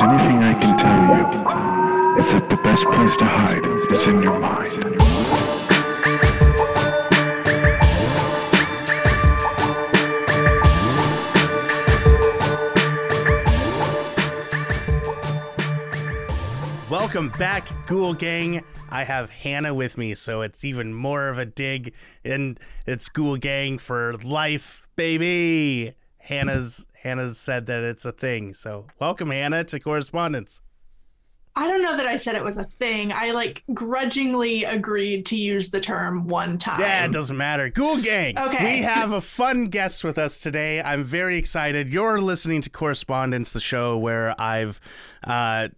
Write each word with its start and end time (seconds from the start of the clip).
there's 0.00 0.12
anything 0.12 0.38
I 0.44 0.54
can 0.54 0.78
tell 0.78 1.00
you, 1.16 2.20
is 2.20 2.30
that 2.30 2.48
the 2.48 2.56
best 2.58 2.84
place 2.84 3.16
to 3.16 3.24
hide 3.24 3.66
is 3.90 4.06
in 4.06 4.22
your 4.22 4.38
mind. 4.38 4.84
Welcome 16.88 17.30
back, 17.30 17.68
Ghoul 17.86 18.14
Gang. 18.14 18.62
I 18.90 19.02
have 19.02 19.30
Hannah 19.30 19.74
with 19.74 19.98
me, 19.98 20.14
so 20.14 20.42
it's 20.42 20.64
even 20.64 20.94
more 20.94 21.28
of 21.28 21.38
a 21.38 21.44
dig, 21.44 21.92
and 22.24 22.60
it's 22.86 23.08
Ghoul 23.08 23.36
Gang 23.36 23.78
for 23.78 24.14
life, 24.14 24.82
baby. 24.94 25.94
Hannah's 26.18 26.86
Hannah's 27.02 27.38
said 27.38 27.66
that 27.66 27.84
it's 27.84 28.04
a 28.04 28.12
thing, 28.12 28.54
so 28.54 28.86
welcome, 28.98 29.30
Hannah, 29.30 29.64
to 29.64 29.78
correspondence. 29.78 30.60
I 31.58 31.66
don't 31.66 31.82
know 31.82 31.96
that 31.96 32.06
I 32.06 32.16
said 32.16 32.36
it 32.36 32.44
was 32.44 32.56
a 32.56 32.64
thing. 32.64 33.12
I 33.12 33.32
like 33.32 33.64
grudgingly 33.74 34.62
agreed 34.62 35.26
to 35.26 35.36
use 35.36 35.70
the 35.70 35.80
term 35.80 36.28
one 36.28 36.56
time. 36.56 36.80
Yeah, 36.80 37.04
it 37.04 37.10
doesn't 37.10 37.36
matter. 37.36 37.68
Ghoul 37.68 37.96
Gang. 37.96 38.38
Okay. 38.38 38.76
We 38.76 38.82
have 38.82 39.10
a 39.10 39.20
fun 39.20 39.66
guest 39.66 40.04
with 40.04 40.18
us 40.18 40.38
today. 40.38 40.80
I'm 40.80 41.02
very 41.02 41.36
excited. 41.36 41.88
You're 41.88 42.20
listening 42.20 42.60
to 42.60 42.70
Correspondence, 42.70 43.52
the 43.52 43.58
show 43.58 43.98
where 43.98 44.40
I've 44.40 44.80
uh, 45.24 45.70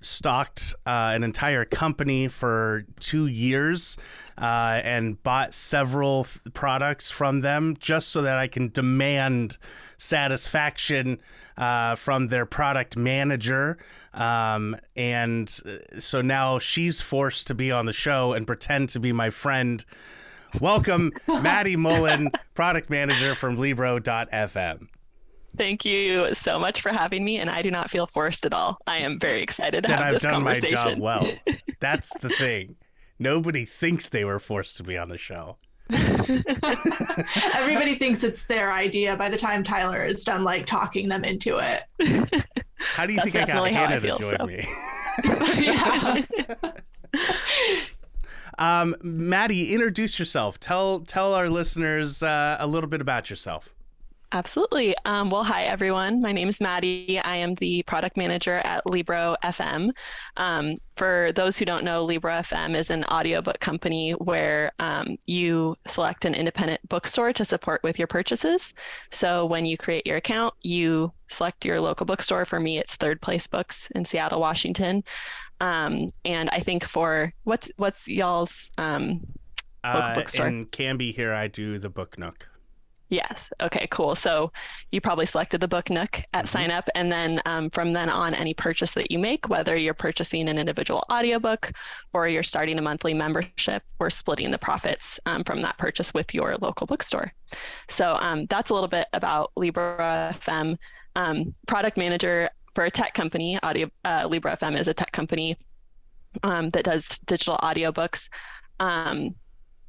stalked 0.00 0.74
uh, 0.86 1.12
an 1.14 1.22
entire 1.24 1.64
company 1.64 2.28
for 2.28 2.84
two 3.00 3.26
years 3.26 3.96
uh, 4.36 4.80
and 4.84 5.22
bought 5.22 5.54
several 5.54 6.20
f- 6.20 6.40
products 6.54 7.10
from 7.10 7.40
them 7.40 7.76
just 7.78 8.08
so 8.08 8.22
that 8.22 8.38
I 8.38 8.46
can 8.46 8.68
demand 8.68 9.58
satisfaction 9.96 11.20
uh, 11.56 11.94
from 11.96 12.28
their 12.28 12.46
product 12.46 12.96
manager. 12.96 13.78
Um, 14.14 14.76
and 14.96 15.48
uh, 15.66 16.00
so 16.00 16.22
now 16.22 16.58
she's 16.58 17.00
forced 17.00 17.46
to 17.48 17.54
be 17.54 17.70
on 17.70 17.86
the 17.86 17.92
show 17.92 18.32
and 18.32 18.46
pretend 18.46 18.88
to 18.90 19.00
be 19.00 19.12
my 19.12 19.30
friend. 19.30 19.84
Welcome, 20.60 21.12
Maddie 21.28 21.76
Mullen, 21.76 22.30
product 22.54 22.90
manager 22.90 23.34
from 23.34 23.56
Libro.fm. 23.56 24.88
Thank 25.58 25.84
you 25.84 26.34
so 26.34 26.58
much 26.58 26.80
for 26.80 26.90
having 26.90 27.22
me, 27.24 27.38
and 27.38 27.50
I 27.50 27.60
do 27.62 27.70
not 27.70 27.90
feel 27.90 28.06
forced 28.06 28.46
at 28.46 28.54
all. 28.54 28.78
I 28.86 28.98
am 28.98 29.18
very 29.18 29.42
excited 29.42 29.82
to 29.84 29.88
that 29.88 29.98
have 29.98 30.06
I've 30.06 30.14
this 30.14 30.22
done 30.22 30.44
my 30.44 30.54
job 30.54 30.98
well. 30.98 31.30
That's 31.80 32.10
the 32.20 32.28
thing. 32.30 32.76
Nobody 33.18 33.64
thinks 33.64 34.08
they 34.08 34.24
were 34.24 34.38
forced 34.38 34.76
to 34.76 34.84
be 34.84 34.96
on 34.96 35.08
the 35.08 35.18
show. 35.18 35.56
Everybody 35.90 36.44
thinks 37.96 38.22
it's 38.22 38.44
their 38.44 38.72
idea 38.72 39.16
by 39.16 39.28
the 39.28 39.36
time 39.36 39.64
Tyler 39.64 40.04
is 40.04 40.22
done 40.22 40.44
like 40.44 40.66
talking 40.66 41.08
them 41.08 41.24
into 41.24 41.58
it. 41.58 41.82
How 42.78 43.06
do 43.06 43.12
you 43.12 43.18
That's 43.18 43.32
think 43.32 43.36
I 43.36 43.40
got 43.40 43.46
definitely 43.46 43.72
how 43.72 43.84
I 43.84 43.88
Hannah 43.88 44.00
to 44.00 44.18
join 44.18 44.36
so. 44.38 44.46
me? 44.46 44.68
yeah. 45.64 46.22
Um, 48.58 48.94
Maddie, 49.02 49.72
introduce 49.72 50.18
yourself. 50.18 50.60
Tell 50.60 51.00
tell 51.00 51.32
our 51.34 51.48
listeners 51.48 52.22
uh, 52.22 52.58
a 52.60 52.66
little 52.66 52.90
bit 52.90 53.00
about 53.00 53.30
yourself. 53.30 53.74
Absolutely. 54.30 54.94
Um, 55.06 55.30
well, 55.30 55.42
hi, 55.42 55.64
everyone. 55.64 56.20
My 56.20 56.32
name 56.32 56.48
is 56.48 56.60
Maddie. 56.60 57.18
I 57.24 57.36
am 57.36 57.54
the 57.54 57.82
product 57.84 58.14
manager 58.18 58.58
at 58.58 58.84
Libro 58.86 59.36
FM. 59.42 59.88
Um, 60.36 60.76
for 60.96 61.32
those 61.34 61.56
who 61.56 61.64
don't 61.64 61.82
know, 61.82 62.04
Libro 62.04 62.34
FM 62.34 62.76
is 62.76 62.90
an 62.90 63.04
audiobook 63.04 63.58
company 63.58 64.12
where 64.12 64.72
um, 64.80 65.16
you 65.24 65.76
select 65.86 66.26
an 66.26 66.34
independent 66.34 66.86
bookstore 66.90 67.32
to 67.32 67.44
support 67.44 67.82
with 67.82 67.98
your 67.98 68.06
purchases. 68.06 68.74
So 69.10 69.46
when 69.46 69.64
you 69.64 69.78
create 69.78 70.06
your 70.06 70.18
account, 70.18 70.52
you 70.60 71.10
select 71.28 71.64
your 71.64 71.80
local 71.80 72.04
bookstore. 72.04 72.44
For 72.44 72.60
me, 72.60 72.76
it's 72.78 72.96
Third 72.96 73.22
Place 73.22 73.46
Books 73.46 73.88
in 73.94 74.04
Seattle, 74.04 74.40
Washington. 74.40 75.04
Um, 75.60 76.10
and 76.26 76.50
I 76.50 76.60
think 76.60 76.84
for 76.84 77.32
what's 77.44 77.70
what's 77.78 78.06
y'all's 78.06 78.70
um, 78.76 79.26
Uh, 79.82 80.14
bookstore. 80.14 80.48
in 80.48 80.66
Canby 80.66 81.12
here, 81.12 81.32
I 81.32 81.48
do 81.48 81.78
the 81.78 81.88
Book 81.88 82.18
Nook. 82.18 82.47
Yes. 83.10 83.50
Okay, 83.62 83.86
cool. 83.90 84.14
So 84.14 84.52
you 84.90 85.00
probably 85.00 85.24
selected 85.24 85.62
the 85.62 85.68
book 85.68 85.88
Nook 85.88 86.22
at 86.34 86.44
Mhm. 86.44 86.48
sign 86.48 86.70
up. 86.70 86.88
And 86.94 87.10
then 87.10 87.40
um, 87.46 87.70
from 87.70 87.92
then 87.94 88.10
on, 88.10 88.34
any 88.34 88.52
purchase 88.52 88.92
that 88.92 89.10
you 89.10 89.18
make, 89.18 89.48
whether 89.48 89.76
you're 89.76 89.94
purchasing 89.94 90.46
an 90.48 90.58
individual 90.58 91.04
audiobook 91.10 91.72
or 92.12 92.28
you're 92.28 92.42
starting 92.42 92.78
a 92.78 92.82
monthly 92.82 93.14
membership, 93.14 93.82
we're 93.98 94.10
splitting 94.10 94.50
the 94.50 94.58
profits 94.58 95.18
um, 95.24 95.42
from 95.44 95.62
that 95.62 95.78
purchase 95.78 96.12
with 96.12 96.34
your 96.34 96.56
local 96.60 96.86
bookstore. 96.86 97.32
So 97.88 98.16
um, 98.16 98.44
that's 98.50 98.68
a 98.68 98.74
little 98.74 98.88
bit 98.88 99.06
about 99.14 99.52
Libro 99.56 99.96
FM. 99.98 100.76
Um, 101.16 101.54
product 101.66 101.96
manager 101.96 102.50
for 102.74 102.84
a 102.84 102.90
tech 102.90 103.14
company, 103.14 103.58
Audio 103.62 103.90
uh, 104.04 104.26
Libro 104.28 104.52
FM 104.54 104.78
is 104.78 104.86
a 104.86 104.94
tech 104.94 105.12
company 105.12 105.56
um, 106.42 106.68
that 106.70 106.84
does 106.84 107.18
digital 107.20 107.58
audiobooks. 107.62 108.28
Um, 108.78 109.34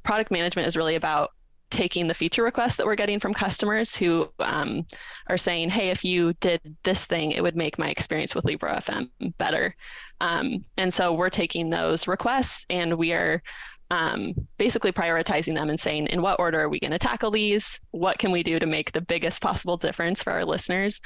product 0.02 0.30
management 0.30 0.66
is 0.66 0.76
really 0.76 0.94
about 0.96 1.32
taking 1.70 2.06
the 2.06 2.14
feature 2.14 2.42
requests 2.42 2.76
that 2.76 2.86
we're 2.86 2.94
getting 2.94 3.20
from 3.20 3.32
customers 3.32 3.94
who 3.94 4.28
um, 4.38 4.86
are 5.28 5.38
saying, 5.38 5.70
hey, 5.70 5.90
if 5.90 6.04
you 6.04 6.32
did 6.34 6.76
this 6.84 7.04
thing, 7.04 7.30
it 7.30 7.42
would 7.42 7.56
make 7.56 7.78
my 7.78 7.88
experience 7.88 8.34
with 8.34 8.44
Libro 8.44 8.72
FM 8.74 9.10
better. 9.38 9.74
Um, 10.20 10.64
and 10.76 10.92
so 10.92 11.12
we're 11.12 11.30
taking 11.30 11.70
those 11.70 12.06
requests 12.06 12.66
and 12.68 12.98
we 12.98 13.12
are 13.12 13.42
um, 13.90 14.34
basically 14.56 14.92
prioritizing 14.92 15.54
them 15.54 15.68
and 15.68 15.80
saying, 15.80 16.06
in 16.08 16.22
what 16.22 16.38
order 16.38 16.60
are 16.60 16.68
we 16.68 16.78
going 16.78 16.92
to 16.92 16.98
tackle 16.98 17.30
these? 17.30 17.80
What 17.90 18.18
can 18.18 18.30
we 18.30 18.42
do 18.42 18.58
to 18.58 18.66
make 18.66 18.92
the 18.92 19.00
biggest 19.00 19.42
possible 19.42 19.76
difference 19.76 20.22
for 20.22 20.32
our 20.32 20.44
listeners? 20.44 21.00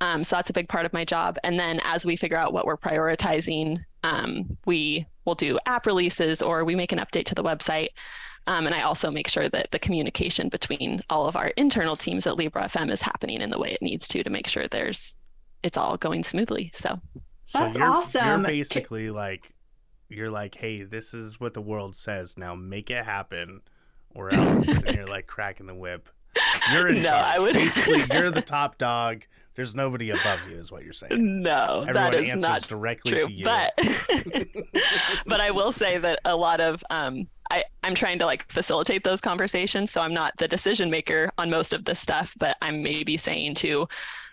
Um, 0.00 0.24
so 0.24 0.36
that's 0.36 0.48
a 0.48 0.54
big 0.54 0.68
part 0.68 0.86
of 0.86 0.92
my 0.94 1.04
job. 1.04 1.36
And 1.44 1.60
then 1.60 1.80
as 1.84 2.06
we 2.06 2.16
figure 2.16 2.38
out 2.38 2.54
what 2.54 2.64
we're 2.64 2.78
prioritizing, 2.78 3.78
um, 4.02 4.56
we 4.64 5.06
will 5.26 5.34
do 5.34 5.58
app 5.66 5.84
releases 5.84 6.40
or 6.40 6.64
we 6.64 6.74
make 6.74 6.92
an 6.92 6.98
update 6.98 7.26
to 7.26 7.34
the 7.34 7.44
website. 7.44 7.88
Um, 8.46 8.66
and 8.66 8.74
I 8.74 8.82
also 8.82 9.10
make 9.10 9.28
sure 9.28 9.48
that 9.48 9.70
the 9.70 9.78
communication 9.78 10.48
between 10.48 11.02
all 11.10 11.26
of 11.26 11.36
our 11.36 11.48
internal 11.48 11.96
teams 11.96 12.26
at 12.26 12.36
Libro 12.36 12.62
FM 12.62 12.90
is 12.90 13.02
happening 13.02 13.40
in 13.40 13.50
the 13.50 13.58
way 13.58 13.70
it 13.72 13.82
needs 13.82 14.08
to 14.08 14.22
to 14.22 14.30
make 14.30 14.46
sure 14.48 14.66
there's 14.66 15.18
it's 15.62 15.76
all 15.76 15.96
going 15.96 16.24
smoothly. 16.24 16.70
So 16.74 17.00
So 17.44 17.58
That's 17.60 17.76
you're, 17.76 17.84
You're 17.86 17.94
awesome. 17.96 18.42
basically 18.42 19.10
like, 19.10 19.52
you're 20.08 20.30
like, 20.30 20.54
hey, 20.54 20.82
this 20.82 21.12
is 21.14 21.38
what 21.38 21.54
the 21.54 21.60
world 21.60 21.94
says. 21.94 22.36
Now 22.38 22.54
make 22.54 22.90
it 22.90 23.04
happen, 23.04 23.60
or 24.14 24.32
else. 24.34 24.66
and 24.68 24.96
you're 24.96 25.06
like 25.06 25.26
cracking 25.26 25.66
the 25.66 25.74
whip. 25.74 26.08
You're 26.72 26.88
in 26.88 26.96
No, 27.02 27.10
charge. 27.10 27.24
I 27.24 27.38
would- 27.40 27.52
Basically, 27.52 28.02
you're 28.12 28.30
the 28.30 28.40
top 28.58 28.78
dog. 28.78 29.24
There's 29.60 29.76
nobody 29.76 30.08
above 30.08 30.40
you, 30.48 30.56
is 30.56 30.72
what 30.72 30.84
you're 30.84 30.94
saying. 30.94 31.42
no, 31.42 31.84
Everyone 31.86 32.12
that 32.12 32.14
is 32.14 32.30
answers 32.30 32.48
not 32.48 32.66
directly 32.66 33.12
true. 33.12 33.20
to 33.20 33.30
you. 33.30 33.44
But 33.44 33.74
but 35.26 35.42
I 35.42 35.50
will 35.50 35.70
say 35.70 35.98
that 35.98 36.18
a 36.24 36.34
lot 36.34 36.62
of 36.62 36.82
um, 36.88 37.28
I 37.50 37.64
I'm 37.84 37.94
trying 37.94 38.18
to 38.20 38.24
like 38.24 38.50
facilitate 38.50 39.04
those 39.04 39.20
conversations. 39.20 39.90
So 39.90 40.00
I'm 40.00 40.14
not 40.14 40.32
the 40.38 40.48
decision 40.48 40.88
maker 40.88 41.30
on 41.36 41.50
most 41.50 41.74
of 41.74 41.84
this 41.84 42.00
stuff, 42.00 42.34
but 42.38 42.56
I'm 42.62 42.82
maybe 42.82 43.18
saying 43.18 43.56
to 43.56 43.86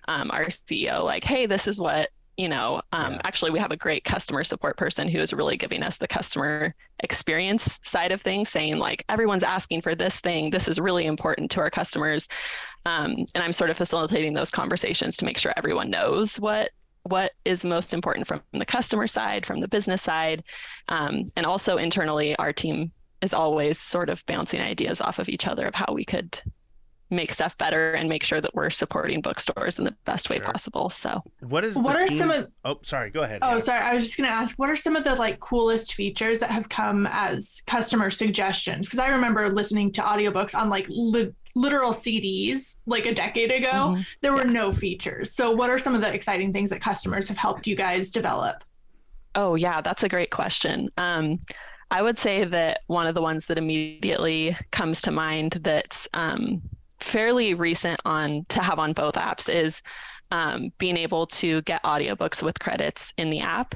um, 0.08 0.32
our 0.32 0.46
CEO 0.46 1.04
like, 1.04 1.26
hey, 1.26 1.46
this 1.46 1.68
is 1.68 1.78
what 1.78 2.10
you 2.38 2.48
know. 2.48 2.82
Um, 2.92 3.14
Yeah. 3.14 3.22
Actually, 3.24 3.52
we 3.52 3.60
have 3.60 3.72
a 3.72 3.78
great 3.78 4.04
customer 4.04 4.44
support 4.44 4.78
person 4.78 5.08
who 5.08 5.20
is 5.20 5.34
really 5.34 5.58
giving 5.58 5.84
us 5.84 5.98
the 5.98 6.08
customer 6.08 6.74
experience 7.00 7.80
side 7.84 8.12
of 8.12 8.22
things, 8.22 8.50
saying 8.50 8.78
like 8.78 9.04
everyone's 9.10 9.44
asking 9.44 9.82
for 9.82 9.96
this 9.96 10.20
thing. 10.20 10.50
This 10.52 10.68
is 10.68 10.80
really 10.80 11.06
important 11.06 11.52
to 11.52 11.60
our 11.60 11.70
customers, 11.70 12.28
um, 12.86 13.26
and 13.34 13.44
I'm 13.44 13.54
sort 13.54 13.70
of 13.70 13.78
facilitating 13.78 14.34
those 14.34 14.52
conversations 14.52 15.18
to 15.18 15.26
make 15.26 15.38
sure 15.38 15.54
everyone 15.58 15.90
knows 15.90 16.40
what 16.40 16.72
what 17.04 17.32
is 17.46 17.64
most 17.64 17.94
important 17.94 18.28
from 18.28 18.42
the 18.52 18.66
customer 18.66 19.08
side, 19.08 19.46
from 19.46 19.62
the 19.62 19.68
business 19.68 20.02
side, 20.02 20.44
um, 20.90 21.26
and 21.36 21.46
also 21.46 21.78
internally, 21.78 22.36
our 22.36 22.52
team 22.52 22.92
is 23.22 23.34
always 23.34 23.80
sort 23.80 24.10
of 24.10 24.24
bouncing 24.28 24.62
ideas 24.62 25.02
off 25.02 25.18
of 25.18 25.30
each 25.30 25.48
other 25.48 25.66
of 25.66 25.74
how 25.74 25.92
we 25.94 26.06
could 26.06 26.40
make 27.10 27.34
stuff 27.34 27.58
better 27.58 27.94
and 27.94 28.10
make 28.10 28.24
sure 28.24 28.42
that 28.42 28.54
we're 28.54 28.70
supporting 28.70 29.22
bookstores 29.22 29.80
in 29.80 29.86
the 29.86 29.96
best 30.06 30.30
way 30.30 30.38
Sure. 30.38 30.46
possible. 30.46 30.90
So 30.90 31.24
What 31.42 31.64
is 31.64 31.78
What 31.78 31.96
are 31.96 32.06
team- 32.06 32.18
some 32.18 32.32
of 32.32 32.48
Oh, 32.66 32.80
sorry. 32.84 33.10
Go 33.12 33.22
ahead. 33.22 33.40
Oh, 33.42 33.48
Hannah. 33.50 33.62
sorry. 33.62 33.80
I 33.86 33.94
was 33.94 34.06
just 34.06 34.18
going 34.18 34.30
to 34.30 34.36
ask, 34.36 34.60
what 34.60 34.70
are 34.70 34.76
some 34.76 34.96
of 34.96 35.04
the 35.06 35.16
like 35.16 35.40
coolest 35.40 35.94
features 35.94 36.40
that 36.40 36.50
have 36.52 36.68
come 36.70 37.08
as 37.12 37.62
customer 37.66 38.10
suggestions? 38.12 38.88
Because 38.88 39.00
I 39.00 39.08
remember 39.08 39.50
listening 39.50 39.92
to 39.94 40.02
audiobooks 40.02 40.54
on 40.54 40.70
like 40.70 40.86
li- 40.90 41.32
literal 41.56 41.92
CDs 41.92 42.80
like 42.86 43.06
a 43.06 43.14
decade 43.14 43.52
ago. 43.52 43.96
Mhm. 43.96 44.06
There 44.22 44.34
were 44.34 44.46
Yeah. 44.46 44.52
no 44.52 44.72
features. 44.74 45.32
So, 45.32 45.52
what 45.52 45.70
are 45.70 45.80
some 45.80 45.96
of 45.96 46.02
the 46.02 46.14
exciting 46.14 46.52
things 46.54 46.70
that 46.72 46.82
customers 46.82 47.28
have 47.30 47.38
helped 47.38 47.66
you 47.68 47.76
guys 47.76 48.10
develop? 48.12 48.64
Oh, 49.34 49.56
yeah, 49.56 49.82
that's 49.82 50.04
a 50.04 50.10
great 50.10 50.30
question. 50.32 50.90
Um, 50.98 51.40
I 51.90 52.02
would 52.02 52.20
say 52.20 52.44
that 52.44 52.82
one 52.88 53.08
of 53.08 53.16
the 53.16 53.22
ones 53.22 53.46
that 53.46 53.58
immediately 53.58 54.58
comes 54.72 55.02
to 55.04 55.12
mind 55.12 55.60
that's 55.62 56.08
um, 56.14 56.62
fairly 57.00 57.54
recent 57.54 58.00
on 58.06 58.46
to 58.50 58.62
have 58.62 58.80
on 58.80 58.94
both 58.94 59.16
apps 59.16 59.54
is 59.54 59.82
um, 60.32 60.72
being 60.78 60.98
able 60.98 61.28
to 61.28 61.62
get 61.64 61.84
audiobooks 61.84 62.44
with 62.44 62.60
credits 62.60 63.14
in 63.18 63.30
the 63.30 63.40
app. 63.40 63.76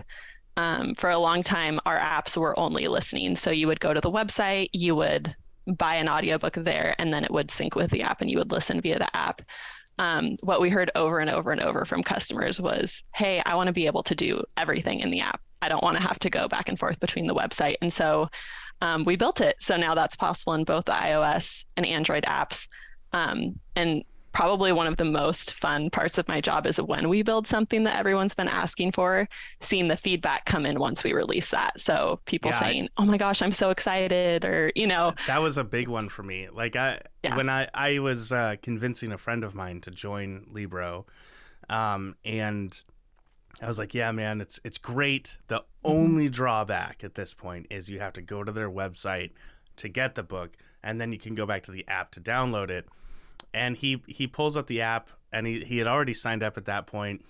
Um, 0.58 0.96
for 0.96 1.10
a 1.10 1.18
long 1.18 1.44
time, 1.44 1.80
our 1.86 1.98
apps 2.00 2.36
were 2.36 2.60
only 2.60 2.88
listening. 2.88 3.36
So 3.36 3.52
you 3.52 3.68
would 3.68 3.80
go 3.80 3.94
to 3.94 4.02
the 4.02 4.12
website, 4.12 4.70
you 4.74 4.96
would 4.96 5.36
buy 5.78 5.96
an 5.96 6.10
audiobook 6.10 6.56
there, 6.56 6.96
and 7.00 7.14
then 7.14 7.24
it 7.24 7.32
would 7.32 7.52
sync 7.52 7.76
with 7.76 7.92
the 7.92 8.02
app 8.02 8.20
and 8.22 8.30
you 8.30 8.38
would 8.38 8.52
listen 8.52 8.82
via 8.82 9.00
the 9.00 9.16
app. 9.16 9.42
um, 10.00 10.36
what 10.42 10.62
we 10.62 10.70
heard 10.70 10.90
over 10.96 11.20
and 11.20 11.30
over 11.30 11.52
and 11.52 11.62
over 11.62 11.86
from 11.86 12.02
customers 12.04 12.60
was, 12.60 13.04
"Hey, 13.14 13.42
I 13.46 13.56
want 13.56 13.68
to 13.68 13.74
be 13.74 13.86
able 13.86 14.04
to 14.04 14.16
do 14.16 14.44
everything 14.58 15.00
in 15.00 15.12
the 15.12 15.22
app. 15.22 15.42
I 15.62 15.70
don't 15.70 15.84
want 15.84 15.98
to 15.98 16.04
have 16.04 16.18
to 16.20 16.30
go 16.30 16.48
back 16.48 16.70
and 16.70 16.80
forth 16.80 17.00
between 17.00 17.28
the 17.28 17.36
website." 17.36 17.76
And 17.82 17.94
so 17.94 18.28
um, 18.82 19.06
we 19.06 19.16
built 19.16 19.42
it. 19.42 19.58
So 19.60 19.78
now 19.78 19.94
that's 19.94 20.16
possible 20.16 20.54
in 20.54 20.64
both 20.64 20.86
the 20.86 20.94
iOS 20.94 21.66
and 21.78 21.86
Android 21.86 22.24
apps. 22.28 22.68
Um, 23.14 23.60
and 23.76 24.04
probably 24.34 24.72
one 24.72 24.88
of 24.88 24.96
the 24.96 25.04
most 25.04 25.54
fun 25.56 25.90
parts 25.90 26.18
of 26.18 26.26
my 26.30 26.40
job 26.40 26.66
is 26.66 26.80
when 26.80 27.10
we 27.10 27.22
build 27.22 27.46
something 27.46 27.84
that 27.84 27.98
everyone's 27.98 28.34
been 28.34 28.48
asking 28.48 28.94
for, 28.94 29.28
seeing 29.60 29.90
the 29.90 29.98
feedback 29.98 30.46
come 30.46 30.66
in 30.66 30.80
once 30.80 31.04
we 31.04 31.12
release 31.12 31.50
that. 31.50 31.78
So 31.80 32.22
people 32.26 32.50
Yeah, 32.52 32.60
saying, 32.60 32.90
"Oh 32.98 33.04
my 33.06 33.18
gosh, 33.18 33.42
I'm 33.42 33.52
so 33.52 33.72
excited," 33.72 34.46
or 34.46 34.72
you 34.74 34.88
know, 34.88 35.14
That 35.28 35.42
was 35.42 35.58
a 35.58 35.66
big 35.66 35.90
one 35.90 36.08
for 36.08 36.24
me. 36.24 36.48
Like 36.50 36.76
I 36.78 37.02
Yeah. 37.24 37.36
when 37.36 37.50
I 37.50 37.68
I 37.74 38.00
was 38.00 38.32
uh, 38.32 38.56
convincing 38.62 39.12
a 39.12 39.18
friend 39.18 39.44
of 39.44 39.54
mine 39.54 39.82
to 39.82 39.92
join 39.92 40.46
Libro, 40.50 41.06
um, 41.70 42.16
and 42.24 42.82
I 43.62 43.68
was 43.68 43.78
like, 43.78 43.94
"Yeah, 43.94 44.12
man, 44.14 44.40
it's 44.40 44.62
it's 44.64 44.78
great. 44.78 45.38
The 45.50 45.66
only 45.84 46.30
drawback 46.30 47.04
at 47.04 47.16
this 47.16 47.34
point 47.34 47.68
is 47.70 47.90
you 47.90 48.00
have 48.00 48.14
to 48.14 48.22
go 48.22 48.46
to 48.46 48.52
their 48.54 48.70
website 48.70 49.32
to 49.76 49.90
get 49.90 50.16
the 50.16 50.24
book, 50.24 50.56
and 50.82 51.02
then 51.02 51.12
you 51.12 51.20
can 51.20 51.36
go 51.36 51.46
back 51.46 51.64
to 51.64 51.72
the 51.72 51.86
app 51.90 52.12
to 52.12 52.22
download 52.22 52.70
it." 52.70 52.88
And 53.54 53.78
he 53.78 54.02
he 54.08 54.28
pulls 54.28 54.56
up 54.56 54.68
the 54.68 54.82
app, 54.82 55.10
and 55.32 55.46
he 55.46 55.62
he 55.62 55.78
had 55.78 55.88
already 55.88 56.14
signed 56.14 56.44
up 56.44 56.58
at 56.58 56.66
that 56.66 56.88
point, 56.88 57.26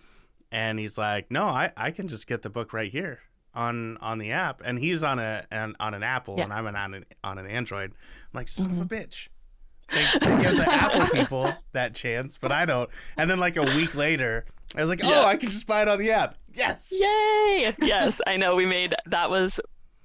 and 0.51 0.79
he's 0.79 0.97
like, 0.97 1.31
"No, 1.31 1.45
I 1.45 1.71
I 1.75 1.91
can 1.91 2.07
just 2.07 2.27
get 2.27 2.41
the 2.41 2.49
book 2.49 2.73
right 2.73 2.91
here." 2.91 3.19
On, 3.53 3.97
on 3.97 4.17
the 4.17 4.31
app 4.31 4.61
and 4.63 4.79
he's 4.79 5.03
on 5.03 5.19
a 5.19 5.45
an, 5.51 5.75
on 5.77 5.93
an 5.93 6.03
Apple 6.03 6.35
Yeah. 6.37 6.45
and 6.45 6.53
I'm 6.53 6.67
an, 6.67 6.75
on 6.77 6.93
an 6.93 7.05
on 7.21 7.37
an 7.37 7.45
Android. 7.45 7.91
I'm 7.91 8.29
like 8.31 8.47
son 8.47 8.71
of 8.71 8.79
a 8.79 8.85
mm-hmm. 8.85 8.93
bitch. 8.93 9.27
They, 9.91 10.05
they 10.19 10.41
give 10.41 10.55
the 10.55 10.67
Apple 10.71 11.07
people 11.07 11.53
that 11.73 11.93
chance, 11.93 12.37
but 12.37 12.53
I 12.53 12.65
don't. 12.65 12.89
And 13.17 13.29
then 13.29 13.39
like 13.39 13.57
a 13.57 13.63
week 13.63 13.93
later, 13.93 14.45
I 14.75 14.79
was 14.81 14.89
like, 14.89 15.01
oh, 15.03 15.25
I 15.25 15.35
can 15.35 15.49
just 15.49 15.67
buy 15.67 15.81
it 15.81 15.89
on 15.89 15.99
the 15.99 16.11
app. 16.11 16.35
Yes. 16.53 16.89
Yay! 16.91 17.75
yes, 17.81 18.21
I 18.25 18.37
know 18.37 18.55
we 18.55 18.65
made 18.65 18.95
that 19.05 19.29
was 19.29 19.59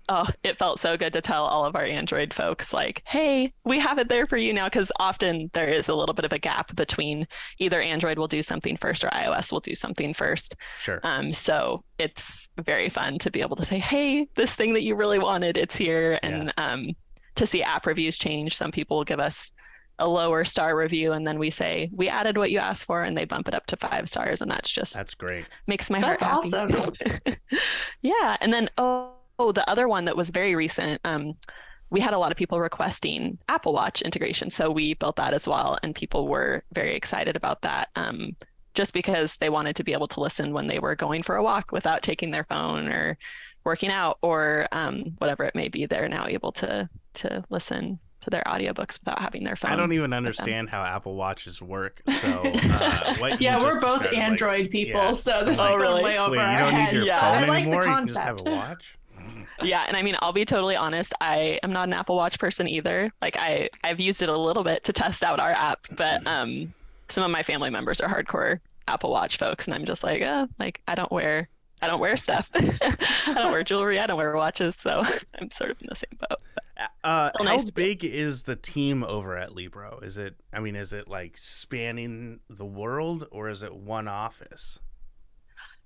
oh, 0.08 0.28
it 0.44 0.58
felt 0.58 0.78
so 0.78 0.96
good 0.96 1.12
to 1.12 1.20
tell 1.20 1.44
all 1.44 1.64
of 1.64 1.74
our 1.76 1.84
Android 1.84 2.32
folks 2.32 2.72
like, 2.72 3.02
"Hey, 3.06 3.52
we 3.64 3.78
have 3.80 3.98
it 3.98 4.08
there 4.08 4.26
for 4.26 4.36
you 4.36 4.52
now" 4.52 4.68
cuz 4.68 4.90
often 4.96 5.50
there 5.54 5.68
is 5.68 5.88
a 5.88 5.94
little 5.94 6.14
bit 6.14 6.24
of 6.24 6.32
a 6.32 6.38
gap 6.38 6.74
between 6.76 7.26
either 7.58 7.80
Android 7.80 8.18
will 8.18 8.28
do 8.28 8.42
something 8.42 8.76
first 8.76 9.04
or 9.04 9.08
iOS 9.08 9.50
will 9.52 9.60
do 9.60 9.74
something 9.74 10.14
first. 10.14 10.54
Sure. 10.78 11.00
Um 11.02 11.32
so 11.32 11.84
it's 11.98 12.48
very 12.58 12.88
fun 12.88 13.18
to 13.18 13.30
be 13.30 13.40
able 13.40 13.56
to 13.56 13.64
say, 13.64 13.78
"Hey, 13.78 14.28
this 14.36 14.54
thing 14.54 14.74
that 14.74 14.82
you 14.82 14.94
really 14.94 15.18
wanted, 15.18 15.56
it's 15.56 15.76
here." 15.76 16.18
And 16.22 16.52
um 16.56 16.92
to 17.36 17.44
see 17.46 17.62
app 17.62 17.86
reviews 17.86 18.16
change, 18.18 18.56
some 18.56 18.72
people 18.72 18.96
will 18.98 19.04
give 19.04 19.20
us 19.20 19.52
a 19.98 20.06
lower 20.06 20.44
star 20.44 20.76
review 20.76 21.12
and 21.12 21.26
then 21.26 21.38
we 21.38 21.48
say, 21.50 21.90
"We 21.92 22.08
added 22.08 22.36
what 22.38 22.50
you 22.50 22.58
asked 22.58 22.84
for," 22.86 23.02
and 23.02 23.16
they 23.16 23.24
bump 23.24 23.48
it 23.48 23.54
up 23.54 23.66
to 23.68 23.76
5 23.76 24.08
stars 24.08 24.42
and 24.42 24.50
that's 24.50 24.70
just 24.70 24.92
That's 24.94 25.14
great. 25.14 25.46
makes 25.66 25.90
my 25.90 26.00
That's 26.00 26.22
heart 26.22 26.44
happy. 26.44 26.54
awesome. 26.54 26.92
yeah, 28.02 28.36
and 28.40 28.52
then 28.52 28.68
oh, 28.78 29.12
oh, 29.38 29.52
the 29.52 29.68
other 29.68 29.88
one 29.88 30.04
that 30.06 30.16
was 30.16 30.30
very 30.30 30.54
recent. 30.54 31.00
Um, 31.04 31.34
we 31.90 32.00
had 32.00 32.14
a 32.14 32.18
lot 32.18 32.32
of 32.32 32.36
people 32.38 32.58
requesting 32.60 33.38
Apple 33.48 33.72
Watch 33.72 34.02
integration, 34.02 34.50
so 34.50 34.70
we 34.70 34.94
built 34.94 35.16
that 35.16 35.34
as 35.34 35.46
well, 35.46 35.78
and 35.82 35.94
people 35.94 36.26
were 36.26 36.64
very 36.72 36.96
excited 36.96 37.36
about 37.36 37.62
that. 37.62 37.88
Um, 37.96 38.34
just 38.74 38.92
because 38.92 39.36
they 39.38 39.48
wanted 39.48 39.76
to 39.76 39.84
be 39.84 39.92
able 39.94 40.08
to 40.08 40.20
listen 40.20 40.52
when 40.52 40.66
they 40.66 40.78
were 40.78 40.94
going 40.94 41.22
for 41.22 41.36
a 41.36 41.42
walk 41.42 41.72
without 41.72 42.02
taking 42.02 42.30
their 42.30 42.44
phone 42.44 42.88
or 42.88 43.16
working 43.64 43.90
out 43.90 44.18
or 44.20 44.68
um, 44.72 45.14
whatever 45.18 45.44
it 45.44 45.54
may 45.54 45.68
be. 45.68 45.86
They're 45.86 46.08
now 46.08 46.26
able 46.26 46.52
to 46.52 46.88
to 47.14 47.42
listen 47.48 47.98
to 48.20 48.28
their 48.30 48.42
audiobooks 48.46 48.98
without 48.98 49.18
having 49.20 49.44
their 49.44 49.56
phone. 49.56 49.70
I 49.70 49.76
don't 49.76 49.92
even 49.94 50.12
understand 50.12 50.68
how 50.68 50.82
Apple 50.82 51.14
Watches 51.14 51.62
work. 51.62 52.02
So 52.06 52.42
uh, 52.54 53.14
what 53.16 53.40
Yeah, 53.40 53.56
we're 53.58 53.80
both 53.80 54.00
described 54.02 54.06
is 54.06 54.12
like- 54.12 54.22
Android 54.22 54.70
people, 54.70 55.00
yeah. 55.00 55.12
so 55.14 55.44
this 55.44 55.58
Oh, 55.58 55.64
is 55.64 55.68
going 55.70 55.80
really? 55.80 56.02
way 56.02 56.18
over 56.18 56.32
Wait, 56.32 56.38
our 56.40 56.52
you 56.52 56.58
don't 56.58 56.72
heads. 56.74 56.92
need 56.92 56.98
your 56.98 57.06
Yeah. 57.06 57.20
phone 57.20 57.44
I 57.44 57.46
like 57.48 57.62
anymore. 57.62 57.82
the 57.84 57.88
You 57.90 57.94
can 57.96 58.06
just 58.08 58.18
have 58.18 58.36
concept. 58.36 58.48
a 58.48 58.54
watch. 58.54 58.98
Yeah, 59.62 59.84
and 59.88 59.96
I 59.96 60.02
mean, 60.02 60.16
I'll 60.20 60.34
be 60.34 60.44
totally 60.44 60.76
honest. 60.76 61.14
I 61.18 61.58
am 61.62 61.72
not 61.72 61.88
an 61.88 61.94
Apple 61.94 62.14
Watch 62.14 62.38
person 62.38 62.68
either. 62.68 63.10
Like, 63.22 63.38
I 63.38 63.70
I've 63.82 63.98
used 63.98 64.20
it 64.20 64.28
a 64.28 64.36
little 64.36 64.62
bit 64.62 64.84
to 64.84 64.92
test 64.92 65.24
out 65.24 65.40
our 65.40 65.52
app, 65.52 65.80
but 65.92 66.26
um, 66.26 66.74
some 67.08 67.24
of 67.24 67.30
my 67.30 67.42
family 67.42 67.70
members 67.70 68.02
are 68.02 68.08
hardcore 68.08 68.60
Apple 68.86 69.10
Watch 69.10 69.38
folks, 69.38 69.66
and 69.66 69.74
I'm 69.74 69.86
just 69.86 70.04
like, 70.04 70.20
uh, 70.20 70.46
like 70.58 70.82
I 70.86 70.94
don't 70.94 71.10
wear 71.10 71.48
I 71.82 71.88
don't 71.88 72.00
wear 72.00 72.16
stuff. 72.16 72.50
I 72.54 73.34
don't 73.34 73.52
wear 73.52 73.62
jewelry. 73.62 73.98
I 73.98 74.06
don't 74.06 74.16
wear 74.16 74.34
watches, 74.34 74.76
so 74.78 75.02
I'm 75.40 75.50
sort 75.50 75.70
of 75.70 75.80
in 75.80 75.88
the 75.88 75.96
same 75.96 76.18
boat. 76.18 76.38
Uh, 77.04 77.30
how 77.36 77.44
nice 77.44 77.64
be- 77.64 77.70
big 77.70 78.04
is 78.04 78.44
the 78.44 78.56
team 78.56 79.02
over 79.02 79.36
at 79.36 79.54
Libro? 79.54 80.00
Is 80.02 80.18
it? 80.18 80.36
I 80.52 80.60
mean, 80.60 80.76
is 80.76 80.92
it 80.92 81.08
like 81.08 81.36
spanning 81.36 82.40
the 82.48 82.66
world, 82.66 83.26
or 83.30 83.48
is 83.48 83.62
it 83.62 83.74
one 83.74 84.08
office? 84.08 84.80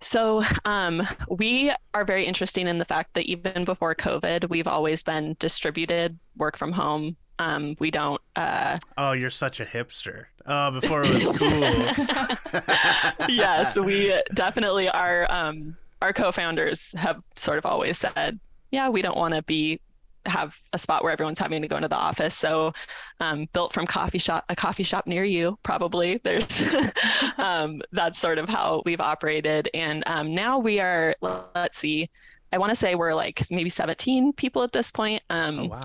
So 0.00 0.43
um, 0.64 1.06
we 1.29 1.73
are 1.93 2.05
very 2.05 2.25
interesting 2.26 2.67
in 2.67 2.79
the 2.79 2.85
fact 2.85 3.14
that 3.14 3.25
even 3.26 3.64
before 3.64 3.94
COVID, 3.94 4.49
we've 4.49 4.67
always 4.67 5.02
been 5.02 5.37
distributed, 5.38 6.19
work 6.37 6.56
from 6.56 6.73
home. 6.73 7.17
Um, 7.38 7.76
we 7.79 7.91
don't. 7.91 8.20
Uh, 8.37 8.76
Oh, 8.97 9.12
you're 9.12 9.31
such 9.31 9.61
a 9.61 9.64
hipster. 9.64 10.26
Oh, 10.47 10.70
before 10.81 11.05
it 11.05 11.14
was 11.14 11.29
cool. 11.38 13.29
yes, 13.29 13.76
we 13.76 14.19
definitely 14.35 14.88
are. 14.88 15.31
Um, 15.31 15.76
our 16.02 16.12
co-founders 16.12 16.93
have 16.97 17.23
sort 17.37 17.58
of 17.58 17.67
always 17.67 17.99
said, 17.99 18.41
"Yeah, 18.70 18.88
we 18.88 19.02
don't 19.02 19.17
want 19.17 19.35
to 19.35 19.43
be 19.43 19.81
have 20.26 20.56
a 20.72 20.78
spot 20.78 21.02
where 21.02 21.12
everyone's 21.12 21.38
having 21.38 21.62
to 21.62 21.69
go 21.69 21.76
into 21.76 21.88
the 21.88 21.96
office." 21.96 22.34
So, 22.34 22.72
um, 23.20 23.49
built 23.52 23.72
from 23.72 23.87
coffee 23.87 24.19
shop, 24.19 24.44
a 24.49 24.56
coffee 24.56 24.82
shop 24.82 25.06
near 25.06 25.25
you, 25.25 25.58
probably. 25.62 26.20
There's 26.22 26.62
um, 27.38 27.82
that's 27.93 28.19
sort 28.19 28.38
of 28.38 28.49
how 28.49 28.82
we've 28.84 29.00
operated, 29.00 29.69
and 29.75 30.02
um, 30.06 30.34
now 30.34 30.58
we 30.58 30.81
are. 30.81 31.14
Let's 31.20 31.78
see, 31.78 32.11
I 32.52 32.58
want 32.58 32.70
to 32.70 32.76
say 32.76 32.94
we're 32.94 33.14
like 33.14 33.43
maybe 33.50 33.70
17 33.70 34.32
people 34.32 34.62
at 34.62 34.72
this 34.72 34.90
point. 34.90 35.22
Um, 35.31 35.58
oh 35.58 35.64
wow. 35.67 35.82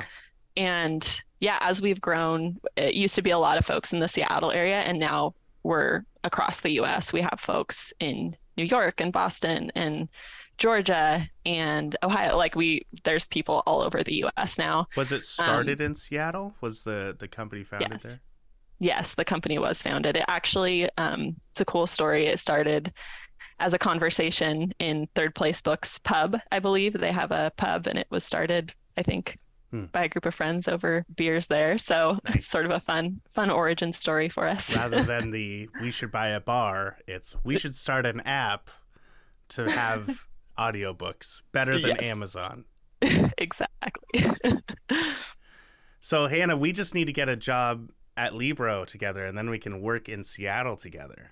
and 0.57 1.21
yeah, 1.39 1.57
as 1.61 1.81
we've 1.81 2.01
grown, 2.01 2.59
it 2.75 2.95
used 2.95 3.15
to 3.15 3.21
be 3.21 3.31
a 3.31 3.37
lot 3.37 3.57
of 3.57 3.65
folks 3.65 3.93
in 3.93 3.99
the 3.99 4.07
Seattle 4.07 4.51
area, 4.51 4.79
and 4.81 4.99
now 4.99 5.35
we're 5.63 6.03
across 6.23 6.61
the 6.61 6.71
US. 6.81 7.13
We 7.13 7.21
have 7.21 7.39
folks 7.39 7.93
in 7.99 8.35
New 8.57 8.63
York 8.63 9.01
and 9.01 9.11
Boston 9.11 9.71
and 9.75 10.09
Georgia 10.57 11.29
and 11.45 11.95
Ohio. 12.03 12.37
Like 12.37 12.55
we 12.55 12.85
there's 13.03 13.27
people 13.27 13.63
all 13.65 13.81
over 13.81 14.03
the 14.03 14.23
US 14.25 14.57
now. 14.57 14.87
Was 14.95 15.11
it 15.11 15.23
started 15.23 15.81
in 15.81 15.95
Seattle? 15.95 16.55
Was 16.61 16.83
the 16.83 17.15
the 17.17 17.27
company 17.27 17.63
founded 17.63 17.89
yes. 17.91 18.03
there? 18.03 18.19
Yes, 18.79 19.13
the 19.15 19.25
company 19.25 19.57
was 19.57 19.81
founded. 19.81 20.17
It 20.17 20.25
actually 20.27 20.89
um, 20.97 21.35
it's 21.51 21.61
a 21.61 21.65
cool 21.65 21.87
story. 21.87 22.25
It 22.27 22.39
started 22.39 22.93
as 23.59 23.73
a 23.73 23.77
conversation 23.77 24.73
in 24.79 25.07
Third 25.15 25.33
Place 25.33 25.61
Books 25.61 25.97
pub, 25.99 26.37
I 26.51 26.59
believe. 26.59 26.93
They 26.93 27.11
have 27.11 27.31
a 27.31 27.51
pub 27.55 27.87
and 27.87 27.97
it 27.97 28.07
was 28.09 28.23
started, 28.23 28.73
I 28.97 29.03
think, 29.03 29.37
Hmm. 29.71 29.85
by 29.85 30.03
a 30.03 30.09
group 30.09 30.25
of 30.27 30.35
friends 30.35 30.67
over 30.67 31.05
beers 31.15 31.47
there. 31.47 31.77
So 31.79 32.19
Nice. 32.29 32.47
sort 32.47 32.65
of 32.65 32.71
a 32.71 32.79
fun 32.79 33.21
fun 33.33 33.49
origin 33.49 33.91
story 33.93 34.29
for 34.29 34.47
us. 34.47 34.75
Rather 34.75 35.03
than 35.11 35.31
the 35.31 35.69
we 35.81 35.89
should 35.89 36.11
buy 36.11 36.29
a 36.29 36.39
bar, 36.39 36.99
it's 37.07 37.35
we 37.43 37.57
should 37.57 37.75
start 37.75 38.05
an 38.05 38.21
app 38.21 38.69
to 39.49 39.69
have 39.71 40.25
audiobooks 40.57 41.41
better 41.51 41.79
than 41.79 41.91
Yes. 41.91 42.01
Amazon. 42.03 42.65
exactly. 43.37 44.25
So 45.99 46.27
Hannah, 46.27 46.55
we 46.55 46.71
just 46.71 46.93
need 46.93 47.05
to 47.05 47.13
get 47.13 47.29
a 47.29 47.35
job 47.35 47.89
at 48.15 48.35
Libro 48.35 48.85
together, 48.85 49.25
and 49.25 49.35
then 49.35 49.49
we 49.49 49.57
can 49.57 49.81
work 49.81 50.07
in 50.07 50.23
Seattle 50.23 50.77
together. 50.77 51.31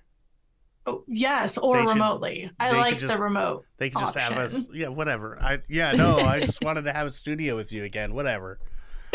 Oh, 0.84 1.04
yes, 1.06 1.56
or 1.56 1.76
They 1.76 1.82
should- 1.84 1.90
remotely. 1.90 2.50
I 2.58 2.72
like 2.72 2.98
just- 2.98 3.16
the 3.16 3.22
remote. 3.22 3.64
They 3.78 3.90
can 3.90 4.00
just 4.00 4.16
have 4.18 4.32
us, 4.32 4.66
yeah, 4.72 4.88
whatever. 4.88 5.38
I 5.40 5.60
yeah, 5.68 5.92
no, 5.92 6.16
I 6.16 6.40
just 6.44 6.62
wanted 6.62 6.82
to 6.84 6.92
have 6.92 7.06
a 7.06 7.12
studio 7.12 7.54
with 7.54 7.72
you 7.72 7.84
again. 7.84 8.14
Whatever. 8.14 8.58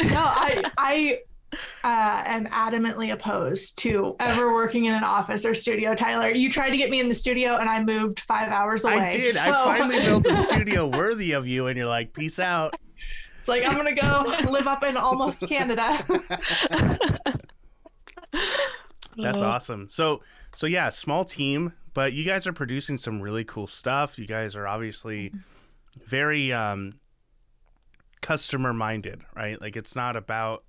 No, 0.02 0.08
I 0.16 0.64
I 0.78 1.20
uh, 1.84 2.24
am 2.26 2.46
adamantly 2.48 3.12
opposed 3.12 3.78
to 3.80 4.16
ever 4.20 4.54
working 4.54 4.86
in 4.86 4.94
an 4.94 5.04
office 5.04 5.46
or 5.46 5.54
studio. 5.54 5.96
Tyler, 5.96 6.30
you 6.30 6.50
tried 6.50 6.70
to 6.72 6.78
get 6.78 6.90
me 6.90 7.00
in 7.00 7.10
the 7.10 7.16
studio, 7.16 7.58
and 7.58 7.70
I 7.70 7.84
moved 7.84 8.20
five 8.20 8.50
hours 8.50 8.86
away. 8.86 8.96
I 8.96 9.12
did. 9.12 9.38
I 9.38 9.52
finally 9.52 10.00
built 10.00 10.26
a 10.28 10.36
studio 10.44 10.88
worthy 10.88 11.32
of 11.32 11.48
you, 11.48 11.68
and 11.68 11.78
you're 11.78 11.88
like, 11.88 12.14
peace 12.14 12.40
out. 12.40 12.76
It's 13.40 13.48
like 13.48 13.66
I'm 13.66 13.76
gonna 13.76 13.96
go 13.96 14.26
live 14.52 14.68
up 14.68 14.84
in 14.84 14.98
almost 14.98 15.48
Canada. 15.48 16.04
That's 19.18 19.42
Uh, 19.42 19.46
awesome. 19.46 19.90
So 19.90 20.22
so 20.56 20.68
yeah, 20.68 20.90
small 20.90 21.26
team, 21.26 21.74
but 21.94 22.14
you 22.14 22.24
guys 22.24 22.48
are 22.48 22.54
producing 22.54 22.98
some 22.98 23.22
really 23.22 23.44
cool 23.44 23.68
stuff. 23.68 24.18
You 24.20 24.28
guys 24.28 24.56
are 24.56 24.68
obviously 24.68 25.34
very 26.06 26.52
um 26.54 26.94
customer 28.22 28.74
minded, 28.74 29.22
right? 29.36 29.60
Like 29.60 29.76
it's 29.76 29.96
not 29.96 30.16
about 30.16 30.64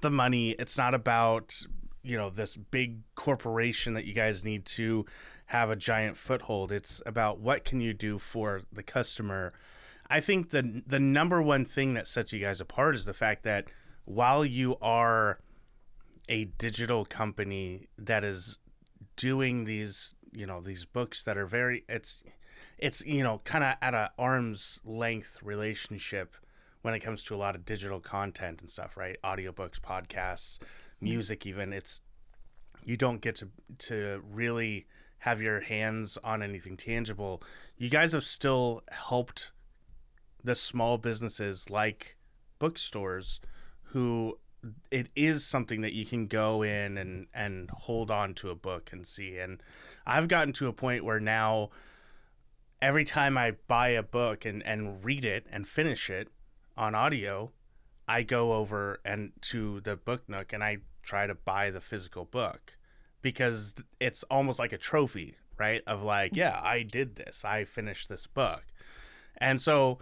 the 0.00 0.10
money, 0.10 0.50
it's 0.52 0.78
not 0.78 0.94
about 0.94 1.62
you 2.02 2.16
know 2.16 2.30
this 2.30 2.56
big 2.56 2.98
corporation 3.14 3.94
that 3.94 4.04
you 4.04 4.12
guys 4.12 4.44
need 4.44 4.64
to 4.64 5.04
have 5.46 5.70
a 5.70 5.76
giant 5.76 6.16
foothold. 6.16 6.72
It's 6.72 7.02
about 7.04 7.40
what 7.40 7.64
can 7.64 7.80
you 7.80 7.92
do 7.94 8.18
for 8.18 8.62
the 8.72 8.82
customer. 8.82 9.52
I 10.08 10.20
think 10.20 10.50
the 10.50 10.82
the 10.86 11.00
number 11.00 11.42
one 11.42 11.64
thing 11.64 11.94
that 11.94 12.06
sets 12.06 12.32
you 12.32 12.40
guys 12.40 12.60
apart 12.60 12.94
is 12.94 13.04
the 13.04 13.14
fact 13.14 13.42
that 13.44 13.66
while 14.04 14.44
you 14.44 14.76
are 14.80 15.40
a 16.28 16.44
digital 16.44 17.04
company 17.04 17.88
that 17.98 18.24
is 18.24 18.58
doing 19.16 19.64
these 19.64 20.14
you 20.32 20.46
know 20.46 20.60
these 20.60 20.84
books 20.84 21.22
that 21.22 21.36
are 21.36 21.46
very 21.46 21.84
it's 21.88 22.22
it's 22.78 23.04
you 23.04 23.22
know 23.22 23.40
kind 23.44 23.64
of 23.64 23.74
at 23.80 23.94
a 23.94 24.10
arm's 24.18 24.80
length 24.84 25.38
relationship 25.42 26.34
when 26.86 26.94
it 26.94 27.00
comes 27.00 27.24
to 27.24 27.34
a 27.34 27.36
lot 27.36 27.56
of 27.56 27.64
digital 27.64 27.98
content 27.98 28.60
and 28.60 28.70
stuff 28.70 28.96
right? 28.96 29.16
Audiobooks 29.24 29.80
podcasts 29.80 30.60
music 31.00 31.44
even. 31.44 31.72
It's 31.72 32.00
you 32.84 32.96
don't 32.96 33.20
get 33.20 33.34
to 33.36 33.48
to 33.88 34.22
really 34.30 34.86
have 35.18 35.42
your 35.42 35.62
hands 35.62 36.16
on 36.22 36.44
anything 36.44 36.76
tangible. 36.76 37.42
You 37.76 37.88
guys 37.88 38.12
have 38.12 38.22
still 38.22 38.84
helped 38.92 39.50
the 40.44 40.54
small 40.54 40.96
businesses 40.96 41.68
like 41.70 42.18
bookstores 42.60 43.40
who 43.82 44.38
it 44.92 45.08
is 45.16 45.44
something 45.44 45.80
that 45.80 45.92
you 45.92 46.04
can 46.04 46.28
go 46.28 46.62
in 46.62 46.96
and 46.96 47.26
and 47.34 47.68
hold 47.70 48.12
on 48.12 48.32
to 48.34 48.50
a 48.50 48.54
book 48.54 48.90
and 48.92 49.04
see. 49.04 49.38
And 49.38 49.60
i've 50.06 50.28
gotten 50.28 50.52
to 50.52 50.68
a 50.68 50.72
point 50.72 51.04
where 51.04 51.18
now 51.18 51.70
every 52.80 53.04
time 53.04 53.36
i 53.36 53.54
buy 53.66 53.88
a 53.88 54.04
book 54.04 54.44
and 54.44 54.64
and 54.64 55.04
read 55.04 55.24
it 55.24 55.46
and 55.50 55.66
finish 55.66 56.08
it 56.10 56.28
on 56.76 56.94
audio 56.94 57.50
i 58.08 58.22
go 58.22 58.54
over 58.54 59.00
and 59.04 59.32
to 59.40 59.80
the 59.80 59.96
book 59.96 60.28
nook 60.28 60.52
and 60.52 60.62
i 60.62 60.78
try 61.02 61.26
to 61.26 61.34
buy 61.34 61.70
the 61.70 61.80
physical 61.80 62.24
book 62.24 62.76
because 63.22 63.74
it's 64.00 64.22
almost 64.24 64.58
like 64.58 64.72
a 64.72 64.78
trophy 64.78 65.36
right? 65.58 65.82
Of 65.86 66.02
like 66.02 66.32
yeah 66.34 66.60
i 66.62 66.82
did 66.82 67.16
this. 67.16 67.44
I 67.44 67.64
finished 67.64 68.08
this 68.08 68.26
book. 68.26 68.64
And 69.38 69.60
so 69.60 69.98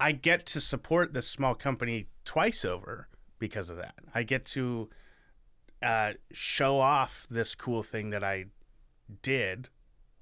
i 0.00 0.12
get 0.12 0.46
to 0.46 0.60
support 0.60 1.12
this 1.12 1.28
small 1.28 1.54
company 1.54 2.08
twice 2.24 2.64
over 2.64 3.08
because 3.38 3.70
of 3.70 3.76
that. 3.76 3.94
I 4.14 4.22
get 4.22 4.44
to 4.46 4.88
uh, 5.82 6.14
show 6.32 6.78
off 6.78 7.26
this 7.30 7.54
cool 7.54 7.82
thing 7.84 8.10
that 8.10 8.24
I 8.24 8.46
did 9.22 9.68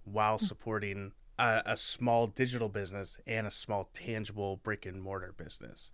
while 0.05 0.39
supporting 0.39 1.13
a, 1.39 1.63
a, 1.67 1.77
small 1.77 2.27
digital 2.27 2.69
business 2.69 3.19
and 3.27 3.47
a 3.47 3.51
small 3.51 3.91
tangible 3.93 4.57
brick 4.57 4.87
and 4.87 5.03
mortar 5.03 5.35
business. 5.37 5.93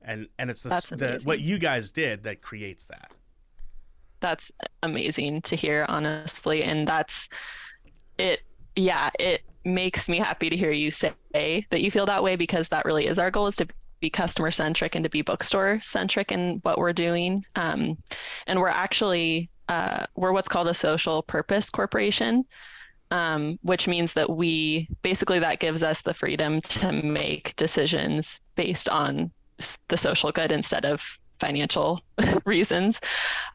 And 0.00 0.28
and 0.38 0.50
it's 0.50 0.62
the, 0.62 0.68
the 0.90 1.20
what 1.24 1.40
you 1.40 1.58
guys 1.58 1.92
did 1.92 2.24
that 2.24 2.42
creates 2.42 2.86
that. 2.86 3.12
That's 4.20 4.50
amazing 4.82 5.42
to 5.42 5.56
hear, 5.56 5.84
honestly, 5.88 6.62
and 6.62 6.86
that's 6.86 7.28
it. 8.18 8.40
Yeah, 8.74 9.10
it 9.18 9.42
makes 9.64 10.08
me 10.08 10.18
happy 10.18 10.50
to 10.50 10.56
hear 10.56 10.72
you 10.72 10.90
say 10.90 11.14
that 11.32 11.82
you 11.82 11.90
feel 11.90 12.06
that 12.06 12.22
way 12.22 12.36
because 12.36 12.68
that 12.68 12.84
really 12.84 13.06
is 13.06 13.18
our 13.18 13.30
goal 13.30 13.46
is 13.46 13.56
to 13.56 13.68
be 14.00 14.10
customer 14.10 14.50
centric 14.50 14.94
and 14.94 15.04
to 15.04 15.08
be 15.08 15.22
bookstore 15.22 15.80
centric 15.82 16.32
in 16.32 16.58
what 16.62 16.78
we're 16.78 16.92
doing. 16.92 17.44
Um, 17.54 17.96
and 18.46 18.58
we're 18.60 18.68
actually 18.68 19.48
uh, 19.68 20.04
we're 20.16 20.32
what's 20.32 20.48
called 20.48 20.68
a 20.68 20.74
social 20.74 21.22
purpose 21.22 21.70
corporation, 21.70 22.44
um, 23.12 23.58
which 23.60 23.86
means 23.86 24.14
that 24.14 24.30
we 24.30 24.88
basically 25.02 25.38
that 25.38 25.60
gives 25.60 25.82
us 25.82 26.00
the 26.00 26.14
freedom 26.14 26.62
to 26.62 26.90
make 26.90 27.54
decisions 27.56 28.40
based 28.56 28.88
on 28.88 29.30
the 29.88 29.98
social 29.98 30.32
good 30.32 30.50
instead 30.50 30.86
of 30.86 31.18
financial 31.38 32.00
reasons. 32.46 33.00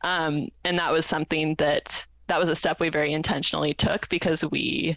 Um, 0.03 0.49
and 0.63 0.77
that 0.77 0.91
was 0.91 1.07
something 1.07 1.55
that 1.57 2.05
that 2.27 2.39
was 2.39 2.49
a 2.49 2.55
step 2.55 2.79
we 2.79 2.89
very 2.89 3.13
intentionally 3.13 3.73
took 3.73 4.07
because 4.09 4.45
we 4.45 4.95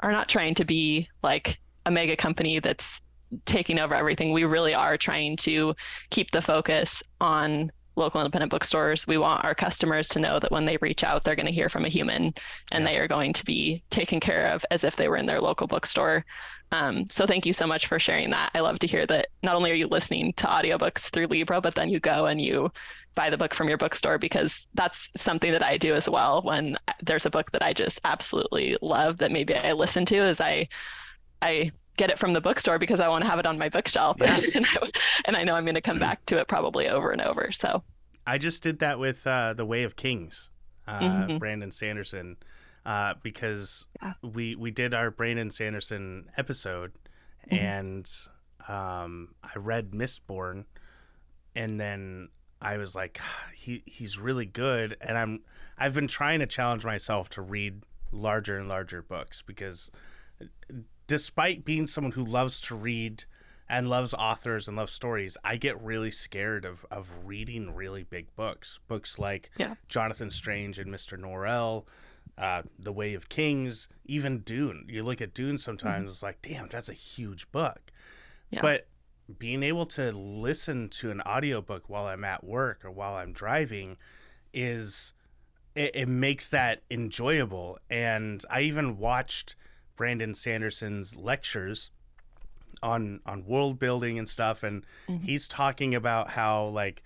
are 0.00 0.10
not 0.10 0.28
trying 0.28 0.56
to 0.56 0.64
be 0.64 1.08
like 1.22 1.60
a 1.86 1.90
mega 1.90 2.16
company 2.16 2.58
that's 2.58 3.00
taking 3.44 3.78
over 3.78 3.94
everything. 3.94 4.32
We 4.32 4.42
really 4.42 4.74
are 4.74 4.98
trying 4.98 5.36
to 5.38 5.76
keep 6.10 6.32
the 6.32 6.42
focus 6.42 7.00
on 7.20 7.70
local 8.00 8.20
independent 8.20 8.50
bookstores. 8.50 9.06
We 9.06 9.18
want 9.18 9.44
our 9.44 9.54
customers 9.54 10.08
to 10.10 10.20
know 10.20 10.40
that 10.40 10.50
when 10.50 10.64
they 10.64 10.78
reach 10.78 11.04
out, 11.04 11.22
they're 11.22 11.36
going 11.36 11.46
to 11.46 11.52
hear 11.52 11.68
from 11.68 11.84
a 11.84 11.88
human 11.88 12.34
and 12.72 12.84
yeah. 12.84 12.90
they 12.90 12.98
are 12.98 13.08
going 13.08 13.32
to 13.34 13.44
be 13.44 13.82
taken 13.90 14.18
care 14.18 14.48
of 14.48 14.64
as 14.70 14.82
if 14.82 14.96
they 14.96 15.08
were 15.08 15.16
in 15.16 15.26
their 15.26 15.40
local 15.40 15.66
bookstore. 15.66 16.24
Um, 16.72 17.08
so 17.10 17.26
thank 17.26 17.46
you 17.46 17.52
so 17.52 17.66
much 17.66 17.86
for 17.86 17.98
sharing 17.98 18.30
that. 18.30 18.50
I 18.54 18.60
love 18.60 18.78
to 18.80 18.86
hear 18.86 19.06
that 19.06 19.28
not 19.42 19.56
only 19.56 19.70
are 19.70 19.74
you 19.74 19.88
listening 19.88 20.32
to 20.34 20.46
audiobooks 20.46 21.10
through 21.10 21.26
Libro, 21.26 21.60
but 21.60 21.74
then 21.74 21.88
you 21.88 22.00
go 22.00 22.26
and 22.26 22.40
you 22.40 22.70
buy 23.14 23.28
the 23.28 23.36
book 23.36 23.54
from 23.54 23.68
your 23.68 23.78
bookstore 23.78 24.18
because 24.18 24.68
that's 24.74 25.08
something 25.16 25.50
that 25.52 25.64
I 25.64 25.76
do 25.76 25.94
as 25.94 26.08
well. 26.08 26.42
When 26.42 26.78
there's 27.02 27.26
a 27.26 27.30
book 27.30 27.50
that 27.52 27.62
I 27.62 27.72
just 27.72 28.00
absolutely 28.04 28.76
love 28.80 29.18
that 29.18 29.32
maybe 29.32 29.54
I 29.54 29.72
listen 29.72 30.06
to 30.06 30.16
is 30.16 30.40
I 30.40 30.68
I 31.42 31.72
get 32.00 32.10
it 32.10 32.18
from 32.18 32.32
the 32.32 32.40
bookstore 32.40 32.78
because 32.78 32.98
I 32.98 33.08
want 33.08 33.24
to 33.24 33.30
have 33.30 33.38
it 33.38 33.44
on 33.44 33.58
my 33.58 33.68
bookshelf. 33.68 34.16
Yeah. 34.20 34.40
and, 34.54 34.66
I, 34.66 34.90
and 35.26 35.36
I 35.36 35.44
know 35.44 35.54
I'm 35.54 35.64
going 35.64 35.74
to 35.74 35.82
come 35.82 35.98
back 35.98 36.24
to 36.26 36.38
it 36.38 36.48
probably 36.48 36.88
over 36.88 37.10
and 37.10 37.20
over. 37.20 37.52
So 37.52 37.82
I 38.26 38.38
just 38.38 38.62
did 38.62 38.78
that 38.78 38.98
with 38.98 39.26
uh, 39.26 39.52
The 39.52 39.66
Way 39.66 39.82
of 39.82 39.96
Kings, 39.96 40.50
uh, 40.88 40.98
mm-hmm. 40.98 41.36
Brandon 41.36 41.70
Sanderson, 41.70 42.38
uh, 42.86 43.14
because 43.22 43.86
yeah. 44.02 44.14
we, 44.22 44.56
we 44.56 44.70
did 44.70 44.94
our 44.94 45.10
Brandon 45.10 45.50
Sanderson 45.50 46.30
episode 46.38 46.92
mm-hmm. 47.50 47.54
and 47.54 48.10
um, 48.66 49.34
I 49.44 49.58
read 49.58 49.90
Mistborn 49.90 50.64
and 51.54 51.78
then 51.78 52.30
I 52.62 52.78
was 52.78 52.94
like, 52.94 53.20
he 53.54 53.82
he's 53.86 54.18
really 54.18 54.44
good, 54.44 54.94
and 55.00 55.16
I'm 55.16 55.42
I've 55.78 55.94
been 55.94 56.08
trying 56.08 56.40
to 56.40 56.46
challenge 56.46 56.84
myself 56.84 57.30
to 57.30 57.42
read 57.42 57.82
larger 58.12 58.58
and 58.58 58.68
larger 58.68 59.00
books 59.00 59.40
because 59.40 59.90
despite 61.10 61.64
being 61.64 61.88
someone 61.88 62.12
who 62.12 62.24
loves 62.24 62.60
to 62.60 62.72
read 62.76 63.24
and 63.68 63.90
loves 63.90 64.14
authors 64.14 64.68
and 64.68 64.76
loves 64.76 64.92
stories, 64.92 65.36
I 65.42 65.56
get 65.56 65.82
really 65.82 66.12
scared 66.12 66.64
of 66.64 66.86
of 66.88 67.08
reading 67.24 67.74
really 67.74 68.04
big 68.04 68.32
books. 68.36 68.78
Books 68.86 69.18
like 69.18 69.50
yeah. 69.58 69.74
Jonathan 69.88 70.30
Strange 70.30 70.78
and 70.78 70.88
Mr. 70.88 71.18
Norrell, 71.18 71.84
uh, 72.38 72.62
The 72.78 72.92
Way 72.92 73.14
of 73.14 73.28
Kings, 73.28 73.88
even 74.06 74.38
Dune. 74.38 74.86
You 74.88 75.02
look 75.02 75.20
at 75.20 75.34
Dune 75.34 75.58
sometimes, 75.58 76.02
mm-hmm. 76.02 76.10
it's 76.10 76.22
like, 76.22 76.42
damn, 76.42 76.68
that's 76.68 76.88
a 76.88 76.94
huge 76.94 77.50
book. 77.50 77.90
Yeah. 78.50 78.60
But 78.62 78.86
being 79.36 79.64
able 79.64 79.86
to 79.86 80.12
listen 80.12 80.90
to 80.90 81.10
an 81.10 81.22
audiobook 81.22 81.88
while 81.88 82.06
I'm 82.06 82.22
at 82.22 82.44
work 82.44 82.84
or 82.84 82.92
while 82.92 83.16
I'm 83.16 83.32
driving 83.32 83.96
is 84.54 85.12
it, 85.74 85.90
it 85.96 86.08
makes 86.08 86.48
that 86.50 86.82
enjoyable. 86.88 87.80
And 87.90 88.44
I 88.48 88.60
even 88.60 88.96
watched 88.96 89.56
Brandon 90.00 90.34
Sanderson's 90.34 91.14
lectures 91.14 91.90
on 92.82 93.20
on 93.26 93.44
world 93.44 93.78
building 93.78 94.18
and 94.18 94.26
stuff 94.26 94.62
and 94.62 94.82
mm-hmm. 95.06 95.22
he's 95.26 95.46
talking 95.46 95.94
about 95.94 96.30
how 96.30 96.64
like 96.64 97.02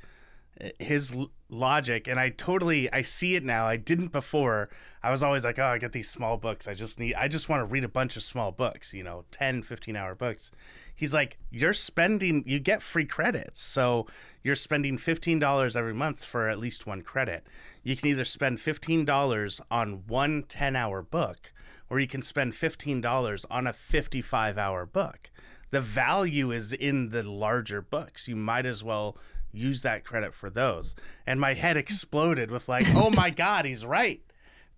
his 0.78 1.12
logic 1.48 2.06
and 2.06 2.20
I 2.20 2.28
totally 2.28 2.92
I 2.92 3.02
see 3.02 3.34
it 3.34 3.42
now. 3.42 3.66
I 3.66 3.76
didn't 3.78 4.12
before. 4.12 4.68
I 5.02 5.10
was 5.10 5.24
always 5.24 5.42
like, 5.42 5.58
"Oh, 5.58 5.64
I 5.64 5.78
get 5.78 5.90
these 5.90 6.08
small 6.08 6.36
books. 6.36 6.68
I 6.68 6.74
just 6.74 7.00
need 7.00 7.14
I 7.14 7.26
just 7.26 7.48
want 7.48 7.62
to 7.62 7.64
read 7.64 7.82
a 7.82 7.88
bunch 7.88 8.16
of 8.16 8.22
small 8.22 8.52
books, 8.52 8.94
you 8.94 9.02
know, 9.02 9.24
10, 9.32 9.64
15 9.64 9.96
hour 9.96 10.14
books." 10.14 10.52
He's 10.94 11.14
like, 11.14 11.38
"You're 11.50 11.74
spending 11.74 12.44
you 12.46 12.58
get 12.58 12.82
free 12.82 13.04
credits. 13.04 13.62
So, 13.62 14.06
you're 14.42 14.56
spending 14.56 14.98
$15 14.98 15.76
every 15.76 15.94
month 15.94 16.24
for 16.24 16.48
at 16.48 16.58
least 16.58 16.86
one 16.86 17.02
credit. 17.02 17.46
You 17.82 17.96
can 17.96 18.08
either 18.08 18.24
spend 18.24 18.58
$15 18.58 19.60
on 19.70 20.06
one 20.06 20.42
10-hour 20.44 21.02
book 21.02 21.52
or 21.90 21.98
you 22.00 22.06
can 22.06 22.22
spend 22.22 22.52
$15 22.52 23.44
on 23.50 23.66
a 23.66 23.72
55 23.72 24.58
hour 24.58 24.86
book. 24.86 25.30
The 25.70 25.80
value 25.80 26.50
is 26.50 26.72
in 26.72 27.10
the 27.10 27.22
larger 27.28 27.82
books. 27.82 28.28
You 28.28 28.36
might 28.36 28.66
as 28.66 28.82
well 28.82 29.16
use 29.52 29.82
that 29.82 30.04
credit 30.04 30.34
for 30.34 30.50
those. 30.50 30.94
And 31.26 31.40
my 31.40 31.54
head 31.54 31.76
exploded 31.76 32.50
with, 32.50 32.68
like, 32.68 32.86
oh 32.94 33.10
my 33.10 33.30
God, 33.44 33.64
he's 33.64 33.86
right. 33.86 34.22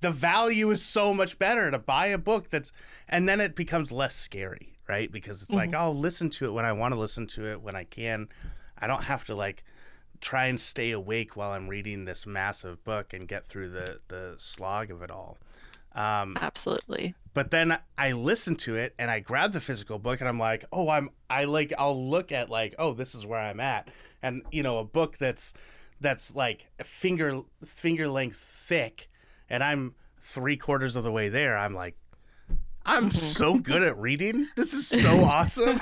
The 0.01 0.11
value 0.11 0.71
is 0.71 0.83
so 0.83 1.15
much 1.15 1.39
better 1.39 1.71
to 1.71 1.79
buy 1.79 2.07
a 2.09 2.19
book 2.19 2.51
that's, 2.51 2.73
and 3.09 3.29
then 3.29 3.41
it 3.41 3.57
becomes 3.57 3.91
less 3.91 4.15
scary, 4.15 4.76
right? 4.89 5.11
Because 5.11 5.43
it's 5.43 5.51
mm-hmm. 5.51 5.59
like, 5.59 5.75
I'll 5.75 5.97
listen 5.97 6.31
to 6.31 6.47
it 6.47 6.51
when 6.51 6.65
I 6.65 6.73
want 6.73 6.95
to 6.95 7.01
listen 7.01 7.27
to 7.29 7.51
it, 7.51 7.63
when 7.63 7.77
I 7.77 7.85
can. 7.85 8.29
I 8.79 8.87
don't 8.87 9.05
have 9.05 9.25
to, 9.25 9.35
like, 9.35 9.65
try 10.21 10.47
and 10.47 10.61
stay 10.61 10.91
awake 10.91 11.37
while 11.37 11.53
I'm 11.53 11.69
reading 11.69 12.05
this 12.05 12.27
massive 12.27 12.83
book 12.85 13.13
and 13.13 13.29
get 13.29 13.47
through 13.47 13.71
the 13.71 14.01
the 14.09 14.35
slog 14.39 14.91
of 14.91 15.03
it 15.03 15.11
all. 15.11 15.39
Um, 15.95 16.37
Absolutely. 16.41 17.15
But 17.33 17.51
then 17.51 17.79
I 17.97 18.13
listen 18.13 18.57
to 18.57 18.77
it 18.77 18.95
and 18.99 19.11
I 19.11 19.21
grab 19.21 19.53
the 19.53 19.61
physical 19.61 19.99
book 19.99 20.21
and 20.21 20.29
I'm 20.29 20.39
like, 20.39 20.65
oh, 20.73 20.89
I'm 20.89 21.11
I 21.29 21.45
like 21.45 21.73
I'll 21.79 22.09
look 22.09 22.33
at 22.33 22.51
like, 22.51 22.75
oh, 22.79 22.93
this 22.93 23.15
is 23.15 23.27
where 23.27 23.41
I'm 23.41 23.61
at, 23.61 23.89
and 24.23 24.43
you 24.51 24.63
know, 24.63 24.79
a 24.79 24.85
book 24.85 25.19
that's 25.19 25.55
that's 26.01 26.35
like 26.35 26.67
finger 26.83 27.43
finger 27.65 28.09
length 28.09 28.37
thick, 28.37 29.09
and 29.49 29.63
I'm 29.63 29.95
three 30.21 30.57
quarters 30.57 30.97
of 30.97 31.05
the 31.05 31.13
way 31.13 31.29
there. 31.29 31.57
I'm 31.57 31.75
like, 31.75 31.97
I'm 32.87 33.11
so 33.11 33.59
good 33.59 33.83
at 33.83 33.99
reading. 33.99 34.49
This 34.57 34.73
is 34.73 34.87
so 34.87 35.21
awesome. 35.25 35.81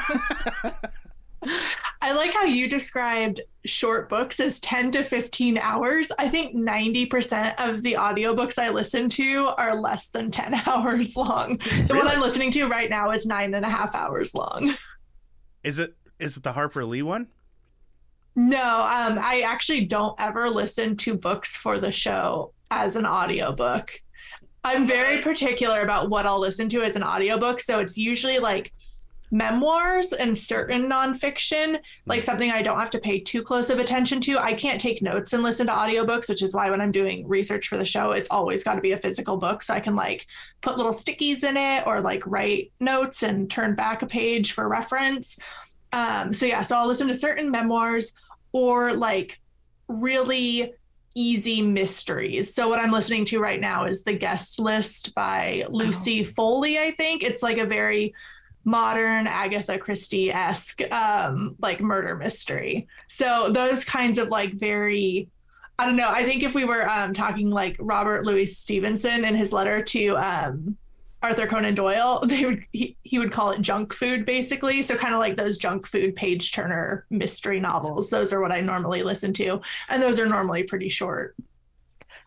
I 2.01 2.13
like 2.13 2.33
how 2.33 2.45
you 2.45 2.69
described 2.69 3.43
short 3.67 4.09
books 4.09 4.41
as 4.41 4.59
10 4.61 4.93
to 4.93 5.03
15 5.03 5.59
hours. 5.59 6.11
I 6.19 6.31
think 6.31 6.57
90% 6.57 7.55
of 7.59 7.83
the 7.83 7.93
audiobooks 7.95 8.59
I 8.59 8.71
listen 8.71 9.11
to 9.11 9.51
are 9.59 9.81
less 9.81 10.09
than 10.09 10.31
10 10.31 10.55
hours 10.67 11.15
long. 11.15 11.59
The 11.59 11.87
really? 11.91 11.99
one 11.99 12.09
I'm 12.09 12.21
listening 12.21 12.51
to 12.53 12.67
right 12.69 12.89
now 12.89 13.11
is 13.11 13.27
nine 13.27 13.55
and 13.55 13.65
a 13.65 13.71
half 13.71 13.95
hours 13.95 14.35
long. 14.35 14.75
Is 15.63 15.79
it 15.79 15.95
is 16.19 16.37
it 16.37 16.43
the 16.43 16.53
Harper 16.53 16.85
Lee 16.85 17.03
one? 17.03 17.29
No, 18.37 18.59
um, 18.59 19.19
I 19.21 19.43
actually 19.47 19.85
don't 19.85 20.19
ever 20.19 20.51
listen 20.51 20.97
to 20.99 21.15
books 21.15 21.57
for 21.57 21.79
the 21.79 21.93
show 21.93 22.53
as 22.71 22.97
an 22.97 23.07
audiobook. 23.07 24.01
I'm 24.65 24.87
very 24.87 25.21
particular 25.21 25.83
about 25.83 26.09
what 26.09 26.27
I'll 26.27 26.41
listen 26.41 26.69
to 26.71 26.83
as 26.83 26.97
an 26.97 27.03
audiobook. 27.03 27.61
So 27.61 27.81
it's 27.81 27.99
usually 27.99 28.39
like 28.39 28.73
memoirs 29.31 30.13
and 30.13 30.37
certain 30.37 30.89
nonfiction, 30.89 31.81
like 32.07 32.23
something 32.23 32.51
I 32.51 32.63
don't 32.63 32.79
have 32.79 32.91
to 32.91 32.99
pay 32.99 33.21
too 33.21 33.43
close 33.43 33.69
of 33.69 33.79
attention 33.79 34.21
to. 34.23 34.39
I 34.39 34.55
can't 34.55 34.81
take 34.81 35.03
notes 35.03 35.33
and 35.33 35.43
listen 35.43 35.67
to 35.67 35.73
audiobooks, 35.73 36.29
which 36.29 36.43
is 36.43 36.55
why 36.55 36.71
when 36.71 36.81
I'm 36.81 36.93
doing 36.93 37.29
research 37.29 37.69
for 37.69 37.77
the 37.77 37.85
show, 37.85 38.13
it's 38.13 38.31
always 38.31 38.65
got 38.65 38.77
to 38.77 38.81
be 38.81 38.93
a 38.93 38.99
physical 38.99 39.37
book. 39.37 39.63
So 39.63 39.75
I 39.75 39.81
can 39.81 39.97
like 39.97 40.27
put 40.63 40.77
little 40.77 40.93
stickies 40.93 41.45
in 41.45 41.57
it 41.57 41.87
or 41.87 42.01
like 42.01 42.27
write 42.27 42.73
notes 42.81 43.23
and 43.23 43.51
turn 43.51 43.75
back 43.75 44.03
a 44.03 44.07
page 44.07 44.53
for 44.53 44.69
reference. 44.69 45.39
Um, 45.93 46.33
so 46.33 46.47
yeah, 46.47 46.63
so 46.63 46.77
I'll 46.77 46.89
listen 46.89 47.09
to 47.09 47.15
certain 47.15 47.51
memoirs 47.51 48.13
or 48.53 48.95
like 48.95 49.41
really 49.89 50.73
easy 51.15 51.63
mysteries. 51.63 52.55
So 52.55 52.69
what 52.69 52.79
I'm 52.79 52.91
listening 52.91 53.25
to 53.27 53.41
right 53.41 53.61
now 53.61 53.85
is 53.85 54.03
The 54.03 54.15
Guest 54.15 54.59
List 54.59 55.15
by 55.15 55.67
Lucy 55.71 56.23
oh. 56.23 56.31
Foley, 56.31 56.79
I 56.79 56.91
think. 56.93 57.23
It's 57.23 57.43
like 57.43 57.59
a 57.59 57.67
very 57.67 58.15
modern 58.65 59.27
Agatha 59.27 59.79
Christie 59.79 60.33
esque 60.33 60.81
um, 60.91 61.55
like 61.61 61.81
murder 61.81 62.17
mystery. 62.17 62.89
So 63.09 63.51
those 63.51 63.85
kinds 63.85 64.19
of 64.19 64.29
like 64.29 64.55
very 64.55 65.29
I 65.79 65.87
don't 65.87 65.97
know. 65.97 66.09
I 66.09 66.25
think 66.25 66.45
if 66.45 66.55
we 66.55 66.65
were 66.65 66.89
um, 66.89 67.13
talking 67.13 67.51
like 67.51 67.77
Robert 67.81 68.25
Louis 68.25 68.47
Stevenson 68.47 69.25
in 69.25 69.35
his 69.35 69.53
letter 69.53 69.83
to 69.83 70.17
um, 70.17 70.77
Arthur 71.25 71.47
Conan 71.47 71.75
Doyle, 71.75 72.21
they 72.27 72.45
would 72.45 72.65
he, 72.73 72.97
he 73.03 73.19
would 73.19 73.33
call 73.33 73.51
it 73.51 73.61
junk 73.61 73.93
food 73.93 74.25
basically. 74.25 74.83
So 74.83 74.97
kind 74.97 75.15
of 75.15 75.21
like 75.21 75.37
those 75.37 75.57
junk 75.57 75.87
food 75.87 76.15
page 76.15 76.53
turner 76.53 77.07
mystery 77.11 77.59
novels. 77.59 78.11
Those 78.11 78.33
are 78.33 78.41
what 78.41 78.53
I 78.53 78.61
normally 78.61 79.03
listen 79.03 79.33
to, 79.35 79.61
and 79.89 80.03
those 80.03 80.21
are 80.21 80.27
normally 80.27 80.63
pretty 80.63 80.89
short. 80.89 81.35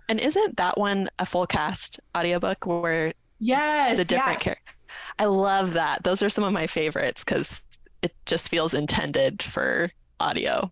And 0.10 0.20
isn't 0.20 0.58
that 0.58 0.78
one 0.78 1.10
a 1.20 1.26
full 1.26 1.46
cast 1.46 2.00
audiobook 2.18 2.66
where 2.66 3.14
yes, 3.40 3.98
the 3.98 4.06
different 4.06 4.40
yeah. 4.40 4.44
characters? 4.44 4.74
I 5.20 5.26
love 5.26 5.74
that. 5.74 6.04
Those 6.04 6.24
are 6.24 6.30
some 6.30 6.44
of 6.44 6.54
my 6.54 6.66
favorites 6.66 7.24
because 7.24 7.64
it 8.02 8.16
just 8.26 8.50
feels 8.50 8.74
intended 8.74 9.44
for 9.44 9.92
audio. 10.20 10.72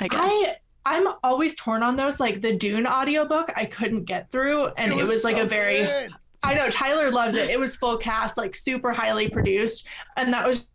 I 0.00 0.08
guess. 0.08 0.20
I 0.22 0.56
I'm 0.86 1.08
always 1.24 1.56
torn 1.56 1.82
on 1.82 1.96
those. 1.96 2.20
Like 2.20 2.42
the 2.42 2.54
Dune 2.56 2.86
audiobook, 2.86 3.52
I 3.56 3.64
couldn't 3.64 4.04
get 4.04 4.30
through, 4.30 4.66
and 4.76 4.92
it 4.92 4.94
was, 4.94 5.02
it 5.02 5.08
was 5.08 5.24
like 5.24 5.36
so 5.36 5.42
a 5.42 5.46
very. 5.46 5.78
Good. 5.78 6.12
I 6.46 6.54
know 6.54 6.70
Tyler 6.70 7.10
loves 7.10 7.34
it. 7.34 7.50
It 7.50 7.58
was 7.58 7.74
full 7.74 7.96
cast, 7.96 8.36
like 8.36 8.54
super 8.54 8.92
highly 8.92 9.28
produced, 9.28 9.88
and 10.16 10.32
that 10.32 10.46
was 10.46 10.68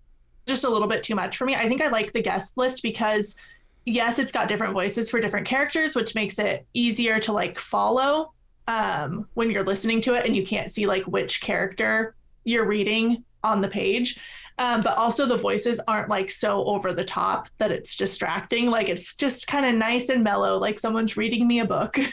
just 0.46 0.66
a 0.66 0.70
little 0.70 0.88
bit 0.88 1.02
too 1.02 1.16
much 1.16 1.38
for 1.38 1.46
me. 1.46 1.56
I 1.56 1.70
think 1.70 1.82
I 1.82 1.88
like 1.88 2.12
the 2.12 2.22
guest 2.22 2.58
list 2.58 2.84
because 2.84 3.38
yes, 3.86 4.20
it's 4.20 4.34
got 4.34 4.50
different 4.50 4.74
voices 4.74 5.10
for 5.10 5.22
different 5.22 5.48
characters, 5.48 5.96
which 5.96 6.14
makes 6.14 6.40
it 6.40 6.66
easier 6.74 7.20
to 7.20 7.32
like 7.32 7.58
follow 7.58 8.34
um, 8.68 9.30
when 9.36 9.50
you're 9.50 9.64
listening 9.64 10.02
to 10.02 10.14
it 10.14 10.26
and 10.26 10.36
you 10.36 10.46
can't 10.46 10.70
see 10.70 10.86
like 10.86 11.04
which 11.06 11.40
character 11.40 12.16
you're 12.44 12.66
reading 12.66 13.24
on 13.42 13.62
the 13.62 13.70
page. 13.70 14.20
Um, 14.58 14.82
but 14.82 14.98
also 14.98 15.26
the 15.26 15.38
voices 15.38 15.80
aren't 15.88 16.10
like 16.10 16.30
so 16.30 16.66
over 16.66 16.92
the 16.92 17.06
top 17.06 17.48
that 17.60 17.72
it's 17.72 17.96
distracting. 17.96 18.70
Like 18.70 18.90
it's 18.90 19.16
just 19.16 19.48
kind 19.48 19.66
of 19.66 19.76
nice 19.76 20.10
and 20.10 20.22
mellow, 20.22 20.58
like 20.58 20.80
someone's 20.80 21.16
reading 21.16 21.48
me 21.48 21.60
a 21.60 21.66
book. 21.66 21.98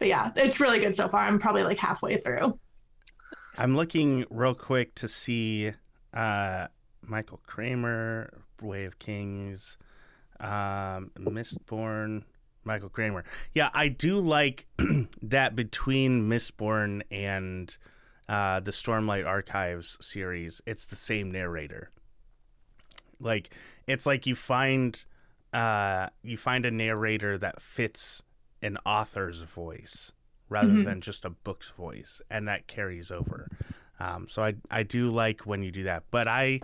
But 0.00 0.08
yeah, 0.08 0.32
it's 0.34 0.58
really 0.58 0.80
good 0.80 0.96
so 0.96 1.08
far. 1.08 1.20
I'm 1.20 1.38
probably 1.38 1.62
like 1.62 1.78
halfway 1.78 2.16
through. 2.16 2.58
I'm 3.58 3.76
looking 3.76 4.24
real 4.30 4.54
quick 4.54 4.94
to 4.96 5.08
see 5.08 5.72
uh, 6.14 6.68
Michael 7.02 7.40
Kramer, 7.46 8.32
Way 8.62 8.86
of 8.86 8.98
Kings, 8.98 9.76
um, 10.40 11.10
Mistborn, 11.18 12.24
Michael 12.64 12.88
Kramer. 12.88 13.24
Yeah, 13.54 13.68
I 13.74 13.88
do 13.88 14.18
like 14.18 14.66
that 15.22 15.54
between 15.54 16.30
Mistborn 16.30 17.02
and 17.10 17.76
uh, 18.26 18.60
the 18.60 18.70
Stormlight 18.70 19.26
Archives 19.26 19.98
series, 20.00 20.62
it's 20.66 20.86
the 20.86 20.96
same 20.96 21.30
narrator. 21.30 21.90
Like 23.20 23.54
it's 23.86 24.06
like 24.06 24.26
you 24.26 24.34
find 24.34 25.04
uh, 25.52 26.08
you 26.22 26.38
find 26.38 26.64
a 26.64 26.70
narrator 26.70 27.36
that 27.36 27.60
fits 27.60 28.22
an 28.62 28.78
author's 28.84 29.42
voice 29.42 30.12
rather 30.48 30.68
mm-hmm. 30.68 30.84
than 30.84 31.00
just 31.00 31.24
a 31.24 31.30
book's 31.30 31.70
voice, 31.70 32.20
and 32.30 32.48
that 32.48 32.66
carries 32.66 33.10
over. 33.10 33.48
Um, 33.98 34.28
so 34.28 34.42
I 34.42 34.54
I 34.70 34.82
do 34.82 35.08
like 35.08 35.42
when 35.42 35.62
you 35.62 35.70
do 35.70 35.84
that, 35.84 36.04
but 36.10 36.26
I 36.28 36.60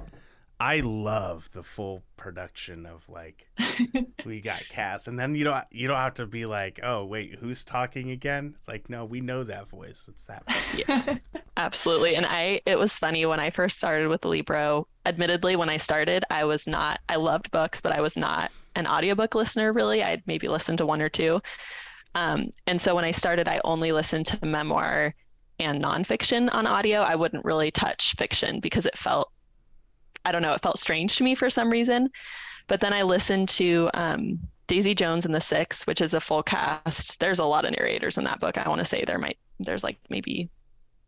I 0.59 0.81
love 0.81 1.51
the 1.53 1.63
full 1.63 2.03
production 2.17 2.87
of 2.87 3.07
like 3.09 3.47
we 4.25 4.41
got 4.41 4.63
cast, 4.71 5.07
and 5.07 5.19
then 5.19 5.35
you 5.35 5.45
don't 5.45 5.65
you 5.71 5.87
don't 5.87 5.97
have 5.97 6.15
to 6.15 6.27
be 6.27 6.47
like, 6.47 6.81
oh 6.83 7.05
wait, 7.05 7.35
who's 7.35 7.65
talking 7.65 8.11
again? 8.11 8.55
It's 8.59 8.67
like 8.67 8.89
no, 8.89 9.05
we 9.05 9.21
know 9.21 9.45
that 9.45 9.69
voice. 9.69 10.09
It's 10.09 10.25
that. 10.25 10.45
yeah, 10.77 11.19
absolutely. 11.57 12.17
And 12.17 12.25
I 12.25 12.63
it 12.65 12.79
was 12.79 12.99
funny 12.99 13.27
when 13.27 13.41
I 13.41 13.51
first 13.51 13.77
started 13.79 14.09
with 14.09 14.25
Libro. 14.25 14.89
Admittedly, 15.05 15.57
when 15.57 15.69
I 15.69 15.77
started, 15.77 16.25
I 16.31 16.45
was 16.45 16.67
not. 16.67 17.01
I 17.09 17.17
loved 17.17 17.51
books, 17.51 17.83
but 17.83 17.93
I 17.93 18.01
was 18.01 18.17
not 18.17 18.51
an 18.75 18.87
audiobook 18.87 19.35
listener. 19.35 19.73
Really, 19.75 20.03
I'd 20.03 20.23
maybe 20.27 20.49
listened 20.49 20.79
to 20.79 20.87
one 20.87 21.03
or 21.03 21.11
two. 21.11 21.43
Um, 22.17 22.49
and 22.67 22.81
so 22.81 22.95
when 22.95 23.05
I 23.05 23.11
started, 23.11 23.47
I 23.47 23.61
only 23.63 23.93
listened 23.93 24.27
to 24.27 24.45
memoir 24.45 25.15
and 25.61 25.83
nonfiction 25.83 26.49
on 26.53 26.67
audio. 26.67 27.03
I 27.03 27.15
wouldn't 27.15 27.45
really 27.45 27.71
touch 27.71 28.15
fiction 28.17 28.59
because 28.59 28.87
it 28.87 28.97
felt 28.97 29.31
I 30.25 30.33
don't 30.33 30.43
know, 30.43 30.55
it 30.55 30.63
felt 30.63 30.81
strange 30.81 31.17
to 31.17 31.25
me 31.25 31.37
for 31.37 31.49
some 31.49 31.71
reason. 31.71 32.11
But 32.67 32.81
then 32.81 32.93
I 32.93 33.03
listened 33.03 33.49
to 33.51 33.89
um, 33.95 34.41
Daisy 34.67 34.93
Jones 34.93 35.25
and 35.25 35.33
the 35.33 35.41
Six, 35.41 35.87
which 35.87 36.01
is 36.01 36.15
a 36.15 36.21
full 36.21 36.43
cast. 36.43 37.21
There's 37.21 37.39
a 37.39 37.45
lot 37.45 37.65
of 37.65 37.71
narrators 37.71 38.19
in 38.19 38.25
that 38.25 38.41
book. 38.41 38.59
I 38.59 38.69
want 38.69 38.81
to 38.81 38.85
say 38.85 39.05
there 39.05 39.21
might 39.21 39.39
there's 39.61 39.85
like 39.85 39.99
maybe 40.11 40.51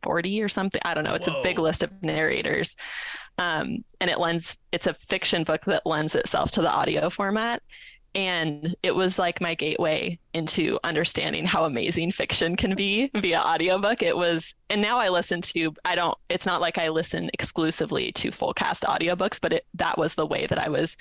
40 0.05 0.41
or 0.41 0.49
something. 0.49 0.81
I 0.85 0.95
don't 0.95 1.03
know. 1.03 1.15
It's 1.15 1.27
Whoa. 1.27 1.41
a 1.41 1.43
big 1.43 1.59
list 1.59 1.83
of 1.83 1.91
narrators. 2.01 2.77
Um, 3.39 3.85
and 4.01 4.09
it 4.09 4.21
lends 4.21 4.59
it's 4.71 4.87
a 4.87 4.95
fiction 5.09 5.43
book 5.43 5.65
that 5.65 5.87
lends 5.87 6.15
itself 6.15 6.53
to 6.53 6.63
the 6.63 6.71
audio 6.71 7.11
format 7.11 7.63
and 8.19 8.75
it 8.83 8.97
was 8.97 9.17
like 9.17 9.41
my 9.41 9.55
gateway 9.55 10.19
into 10.35 10.77
understanding 10.83 11.47
how 11.47 11.65
amazing 11.65 12.11
fiction 12.11 12.57
can 12.57 12.75
be 12.75 13.09
via 13.15 13.39
audiobook. 13.39 14.03
It 14.03 14.17
was 14.17 14.57
and 14.69 14.83
now 14.83 14.99
i 14.99 15.09
listen 15.09 15.41
to 15.41 15.73
i 15.85 15.95
don't 15.95 16.19
it's 16.29 16.45
not 16.45 16.61
like 16.61 16.79
i 16.79 16.89
listen 16.89 17.31
exclusively 17.33 18.11
to 18.13 18.33
full 18.33 18.53
cast 18.53 18.83
audiobooks 18.83 19.41
but 19.41 19.53
it, 19.53 19.67
that 19.75 19.97
was 19.97 20.17
the 20.17 20.27
way 20.27 20.47
that 20.49 20.59
i 20.59 20.69
was 20.69 20.97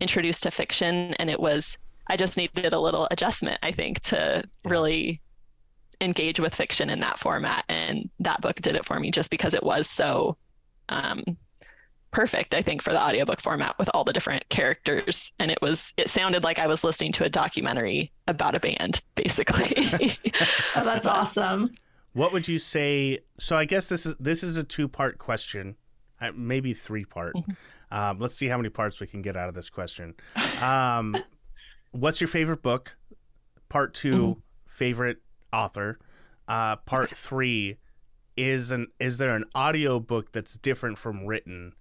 introduced 0.00 0.44
to 0.44 0.50
fiction. 0.50 1.14
And 1.18 1.28
it 1.28 1.38
was 1.38 1.76
i 2.08 2.16
just 2.16 2.38
needed 2.38 2.72
a 2.72 2.80
little 2.80 3.06
adjustment 3.10 3.58
i 3.62 3.70
think 3.70 4.00
to 4.00 4.42
really 4.64 5.20
engage 6.00 6.40
with 6.40 6.54
fiction 6.54 6.90
in 6.90 7.00
that 7.00 7.18
format. 7.18 7.64
And 7.68 8.10
that 8.20 8.40
book 8.40 8.60
did 8.60 8.76
it 8.76 8.84
for 8.84 8.98
me 8.98 9.10
just 9.10 9.30
because 9.30 9.54
it 9.54 9.62
was 9.62 9.88
so 9.88 10.36
um, 10.88 11.22
perfect 12.12 12.54
i 12.54 12.62
think 12.62 12.82
for 12.82 12.92
the 12.92 13.02
audiobook 13.02 13.40
format 13.40 13.76
with 13.78 13.90
all 13.94 14.04
the 14.04 14.12
different 14.12 14.48
characters. 14.48 15.32
And 15.38 15.50
it 15.50 15.58
was 15.60 15.92
it 15.96 16.08
sounded 16.08 16.44
like 16.44 16.58
i 16.58 16.66
was 16.66 16.84
listening 16.84 17.12
to 17.12 17.24
a 17.24 17.28
documentary 17.28 18.12
about 18.26 18.54
a 18.54 18.60
band 18.60 19.00
basically. 19.14 20.12
Oh, 20.74 20.84
that's 20.84 21.06
awesome. 21.06 21.74
What 22.14 22.32
would 22.32 22.48
you 22.48 22.58
say 22.58 23.20
so 23.38 23.56
i 23.56 23.64
guess 23.64 23.88
this 23.88 24.06
is 24.06 24.14
this 24.18 24.42
is 24.42 24.56
a 24.56 24.64
two 24.64 24.88
part 24.88 25.18
question 25.18 25.76
uh, 26.20 26.30
maybe 26.34 26.72
three 26.72 27.04
part 27.04 27.34
mm-hmm. 27.34 27.96
um, 27.96 28.18
let's 28.18 28.34
see 28.34 28.46
how 28.46 28.56
many 28.56 28.68
parts 28.68 29.00
we 29.00 29.06
can 29.06 29.22
get 29.22 29.36
out 29.36 29.48
of 29.48 29.54
this 29.54 29.70
question. 29.70 30.14
Um, 30.62 31.16
what's 31.90 32.20
your 32.20 32.28
favorite 32.28 32.62
book? 32.62 32.96
Part 33.68 33.94
2 33.94 34.16
mm-hmm. 34.16 34.40
favorite 34.66 35.18
author. 35.52 35.98
Uh, 36.48 36.76
part 36.76 37.10
three 37.10 37.78
is 38.36 38.70
an 38.70 38.88
is 38.98 39.18
there 39.18 39.34
an 39.36 39.44
audio 39.54 40.00
book 40.00 40.32
that's 40.32 40.58
different 40.58 40.98
from 40.98 41.26
written 41.26 41.72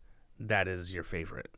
that 0.48 0.68
is 0.68 0.94
your 0.94 1.04
favorite? 1.04 1.50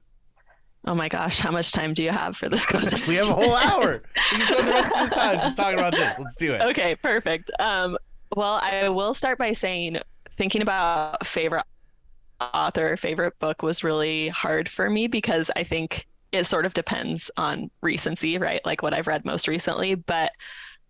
Oh 0.85 0.95
my 0.95 1.07
gosh, 1.07 1.39
how 1.39 1.51
much 1.51 1.71
time 1.71 1.93
do 1.93 2.03
you 2.03 2.11
have 2.11 2.35
for 2.35 2.49
this 2.49 2.65
question? 2.69 2.99
we 3.07 3.15
have 3.15 3.29
a 3.29 3.33
whole 3.33 3.55
hour. 3.55 4.03
We 4.31 4.37
can 4.39 4.47
spend 4.47 4.67
the 4.67 4.71
rest 4.71 4.93
of 4.95 5.09
the 5.09 5.15
time 5.15 5.39
just 5.41 5.55
talking 5.55 5.79
about 5.79 5.95
this. 5.95 6.17
Let's 6.19 6.35
do 6.35 6.53
it. 6.53 6.61
Okay, 6.61 6.95
perfect. 6.95 7.51
Um, 7.59 7.97
well, 8.35 8.59
I 8.61 8.89
will 8.89 9.13
start 9.13 9.37
by 9.37 9.53
saying 9.53 9.99
thinking 10.37 10.61
about 10.61 11.25
favorite 11.25 11.65
author, 12.41 12.97
favorite 12.97 13.37
book 13.39 13.61
was 13.61 13.83
really 13.83 14.29
hard 14.29 14.67
for 14.67 14.89
me 14.89 15.07
because 15.07 15.49
I 15.55 15.63
think 15.63 16.07
it 16.31 16.45
sort 16.45 16.65
of 16.65 16.73
depends 16.73 17.29
on 17.37 17.69
recency, 17.81 18.37
right? 18.37 18.59
Like 18.65 18.81
what 18.81 18.93
I've 18.93 19.07
read 19.07 19.23
most 19.23 19.47
recently. 19.47 19.95
But 19.95 20.31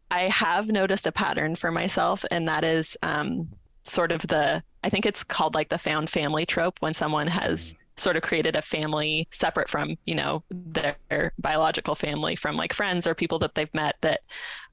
I 0.09 0.29
have 0.29 0.67
noticed 0.67 1.05
a 1.05 1.11
pattern 1.11 1.55
for 1.55 1.69
myself, 1.71 2.23
and 2.31 2.47
that 2.47 2.63
is 2.63 2.97
um, 3.03 3.49
sort 3.83 4.11
of 4.11 4.21
the, 4.21 4.63
I 4.83 4.89
think 4.89 5.05
it's 5.05 5.23
called 5.23 5.53
like 5.53 5.69
the 5.69 5.77
found 5.77 6.09
family 6.09 6.45
trope 6.45 6.77
when 6.79 6.93
someone 6.93 7.27
has 7.27 7.75
sort 7.97 8.15
of 8.15 8.23
created 8.23 8.55
a 8.55 8.61
family 8.61 9.27
separate 9.31 9.69
from 9.69 9.95
you 10.05 10.15
know 10.15 10.43
their 10.49 11.33
biological 11.37 11.95
family 11.95 12.35
from 12.35 12.55
like 12.55 12.73
friends 12.73 13.05
or 13.05 13.15
people 13.15 13.39
that 13.39 13.55
they've 13.55 13.73
met 13.73 13.95
that 14.01 14.21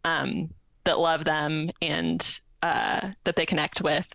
um, 0.04 0.50
that 0.84 0.98
love 0.98 1.24
them 1.24 1.70
and 1.82 2.40
uh, 2.62 3.10
that 3.24 3.36
they 3.36 3.46
connect 3.46 3.82
with. 3.82 4.08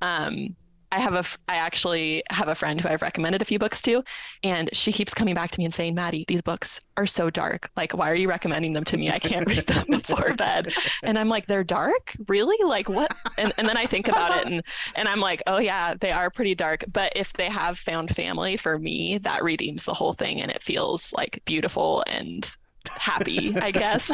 Um, 0.00 0.56
I 0.92 0.98
have 0.98 1.14
a, 1.14 1.24
I 1.50 1.56
actually 1.56 2.22
have 2.30 2.48
a 2.48 2.54
friend 2.54 2.78
who 2.78 2.88
I've 2.88 3.00
recommended 3.00 3.40
a 3.40 3.46
few 3.46 3.58
books 3.58 3.80
to, 3.82 4.04
and 4.42 4.68
she 4.74 4.92
keeps 4.92 5.14
coming 5.14 5.34
back 5.34 5.50
to 5.52 5.58
me 5.58 5.64
and 5.64 5.72
saying, 5.72 5.94
Maddie, 5.94 6.26
these 6.28 6.42
books 6.42 6.80
are 6.98 7.06
so 7.06 7.30
dark. 7.30 7.70
Like, 7.76 7.92
why 7.92 8.10
are 8.10 8.14
you 8.14 8.28
recommending 8.28 8.74
them 8.74 8.84
to 8.84 8.98
me? 8.98 9.10
I 9.10 9.18
can't 9.18 9.46
read 9.46 9.66
them 9.66 9.86
before 9.90 10.34
bed. 10.34 10.74
And 11.02 11.18
I'm 11.18 11.30
like, 11.30 11.46
they're 11.46 11.64
dark? 11.64 12.14
Really? 12.28 12.62
Like, 12.62 12.90
what? 12.90 13.10
And, 13.38 13.54
and 13.56 13.66
then 13.66 13.78
I 13.78 13.86
think 13.86 14.08
about 14.08 14.38
it 14.38 14.46
and, 14.46 14.62
and 14.94 15.08
I'm 15.08 15.20
like, 15.20 15.42
oh, 15.46 15.58
yeah, 15.58 15.94
they 15.94 16.12
are 16.12 16.28
pretty 16.28 16.54
dark. 16.54 16.84
But 16.92 17.14
if 17.16 17.32
they 17.32 17.48
have 17.48 17.78
found 17.78 18.14
family 18.14 18.58
for 18.58 18.78
me, 18.78 19.16
that 19.22 19.42
redeems 19.42 19.84
the 19.84 19.94
whole 19.94 20.12
thing 20.12 20.42
and 20.42 20.50
it 20.50 20.62
feels 20.62 21.10
like 21.14 21.40
beautiful 21.46 22.04
and 22.06 22.46
happy, 22.86 23.56
I 23.56 23.70
guess. 23.70 24.10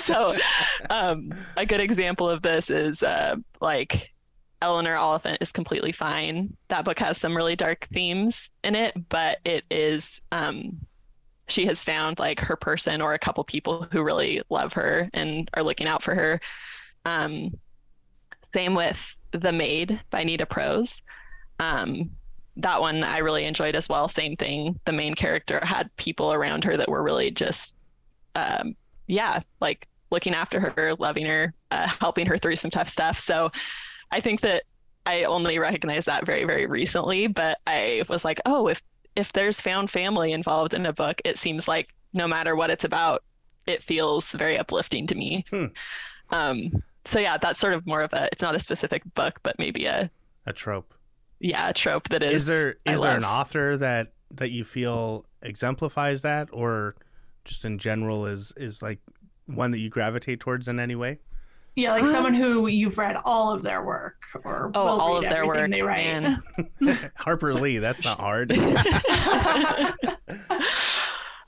so, 0.04 0.34
um, 0.88 1.32
a 1.56 1.66
good 1.66 1.80
example 1.80 2.30
of 2.30 2.40
this 2.40 2.70
is 2.70 3.02
uh, 3.02 3.36
like, 3.60 4.10
Eleanor 4.60 4.96
Oliphant 4.96 5.38
is 5.40 5.52
completely 5.52 5.92
fine. 5.92 6.56
That 6.68 6.84
book 6.84 6.98
has 6.98 7.18
some 7.18 7.36
really 7.36 7.56
dark 7.56 7.86
themes 7.92 8.50
in 8.64 8.74
it, 8.74 9.08
but 9.08 9.38
it 9.44 9.64
is 9.70 10.20
um 10.32 10.80
she 11.46 11.64
has 11.66 11.82
found 11.82 12.18
like 12.18 12.40
her 12.40 12.56
person 12.56 13.00
or 13.00 13.14
a 13.14 13.18
couple 13.18 13.42
people 13.44 13.86
who 13.90 14.02
really 14.02 14.42
love 14.50 14.74
her 14.74 15.08
and 15.14 15.48
are 15.54 15.62
looking 15.62 15.86
out 15.86 16.02
for 16.02 16.14
her. 16.14 16.40
Um 17.04 17.56
same 18.52 18.74
with 18.74 19.16
The 19.32 19.52
Maid 19.52 20.00
by 20.10 20.24
Nita 20.24 20.46
Prose. 20.46 21.02
Um 21.60 22.10
that 22.56 22.80
one 22.80 23.04
I 23.04 23.18
really 23.18 23.44
enjoyed 23.44 23.76
as 23.76 23.88
well. 23.88 24.08
Same 24.08 24.36
thing. 24.36 24.80
The 24.84 24.92
main 24.92 25.14
character 25.14 25.60
had 25.64 25.94
people 25.96 26.32
around 26.32 26.64
her 26.64 26.76
that 26.76 26.88
were 26.88 27.02
really 27.02 27.30
just 27.30 27.74
um 28.34 28.74
yeah, 29.06 29.40
like 29.60 29.88
looking 30.10 30.34
after 30.34 30.60
her, 30.60 30.94
loving 30.98 31.26
her, 31.26 31.54
uh, 31.70 31.88
helping 32.00 32.26
her 32.26 32.38
through 32.38 32.56
some 32.56 32.70
tough 32.70 32.88
stuff. 32.88 33.18
So 33.18 33.50
I 34.10 34.20
think 34.20 34.40
that 34.42 34.64
I 35.06 35.24
only 35.24 35.58
recognized 35.58 36.06
that 36.06 36.26
very, 36.26 36.44
very 36.44 36.66
recently, 36.66 37.26
but 37.26 37.58
I 37.66 38.04
was 38.08 38.24
like, 38.24 38.40
oh, 38.46 38.68
if 38.68 38.82
if 39.16 39.32
there's 39.32 39.60
found 39.60 39.90
family 39.90 40.32
involved 40.32 40.74
in 40.74 40.86
a 40.86 40.92
book, 40.92 41.20
it 41.24 41.36
seems 41.38 41.66
like 41.66 41.88
no 42.12 42.28
matter 42.28 42.54
what 42.54 42.70
it's 42.70 42.84
about, 42.84 43.22
it 43.66 43.82
feels 43.82 44.30
very 44.32 44.56
uplifting 44.58 45.06
to 45.08 45.14
me. 45.14 45.44
Hmm. 45.50 45.66
Um, 46.30 46.82
so 47.04 47.18
yeah, 47.18 47.38
that's 47.38 47.58
sort 47.58 47.72
of 47.74 47.86
more 47.86 48.02
of 48.02 48.12
a. 48.12 48.28
It's 48.32 48.42
not 48.42 48.54
a 48.54 48.58
specific 48.58 49.02
book, 49.14 49.40
but 49.42 49.58
maybe 49.58 49.86
a 49.86 50.10
A 50.46 50.52
trope. 50.52 50.94
yeah 51.40 51.68
a 51.68 51.72
trope 51.72 52.08
that 52.10 52.22
is. 52.22 52.42
Is 52.42 52.46
there 52.46 52.70
is 52.70 52.76
I 52.86 52.92
is 52.94 53.00
there 53.02 53.16
an 53.16 53.24
author 53.24 53.76
that 53.78 54.12
that 54.32 54.50
you 54.50 54.64
feel 54.64 55.24
exemplifies 55.42 56.22
that, 56.22 56.48
or 56.52 56.96
just 57.44 57.64
in 57.64 57.78
general 57.78 58.26
is 58.26 58.52
is 58.56 58.82
like 58.82 58.98
one 59.46 59.70
that 59.70 59.78
you 59.78 59.88
gravitate 59.88 60.40
towards 60.40 60.68
in 60.68 60.78
any 60.78 60.94
way? 60.94 61.18
Yeah, 61.78 61.92
like 61.92 62.02
Um, 62.02 62.10
someone 62.10 62.34
who 62.42 62.66
you've 62.66 62.98
read 62.98 63.16
all 63.24 63.52
of 63.52 63.62
their 63.62 63.84
work 63.84 64.16
or 64.44 64.70
Oh, 64.74 64.84
will 64.84 65.00
all 65.00 65.14
read 65.20 65.24
of 65.24 65.30
their 65.30 65.46
work, 65.46 65.70
they 65.70 65.82
write. 65.82 66.04
man. 66.22 66.42
Harper 67.16 67.54
Lee. 67.54 67.78
That's 67.78 68.04
not 68.04 68.18
hard. 68.18 68.52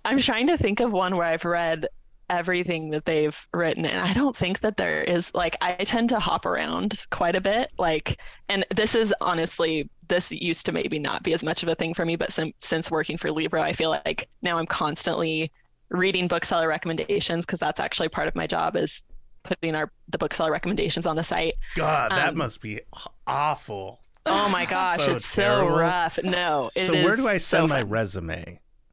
I'm 0.05 0.19
trying 0.19 0.47
to 0.47 0.57
think 0.57 0.81
of 0.81 0.93
one 0.93 1.17
where 1.17 1.27
I've 1.27 1.45
read 1.45 1.89
everything 2.31 2.91
that 2.91 3.05
they've 3.07 3.37
written 3.53 3.85
and 3.85 3.99
I 4.01 4.15
don't 4.15 4.37
think 4.37 4.61
that 4.61 4.77
there 4.77 5.03
is 5.03 5.33
like 5.35 5.57
I 5.61 5.73
tend 5.83 6.11
to 6.11 6.21
hop 6.21 6.47
around 6.47 7.05
quite 7.11 7.35
a 7.35 7.41
bit 7.41 7.71
like 7.77 8.21
and 8.49 8.65
this 8.75 8.95
is 8.95 9.13
honestly 9.21 9.91
this 10.07 10.31
used 10.31 10.65
to 10.67 10.73
maybe 10.73 11.01
not 11.01 11.25
be 11.25 11.33
as 11.33 11.43
much 11.43 11.65
of 11.65 11.69
a 11.69 11.75
thing 11.75 11.93
for 11.93 12.05
me 12.07 12.15
but 12.15 12.31
since 12.31 12.55
since 12.61 12.89
working 12.89 13.19
for 13.19 13.33
Libro 13.33 13.61
I 13.61 13.73
feel 13.73 13.91
like 13.91 14.29
now 14.43 14.59
I'm 14.59 14.67
constantly 14.67 15.51
reading 15.89 16.29
bookseller 16.29 16.69
recommendations 16.69 17.45
because 17.45 17.59
that's 17.59 17.81
actually 17.81 18.09
part 18.11 18.29
of 18.29 18.37
my 18.37 18.47
job 18.47 18.77
is 18.77 19.05
putting 19.43 19.75
our 19.75 19.91
the 20.09 20.19
bookseller 20.19 20.51
recommendations 20.53 21.07
on 21.07 21.17
the 21.17 21.25
site 21.25 21.55
God, 21.77 22.11
that 22.13 22.31
Um, 22.31 22.39
must 22.39 22.61
be 22.61 22.81
awful. 23.27 24.01
oh 24.27 24.49
my 24.49 24.65
gosh 24.71 25.05
So 25.05 25.15
it's 25.17 25.35
terrible. 25.35 25.71
so 25.77 25.81
rough 25.81 26.19
no 26.23 26.71
it 26.75 26.87
so 26.87 26.93
where 26.95 27.17
do 27.17 27.27
I 27.29 27.37
so 27.39 27.59
send 27.59 27.69
my 27.71 27.83
resume? 27.83 28.61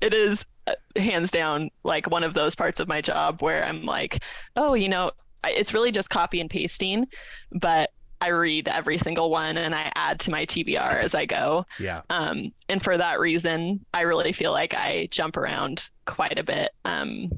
it 0.00 0.14
is 0.14 0.44
uh, 0.66 0.74
hands 0.96 1.30
down 1.30 1.70
like 1.84 2.10
one 2.10 2.22
of 2.24 2.34
those 2.34 2.54
parts 2.54 2.80
of 2.80 2.88
my 2.88 3.00
job 3.00 3.40
where 3.42 3.64
I'm 3.64 3.84
like, 3.84 4.22
oh, 4.56 4.74
you 4.74 4.88
know, 4.88 5.12
it's 5.44 5.72
really 5.72 5.90
just 5.92 6.10
copy 6.10 6.40
and 6.40 6.50
pasting, 6.50 7.06
but 7.52 7.90
I 8.20 8.28
read 8.28 8.68
every 8.68 8.98
single 8.98 9.30
one 9.30 9.56
and 9.56 9.74
I 9.74 9.90
add 9.94 10.20
to 10.20 10.30
my 10.30 10.44
TBR 10.44 10.96
as 11.02 11.14
I 11.14 11.24
go. 11.24 11.64
Yeah. 11.78 12.02
Um, 12.10 12.52
and 12.68 12.82
for 12.82 12.98
that 12.98 13.18
reason, 13.18 13.84
I 13.94 14.02
really 14.02 14.32
feel 14.32 14.52
like 14.52 14.74
I 14.74 15.08
jump 15.10 15.36
around 15.38 15.88
quite 16.04 16.38
a 16.38 16.42
bit. 16.44 16.72
Um, 16.84 17.30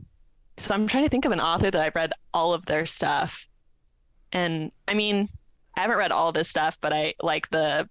so 0.59 0.75
I'm 0.75 0.87
trying 0.87 1.05
to 1.05 1.09
think 1.09 1.25
of 1.25 1.33
an 1.33 1.41
author 1.41 1.71
that 1.71 1.81
I've 1.81 1.95
read 1.95 2.13
all 2.33 2.55
of 2.55 2.67
their 2.67 2.87
stuff. 2.87 3.47
And 4.33 4.73
I 4.87 4.95
mean, 4.95 5.29
I 5.77 5.81
haven't 5.81 5.97
read 5.97 6.13
all 6.13 6.29
of 6.29 6.35
this 6.35 6.49
stuff, 6.49 6.77
but 6.81 6.93
I 6.93 7.15
like 7.23 7.49
the 7.51 7.89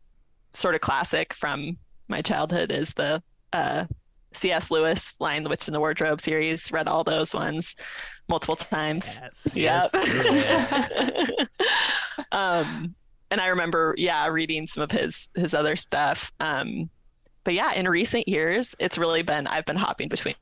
sort 0.53 0.75
of 0.75 0.81
classic 0.81 1.33
from 1.33 1.77
my 2.07 2.21
childhood 2.21 2.71
is 2.71 2.93
the 2.93 3.23
uh, 3.53 3.85
C.S. 4.33 4.71
Lewis 4.71 5.15
Lion, 5.19 5.43
the 5.43 5.49
Witch, 5.49 5.67
and 5.67 5.75
the 5.75 5.79
Wardrobe 5.79 6.21
series. 6.21 6.71
Read 6.71 6.87
all 6.87 7.03
those 7.03 7.33
ones 7.33 7.75
multiple 8.29 8.55
times. 8.55 9.05
Yes. 9.05 9.55
Yep. 9.55 9.89
yes, 9.93 11.29
um, 12.31 12.95
and 13.29 13.41
I 13.41 13.47
remember, 13.47 13.95
yeah, 13.97 14.27
reading 14.27 14.67
some 14.67 14.83
of 14.83 14.91
his 14.91 15.29
his 15.35 15.53
other 15.53 15.75
stuff. 15.75 16.31
Um, 16.39 16.89
but 17.43 17.53
yeah, 17.53 17.73
in 17.73 17.87
recent 17.87 18.27
years, 18.27 18.75
it's 18.79 18.97
really 18.97 19.23
been 19.23 19.47
I've 19.47 19.65
been 19.65 19.77
hopping 19.77 20.09
between 20.09 20.35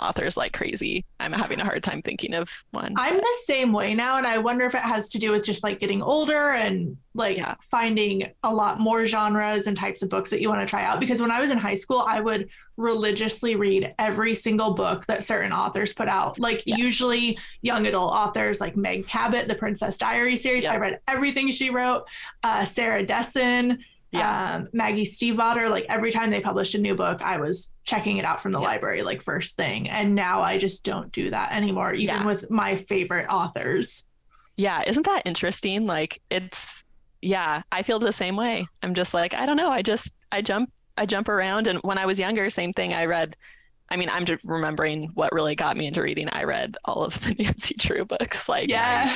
authors 0.00 0.36
like 0.36 0.52
crazy. 0.52 1.04
I'm 1.20 1.32
having 1.32 1.60
a 1.60 1.64
hard 1.64 1.82
time 1.82 2.02
thinking 2.02 2.34
of 2.34 2.48
one. 2.72 2.94
I'm 2.96 3.16
the 3.16 3.36
same 3.44 3.72
way 3.72 3.94
now, 3.94 4.16
and 4.16 4.26
I 4.26 4.38
wonder 4.38 4.64
if 4.66 4.74
it 4.74 4.80
has 4.82 5.08
to 5.10 5.18
do 5.18 5.30
with 5.30 5.44
just 5.44 5.62
like 5.62 5.78
getting 5.80 6.02
older 6.02 6.52
and 6.52 6.96
like 7.14 7.36
Yeah. 7.36 7.54
finding 7.70 8.30
a 8.44 8.52
lot 8.54 8.78
more 8.80 9.04
genres 9.06 9.66
and 9.66 9.76
types 9.76 10.02
of 10.02 10.08
books 10.08 10.30
that 10.30 10.40
you 10.40 10.48
want 10.48 10.60
to 10.60 10.66
try 10.70 10.84
out. 10.84 11.00
Because 11.00 11.20
when 11.20 11.30
I 11.30 11.40
was 11.40 11.50
in 11.50 11.58
high 11.58 11.74
school, 11.74 12.04
I 12.06 12.20
would 12.20 12.48
religiously 12.76 13.56
read 13.56 13.94
every 13.98 14.34
single 14.34 14.74
book 14.74 15.06
that 15.06 15.22
certain 15.22 15.52
authors 15.52 15.92
put 15.92 16.08
out. 16.08 16.38
Like 16.38 16.62
Yes. 16.66 16.78
usually 16.78 17.38
young 17.62 17.86
adult 17.86 18.12
authors 18.12 18.60
like 18.60 18.76
Meg 18.76 19.06
Cabot, 19.06 19.48
the 19.48 19.54
Princess 19.54 19.98
Diary 19.98 20.36
series. 20.36 20.64
Yep. 20.64 20.72
I 20.72 20.76
read 20.78 21.00
everything 21.08 21.50
she 21.50 21.70
wrote. 21.70 22.04
Uh, 22.42 22.64
Sarah 22.64 23.04
Dessen, 23.04 23.84
Yeah. 24.12 24.56
um, 24.56 24.68
Maggie 24.72 25.04
Stiefvater. 25.04 25.70
Like 25.70 25.86
every 25.88 26.10
time 26.10 26.30
they 26.30 26.40
published 26.40 26.74
a 26.74 26.78
new 26.80 26.94
book, 26.94 27.22
I 27.22 27.38
was 27.38 27.70
checking 27.84 28.16
it 28.16 28.24
out 28.24 28.42
from 28.42 28.52
the 28.52 28.60
Yeah. 28.60 28.66
library 28.66 29.02
like 29.02 29.22
first 29.22 29.56
thing. 29.56 29.88
And 29.88 30.14
now 30.14 30.42
I 30.42 30.58
just 30.58 30.84
don't 30.84 31.12
do 31.12 31.30
that 31.30 31.52
anymore, 31.52 31.94
even 31.94 32.16
Yeah. 32.16 32.26
with 32.26 32.50
my 32.50 32.76
favorite 32.76 33.26
authors. 33.30 34.04
yeah, 34.56 34.82
isn't 34.86 35.06
that 35.06 35.22
interesting? 35.24 35.86
Like 35.86 36.20
it's 36.30 36.82
yeah, 37.22 37.62
I 37.70 37.82
feel 37.82 37.98
the 37.98 38.12
same 38.12 38.36
way. 38.36 38.66
I'm 38.82 38.94
just 38.94 39.12
like, 39.14 39.32
I 39.34 39.46
don't 39.46 39.56
know, 39.56 39.70
I 39.70 39.82
just 39.82 40.14
I 40.32 40.42
jump 40.42 40.70
I 40.98 41.06
jump 41.06 41.28
around 41.28 41.66
and 41.66 41.78
when 41.82 41.96
I 41.98 42.04
was 42.06 42.18
younger, 42.18 42.50
same 42.50 42.72
thing. 42.72 42.92
I 42.92 43.04
read 43.04 43.36
I 43.92 43.96
mean, 43.96 44.08
I'm 44.08 44.24
just 44.24 44.44
remembering 44.44 45.10
what 45.14 45.32
really 45.32 45.54
got 45.56 45.76
me 45.76 45.86
into 45.86 46.00
reading. 46.02 46.28
I 46.30 46.44
read 46.44 46.76
all 46.84 47.02
of 47.04 47.20
the 47.24 47.34
Nancy 47.38 47.74
Drew 47.78 48.04
books, 48.04 48.48
like 48.48 48.68
Yeah. 48.70 49.12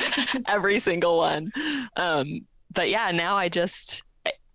every 0.47 0.79
single 0.79 1.17
one. 1.17 1.51
Um, 1.95 2.41
but 2.73 2.89
yeah, 2.89 3.11
now 3.11 3.35
I 3.35 3.47
just 3.49 4.03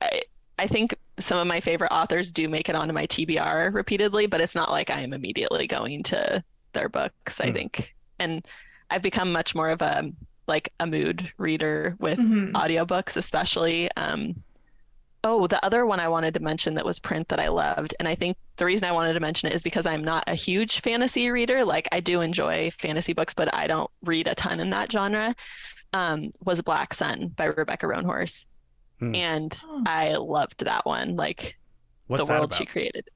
I, 0.00 0.22
I, 0.58 0.66
think 0.66 0.94
some 1.18 1.38
of 1.38 1.46
my 1.46 1.60
favorite 1.60 1.92
authors 1.92 2.30
do 2.32 2.48
make 2.48 2.68
it 2.68 2.74
onto 2.74 2.94
my 2.94 3.06
TBR 3.06 3.72
repeatedly, 3.74 4.26
but 4.26 4.40
it's 4.40 4.54
not 4.54 4.70
like 4.70 4.90
I 4.90 5.00
am 5.00 5.12
immediately 5.12 5.66
going 5.66 6.02
to 6.04 6.42
their 6.72 6.88
books. 6.88 7.40
I 7.40 7.48
Hmm. 7.48 7.52
think, 7.52 7.94
and 8.18 8.46
I've 8.90 9.02
become 9.02 9.32
much 9.32 9.54
more 9.54 9.70
of 9.70 9.82
a 9.82 10.10
like 10.46 10.70
a 10.80 10.86
mood 10.86 11.32
reader 11.38 11.96
with 12.00 12.18
Mhm. 12.18 12.52
audiobooks, 12.52 13.16
especially. 13.16 13.88
Um, 13.96 14.42
oh, 15.22 15.46
the 15.46 15.64
other 15.64 15.86
one 15.86 16.00
I 16.00 16.08
wanted 16.08 16.34
to 16.34 16.40
mention 16.40 16.74
that 16.74 16.84
was 16.84 16.98
print 16.98 17.28
that 17.28 17.38
I 17.38 17.48
loved. 17.48 17.94
And 18.00 18.08
I 18.08 18.14
think 18.14 18.36
the 18.56 18.64
reason 18.64 18.88
I 18.88 18.92
wanted 18.92 19.12
to 19.12 19.20
mention 19.20 19.48
it 19.48 19.54
is 19.54 19.62
because 19.62 19.86
I'm 19.86 20.02
not 20.02 20.24
a 20.26 20.34
huge 20.34 20.80
fantasy 20.80 21.30
reader. 21.30 21.64
Like, 21.64 21.88
I 21.92 22.00
do 22.00 22.20
enjoy 22.22 22.70
fantasy 22.70 23.12
books, 23.12 23.34
but 23.34 23.52
I 23.54 23.66
don't 23.66 23.90
read 24.02 24.26
a 24.26 24.34
ton 24.34 24.58
in 24.60 24.70
that 24.70 24.90
genre. 24.90 25.36
Um, 25.92 26.30
was 26.44 26.62
Black 26.62 26.94
Sun 26.94 27.28
by 27.36 27.44
Rebecca 27.44 27.86
Roanhorse. 27.86 28.46
Hmm. 29.00 29.14
And. 29.14 29.60
I 29.86 30.12
loved 30.12 30.64
that 30.64 30.86
one. 30.86 31.16
Like, 31.16 31.56
What's 32.10 32.26
the 32.26 32.32
world 32.32 32.52
she 32.52 32.66
created. 32.66 33.08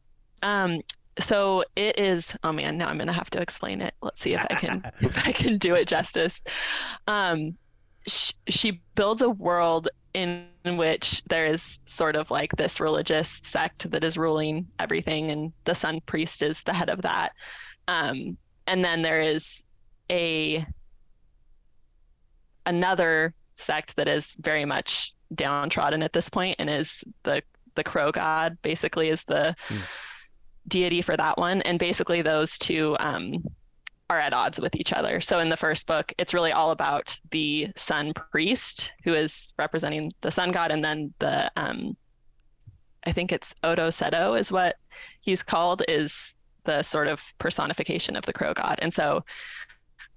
Um, 0.43 0.81
so 1.19 1.65
it 1.75 1.99
is. 1.99 2.35
Oh 2.45 2.53
man, 2.53 2.79
now 2.79 2.87
I'm 2.87 2.97
gonna 2.97 3.13
have 3.13 3.31
to 3.31 3.41
explain 3.41 3.81
it. 3.81 3.95
Let's 4.03 4.21
see 4.21 4.35
if 4.35 4.47
I 4.49 4.55
can 4.55 4.93
if 5.01 5.19
I 5.27 5.33
can 5.33 5.59
do 5.59 5.75
it 5.75 5.89
justice. 5.89 6.41
Um, 7.09 7.57
sh- 8.07 8.33
she 8.49 8.83
builds 8.95 9.21
a 9.23 9.29
world 9.29 9.89
in 10.13 10.47
which 10.65 11.23
there 11.29 11.47
is 11.47 11.81
sort 11.87 12.15
of 12.15 12.31
like 12.31 12.53
this 12.57 12.79
religious 12.79 13.41
sect 13.43 13.91
that 13.91 14.05
is 14.05 14.17
ruling 14.17 14.69
everything, 14.79 15.33
and 15.33 15.53
the 15.65 15.75
Sun 15.75 16.01
Priest 16.07 16.43
is 16.43 16.63
the 16.63 16.73
head 16.73 16.89
of 16.89 17.03
that. 17.03 17.33
Um, 17.89 18.39
and 18.67 18.85
then 18.85 19.03
there 19.03 19.21
is 19.21 19.65
a 20.09 20.65
another 22.65 23.35
sect 23.57 23.97
that 23.97 24.09
is 24.09 24.37
very 24.39 24.65
much 24.65 25.15
downtrodden 25.35 26.03
at 26.03 26.13
this 26.13 26.29
point 26.29 26.57
and 26.59 26.71
is 26.71 27.05
the 27.25 27.43
the 27.75 27.85
crow 27.85 28.13
god 28.13 28.57
basically 28.63 29.09
is 29.09 29.25
the 29.25 29.55
Hmm. 29.69 29.79
deity 30.69 31.03
for 31.03 31.17
that 31.17 31.37
one 31.39 31.61
and 31.63 31.79
basically 31.79 32.23
those 32.23 32.59
two 32.59 32.97
um 33.01 33.45
are 34.11 34.21
at 34.21 34.35
odds 34.35 34.61
with 34.61 34.77
each 34.77 34.93
other. 34.93 35.19
So 35.19 35.39
in 35.41 35.49
the 35.49 35.57
first 35.57 35.87
book, 35.87 36.13
it's 36.19 36.35
really 36.35 36.53
all 36.53 36.73
about 36.73 37.19
the 37.31 37.69
sun 37.75 38.13
priest 38.13 38.93
who 39.03 39.15
is 39.15 39.53
representing 39.59 40.13
the 40.21 40.31
sun 40.31 40.51
god, 40.51 40.71
and 40.71 40.85
then 40.85 41.15
the 41.21 41.51
um, 41.57 41.97
I 43.07 43.13
think 43.13 43.33
it's 43.33 43.55
Odo 43.65 43.89
Sedoh 43.89 44.39
is 44.39 44.53
what 44.53 44.77
he's 45.23 45.43
called 45.43 45.83
is 45.89 46.35
the 46.65 46.83
sort 46.83 47.09
of 47.09 47.21
personification 47.39 48.15
of 48.15 48.27
the 48.27 48.33
crow 48.35 48.53
god. 48.53 48.79
And 48.83 48.93
so 48.93 49.25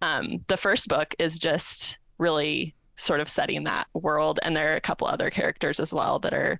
um, 0.01 0.39
the 0.49 0.57
first 0.57 0.89
book 0.89 1.15
is 1.17 1.39
just 1.39 1.97
really 2.17 2.75
sort 2.97 3.19
of 3.19 3.29
setting 3.29 3.63
that 3.63 3.87
world, 3.93 4.39
and 4.43 4.55
there 4.55 4.73
are 4.73 4.75
a 4.75 4.81
couple 4.81 5.07
other 5.07 5.29
characters 5.29 5.79
as 5.79 5.93
well 5.93 6.19
that 6.19 6.33
are, 6.33 6.59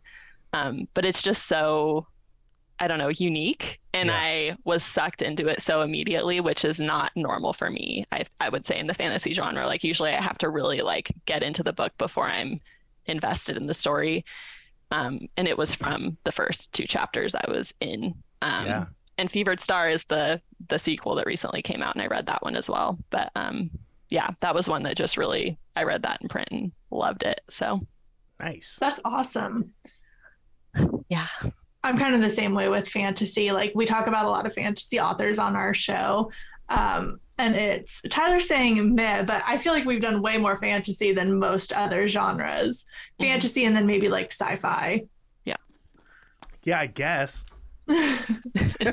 um, 0.54 0.88
but 0.93 1.06
it's 1.06 1.21
just 1.21 1.47
so 1.47 2.08
I 2.80 2.88
don't 2.88 3.00
know, 3.00 3.10
unique. 3.10 3.80
And 3.91 4.10
Yeah. 4.10 4.15
I 4.15 4.56
was 4.63 4.84
sucked 4.84 5.23
into 5.23 5.47
it 5.47 5.63
so 5.63 5.82
immediately, 5.82 6.39
which 6.39 6.63
is 6.63 6.80
not 6.80 7.12
normal 7.15 7.52
for 7.54 7.71
me. 7.71 8.06
I, 8.12 8.26
I 8.39 8.50
would 8.50 8.67
say 8.67 8.78
in 8.78 8.86
the 8.86 8.93
fantasy 8.93 9.34
genre, 9.34 9.65
like 9.65 9.84
usually 9.84 10.12
I 10.12 10.21
have 10.21 10.38
to 10.38 10.50
really 10.50 10.82
like 10.82 11.12
get 11.26 11.41
into 11.41 11.63
the 11.63 11.73
book 11.73 11.91
before 11.97 12.28
I'm 12.30 12.60
invested 13.08 13.58
in 13.58 13.65
the 13.65 13.73
story. 13.73 14.26
Um, 14.91 15.28
and 15.38 15.47
it 15.47 15.58
was 15.58 15.73
from 15.73 16.17
the 16.23 16.32
first 16.32 16.71
two 16.71 16.86
chapters 16.86 17.34
I 17.34 17.50
was 17.50 17.73
in. 17.82 18.13
Um, 18.43 18.65
Yeah. 18.67 18.86
and 19.17 19.32
Fevered 19.32 19.60
Star 19.60 19.89
is 19.89 20.04
the 20.04 20.39
the 20.69 20.78
sequel 20.78 21.15
that 21.15 21.26
recently 21.26 21.63
came 21.63 21.82
out, 21.82 21.95
and 21.95 22.04
I 22.04 22.08
read 22.08 22.28
that 22.28 22.43
one 22.43 22.56
as 22.56 22.69
well. 22.69 23.00
But 23.10 23.32
um, 23.36 23.71
yeah, 24.09 24.29
that 24.41 24.55
was 24.55 24.67
one 24.69 24.83
that 24.83 24.95
just 24.97 25.17
really 25.17 25.57
I 25.75 25.83
read 25.83 26.03
that 26.03 26.21
in 26.21 26.29
print 26.29 26.47
and 26.51 26.71
loved 26.91 27.23
it. 27.23 27.41
So 27.49 27.81
Nice. 28.39 28.77
That's 28.79 28.99
awesome. 29.03 29.73
yeah, 31.09 31.27
I'm 31.83 31.97
kind 31.97 32.13
of 32.13 32.21
the 32.21 32.29
same 32.29 32.53
way 32.53 32.69
with 32.69 32.87
fantasy. 32.87 33.51
Like 33.51 33.71
we 33.75 33.85
talk 33.85 34.07
about 34.07 34.25
a 34.25 34.29
lot 34.29 34.45
of 34.45 34.53
fantasy 34.53 34.99
authors 34.99 35.39
on 35.39 35.55
our 35.55 35.73
show. 35.73 36.31
Um, 36.69 37.19
and 37.39 37.55
it's 37.55 38.01
Tyler's 38.09 38.47
saying 38.47 38.93
meh, 38.95 39.23
but 39.23 39.43
I 39.45 39.57
feel 39.57 39.73
like 39.73 39.85
we've 39.85 40.01
done 40.01 40.21
way 40.21 40.37
more 40.37 40.57
fantasy 40.57 41.13
than 41.13 41.39
most 41.39 41.71
other 41.73 42.07
genres. 42.07 42.85
Mhm. 43.19 43.25
Fantasy 43.27 43.65
and 43.65 43.75
then 43.75 43.85
maybe 43.85 44.09
like 44.09 44.31
sci-fi. 44.31 45.03
Yeah. 45.45 45.55
Yeah, 46.63 46.79
I 46.79 46.87
guess. 46.87 47.45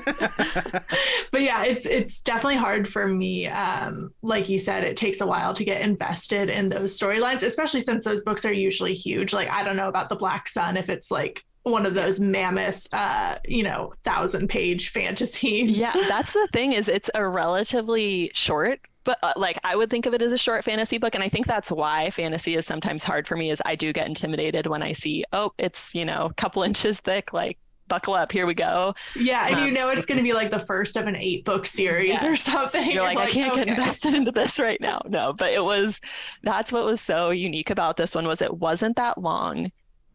but 1.32 1.42
yeah, 1.42 1.64
it's 1.64 1.84
it's 1.84 2.20
definitely 2.20 2.56
hard 2.56 2.86
for 2.88 3.08
me. 3.08 3.48
Um, 3.48 4.12
like 4.22 4.48
you 4.48 4.58
said, 4.58 4.84
it 4.84 4.96
takes 4.96 5.20
a 5.20 5.26
while 5.26 5.52
to 5.54 5.64
get 5.64 5.82
invested 5.82 6.48
in 6.48 6.68
those 6.68 6.98
storylines, 6.98 7.42
especially 7.42 7.80
since 7.80 8.04
those 8.04 8.22
books 8.22 8.44
are 8.44 8.52
usually 8.52 8.94
huge. 8.94 9.32
Like 9.32 9.50
I 9.50 9.64
don't 9.64 9.76
know 9.76 9.88
about 9.88 10.08
the 10.08 10.16
Black 10.16 10.46
Sun 10.48 10.76
if 10.76 10.88
it's 10.88 11.10
like 11.10 11.42
one 11.64 11.86
of 11.86 11.94
those 11.94 12.20
mammoth, 12.20 12.86
uh, 12.92 13.38
you 13.46 13.64
know, 13.64 13.94
thousand 14.04 14.48
page 14.48 14.90
fantasies. 14.90 15.76
yeah, 15.78 15.92
that's 16.08 16.32
the 16.32 16.48
thing 16.52 16.72
is 16.72 16.88
it's 16.88 17.10
a 17.14 17.26
relatively 17.26 18.30
short 18.32 18.80
but 19.04 19.18
uh, 19.22 19.32
like 19.36 19.58
I 19.62 19.76
would 19.76 19.90
think 19.90 20.06
of 20.06 20.14
it 20.14 20.22
as 20.22 20.32
a 20.32 20.38
short 20.38 20.64
fantasy 20.64 20.98
book 20.98 21.14
and 21.14 21.22
I 21.22 21.28
think 21.28 21.46
that's 21.46 21.70
why 21.70 22.10
fantasy 22.10 22.56
is 22.56 22.66
sometimes 22.66 23.04
hard 23.04 23.28
for 23.28 23.36
me 23.36 23.50
is 23.50 23.62
I 23.64 23.76
do 23.76 23.92
get 23.92 24.06
intimidated 24.06 24.66
when 24.66 24.82
I 24.82 24.92
see 24.92 25.24
oh 25.32 25.52
it's 25.58 25.94
you 25.94 26.04
know 26.04 26.26
a 26.26 26.34
couple 26.34 26.62
inches 26.64 26.98
thick 27.00 27.32
like 27.32 27.58
buckle 27.88 28.14
up 28.14 28.32
here 28.32 28.46
we 28.46 28.54
go 28.54 28.94
Yeah, 29.14 29.46
and 29.48 29.60
you 29.60 29.66
Um, 29.68 29.74
know 29.74 29.88
it's 29.90 30.06
going 30.06 30.18
to 30.18 30.24
be 30.24 30.32
like 30.32 30.50
the 30.50 30.60
first 30.60 30.96
of 30.96 31.06
an 31.06 31.16
eight 31.16 31.44
book 31.44 31.66
series 31.66 32.22
or 32.24 32.36
something. 32.36 32.90
you're 32.90 33.02
like, 33.04 33.18
I 33.18 33.30
can't 33.30 33.54
get 33.54 33.68
invested 33.68 34.14
into 34.14 34.32
this 34.32 34.58
right 34.58 34.80
now. 34.80 35.02
No, 35.08 35.32
but 35.32 35.52
it 35.52 35.62
was 35.62 36.00
that's 36.42 36.72
what 36.72 36.84
was 36.84 37.00
so 37.00 37.30
unique 37.30 37.70
about 37.70 37.96
this 37.96 38.14
one 38.14 38.26
was 38.26 38.40
it 38.42 38.56
wasn't 38.58 38.96
that 38.96 39.18
long 39.18 39.70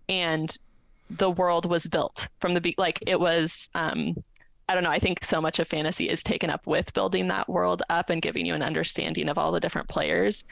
and 0.08 0.58
the 1.10 1.30
world 1.30 1.66
was 1.70 1.88
built 1.88 2.28
from 2.40 2.54
the 2.54 2.62
be 2.62 2.76
like 2.78 3.00
it 3.08 3.20
was 3.20 3.70
um 3.76 4.16
I 4.68 4.76
don't 4.76 4.84
know, 4.84 4.92
I 4.92 5.00
think 5.00 5.24
so 5.24 5.42
much 5.42 5.58
of 5.58 5.68
fantasy 5.68 6.10
is 6.10 6.22
taken 6.24 6.52
up 6.52 6.68
with 6.68 6.94
building 6.94 7.28
that 7.30 7.50
world 7.50 7.82
up 7.90 8.12
and 8.12 8.22
giving 8.22 8.46
you 8.46 8.54
an 8.54 8.62
understanding 8.62 9.28
of 9.28 9.40
all 9.40 9.52
the 9.52 9.60
different 9.60 9.90
players. 9.90 10.46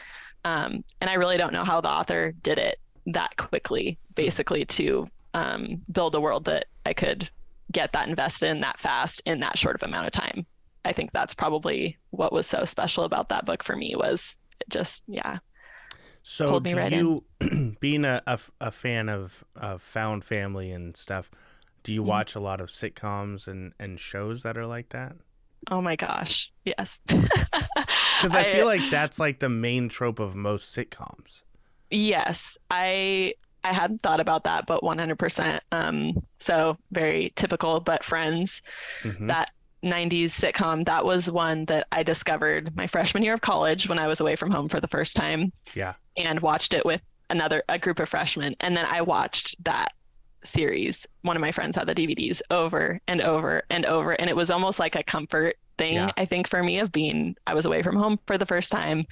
Um 0.46 0.84
and 1.02 1.10
I 1.10 1.14
really 1.16 1.38
don't 1.38 1.54
know 1.54 1.66
how 1.66 1.82
the 1.82 1.90
author 1.90 2.34
did 2.44 2.58
it 2.58 2.80
that 3.08 3.38
quickly 3.38 3.98
basically 4.16 4.66
to 4.66 5.08
um 5.34 5.82
build 5.92 6.16
a 6.16 6.22
world 6.22 6.46
that 6.46 6.66
I 6.88 6.94
could 6.94 7.30
get 7.72 7.92
that 7.94 8.08
invested 8.08 8.50
in 8.50 8.62
that 8.62 8.80
fast 8.80 9.22
in 9.26 9.42
that 9.42 9.58
short 9.58 9.76
of 9.76 9.84
amount 9.84 10.08
of 10.08 10.14
time. 10.14 10.46
I 10.86 10.94
think 10.94 11.12
that's 11.12 11.36
probably 11.36 11.98
what 12.12 12.32
was 12.32 12.48
so 12.48 12.64
special 12.66 13.04
about 13.04 13.30
that 13.30 13.46
book 13.46 13.62
for 13.64 13.76
me 13.76 13.94
was 13.96 14.38
it 14.62 14.70
just 14.70 15.04
yeah. 15.08 15.40
So, 16.24 16.60
do 16.60 16.76
right 16.76 16.92
you, 16.92 17.24
being 17.80 18.04
a, 18.04 18.22
a, 18.28 18.40
a 18.60 18.72
fan 18.72 19.08
of, 19.10 19.44
of 19.56 19.82
found 19.82 20.26
family 20.26 20.72
and 20.72 20.96
stuff, 20.98 21.32
do 21.84 21.94
you 21.94 22.02
Mhm. 22.02 22.06
watch 22.06 22.36
a 22.36 22.40
lot 22.42 22.60
of 22.60 22.68
sitcoms 22.70 23.48
and, 23.48 23.74
and 23.80 23.98
shows 24.00 24.44
that 24.44 24.58
are 24.58 24.66
like 24.66 24.90
that? 24.90 25.16
Oh 25.72 25.82
my 25.82 25.96
gosh. 25.96 26.52
Yes. 26.66 27.00
Because 28.18 28.34
I, 28.34 28.44
feel 28.46 28.66
like 28.66 28.82
that's 28.90 29.20
like 29.20 29.40
the 29.40 29.50
main 29.50 29.90
trope 29.90 30.20
of 30.20 30.36
most 30.36 30.76
sitcoms. 30.76 31.44
yes, 31.92 32.58
I 32.72 33.36
I 33.68 33.74
hadn't 33.74 34.02
thought 34.02 34.20
about 34.20 34.44
that, 34.46 34.66
but 34.66 34.82
100%. 34.84 35.60
Um, 35.72 36.14
so 36.40 36.78
very 36.92 37.34
typical, 37.36 37.80
but 37.80 38.04
Friends, 38.04 38.62
Mhm. 39.04 39.28
that 39.28 39.52
90s 39.84 40.34
sitcom, 40.38 40.86
that 40.86 41.06
was 41.06 41.30
one 41.30 41.66
that 41.66 41.88
I 41.92 42.04
discovered 42.04 42.76
my 42.76 42.88
freshman 42.88 43.24
year 43.24 43.34
of 43.34 43.42
college 43.42 43.88
when 43.88 44.00
I 44.00 44.08
was 44.08 44.20
away 44.20 44.36
from 44.36 44.52
home 44.52 44.70
for 44.70 44.80
the 44.80 44.88
first 44.88 45.16
time. 45.16 45.52
Yeah. 45.74 45.94
and 46.16 46.40
watched 46.40 46.74
it 46.74 46.84
with 46.84 47.02
another 47.30 47.62
a 47.70 47.78
group 47.78 48.00
of 48.00 48.10
freshmen 48.10 48.56
and 48.62 48.76
then 48.76 48.86
i 48.86 49.02
watched 49.02 49.62
that 49.64 49.92
series 50.44 51.06
one 51.22 51.36
of 51.36 51.42
my 51.42 51.52
friends 51.52 51.76
had 51.76 51.86
the 51.88 51.94
dvds 51.94 52.42
over 52.50 53.00
and 53.08 53.22
over 53.22 53.62
and 53.70 53.86
over 53.86 54.14
and 54.14 54.28
it 54.30 54.36
was 54.36 54.50
almost 54.50 54.80
like 54.80 54.96
a 54.96 55.04
comfort 55.04 55.58
thing 55.78 55.94
Yeah. 55.96 56.10
i 56.18 56.26
think 56.26 56.48
for 56.48 56.64
me 56.64 56.80
of 56.80 56.92
being 56.92 57.36
i 57.46 57.54
was 57.54 57.66
away 57.68 57.84
from 57.84 57.98
home 57.98 58.18
for 58.26 58.38
the 58.38 58.46
first 58.48 58.72
time 58.72 59.06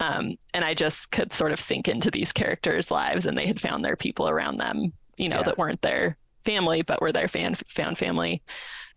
um, 0.00 0.36
and 0.54 0.64
i 0.64 0.74
just 0.74 1.10
could 1.10 1.32
sort 1.32 1.52
of 1.52 1.60
sink 1.60 1.88
into 1.88 2.10
these 2.10 2.32
characters 2.32 2.90
lives 2.90 3.26
and 3.26 3.36
they 3.36 3.46
had 3.46 3.60
found 3.60 3.84
their 3.84 3.96
people 3.96 4.28
around 4.28 4.58
them 4.58 4.92
you 5.16 5.28
know 5.28 5.36
Yeah. 5.38 5.42
that 5.44 5.58
weren't 5.58 5.82
their 5.82 6.16
family 6.44 6.82
but 6.82 7.00
were 7.00 7.12
their 7.12 7.28
fan 7.28 7.54
found 7.54 7.96
family 7.98 8.42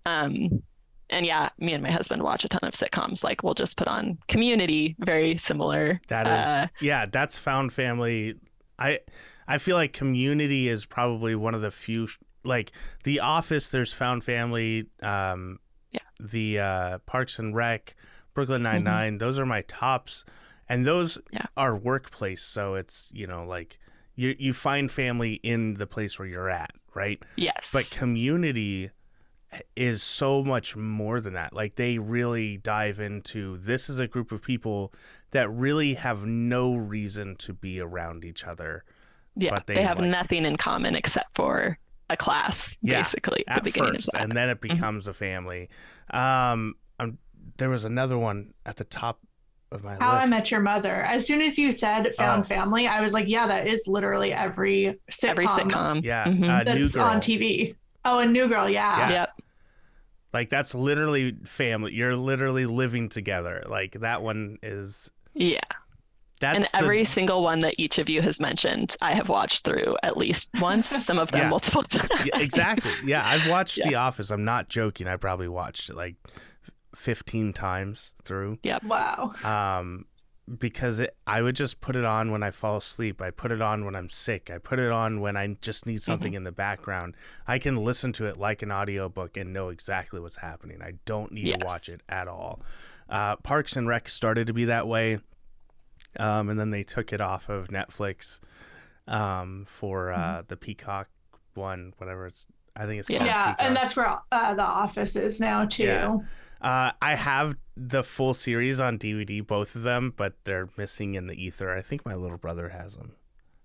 um, 0.06 0.62
and 1.10 1.26
yeah 1.26 1.50
me 1.58 1.74
and 1.74 1.84
my 1.84 1.92
husband 1.92 2.22
watch 2.24 2.46
a 2.46 2.50
ton 2.50 2.62
of 2.64 2.74
sitcoms 2.74 3.24
like 3.24 3.44
we'll 3.44 3.54
just 3.54 3.78
put 3.78 3.88
on 3.88 4.18
community 4.28 4.96
very 5.00 5.38
similar 5.38 6.00
That 6.08 6.28
is, 6.28 6.46
uh, 6.46 6.68
yeah, 6.82 7.06
that's 7.06 7.38
found 7.38 7.74
family. 7.74 8.36
I 8.78 9.00
I 9.48 9.58
feel 9.58 9.76
like 9.76 9.92
Community 9.94 10.70
is 10.70 10.86
probably 10.86 11.36
one 11.36 11.54
of 11.56 11.62
the 11.62 11.72
few 11.72 12.08
like 12.44 12.72
The 13.04 13.20
Office. 13.20 13.68
There's 13.70 13.92
found 13.92 14.24
family. 14.24 14.86
Um, 15.02 15.60
Yeah. 15.92 16.00
The 16.20 16.60
uh, 16.60 16.98
Parks 17.00 17.40
and 17.40 17.54
Rec, 17.56 17.96
Brooklyn 18.34 18.64
Nine 18.64 18.84
Nine. 18.84 19.18
Those 19.18 19.38
are 19.40 19.46
my 19.46 19.62
tops, 19.64 20.24
and 20.70 20.86
those 20.86 21.18
Yeah. 21.32 21.48
are 21.58 21.76
workplace. 21.76 22.42
So 22.44 22.76
it's 22.76 23.10
you 23.14 23.28
know 23.28 23.44
like 23.46 23.80
you 24.16 24.36
you 24.40 24.54
find 24.54 24.92
family 24.92 25.34
in 25.44 25.74
the 25.76 25.88
place 25.88 26.18
where 26.20 26.28
you're 26.28 26.50
at, 26.50 26.72
right? 26.94 27.22
yes 27.36 27.72
But 27.74 27.90
Community 27.92 28.92
is 29.76 30.04
so 30.04 30.44
much 30.44 30.76
more 30.76 31.20
than 31.20 31.34
that. 31.34 31.54
Like 31.54 31.76
they 31.76 31.98
really 31.98 32.58
dive 32.58 33.00
into 33.00 33.58
this 33.58 33.90
is 33.90 33.98
a 33.98 34.08
group 34.08 34.32
of 34.32 34.44
people 34.44 34.94
that 35.32 35.50
really 35.50 35.96
have 35.96 36.24
no 36.24 36.76
reason 36.76 37.36
to 37.38 37.54
be 37.54 37.80
around 37.80 38.24
each 38.24 38.46
other 38.46 38.84
Yeah, 39.36 39.50
but 39.52 39.66
they, 39.68 39.76
they, 39.76 39.84
have 39.84 40.00
like- 40.00 40.12
nothing 40.12 40.46
in 40.46 40.56
common 40.58 40.96
except 40.96 41.36
for 41.36 41.80
a 42.12 42.18
class, 42.18 42.78
Yeah, 42.82 43.00
basically, 43.00 43.44
at 43.48 43.64
the 43.64 43.72
beginning 43.72 43.94
first, 43.94 44.10
and 44.16 44.32
then 44.34 44.50
it 44.50 44.58
Mhm. 44.60 44.70
becomes 44.74 45.08
a 45.08 45.14
family. 45.14 45.70
Um, 46.12 46.76
um, 47.00 47.18
there 47.58 47.70
was 47.70 47.86
another 47.86 48.18
one 48.18 48.54
at 48.66 48.78
the 48.78 48.84
top 48.84 49.20
of 49.72 49.84
my 49.84 49.96
How 50.00 50.12
I. 50.12 50.26
Met 50.26 50.52
Your 50.52 50.62
Mother. 50.62 51.04
As 51.04 51.26
soon 51.28 51.42
as 51.42 51.58
you 51.58 51.72
said 51.72 52.16
Found 52.16 52.42
Oh. 52.42 52.46
Family, 52.46 52.88
I 52.88 53.02
was 53.02 53.14
like, 53.14 53.28
yeah, 53.28 53.48
that 53.48 53.68
is 53.68 53.88
literally 53.88 54.34
every 54.34 55.00
sitcom, 55.12 55.30
Every 55.30 55.48
sitcom. 55.48 56.04
yeah, 56.04 56.26
Mhm. 56.26 56.50
uh, 56.50 56.74
New 56.74 56.82
that's 56.82 56.96
Girl. 56.96 57.04
on 57.06 57.20
TV. 57.22 57.76
Oh, 58.06 58.20
and 58.20 58.34
New 58.34 58.48
Girl, 58.48 58.68
yeah. 58.70 58.98
Yeah. 58.98 59.10
Yep. 59.12 59.42
Like 60.34 60.50
that's 60.50 60.76
literally 60.76 61.36
family. 61.46 61.94
You're 61.94 62.16
literally 62.16 62.66
living 62.66 63.10
together. 63.10 63.64
Like 63.68 63.94
that 64.02 64.22
one 64.22 64.58
is. 64.64 65.12
Yeah. 65.34 65.60
That's 66.40 66.56
and 66.56 66.64
the- 66.82 66.86
every 66.86 67.04
single 67.04 67.44
one 67.44 67.60
that 67.60 67.76
each 67.78 67.98
of 67.98 68.08
you 68.10 68.22
has 68.22 68.40
mentioned, 68.40 68.96
I 69.02 69.14
have 69.14 69.28
watched 69.28 69.66
through 69.66 69.98
at 70.04 70.16
least 70.18 70.50
once, 70.62 70.88
some 71.04 71.20
of 71.20 71.32
them 71.32 71.42
Yeah. 71.42 71.50
multiple 71.50 71.84
times. 71.84 72.10
Yeah, 72.26 72.40
exactly. 72.40 72.92
Yeah, 73.06 73.26
I've 73.28 73.48
watched 73.50 73.78
Yeah. 73.78 73.90
The 73.90 73.96
Office. 73.96 74.30
I'm 74.30 74.46
not 74.46 74.70
joking. 74.70 75.08
I 75.08 75.18
probably 75.18 75.50
watched 75.50 75.90
it 75.90 75.96
like 75.98 76.16
f- 76.28 76.34
15 76.96 77.54
times 77.54 78.14
through. 78.24 78.60
Yeah. 78.64 78.80
Wow. 78.84 79.34
Um, 79.44 80.06
because 80.58 81.00
it, 81.00 81.16
I 81.28 81.44
would 81.44 81.56
just 81.56 81.80
put 81.80 81.96
it 81.96 82.04
on 82.06 82.32
when 82.32 82.42
I 82.42 82.50
fall 82.50 82.78
asleep. 82.78 83.22
I 83.22 83.30
put 83.30 83.52
it 83.52 83.62
on 83.62 83.86
when 83.86 83.96
I'm 83.96 84.10
sick. 84.10 84.50
I 84.50 84.58
put 84.58 84.80
it 84.80 84.92
on 84.92 85.22
when 85.22 85.38
I 85.38 85.56
just 85.62 85.86
need 85.86 86.02
something 86.02 86.34
in 86.34 86.44
the 86.44 86.52
background. 86.52 87.16
I 87.48 87.60
can 87.60 87.76
listen 87.76 88.14
to 88.14 88.26
it 88.26 88.38
like 88.38 88.64
an 88.64 88.72
audiobook 88.72 89.38
and 89.38 89.54
know 89.54 89.70
exactly 89.70 90.20
what's 90.20 90.38
happening. 90.38 90.82
I 90.82 90.94
don't 91.06 91.32
need 91.32 91.60
to 91.60 91.66
watch 91.66 91.88
it 91.88 92.02
at 92.10 92.28
all. 92.28 92.62
Uh, 93.08 93.36
Parks 93.36 93.76
and 93.76 93.88
Rec 93.88 94.10
started 94.10 94.48
to 94.48 94.54
be 94.54 94.66
that 94.66 94.88
way. 94.88 95.20
Um, 96.20 96.50
and 96.50 96.60
then 96.60 96.72
they 96.72 96.82
took 96.84 97.14
it 97.14 97.22
off 97.22 97.50
of 97.50 97.68
Netflix 97.68 98.40
um, 99.08 99.66
for 99.70 100.12
uh, 100.12 100.42
the 100.48 100.58
Peacock 100.58 101.10
one, 101.54 101.94
whatever 101.98 102.26
it's. 102.26 102.48
I 102.76 102.86
think 102.88 103.00
it's 103.02 103.10
Yeah. 103.10 103.18
called 103.20 103.28
Yeah, 103.30 103.46
Peacock. 103.52 103.66
and 103.68 103.76
that's 103.76 103.96
where 103.96 104.18
uh, 104.32 104.54
the 104.56 104.64
office 104.64 105.16
is 105.16 105.40
now 105.40 105.66
too. 105.66 105.84
Yeah. 105.84 106.18
Uh, 106.62 106.92
I 107.02 107.16
have 107.16 107.56
the 107.78 108.04
full 108.04 108.34
series 108.34 108.80
on 108.80 109.00
DVD, 109.00 109.46
both 109.46 109.76
of 109.76 109.84
them, 109.84 110.14
but 110.16 110.34
they're 110.44 110.70
missing 110.78 111.16
in 111.16 111.28
the 111.28 111.42
ether. 111.42 111.72
I 111.74 111.82
think 111.82 112.06
my 112.06 112.16
little 112.16 112.38
brother 112.38 112.70
has 112.70 112.96
them. 112.96 113.14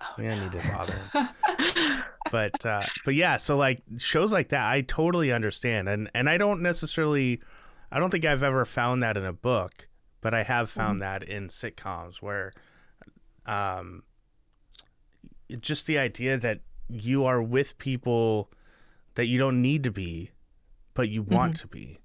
Oh, 0.00 0.22
yeah, 0.22 0.34
I 0.34 0.38
need 0.40 0.52
to 0.52 0.58
bother. 0.58 1.00
him. 1.12 2.02
but 2.30 2.64
uh, 2.66 2.84
but 3.04 3.14
yeah, 3.14 3.36
so 3.38 3.56
like 3.56 3.82
shows 3.96 4.32
like 4.32 4.50
that, 4.50 4.70
I 4.70 4.82
totally 4.82 5.32
understand, 5.32 5.88
and 5.88 6.10
and 6.14 6.28
I 6.28 6.36
don't 6.38 6.62
necessarily, 6.62 7.40
I 7.90 7.98
don't 7.98 8.10
think 8.10 8.24
I've 8.24 8.42
ever 8.42 8.64
found 8.64 9.02
that 9.02 9.16
in 9.16 9.24
a 9.24 9.32
book, 9.32 9.88
but 10.20 10.34
I 10.34 10.42
have 10.42 10.70
found 10.70 11.00
Mm-hmm. 11.00 11.20
that 11.22 11.22
in 11.24 11.48
sitcoms 11.48 12.16
where, 12.22 12.52
um, 13.46 14.02
just 15.60 15.86
the 15.86 15.98
idea 15.98 16.36
that 16.38 16.60
you 16.88 17.24
are 17.24 17.42
with 17.42 17.78
people 17.78 18.50
that 19.14 19.26
you 19.26 19.38
don't 19.38 19.62
need 19.62 19.84
to 19.84 19.90
be, 19.90 20.30
but 20.92 21.08
you 21.08 21.22
want 21.22 21.56
to 21.56 21.66
be. 21.66 21.98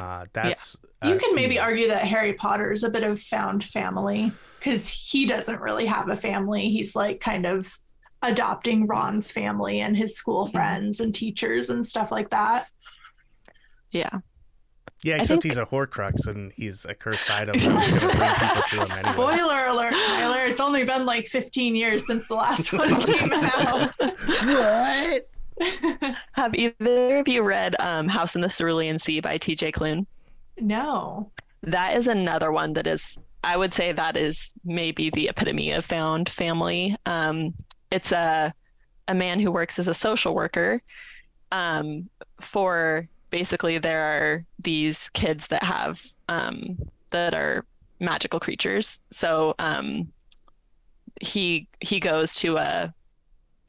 Uh, 0.00 0.24
that's 0.32 0.76
Mm-hmm. 1.02 1.14
You 1.14 1.18
can 1.18 1.34
maybe 1.34 1.58
argue 1.58 1.88
that 1.88 2.02
Harry 2.04 2.34
Potter 2.34 2.70
is 2.72 2.82
a 2.82 2.90
bit 2.90 3.02
of 3.04 3.22
found 3.22 3.64
family 3.64 4.32
because 4.58 4.86
he 4.86 5.24
doesn't 5.24 5.58
really 5.58 5.86
have 5.86 6.10
a 6.10 6.16
family. 6.16 6.68
He's 6.68 6.94
like 6.94 7.20
kind 7.22 7.46
of 7.46 7.72
adopting 8.20 8.86
Ron's 8.86 9.30
family 9.32 9.80
and 9.80 9.96
his 9.96 10.14
school 10.14 10.44
Mm-hmm. 10.44 10.52
friends 10.52 11.00
and 11.00 11.14
teachers 11.14 11.70
and 11.70 11.86
stuff 11.86 12.10
like 12.10 12.28
that. 12.30 12.66
Yeah. 13.90 14.10
Yeah, 15.02 15.16
except 15.22 15.42
think- 15.42 15.44
he's 15.54 15.56
a 15.56 15.64
Horcrux 15.64 16.26
and 16.26 16.52
he's 16.54 16.84
a 16.84 16.94
cursed 16.94 17.30
item 17.30 17.56
that 17.58 17.84
to 17.86 18.18
bring 18.18 18.34
people 18.34 18.62
to 18.68 18.76
him 18.76 18.98
anyway. 19.08 19.12
Spoiler 19.14 19.66
alert, 19.68 19.94
Tyler. 19.94 20.44
It's 20.44 20.60
only 20.60 20.84
been 20.84 21.06
like 21.06 21.28
15 21.28 21.74
years 21.76 22.06
since 22.06 22.28
the 22.28 22.34
last 22.34 22.72
one 22.74 23.00
came 23.00 23.32
out. 23.32 23.90
What? 23.98 25.28
Have 26.32 26.54
either 26.54 27.18
of 27.18 27.28
you 27.28 27.42
read 27.42 27.76
um, 27.78 28.08
House 28.08 28.34
in 28.34 28.40
the 28.40 28.48
Cerulean 28.48 28.98
Sea 28.98 29.20
by 29.20 29.38
T.J. 29.38 29.72
Klune? 29.72 30.06
no. 30.60 31.30
That 31.62 31.94
is 31.94 32.06
another 32.06 32.50
one 32.52 32.72
that 32.72 32.86
is, 32.86 33.18
I 33.44 33.58
would 33.58 33.74
say, 33.74 33.92
that 33.92 34.16
is 34.16 34.54
maybe 34.64 35.10
the 35.10 35.28
epitome 35.28 35.72
of 35.72 35.84
found 35.84 36.30
family. 36.30 36.96
Um, 37.04 37.52
it's 37.90 38.12
a 38.12 38.54
a 39.08 39.14
man 39.14 39.40
who 39.40 39.50
works 39.50 39.78
as 39.78 39.88
a 39.88 39.94
social 39.94 40.34
worker 40.34 40.80
um, 41.52 42.08
for 42.40 43.08
basically 43.30 43.78
there 43.78 44.02
are 44.02 44.44
these 44.60 45.08
kids 45.10 45.48
that 45.48 45.62
have 45.64 46.00
um, 46.28 46.78
that 47.10 47.34
are 47.34 47.64
magical 47.98 48.40
creatures. 48.40 49.02
So 49.10 49.54
um, 49.58 50.12
he 51.20 51.68
he 51.80 52.00
goes 52.00 52.34
to 52.36 52.56
a 52.56 52.94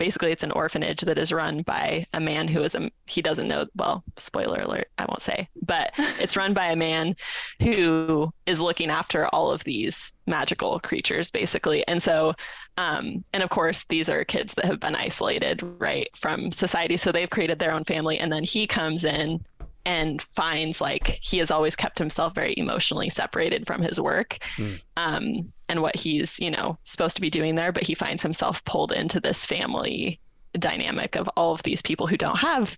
basically 0.01 0.31
it's 0.31 0.41
an 0.41 0.49
orphanage 0.53 1.01
that 1.01 1.19
is 1.19 1.31
run 1.31 1.61
by 1.61 2.03
a 2.11 2.19
man 2.19 2.47
who 2.47 2.63
is 2.63 2.73
a 2.73 2.89
he 3.05 3.21
doesn't 3.21 3.47
know 3.47 3.67
well 3.75 4.03
spoiler 4.17 4.59
alert 4.61 4.89
I 4.97 5.05
won't 5.05 5.21
say 5.21 5.47
but 5.61 5.91
it's 6.19 6.35
run 6.35 6.55
by 6.55 6.71
a 6.71 6.75
man 6.75 7.15
who 7.61 8.33
is 8.47 8.59
looking 8.59 8.89
after 8.89 9.27
all 9.27 9.51
of 9.51 9.63
these 9.63 10.15
magical 10.25 10.79
creatures 10.79 11.29
basically. 11.29 11.87
And 11.87 12.01
so 12.01 12.33
um, 12.77 13.23
and 13.31 13.43
of 13.43 13.51
course 13.51 13.85
these 13.89 14.09
are 14.09 14.23
kids 14.25 14.55
that 14.55 14.65
have 14.65 14.79
been 14.79 14.95
isolated 14.95 15.61
right 15.77 16.09
from 16.17 16.49
society. 16.49 16.97
So 16.97 17.11
they've 17.11 17.29
created 17.29 17.59
their 17.59 17.71
own 17.71 17.83
family 17.83 18.17
and 18.17 18.33
then 18.33 18.43
he 18.43 18.65
comes 18.65 19.05
in 19.05 19.45
and 19.85 20.19
finds 20.21 20.81
like 20.81 21.19
he 21.21 21.37
has 21.37 21.51
always 21.51 21.75
kept 21.75 21.99
himself 21.99 22.33
very 22.33 22.55
emotionally 22.57 23.09
separated 23.09 23.67
from 23.67 23.83
his 23.83 24.01
work. 24.01 24.39
Hmm. 24.55 24.73
um, 24.97 25.53
and 25.71 25.81
what 25.81 25.95
he's 25.95 26.39
you 26.39 26.51
know 26.51 26.77
supposed 26.83 27.15
to 27.15 27.21
be 27.21 27.29
doing 27.29 27.55
there 27.55 27.71
but 27.71 27.83
he 27.83 27.95
finds 27.95 28.21
himself 28.21 28.63
pulled 28.65 28.91
into 28.91 29.19
this 29.19 29.45
family 29.45 30.19
dynamic 30.59 31.15
of 31.15 31.29
all 31.29 31.53
of 31.53 31.63
these 31.63 31.81
people 31.81 32.07
who 32.07 32.17
don't 32.17 32.37
have 32.37 32.77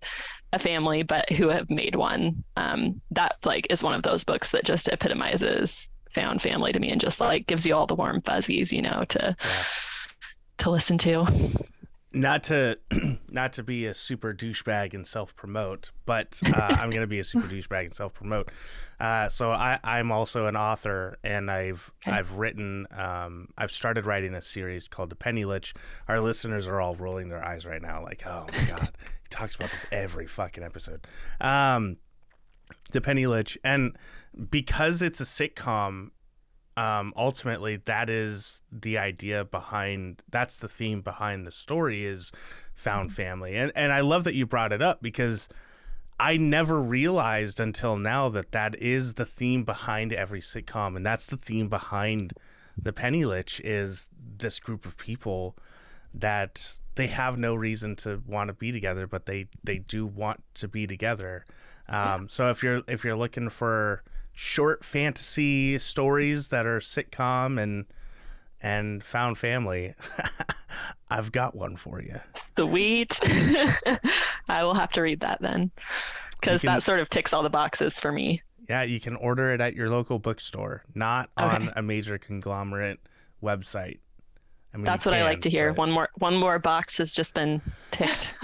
a 0.54 0.60
family 0.60 1.02
but 1.04 1.30
who 1.32 1.50
have 1.50 1.70
made 1.70 1.96
one. 1.96 2.44
Um, 2.56 3.02
that 3.12 3.38
like 3.44 3.68
is 3.70 3.84
one 3.84 3.96
of 3.96 4.04
those 4.04 4.24
books 4.24 4.52
that 4.52 4.64
just 4.64 4.88
epitomizes 4.88 5.90
found 6.14 6.42
family 6.42 6.72
to 6.72 6.80
me 6.80 6.92
and 6.92 7.02
just 7.02 7.20
like 7.20 7.48
gives 7.48 7.66
you 7.66 7.74
all 7.74 7.88
the 7.88 7.96
warm 7.96 8.22
fuzzies 8.22 8.72
you 8.72 8.84
know 8.84 9.04
to 9.10 9.36
to 10.60 10.70
listen 10.70 10.96
to 11.00 11.26
Not 12.14 12.44
to 12.46 12.78
not 13.32 13.54
to 13.54 13.64
be 13.64 13.88
a 13.88 13.94
super 13.94 14.34
douchebag 14.34 14.94
and 14.94 15.06
self 15.06 15.36
promote, 15.36 15.92
but 16.06 16.40
uh, 16.46 16.52
I'm 16.80 16.90
going 16.92 17.02
to 17.02 17.08
be 17.08 17.20
a 17.20 17.24
super 17.24 17.48
douchebag 17.48 17.86
and 17.86 17.96
self 17.96 18.14
promote. 18.14 18.50
Uh, 19.00 19.28
so 19.30 19.50
I, 19.52 19.80
I'm 19.84 20.12
also 20.12 20.46
an 20.46 20.56
author, 20.56 21.18
and 21.24 21.50
I've 21.50 21.92
Okay. 22.06 22.18
I've 22.18 22.34
written 22.34 22.88
um, 22.92 23.50
I've 23.58 23.72
started 23.72 24.06
writing 24.06 24.34
a 24.34 24.42
series 24.42 24.88
called 24.88 25.10
The 25.10 25.16
Penny 25.16 25.46
Lich. 25.46 25.74
Our 26.08 26.20
listeners 26.20 26.68
are 26.68 26.80
all 26.80 26.96
rolling 26.96 27.30
their 27.30 27.44
eyes 27.44 27.66
right 27.66 27.82
now, 27.82 28.04
like, 28.04 28.24
oh 28.28 28.46
my 28.52 28.66
god, 28.66 28.92
he 29.24 29.30
talks 29.30 29.56
about 29.56 29.72
this 29.72 29.86
every 29.92 30.28
fucking 30.28 30.64
episode. 30.64 31.08
Um, 31.42 31.98
the 32.92 33.02
Penny 33.02 33.26
Lich, 33.26 33.58
and 33.64 33.98
because 34.50 35.02
it's 35.02 35.22
a 35.22 35.26
sitcom, 35.26 36.12
um, 36.76 37.14
ultimately 37.16 37.78
that 37.78 38.10
is 38.10 38.62
the 38.72 38.98
idea 38.98 39.46
behind. 39.46 40.24
That's 40.30 40.58
the 40.58 40.68
theme 40.68 41.02
behind 41.02 41.46
the 41.46 41.52
story 41.52 42.06
is 42.06 42.32
found 42.76 43.14
family, 43.14 43.56
and 43.56 43.72
and 43.76 43.94
I 43.94 44.02
love 44.02 44.24
that 44.24 44.36
you 44.36 44.46
brought 44.46 44.74
it 44.74 44.82
up 44.82 45.02
because 45.02 45.50
I 46.20 46.38
never 46.38 46.82
realized 46.82 47.60
until 47.60 47.98
now 47.98 48.30
that 48.30 48.52
that 48.52 48.76
is 48.82 49.16
the 49.16 49.26
theme 49.26 49.64
behind 49.64 50.14
every 50.14 50.42
sitcom, 50.42 50.96
and 50.96 51.06
that's 51.06 51.28
the 51.28 51.38
theme 51.38 51.70
behind 51.70 52.34
the 52.82 52.94
Penny 52.94 53.26
Lich 53.26 53.62
is 53.64 54.10
this 54.38 54.60
group 54.60 54.86
of 54.86 54.98
people 54.98 55.56
that 56.14 56.80
they 56.96 57.08
have 57.08 57.38
no 57.38 57.56
reason 57.56 57.96
to 57.98 58.22
want 58.28 58.48
to 58.50 58.54
be 58.54 58.72
together, 58.72 59.08
but 59.08 59.26
they 59.26 59.48
they 59.64 59.80
do 59.80 60.06
want 60.06 60.44
to 60.56 60.68
be 60.68 60.88
together. 60.88 61.46
Um, 61.88 62.30
So 62.30 62.50
if 62.50 62.64
you're 62.64 62.82
if 62.88 63.04
you're 63.04 63.16
looking 63.16 63.50
for 63.50 64.04
short 64.34 64.84
fantasy 64.84 65.78
stories 65.80 66.50
that 66.50 66.66
are 66.66 66.80
sitcom 66.80 67.62
and 67.62 67.86
and 68.62 69.04
found 69.04 69.38
family, 69.38 69.94
I've 71.10 71.32
got 71.32 71.54
one 71.56 71.76
for 71.76 72.02
you. 72.02 72.20
Sweet. 72.36 73.20
I 74.48 74.64
will 74.64 74.74
have 74.74 74.92
to 74.94 75.02
read 75.02 75.20
that 75.20 75.42
then. 75.42 75.72
Because 76.40 76.62
that 76.62 76.82
sort 76.84 77.00
of 77.02 77.10
ticks 77.10 77.34
all 77.34 77.44
the 77.44 77.50
boxes 77.50 78.00
for 78.00 78.12
me. 78.12 78.42
Yeah, 78.70 78.84
you 78.84 79.02
can 79.02 79.18
order 79.18 79.52
it 79.52 79.60
at 79.60 79.76
your 79.76 79.90
local 79.90 80.18
bookstore, 80.20 80.84
not 80.96 81.30
Okay. 81.38 81.56
on 81.56 81.74
a 81.76 81.82
major 81.82 82.18
conglomerate 82.18 83.00
website. 83.42 84.00
I 84.74 84.78
mean, 84.78 84.86
That's 84.86 85.06
you 85.06 85.12
what 85.12 85.20
I 85.20 85.24
like 85.24 85.42
to 85.42 85.50
hear. 85.50 85.70
but 85.72 85.78
One 85.78 85.92
more 85.92 86.10
one 86.18 86.36
more 86.36 86.58
box 86.60 86.98
has 86.98 87.14
just 87.14 87.36
been 87.36 87.62
ticked. 87.92 88.34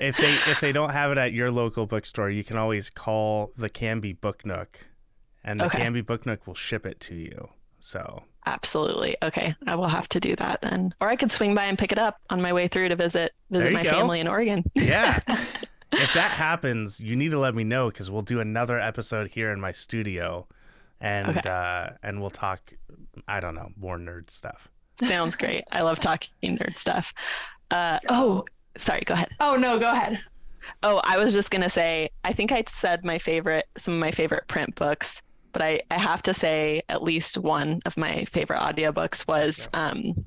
If 0.00 0.16
they 0.16 0.32
if 0.50 0.60
they 0.60 0.72
don't 0.72 0.90
have 0.90 1.12
it 1.12 1.18
at 1.18 1.32
your 1.32 1.52
local 1.52 1.86
bookstore, 1.86 2.28
you 2.28 2.42
can 2.42 2.56
always 2.56 2.90
call 2.90 3.52
the 3.56 3.68
Canby 3.68 4.12
Book 4.12 4.44
Nook, 4.44 4.86
and 5.44 5.60
the 5.60 5.66
Okay. 5.66 5.78
Canby 5.78 6.00
Book 6.00 6.26
Nook 6.26 6.48
will 6.48 6.54
ship 6.56 6.84
it 6.84 6.98
to 7.00 7.14
you. 7.14 7.50
So 7.78 8.24
Absolutely. 8.44 9.16
Okay. 9.22 9.54
I 9.68 9.76
will 9.76 9.86
have 9.88 10.08
to 10.10 10.20
do 10.20 10.34
that 10.36 10.60
then. 10.62 10.92
Or 11.00 11.08
I 11.08 11.16
could 11.16 11.30
swing 11.30 11.54
by 11.54 11.64
and 11.66 11.78
pick 11.78 11.92
it 11.92 11.98
up 11.98 12.18
on 12.28 12.42
my 12.42 12.52
way 12.52 12.66
through 12.66 12.88
to 12.88 12.96
visit 12.96 13.32
visit 13.52 13.72
my 13.72 13.84
go. 13.84 13.90
family 13.90 14.18
in 14.18 14.26
Oregon. 14.26 14.64
yeah, 14.74 15.20
if 15.92 16.12
that 16.14 16.32
happens, 16.32 16.98
you 16.98 17.14
need 17.14 17.30
to 17.30 17.38
let 17.38 17.54
me 17.54 17.62
know 17.62 17.88
because 17.88 18.10
we'll 18.10 18.22
do 18.22 18.40
another 18.40 18.80
episode 18.80 19.28
here 19.28 19.52
in 19.52 19.60
my 19.60 19.70
studio, 19.70 20.48
and 21.00 21.38
Okay. 21.38 21.48
uh, 21.48 21.90
and 22.02 22.20
we'll 22.20 22.30
talk. 22.30 22.72
I 23.28 23.38
don't 23.38 23.54
know 23.54 23.70
more 23.76 23.96
nerd 23.96 24.28
stuff. 24.28 24.68
Sounds 25.02 25.36
great. 25.36 25.64
I 25.72 25.82
love 25.82 25.98
talking 26.00 26.30
nerd 26.56 26.76
stuff. 26.76 27.12
Uh, 27.70 27.98
So- 27.98 28.08
oh, 28.10 28.44
sorry. 28.78 29.02
Go 29.06 29.14
ahead. 29.14 29.30
Oh 29.40 29.56
no, 29.56 29.78
go 29.78 29.90
ahead. 29.90 30.20
Oh, 30.82 31.00
I 31.04 31.18
was 31.18 31.34
just 31.34 31.50
gonna 31.50 31.68
say, 31.68 32.10
I 32.24 32.32
think 32.32 32.52
I 32.52 32.62
said 32.66 33.04
my 33.04 33.18
favorite, 33.18 33.66
some 33.76 33.94
of 33.94 34.00
my 34.00 34.10
favorite 34.10 34.46
print 34.48 34.74
books, 34.76 35.20
but 35.52 35.62
I, 35.62 35.82
I 35.90 35.98
have 35.98 36.22
to 36.22 36.34
say 36.34 36.82
at 36.88 37.02
least 37.02 37.36
one 37.38 37.80
of 37.86 37.96
my 37.96 38.24
favorite 38.26 38.58
audiobooks 38.60 39.26
was 39.28 39.68
um, 39.74 40.24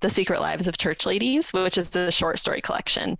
The 0.00 0.10
Secret 0.10 0.40
Lives 0.40 0.66
of 0.68 0.78
Church 0.78 1.06
Ladies, 1.06 1.52
which 1.52 1.78
is 1.78 1.94
a 1.96 2.10
short 2.10 2.38
story 2.38 2.60
collection. 2.60 3.18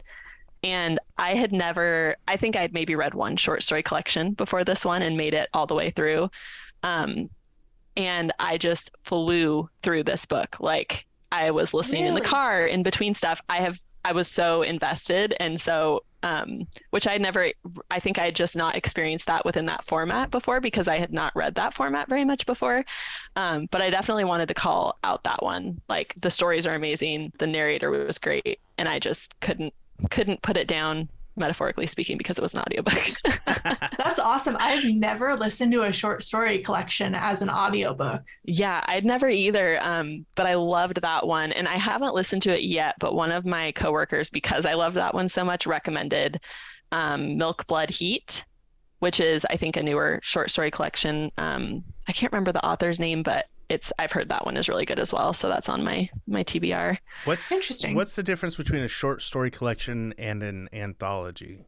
And 0.65 0.99
I 1.19 1.35
had 1.35 1.53
never, 1.53 2.17
I 2.29 2.37
think 2.37 2.55
I'd 2.57 2.73
maybe 2.73 2.95
read 2.95 3.15
one 3.15 3.37
short 3.37 3.63
story 3.63 3.83
collection 3.83 4.33
before 4.33 4.63
this 4.65 4.85
one 4.85 5.03
and 5.03 5.17
made 5.17 5.35
it 5.35 5.49
all 5.55 5.67
the 5.67 5.75
way 5.75 5.91
through. 5.91 6.31
Um, 6.83 7.31
and 7.97 8.33
I 8.39 8.59
just 8.59 8.91
flew 9.05 9.69
through 9.83 10.05
this 10.05 10.25
book. 10.25 10.57
Like 10.61 11.07
I 11.31 11.51
was 11.51 11.75
listening 11.75 12.07
in 12.07 12.15
the 12.15 12.21
car 12.21 12.67
in 12.67 12.83
between 12.83 13.15
stuff. 13.15 13.40
I 13.49 13.59
have, 13.59 13.81
I 14.05 14.13
was 14.13 14.29
so 14.29 14.63
invested. 14.63 15.35
And 15.38 15.61
so, 15.61 16.05
um, 16.25 16.67
which 16.90 17.07
I 17.07 17.19
never, 17.19 17.53
I 17.90 18.01
think 18.01 18.19
I 18.19 18.27
had 18.27 18.37
just 18.37 18.57
not 18.57 18.77
experienced 18.77 19.27
that 19.27 19.45
within 19.45 19.67
that 19.67 19.85
format 19.85 20.31
before 20.31 20.61
because 20.61 20.88
I 20.88 20.99
had 20.99 21.13
not 21.13 21.35
read 21.35 21.55
that 21.57 21.75
format 21.75 22.09
very 22.09 22.25
much 22.25 22.47
before. 22.47 22.85
Um, 23.37 23.67
but 23.71 23.83
I 23.83 23.90
definitely 23.90 24.25
wanted 24.25 24.47
to 24.49 24.55
call 24.55 24.99
out 25.05 25.25
that 25.25 25.43
one. 25.43 25.81
Like 25.88 26.15
the 26.21 26.31
stories 26.31 26.67
are 26.67 26.75
amazing, 26.75 27.33
the 27.38 27.47
narrator 27.47 27.90
was 27.90 28.19
great, 28.19 28.61
and 28.79 28.88
I 28.88 28.99
just 28.99 29.38
couldn't 29.40 29.75
couldn't 30.11 30.43
put 30.43 30.57
it 30.57 30.67
down 30.67 31.09
metaphorically 31.37 31.87
speaking 31.87 32.19
because 32.19 32.39
it 32.39 32.43
was 32.43 32.55
an 32.55 32.61
audiobook. 32.61 33.13
That's 33.99 34.19
awesome. 34.19 34.57
I've 34.61 34.85
never 34.85 35.37
listened 35.37 35.73
to 35.73 35.83
a 35.83 35.93
short 35.93 36.23
story 36.23 36.59
collection 36.59 37.15
as 37.15 37.43
an 37.43 37.51
audiobook. 37.51 38.23
Yeah, 38.45 38.85
I'd 38.87 39.05
never 39.05 39.29
either, 39.29 39.83
um, 39.83 40.27
but 40.35 40.47
I 40.47 40.55
loved 40.55 41.01
that 41.03 41.27
one, 41.27 41.53
and 41.53 41.67
I 41.69 41.77
haven't 41.77 42.15
listened 42.15 42.43
to 42.43 42.57
it 42.57 42.65
yet. 42.65 42.97
But 42.99 43.15
one 43.15 43.31
of 43.31 43.47
my 43.47 43.73
coworkers, 43.73 44.31
because 44.31 44.67
I 44.67 44.75
loved 44.75 44.97
that 44.97 45.15
one 45.15 45.29
so 45.29 45.45
much, 45.45 45.67
recommended 45.67 46.41
um, 46.91 47.39
Milk 47.39 47.67
Blood 47.67 47.91
Heat, 47.91 48.45
which 48.99 49.19
is 49.21 49.47
I 49.51 49.57
think 49.57 49.77
a 49.77 49.83
newer 49.83 50.21
short 50.23 50.51
story 50.51 50.71
collection. 50.71 51.33
Um, 51.39 51.85
I 52.07 52.13
can't 52.13 52.33
remember 52.33 52.53
the 52.53 52.65
author's 52.65 53.01
name, 53.01 53.23
but 53.23 53.47
it's 53.73 53.90
I've 53.98 54.12
heard 54.12 54.29
that 54.29 54.44
one 54.44 54.56
is 54.56 54.68
really 54.68 54.85
good 54.85 54.98
as 54.98 55.12
well. 55.12 55.33
So 55.33 55.48
that's 55.48 55.68
on 55.68 55.83
my 55.83 56.08
my 56.27 56.44
TBR. 56.44 56.98
What's 57.25 57.50
Interesting. 57.50 57.94
What's 57.94 58.14
the 58.14 58.23
difference 58.23 58.56
between 58.56 58.83
a 58.83 58.88
short 58.88 59.23
story 59.23 59.50
collection 59.50 60.14
and 60.18 60.42
an 60.42 60.68
anthology? 60.73 61.64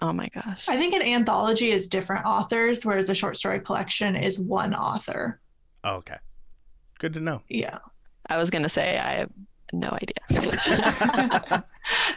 Oh 0.00 0.12
my 0.12 0.28
gosh. 0.28 0.68
I 0.68 0.76
think 0.76 0.94
an 0.94 1.02
anthology 1.02 1.70
is 1.70 1.88
different 1.88 2.24
authors, 2.24 2.84
whereas 2.84 3.08
a 3.10 3.14
short 3.14 3.36
story 3.36 3.60
collection 3.60 4.14
is 4.14 4.38
one 4.38 4.74
author. 4.74 5.40
Oh, 5.82 5.96
okay, 5.96 6.18
good 6.98 7.14
to 7.14 7.20
know. 7.20 7.42
Yeah. 7.48 7.78
I 8.26 8.36
was 8.36 8.50
gonna 8.50 8.68
say 8.68 8.98
I 8.98 9.20
have 9.20 9.30
no 9.72 9.88
idea. 9.88 10.22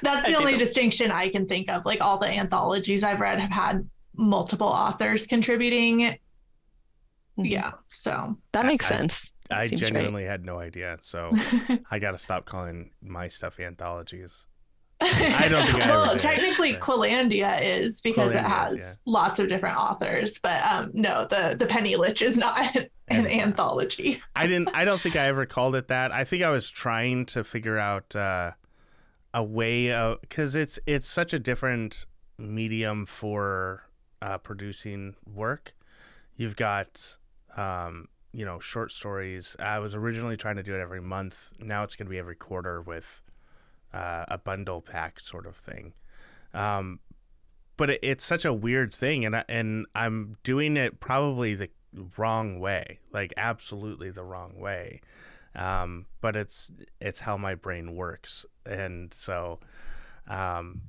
That's 0.03 0.25
I 0.25 0.31
the 0.31 0.35
only 0.35 0.53
do. 0.53 0.57
distinction 0.57 1.09
I 1.09 1.29
can 1.29 1.47
think 1.47 1.71
of. 1.71 1.85
Like 1.85 2.01
all 2.01 2.17
the 2.17 2.27
anthologies 2.27 3.03
I've 3.03 3.21
read 3.21 3.39
have 3.39 3.51
had 3.51 3.89
multiple 4.15 4.67
authors 4.67 5.25
contributing. 5.25 6.17
Mhm. 7.43 7.49
Yeah. 7.51 7.71
So 7.89 8.37
That 8.53 8.65
makes 8.65 8.85
I- 8.85 8.89
sense. 8.97 9.31
That 9.49 9.57
I 9.59 9.67
seems 9.67 9.81
right. 9.81 9.91
genuinely 9.91 10.23
had 10.23 10.45
no 10.45 10.59
idea, 10.59 10.97
so 11.01 11.31
I 11.91 11.99
got 11.99 12.11
to 12.11 12.17
stop 12.17 12.45
calling 12.45 12.91
my 13.01 13.27
stuff 13.27 13.59
anthologies. 13.59 14.47
I 15.01 15.47
don't 15.49 15.65
think 15.65 15.77
I 15.79 15.81
ever 15.89 15.91
well, 15.93 16.17
technically, 16.17 16.73
but- 16.73 16.81
Quilandia 16.81 17.59
is 17.61 17.99
because 18.01 18.33
it 18.33 18.37
Quilandia 18.43 18.67
is, 18.77 18.83
has 18.83 19.01
lots 19.05 19.39
of 19.39 19.49
different 19.49 19.75
authors, 19.77 20.39
but 20.41 20.63
um, 20.63 20.91
no, 20.93 21.25
the 21.29 21.55
the 21.57 21.65
Penny 21.65 21.95
Lich 21.97 22.21
is 22.21 22.37
not 22.37 22.75
an 22.75 22.87
And 23.09 23.27
anthology. 23.27 24.21
I 24.35 24.47
didn't. 24.47 24.69
I 24.73 24.85
don't 24.85 25.01
think 25.01 25.15
I 25.17 25.25
ever 25.25 25.45
called 25.45 25.75
it 25.75 25.87
that. 25.89 26.11
I 26.13 26.23
think 26.23 26.43
I 26.43 26.49
was 26.51 26.69
trying 26.69 27.25
to 27.27 27.43
figure 27.43 27.77
out 27.79 28.15
uh, 28.15 28.51
a 29.33 29.43
way 29.43 29.91
of 29.91 30.21
because 30.21 30.55
it's 30.55 30.79
it's 30.85 31.07
such 31.07 31.33
a 31.33 31.39
different 31.39 32.05
medium 32.37 33.05
for 33.05 33.83
uh, 34.21 34.37
producing 34.37 35.15
work. 35.25 35.73
You've 36.37 36.55
got 36.55 37.17
um, 37.57 38.07
you 38.33 38.45
know 38.45 38.59
short 38.59 38.91
stories. 38.91 39.55
I 39.59 39.79
was 39.79 39.95
originally 39.95 40.37
trying 40.37 40.55
to 40.57 40.63
do 40.63 40.75
it 40.75 40.79
every 40.79 41.01
month. 41.01 41.49
Now 41.59 41.83
it's 41.83 41.95
going 41.95 42.07
to 42.07 42.11
be 42.11 42.17
every 42.19 42.35
quarter 42.35 42.81
with 42.81 43.21
uh, 43.93 44.25
a 44.27 44.37
bundle 44.37 44.81
pack 44.81 45.19
sort 45.19 45.45
of 45.45 45.55
thing. 45.55 45.93
Um, 46.53 46.99
but 47.77 47.89
it, 47.89 47.99
it's 48.03 48.25
such 48.25 48.45
a 48.45 48.53
weird 48.53 48.93
thing, 48.93 49.25
and 49.25 49.35
I, 49.35 49.43
and 49.49 49.85
I'm 49.95 50.37
doing 50.43 50.77
it 50.77 50.99
probably 50.99 51.55
the 51.55 51.69
wrong 52.17 52.59
way, 52.59 52.99
like 53.11 53.33
absolutely 53.37 54.11
the 54.11 54.23
wrong 54.23 54.59
way. 54.59 55.01
Um, 55.55 56.05
but 56.21 56.35
it's 56.35 56.71
it's 56.99 57.21
how 57.21 57.37
my 57.37 57.55
brain 57.55 57.95
works, 57.95 58.45
and 58.65 59.13
so 59.13 59.59
um, 60.27 60.81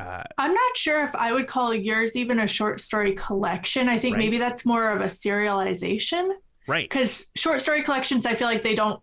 uh, 0.00 0.22
I'm 0.38 0.52
not 0.54 0.76
sure 0.76 1.04
if 1.06 1.14
I 1.14 1.32
would 1.32 1.46
call 1.46 1.74
yours 1.74 2.16
even 2.16 2.40
a 2.40 2.48
short 2.48 2.80
story 2.80 3.14
collection. 3.14 3.88
I 3.88 3.98
think 3.98 4.14
Right. 4.14 4.24
maybe 4.24 4.38
that's 4.38 4.64
more 4.64 4.90
of 4.92 5.00
a 5.00 5.06
serialization 5.06 6.30
right, 6.66 6.88
because 6.88 7.30
short 7.36 7.60
story 7.60 7.82
collections, 7.82 8.24
I 8.26 8.34
feel 8.34 8.48
like 8.48 8.62
they 8.62 8.74
don't 8.74 9.00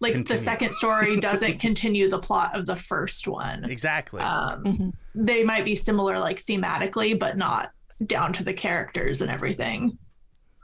like 0.00 0.12
Continue. 0.12 0.36
the 0.38 0.42
second 0.42 0.72
story 0.74 1.20
doesn't 1.20 1.58
continue 1.60 2.08
the 2.10 2.18
plot 2.18 2.56
of 2.56 2.66
the 2.66 2.76
first 2.76 3.28
one. 3.28 3.64
exactly. 3.64 4.20
Um, 4.22 4.64
Mhm. 4.64 4.92
they 5.14 5.44
might 5.44 5.64
be 5.64 5.76
similar 5.76 6.18
like 6.18 6.42
thematically, 6.42 7.18
but 7.18 7.36
not 7.36 7.70
down 8.06 8.32
to 8.34 8.44
the 8.44 8.52
characters 8.54 9.22
and 9.22 9.30
everything. 9.30 9.96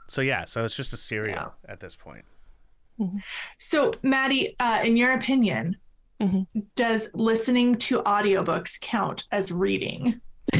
so 0.09 0.21
yeah, 0.21 0.43
so 0.45 0.65
it's 0.65 0.75
just 0.75 0.91
a 0.93 0.97
serial 0.97 1.53
at 1.69 1.79
this 1.79 1.95
point. 1.95 2.25
So, 3.57 3.93
Maddie, 4.03 4.55
uh, 4.59 4.81
in 4.83 4.95
your 4.97 5.13
opinion, 5.13 5.77
Mhm. 6.21 6.45
does 6.75 7.09
listening 7.15 7.77
to 7.79 8.03
audiobooks 8.03 8.79
count 8.79 9.25
as 9.31 9.51
reading? 9.51 10.21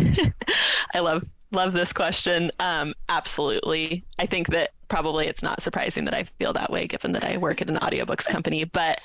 I 0.94 1.00
love 1.00 1.24
love 1.52 1.74
this 1.74 1.92
question. 1.94 2.52
Um, 2.60 2.94
absolutely. 3.10 4.06
I 4.18 4.26
think 4.26 4.48
that 4.48 4.72
probably 4.88 5.28
it's 5.28 5.44
not 5.44 5.62
surprising 5.62 6.06
that 6.06 6.14
I 6.14 6.24
feel 6.40 6.54
that 6.54 6.72
way 6.72 6.88
given 6.88 7.12
that 7.12 7.26
I 7.26 7.38
work 7.38 7.62
at 7.62 7.70
an 7.70 7.76
audiobooks 7.78 8.26
company. 8.26 8.64
But 8.64 9.02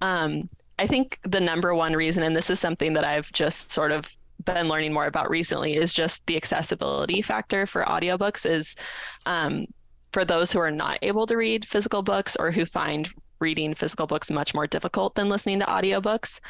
um, 0.00 0.48
I 0.78 0.86
think 0.86 1.18
the 1.24 1.40
number 1.40 1.74
one 1.74 1.92
reason, 1.92 2.22
and 2.22 2.34
this 2.34 2.48
is 2.48 2.58
something 2.58 2.94
that 2.94 3.04
I've 3.04 3.30
just 3.32 3.70
sort 3.70 3.92
of 3.92 4.06
been 4.46 4.66
learning 4.66 4.94
more 4.94 5.06
about 5.06 5.28
recently, 5.28 5.76
is 5.76 5.92
just 5.92 6.26
the 6.26 6.36
accessibility 6.36 7.20
factor 7.20 7.66
for 7.66 7.84
audiobooks 7.84 8.50
is 8.50 8.76
um, 9.26 9.66
for 10.12 10.24
those 10.24 10.50
who 10.50 10.58
are 10.58 10.70
not 10.70 10.98
able 11.02 11.26
to 11.26 11.36
read 11.36 11.66
physical 11.66 12.02
books 12.02 12.34
or 12.36 12.50
who 12.50 12.64
find 12.64 13.10
reading 13.40 13.74
physical 13.74 14.06
books 14.06 14.30
much 14.30 14.54
more 14.54 14.66
difficult 14.66 15.14
than 15.14 15.28
listening 15.28 15.60
to 15.60 15.66
audiobooks. 15.66 16.40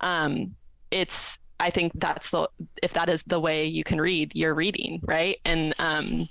Um, 0.00 0.54
it's 0.90 1.38
I 1.60 1.70
think 1.70 1.92
that's 1.94 2.30
the 2.30 2.48
if 2.82 2.92
that 2.94 3.08
is 3.08 3.22
the 3.26 3.38
way 3.38 3.66
you 3.66 3.84
can 3.84 4.00
read, 4.00 4.32
you're 4.34 4.54
reading, 4.54 5.00
right? 5.04 5.38
And 5.44 5.74
um 5.78 6.26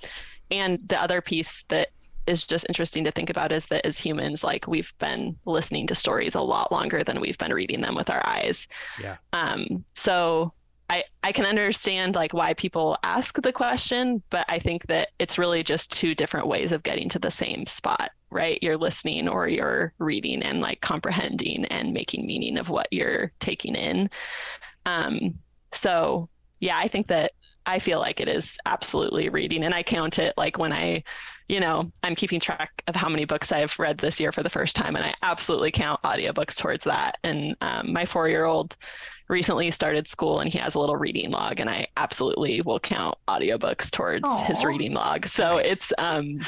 and 0.52 0.80
the 0.88 1.02
other 1.02 1.22
piece 1.22 1.64
that 1.70 1.90
is 2.28 2.46
just 2.46 2.66
interesting 2.68 3.04
to 3.04 3.12
think 3.12 3.30
about 3.30 3.52
is 3.52 3.68
that 3.68 3.86
as 3.86 3.98
humans, 3.98 4.44
like 4.44 4.68
we've 4.68 4.94
been 5.00 5.38
listening 5.46 5.88
to 5.88 5.96
stories 5.96 6.36
a 6.36 6.42
lot 6.42 6.72
longer 6.72 7.04
than 7.04 7.22
we've 7.22 7.38
been 7.38 7.54
reading 7.54 7.82
them 7.82 7.96
with 7.96 8.10
our 8.10 8.26
eyes. 8.28 8.68
Yeah. 9.00 9.18
Um 9.32 9.86
so 9.94 10.54
I, 10.92 11.04
I 11.24 11.32
can 11.32 11.46
understand 11.46 12.16
like 12.16 12.34
why 12.34 12.56
people 12.56 12.98
ask 13.04 13.40
the 13.40 13.54
question, 13.54 14.24
but 14.32 14.46
I 14.50 14.58
think 14.58 14.88
that 14.88 15.10
it's 15.20 15.38
really 15.38 15.62
just 15.62 15.92
two 15.92 16.16
different 16.16 16.48
ways 16.48 16.72
of 16.72 16.82
getting 16.82 17.10
to 17.10 17.20
the 17.20 17.30
same 17.30 17.68
spot, 17.68 18.10
right? 18.32 18.60
You're 18.62 18.78
listening 18.78 19.28
or 19.28 19.48
you're 19.48 19.94
reading 19.98 20.42
and 20.44 20.62
like 20.62 20.82
comprehending 20.82 21.66
and 21.66 21.94
making 21.94 22.26
meaning 22.26 22.58
of 22.58 22.70
what 22.70 22.88
you're 22.92 23.32
taking 23.40 23.76
in. 23.76 24.10
Um, 24.86 25.40
so 25.72 26.30
yeah, 26.60 26.76
I 26.78 26.88
think 26.88 27.08
that 27.08 27.32
I 27.66 27.80
feel 27.80 28.00
like 28.00 28.20
it 28.20 28.28
is 28.28 28.58
absolutely 28.66 29.30
reading 29.30 29.64
and 29.64 29.76
I 29.76 29.84
count 29.84 30.18
it 30.18 30.34
like 30.38 30.58
when 30.58 30.74
I, 30.74 31.04
you 31.48 31.60
know, 31.60 31.92
I'm 32.04 32.16
keeping 32.16 32.40
track 32.40 32.84
of 32.88 32.96
how 32.96 33.10
many 33.10 33.26
books 33.26 33.52
I've 33.52 33.78
read 33.78 33.98
this 34.00 34.20
year 34.20 34.32
for 34.32 34.42
the 34.42 34.50
first 34.50 34.76
time 34.76 34.96
and 34.96 35.06
I 35.06 35.14
absolutely 35.22 35.72
count 35.72 36.02
audiobooks 36.04 36.58
towards 36.58 36.84
that. 36.86 37.18
And 37.24 37.56
um, 37.62 37.94
my 37.94 38.06
four 38.06 38.28
year 38.28 38.46
old 38.46 38.76
recently 39.28 39.70
started 39.70 40.08
school 40.08 40.40
and 40.40 40.52
he 40.52 40.58
has 40.58 40.74
a 40.74 40.80
little 40.80 40.98
reading 40.98 41.30
log 41.30 41.60
and 41.60 41.70
I 41.70 41.88
absolutely 41.98 42.62
will 42.62 42.80
count 42.80 43.18
audiobooks 43.28 43.92
towards 43.92 44.28
his 44.42 44.64
reading 44.64 44.94
log. 44.94 45.28
So 45.28 45.58
Nice. 45.58 45.72
it's 45.72 45.94
um 46.00 46.40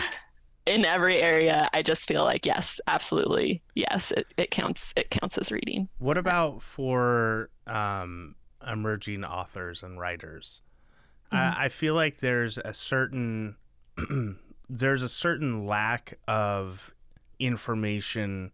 in 0.65 0.85
every 0.85 1.17
area 1.17 1.69
I 1.73 1.81
just 1.81 2.07
feel 2.07 2.23
like 2.23 2.45
yes, 2.45 2.79
absolutely. 2.87 3.61
Yes, 3.75 4.11
it, 4.11 4.27
it 4.37 4.51
counts 4.51 4.93
it 4.95 5.09
counts 5.09 5.37
as 5.37 5.51
reading. 5.51 5.89
What 5.97 6.17
about 6.17 6.61
for 6.61 7.49
um, 7.67 8.35
emerging 8.65 9.23
authors 9.23 9.83
and 9.83 9.99
writers? 9.99 10.61
I, 11.31 11.65
I 11.65 11.69
feel 11.69 11.95
like 11.95 12.17
there's 12.17 12.57
a 12.57 12.73
certain 12.73 13.55
there's 14.69 15.03
a 15.03 15.09
certain 15.09 15.65
lack 15.65 16.17
of 16.27 16.93
information 17.39 18.51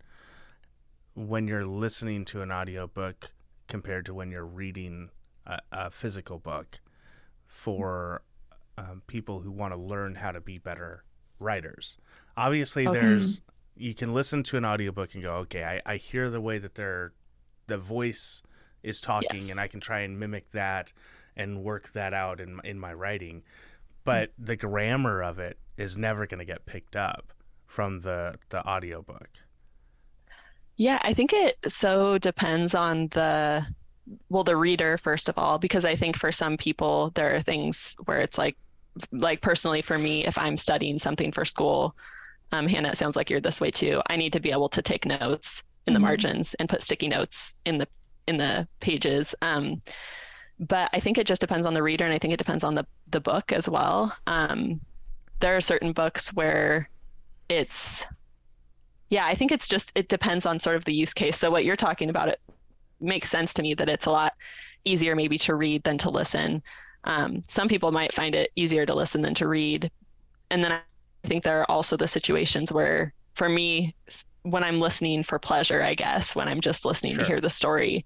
when 1.15 1.47
you're 1.47 1.65
listening 1.65 2.25
to 2.25 2.41
an 2.41 2.51
audiobook 2.51 3.31
compared 3.67 4.05
to 4.05 4.13
when 4.13 4.31
you're 4.31 4.45
reading 4.45 5.09
a, 5.45 5.59
a 5.71 5.91
physical 5.91 6.37
book 6.39 6.79
for 7.45 8.21
um, 8.77 9.01
people 9.07 9.41
who 9.41 9.51
want 9.51 9.73
to 9.73 9.77
learn 9.77 10.15
how 10.15 10.31
to 10.31 10.39
be 10.39 10.57
better 10.57 11.03
writers. 11.39 11.97
Obviously, 12.35 12.87
Okay. 12.87 12.99
there's 12.99 13.41
you 13.75 13.93
can 13.93 14.13
listen 14.13 14.41
to 14.43 14.57
an 14.57 14.65
audiobook 14.65 15.13
and 15.13 15.21
go, 15.23 15.35
okay, 15.35 15.63
I, 15.63 15.93
I 15.93 15.97
hear 15.97 16.29
the 16.29 16.41
way 16.41 16.57
that 16.57 16.75
they're 16.75 17.13
the 17.67 17.77
voice 17.77 18.41
is 18.83 19.01
talking, 19.01 19.41
Yes. 19.41 19.51
and 19.51 19.59
I 19.59 19.67
can 19.67 19.79
try 19.79 19.99
and 19.99 20.19
mimic 20.19 20.51
that 20.51 20.93
and 21.35 21.63
work 21.63 21.91
that 21.91 22.13
out 22.13 22.39
in 22.39 22.59
in 22.63 22.79
my 22.79 22.93
writing. 22.93 23.43
But 24.03 24.31
the 24.37 24.55
grammar 24.55 25.21
of 25.21 25.37
it 25.39 25.59
is 25.77 25.97
never 25.97 26.25
going 26.25 26.39
to 26.39 26.45
get 26.45 26.65
picked 26.65 26.95
up 26.95 27.33
from 27.65 28.01
the 28.01 28.37
the 28.49 28.65
audiobook. 28.67 29.29
Yeah, 30.77 30.99
I 31.01 31.13
think 31.13 31.33
it 31.33 31.57
so 31.67 32.17
depends 32.17 32.75
on 32.75 33.07
the 33.09 33.65
well, 34.29 34.43
the 34.43 34.55
reader 34.55 34.97
first 34.97 35.27
of 35.27 35.37
all, 35.37 35.57
because 35.59 35.83
I 35.85 35.95
think 35.95 36.17
for 36.17 36.31
some 36.31 36.55
people 36.57 37.11
there 37.15 37.35
are 37.35 37.41
things 37.41 37.95
where 38.05 38.19
it's 38.19 38.37
like 38.37 38.57
like 39.11 39.41
personally 39.41 39.81
for 39.81 39.97
me, 39.97 40.25
if 40.25 40.37
I'm 40.37 40.57
studying 40.57 40.99
something 40.99 41.31
for 41.31 41.45
school, 41.45 41.95
um, 42.51 42.67
Hannah, 42.67 42.89
it 42.89 42.97
sounds 42.97 43.15
like 43.15 43.29
you're 43.29 43.41
this 43.41 43.61
way 43.61 43.71
too. 43.71 44.01
I 44.07 44.15
need 44.17 44.33
to 44.33 44.39
be 44.39 44.51
able 44.51 44.69
to 44.69 44.81
take 44.81 45.05
notes 45.05 45.63
in 45.85 45.93
the 45.93 45.99
Mhm. 45.99 46.03
margins 46.03 46.53
and 46.55 46.69
put 46.69 46.83
sticky 46.83 47.07
notes 47.09 47.55
in 47.65 47.77
the 47.77 47.87
in 48.27 48.37
the 48.37 48.67
pages. 48.81 49.33
Um, 49.41 49.81
but 50.59 50.89
I 50.93 50.99
think 50.99 51.17
it 51.17 51.27
just 51.27 51.41
depends 51.41 51.67
on 51.67 51.73
the 51.73 51.83
reader, 51.83 52.05
and 52.05 52.13
I 52.13 52.19
think 52.19 52.33
it 52.33 52.37
depends 52.37 52.63
on 52.63 52.75
the 52.75 52.85
the 53.07 53.21
book 53.21 53.51
as 53.51 53.69
well. 53.69 54.15
Um, 54.27 54.81
there 55.39 55.55
are 55.55 55.61
certain 55.61 55.93
books 55.93 56.33
where 56.33 56.89
it's 57.49 58.05
yeah, 59.09 59.25
I 59.25 59.35
think 59.35 59.51
it's 59.51 59.67
just 59.67 59.91
it 59.95 60.09
depends 60.09 60.45
on 60.45 60.59
sort 60.59 60.75
of 60.75 60.85
the 60.85 60.93
use 60.93 61.13
case. 61.13 61.37
So 61.37 61.49
what 61.51 61.63
you're 61.65 61.75
talking 61.77 62.09
about 62.09 62.29
it 62.29 62.39
makes 62.99 63.29
sense 63.29 63.53
to 63.55 63.61
me 63.61 63.73
that 63.75 63.89
it's 63.89 64.05
a 64.05 64.11
lot 64.11 64.33
easier 64.85 65.15
maybe 65.15 65.37
to 65.39 65.55
read 65.55 65.83
than 65.83 65.97
to 65.99 66.09
listen. 66.09 66.61
Um, 67.07 67.43
some 67.47 67.67
people 67.67 67.91
might 67.91 68.13
find 68.13 68.35
it 68.35 68.51
easier 68.55 68.85
to 68.85 68.93
listen 68.93 69.23
than 69.23 69.33
to 69.35 69.47
read, 69.47 69.89
and 70.51 70.63
then 70.63 70.71
I 70.73 70.81
think 71.27 71.43
there 71.43 71.61
are 71.61 71.71
also 71.71 71.97
the 71.97 72.07
situations 72.07 72.71
where, 72.71 73.13
for 73.33 73.49
me, 73.49 73.95
when 74.43 74.63
I'm 74.63 74.79
listening 74.79 75.23
for 75.23 75.39
pleasure, 75.39 75.81
I 75.81 75.95
guess 75.95 76.35
when 76.35 76.47
I'm 76.47 76.61
just 76.61 76.85
listening 76.85 77.15
Sure. 77.15 77.23
to 77.23 77.27
hear 77.27 77.41
the 77.41 77.49
story, 77.49 78.05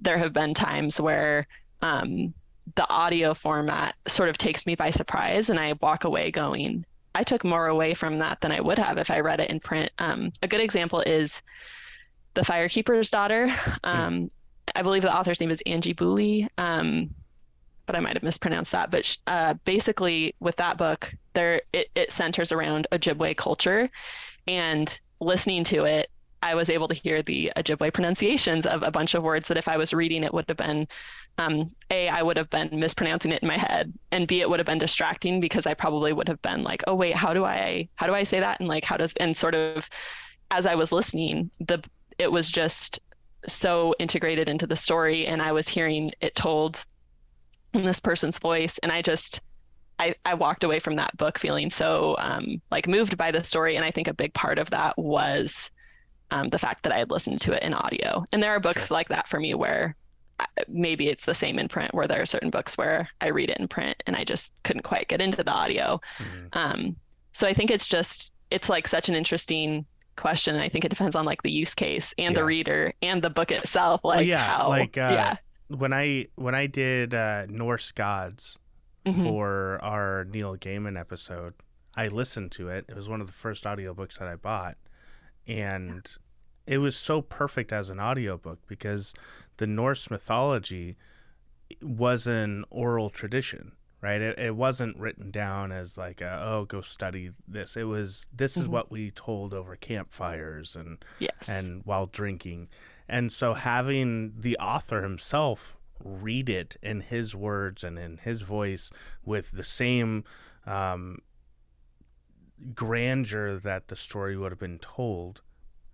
there 0.00 0.18
have 0.18 0.32
been 0.32 0.54
times 0.54 1.00
where 1.00 1.46
um, 1.82 2.34
the 2.74 2.88
audio 2.90 3.32
format 3.34 3.94
sort 4.06 4.28
of 4.28 4.36
takes 4.36 4.66
me 4.66 4.74
by 4.74 4.90
surprise 4.90 5.48
and 5.48 5.58
I 5.58 5.74
walk 5.80 6.04
away 6.04 6.30
going, 6.30 6.84
I 7.14 7.24
took 7.24 7.44
more 7.44 7.66
away 7.68 7.94
from 7.94 8.18
that 8.18 8.40
than 8.40 8.52
I 8.52 8.60
would 8.60 8.78
have 8.78 8.98
if 8.98 9.10
I 9.10 9.20
read 9.20 9.40
it 9.40 9.50
in 9.50 9.60
print. 9.60 9.90
Um, 9.98 10.30
a 10.42 10.48
good 10.48 10.60
example 10.60 11.00
is 11.00 11.42
The 12.34 12.42
Firekeeper's 12.42 13.10
Daughter. 13.10 13.54
Um, 13.84 14.30
I 14.74 14.82
believe 14.82 15.02
the 15.02 15.14
author's 15.16 15.40
name 15.40 15.50
is 15.50 15.62
Angie 15.64 15.94
Boulley, 15.94 16.48
um, 16.58 17.14
but 17.88 17.96
I 17.96 18.00
might 18.00 18.14
have 18.14 18.22
mispronounced 18.22 18.70
that. 18.72 18.90
But 18.90 19.16
uh, 19.26 19.54
basically, 19.64 20.34
with 20.40 20.56
that 20.56 20.76
book, 20.76 21.14
there 21.32 21.62
it, 21.72 21.88
it 21.96 22.12
centers 22.12 22.52
around 22.52 22.86
Ojibwe 22.92 23.36
culture, 23.36 23.90
and 24.46 25.00
listening 25.20 25.64
to 25.64 25.84
it, 25.84 26.10
I 26.42 26.54
was 26.54 26.70
able 26.70 26.86
to 26.88 26.94
hear 26.94 27.22
the 27.22 27.50
Ojibwe 27.56 27.92
pronunciations 27.92 28.66
of 28.66 28.82
a 28.82 28.90
bunch 28.90 29.14
of 29.14 29.22
words 29.24 29.48
that 29.48 29.56
if 29.56 29.66
I 29.66 29.78
was 29.78 29.94
reading 29.94 30.22
it 30.22 30.32
would 30.32 30.44
have 30.48 30.58
been 30.58 30.86
um, 31.38 31.70
a 31.90 32.08
I 32.08 32.22
would 32.22 32.36
have 32.36 32.50
been 32.50 32.78
mispronouncing 32.78 33.32
it 33.32 33.42
in 33.42 33.48
my 33.48 33.56
head, 33.56 33.92
and 34.12 34.28
b 34.28 34.42
it 34.42 34.50
would 34.50 34.60
have 34.60 34.66
been 34.66 34.78
distracting 34.78 35.40
because 35.40 35.66
I 35.66 35.72
probably 35.72 36.12
would 36.12 36.28
have 36.28 36.42
been 36.42 36.60
like, 36.60 36.84
oh 36.86 36.94
wait, 36.94 37.16
how 37.16 37.32
do 37.32 37.46
I 37.46 37.88
how 37.94 38.06
do 38.06 38.14
I 38.14 38.24
say 38.24 38.38
that, 38.38 38.60
and 38.60 38.68
like 38.68 38.84
how 38.84 38.98
does 38.98 39.14
and 39.16 39.34
sort 39.34 39.54
of 39.54 39.88
as 40.50 40.66
I 40.66 40.74
was 40.74 40.92
listening, 40.92 41.50
the 41.58 41.82
it 42.18 42.30
was 42.30 42.50
just 42.50 43.00
so 43.46 43.94
integrated 43.98 44.46
into 44.46 44.66
the 44.66 44.76
story, 44.76 45.26
and 45.26 45.40
I 45.40 45.52
was 45.52 45.68
hearing 45.68 46.12
it 46.20 46.34
told 46.34 46.84
this 47.72 48.00
person's 48.00 48.38
voice, 48.38 48.78
and 48.78 48.90
I 48.92 49.02
just 49.02 49.40
I, 49.98 50.14
I 50.24 50.34
walked 50.34 50.64
away 50.64 50.78
from 50.78 50.96
that 50.96 51.16
book 51.16 51.38
feeling 51.38 51.70
so 51.70 52.16
um, 52.18 52.60
like 52.70 52.86
moved 52.86 53.16
by 53.16 53.30
the 53.30 53.42
story, 53.42 53.76
and 53.76 53.84
I 53.84 53.90
think 53.90 54.08
a 54.08 54.14
big 54.14 54.32
part 54.34 54.58
of 54.58 54.70
that 54.70 54.96
was 54.96 55.70
um, 56.30 56.48
the 56.50 56.58
fact 56.58 56.82
that 56.84 56.92
I 56.92 56.98
had 56.98 57.10
listened 57.10 57.40
to 57.42 57.52
it 57.52 57.62
in 57.62 57.74
audio. 57.74 58.24
And 58.32 58.42
there 58.42 58.50
are 58.50 58.60
books 58.60 58.88
sure. 58.88 58.96
like 58.96 59.08
that 59.08 59.28
for 59.28 59.40
me 59.40 59.54
where 59.54 59.96
uh, 60.40 60.44
maybe 60.68 61.08
it's 61.08 61.24
the 61.24 61.34
same 61.34 61.58
in 61.58 61.68
print, 61.68 61.94
where 61.94 62.06
there 62.06 62.20
are 62.20 62.26
certain 62.26 62.50
books 62.50 62.76
where 62.76 63.08
I 63.20 63.28
read 63.28 63.50
it 63.50 63.58
in 63.58 63.68
print 63.68 64.02
and 64.06 64.14
I 64.14 64.24
just 64.24 64.52
couldn't 64.62 64.82
quite 64.82 65.08
get 65.08 65.20
into 65.20 65.42
the 65.42 65.50
audio. 65.50 66.00
Mm-hmm. 66.18 66.46
Um, 66.58 66.96
so 67.32 67.48
I 67.48 67.54
think 67.54 67.70
it's 67.70 67.86
just 67.86 68.32
it's 68.50 68.68
like 68.68 68.88
such 68.88 69.08
an 69.08 69.14
interesting 69.14 69.86
question. 70.16 70.56
I 70.56 70.68
think 70.68 70.84
it 70.84 70.88
depends 70.88 71.16
on 71.16 71.24
like 71.24 71.42
the 71.42 71.50
use 71.50 71.74
case 71.74 72.14
and 72.18 72.34
yeah. 72.34 72.40
the 72.40 72.44
reader 72.44 72.92
and 73.02 73.22
the 73.22 73.30
book 73.30 73.50
itself. 73.50 74.02
Like 74.04 74.26
yeah, 74.26 74.56
how, 74.58 74.68
like 74.68 74.96
uh, 74.96 75.10
yeah. 75.12 75.36
When 75.68 75.92
I 75.92 76.26
when 76.36 76.54
I 76.54 76.66
did 76.66 77.14
uh, 77.14 77.46
Norse 77.48 77.92
gods 77.92 78.58
mm-hmm. 79.06 79.22
for 79.22 79.78
our 79.82 80.24
Neil 80.24 80.56
Gaiman 80.56 80.98
episode, 80.98 81.54
I 81.96 82.08
listened 82.08 82.52
to 82.52 82.68
it. 82.68 82.86
It 82.88 82.96
was 82.96 83.08
one 83.08 83.20
of 83.20 83.26
the 83.26 83.32
first 83.32 83.64
audiobooks 83.64 84.18
that 84.18 84.28
I 84.28 84.36
bought 84.36 84.76
and 85.48 86.06
it 86.66 86.78
was 86.78 86.96
so 86.96 87.22
perfect 87.22 87.72
as 87.72 87.88
an 87.88 87.98
audiobook 87.98 88.58
because 88.66 89.14
the 89.56 89.66
Norse 89.66 90.10
mythology 90.10 90.96
was 91.80 92.26
an 92.26 92.64
oral 92.70 93.08
tradition, 93.08 93.72
right? 94.02 94.20
It, 94.20 94.38
it 94.38 94.54
wasn't 94.54 94.98
written 94.98 95.30
down 95.30 95.72
as 95.72 95.96
like, 95.96 96.20
a, 96.20 96.40
oh, 96.44 96.66
go 96.66 96.82
study 96.82 97.30
this. 97.48 97.76
It 97.76 97.84
was 97.84 98.26
this 98.30 98.52
mm-hmm. 98.52 98.60
is 98.60 98.68
what 98.68 98.90
we 98.90 99.10
told 99.10 99.54
over 99.54 99.74
campfires 99.76 100.76
and 100.76 101.02
yes. 101.18 101.48
and 101.48 101.80
while 101.84 102.06
drinking, 102.06 102.68
and 103.08 103.32
so 103.32 103.54
having 103.54 104.34
the 104.38 104.56
author 104.58 105.02
himself 105.02 105.76
read 106.02 106.48
it 106.48 106.76
in 106.82 107.00
his 107.00 107.34
words 107.34 107.82
and 107.82 107.98
in 107.98 108.18
his 108.18 108.42
voice 108.42 108.90
with 109.24 109.50
the 109.52 109.64
same 109.64 110.24
um, 110.66 111.18
grandeur 112.74 113.56
that 113.56 113.88
the 113.88 113.96
story 113.96 114.36
would 114.36 114.52
have 114.52 114.58
been 114.58 114.78
told, 114.78 115.42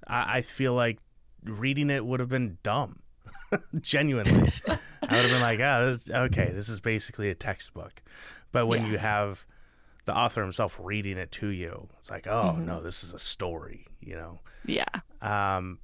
I, 0.07 0.39
I 0.39 0.43
feel 0.43 0.75
like 0.75 0.99
reading 1.43 1.91
it 1.91 2.05
would 2.05 2.21
have 2.21 2.29
been 2.29 2.59
dumb. 2.63 3.01
Genuinely, 3.81 4.53
I 4.67 4.79
would 5.03 5.11
have 5.11 5.31
been 5.31 5.41
like, 5.41 5.61
"Oh, 5.61 5.93
this, 5.93 6.11
okay, 6.11 6.51
this 6.53 6.69
is 6.69 6.81
basically 6.81 7.31
a 7.31 7.35
textbook." 7.35 8.03
But 8.53 8.67
when 8.67 8.83
yeah. 8.83 8.91
you 8.93 8.99
have 8.99 9.47
the 10.05 10.17
author 10.17 10.43
himself 10.43 10.79
reading 10.81 11.19
it 11.19 11.31
to 11.33 11.49
you, 11.49 11.89
it's 11.99 12.11
like, 12.11 12.27
"Oh 12.27 12.55
mm-hmm. 12.57 12.67
no, 12.67 12.83
this 12.83 13.05
is 13.05 13.13
a 13.13 13.19
story," 13.19 13.87
you 14.01 14.17
know? 14.17 14.41
Yeah. 14.67 14.85
Um, 15.21 15.79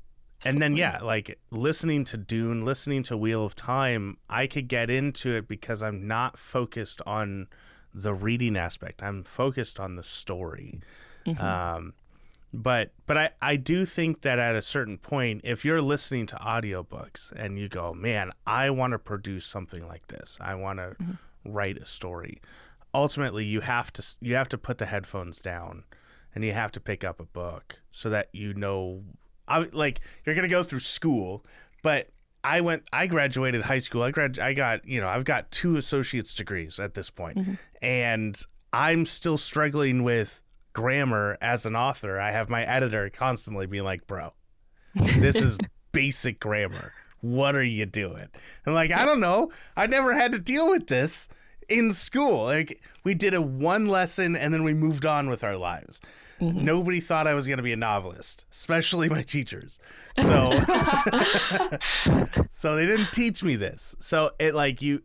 and 0.45 0.61
then 0.61 0.77
yeah, 0.77 0.99
like 1.03 1.39
listening 1.51 2.05
to 2.05 2.17
Dune, 2.17 2.65
listening 2.65 3.03
to 3.05 3.17
Wheel 3.17 3.45
of 3.45 3.55
Time, 3.55 4.17
I 4.29 4.47
could 4.47 4.69
get 4.69 4.91
into 4.91 5.37
it 5.37 5.49
because 5.49 5.83
I'm 5.83 6.07
not 6.07 6.39
focused 6.39 7.03
on 7.07 7.49
the 7.93 8.15
reading 8.15 8.57
aspect. 8.57 9.03
I'm 9.03 9.25
focused 9.25 9.79
on 9.79 9.97
the 9.97 10.05
story. 10.05 10.81
Mm-hmm. 11.27 11.45
Um, 11.45 11.95
but 12.53 12.91
but 13.07 13.17
I, 13.17 13.31
I 13.41 13.57
do 13.57 13.85
think 13.85 14.23
that 14.23 14.39
at 14.39 14.55
a 14.55 14.63
certain 14.63 14.99
point, 14.99 15.43
if 15.45 15.65
you're 15.65 15.83
listening 15.83 16.27
to 16.27 16.37
audiobooks 16.37 17.33
and 17.33 17.59
you 17.59 17.69
go, 17.69 17.93
man, 17.95 18.33
I 18.47 18.71
want 18.71 18.93
to 18.93 18.99
produce 18.99 19.47
something 19.47 19.87
like 19.87 20.09
this. 20.09 20.37
I 20.41 20.55
want 20.55 20.79
to 20.79 20.97
mm-hmm. 21.01 21.13
write 21.53 21.79
a 21.79 21.87
story. 21.87 22.41
Ultimately, 22.93 23.45
you 23.45 23.61
have 23.61 23.93
to 23.93 24.05
you 24.21 24.35
have 24.35 24.49
to 24.49 24.59
put 24.59 24.79
the 24.79 24.87
headphones 24.87 25.41
down 25.41 25.85
and 26.35 26.45
you 26.45 26.53
have 26.53 26.73
to 26.73 26.81
pick 26.81 27.05
up 27.05 27.21
a 27.21 27.25
book 27.25 27.77
so 27.91 28.11
that 28.11 28.29
you 28.33 28.55
know 28.55 29.03
I, 29.51 29.67
like 29.73 30.01
you're 30.25 30.35
going 30.35 30.49
to 30.49 30.49
go 30.49 30.63
through 30.63 30.81
school, 30.81 31.45
but 31.83 32.09
I 32.43 32.61
went. 32.61 32.85
I 32.93 33.07
graduated 33.07 33.63
high 33.63 33.79
school. 33.79 34.03
I 34.03 34.11
grad. 34.11 34.39
I 34.39 34.55
got 34.55 34.87
you 34.87 35.01
know. 35.01 35.09
I've 35.09 35.25
got 35.25 35.51
two 35.51 35.77
associate's 35.77 36.33
degrees 36.33 36.79
at 36.79 36.95
this 36.95 37.11
point, 37.11 37.39
mm-hmm. 37.39 37.55
and 37.83 38.41
I'm 38.73 39.05
still 39.05 39.37
struggling 39.37 40.03
with 40.03 40.41
grammar 40.73 41.37
as 41.43 41.67
an 41.67 41.77
author. 41.77 42.19
I 42.19 42.31
have 42.31 42.49
my 42.49 42.65
editor 42.65 43.11
constantly 43.11 43.67
being 43.67 43.85
like, 43.85 44.07
"Bro, 44.07 44.33
this 44.95 45.37
is 45.37 45.59
basic 45.93 46.41
grammar. 46.41 46.93
What 47.21 47.55
are 47.55 47.63
you 47.63 47.85
doing?" 47.85 48.29
I'm 48.65 48.73
like, 48.73 48.93
"I 48.93 49.05
don't 49.05 49.21
know. 49.21 49.51
I 49.77 49.87
never 49.87 50.15
had 50.15 50.33
to 50.33 50.39
deal 50.39 50.71
with 50.71 50.87
this." 50.87 51.29
in 51.71 51.93
school. 51.93 52.45
Like 52.45 52.83
we 53.05 53.15
did 53.15 53.33
a 53.33 53.41
one 53.41 53.87
lesson 53.87 54.37
and 54.37 54.53
then 54.53 54.65
we 54.65 54.75
moved 54.75 55.07
on 55.07 55.31
with 55.31 55.45
our 55.45 55.57
lives. 55.57 56.01
Mm-hmm. 56.41 56.65
Nobody 56.65 57.01
thought 57.01 57.27
I 57.27 57.35
was 57.35 57.47
going 57.47 57.59
to 57.59 57.63
be 57.63 57.73
a 57.73 57.77
novelist, 57.77 58.47
especially 58.51 59.09
my 59.09 59.23
teachers. 59.23 59.79
So 60.17 60.51
so 62.51 62.77
they 62.77 62.87
didn't 62.87 63.13
teach 63.13 63.43
me 63.43 63.57
this. 63.57 63.95
So 63.99 64.31
it 64.39 64.55
like 64.55 64.81
you 64.81 65.03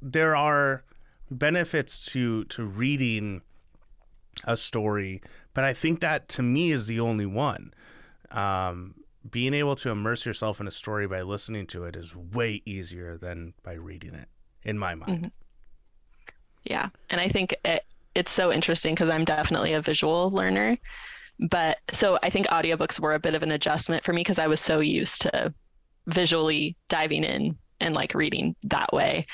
there 0.00 0.34
are 0.34 0.84
benefits 1.30 2.04
to 2.12 2.44
to 2.44 2.64
reading 2.64 3.42
a 4.44 4.56
story, 4.56 5.20
but 5.54 5.64
I 5.64 5.72
think 5.72 6.00
that 6.00 6.28
to 6.30 6.42
me 6.42 6.70
is 6.70 6.86
the 6.86 7.00
only 7.00 7.26
one. 7.26 7.72
Um, 8.30 8.94
being 9.28 9.54
able 9.54 9.76
to 9.76 9.90
immerse 9.90 10.24
yourself 10.24 10.60
in 10.60 10.66
a 10.66 10.70
story 10.70 11.06
by 11.06 11.22
listening 11.22 11.66
to 11.66 11.84
it 11.84 11.96
is 11.96 12.14
way 12.14 12.62
easier 12.64 13.18
than 13.18 13.54
by 13.62 13.74
reading 13.74 14.14
it 14.14 14.28
in 14.62 14.78
my 14.78 14.94
mind. 14.94 15.18
Mm-hmm. 15.18 15.28
Yeah. 16.64 16.88
And 17.10 17.20
I 17.20 17.28
think 17.28 17.54
it, 17.64 17.84
it's 18.18 18.32
so 18.32 18.52
interesting 18.52 18.96
because 18.96 19.08
I'm 19.08 19.24
definitely 19.24 19.74
a 19.74 19.80
visual 19.80 20.32
learner. 20.32 20.76
But 21.38 21.78
so 21.92 22.18
I 22.20 22.30
think 22.30 22.48
audiobooks 22.48 22.98
were 22.98 23.14
a 23.14 23.20
bit 23.20 23.36
of 23.36 23.44
an 23.44 23.52
adjustment 23.52 24.02
for 24.02 24.12
me 24.12 24.22
because 24.22 24.40
I 24.40 24.48
was 24.48 24.60
so 24.60 24.80
used 24.80 25.22
to 25.22 25.54
visually 26.08 26.76
diving 26.88 27.22
in 27.22 27.56
and 27.80 27.94
like 27.94 28.14
reading 28.14 28.56
that 28.64 28.92
way. 28.92 29.24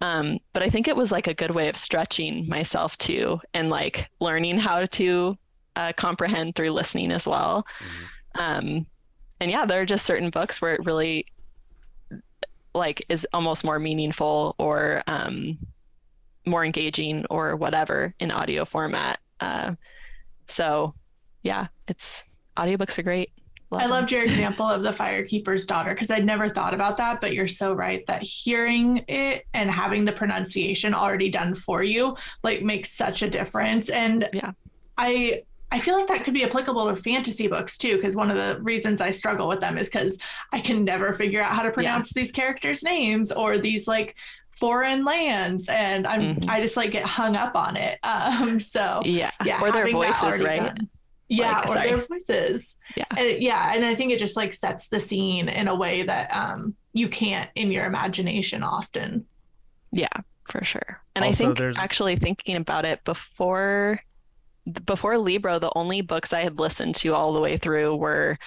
Um, 0.00 0.40
but 0.52 0.64
I 0.64 0.68
think 0.68 0.88
it 0.88 0.96
was 0.96 1.12
like 1.12 1.28
a 1.28 1.34
good 1.34 1.52
way 1.52 1.68
of 1.68 1.76
stretching 1.76 2.48
myself 2.48 2.98
too 2.98 3.38
and 3.54 3.70
like 3.70 4.08
learning 4.18 4.58
how 4.58 4.86
to 4.86 5.38
uh, 5.76 5.92
comprehend 5.96 6.56
through 6.56 6.72
listening 6.72 7.12
as 7.12 7.28
well. 7.28 7.64
Mm-hmm. 7.78 8.40
Um, 8.40 8.86
and 9.38 9.48
yeah, 9.48 9.64
there 9.64 9.80
are 9.80 9.86
just 9.86 10.06
certain 10.06 10.30
books 10.30 10.60
where 10.60 10.74
it 10.74 10.84
really 10.84 11.26
like 12.74 13.06
is 13.08 13.24
almost 13.32 13.62
more 13.62 13.78
meaningful 13.78 14.56
or 14.58 15.04
um, 15.06 15.56
more 16.46 16.64
engaging 16.64 17.26
or 17.30 17.56
whatever 17.56 18.14
in 18.20 18.30
audio 18.30 18.64
format. 18.64 19.18
Uh, 19.40 19.72
so 20.48 20.94
yeah, 21.42 21.68
it's 21.88 22.22
audiobooks 22.56 22.98
are 22.98 23.02
great. 23.02 23.30
Love 23.70 23.82
I 23.82 23.86
loved 23.86 24.12
your 24.12 24.22
example 24.24 24.66
of 24.66 24.82
the 24.82 24.90
firekeeper's 24.90 25.66
daughter 25.66 25.94
because 25.94 26.10
I'd 26.10 26.24
never 26.24 26.48
thought 26.48 26.74
about 26.74 26.96
that, 26.98 27.20
but 27.20 27.34
you're 27.34 27.48
so 27.48 27.72
right 27.72 28.06
that 28.06 28.22
hearing 28.22 29.04
it 29.08 29.44
and 29.54 29.70
having 29.70 30.04
the 30.04 30.12
pronunciation 30.12 30.94
already 30.94 31.30
done 31.30 31.54
for 31.54 31.82
you 31.82 32.16
like 32.42 32.62
makes 32.62 32.92
such 32.92 33.22
a 33.22 33.30
difference. 33.30 33.90
And 33.90 34.28
yeah, 34.32 34.52
I 34.96 35.42
I 35.74 35.80
feel 35.80 35.96
like 35.96 36.06
that 36.06 36.22
could 36.22 36.34
be 36.34 36.44
applicable 36.44 36.86
to 36.86 37.02
fantasy 37.02 37.48
books 37.48 37.76
too, 37.76 37.96
because 37.96 38.14
one 38.14 38.30
of 38.30 38.36
the 38.36 38.62
reasons 38.62 39.00
I 39.00 39.10
struggle 39.10 39.48
with 39.48 39.58
them 39.58 39.76
is 39.76 39.88
because 39.88 40.20
I 40.52 40.60
can 40.60 40.84
never 40.84 41.12
figure 41.12 41.42
out 41.42 41.50
how 41.50 41.64
to 41.64 41.72
pronounce 41.72 42.12
yeah. 42.14 42.22
these 42.22 42.30
characters' 42.30 42.84
names 42.84 43.32
or 43.32 43.58
these 43.58 43.88
like 43.88 44.14
foreign 44.52 45.04
lands 45.04 45.68
and 45.68 46.06
i'm 46.06 46.36
mm-hmm. 46.36 46.48
i 46.48 46.60
just 46.60 46.76
like 46.76 46.92
get 46.92 47.04
hung 47.04 47.34
up 47.34 47.56
on 47.56 47.76
it 47.76 47.98
um 48.04 48.60
so 48.60 49.02
yeah 49.04 49.32
yeah 49.44 49.60
or 49.60 49.72
their 49.72 49.90
voices 49.90 50.40
right 50.40 50.62
done. 50.62 50.88
yeah 51.28 51.56
like, 51.58 51.64
or 51.64 51.74
sorry. 51.74 51.88
their 51.88 51.96
voices 51.96 52.76
yeah 52.94 53.04
and, 53.16 53.42
yeah 53.42 53.72
and 53.74 53.84
i 53.84 53.96
think 53.96 54.12
it 54.12 54.18
just 54.20 54.36
like 54.36 54.54
sets 54.54 54.88
the 54.90 55.00
scene 55.00 55.48
in 55.48 55.66
a 55.66 55.74
way 55.74 56.02
that 56.02 56.32
um 56.32 56.72
you 56.92 57.08
can't 57.08 57.50
in 57.56 57.72
your 57.72 57.84
imagination 57.84 58.62
often 58.62 59.26
yeah 59.90 60.06
for 60.44 60.62
sure 60.62 61.00
and 61.16 61.24
also, 61.24 61.34
i 61.34 61.46
think 61.46 61.58
there's... 61.58 61.76
actually 61.76 62.14
thinking 62.14 62.54
about 62.54 62.84
it 62.84 63.02
before 63.02 64.00
before 64.84 65.18
libro 65.18 65.58
the 65.58 65.72
only 65.74 66.00
books 66.00 66.32
i 66.32 66.42
had 66.42 66.58
listened 66.58 66.94
to 66.94 67.14
all 67.14 67.32
the 67.32 67.40
way 67.40 67.56
through 67.56 67.94
were 67.96 68.38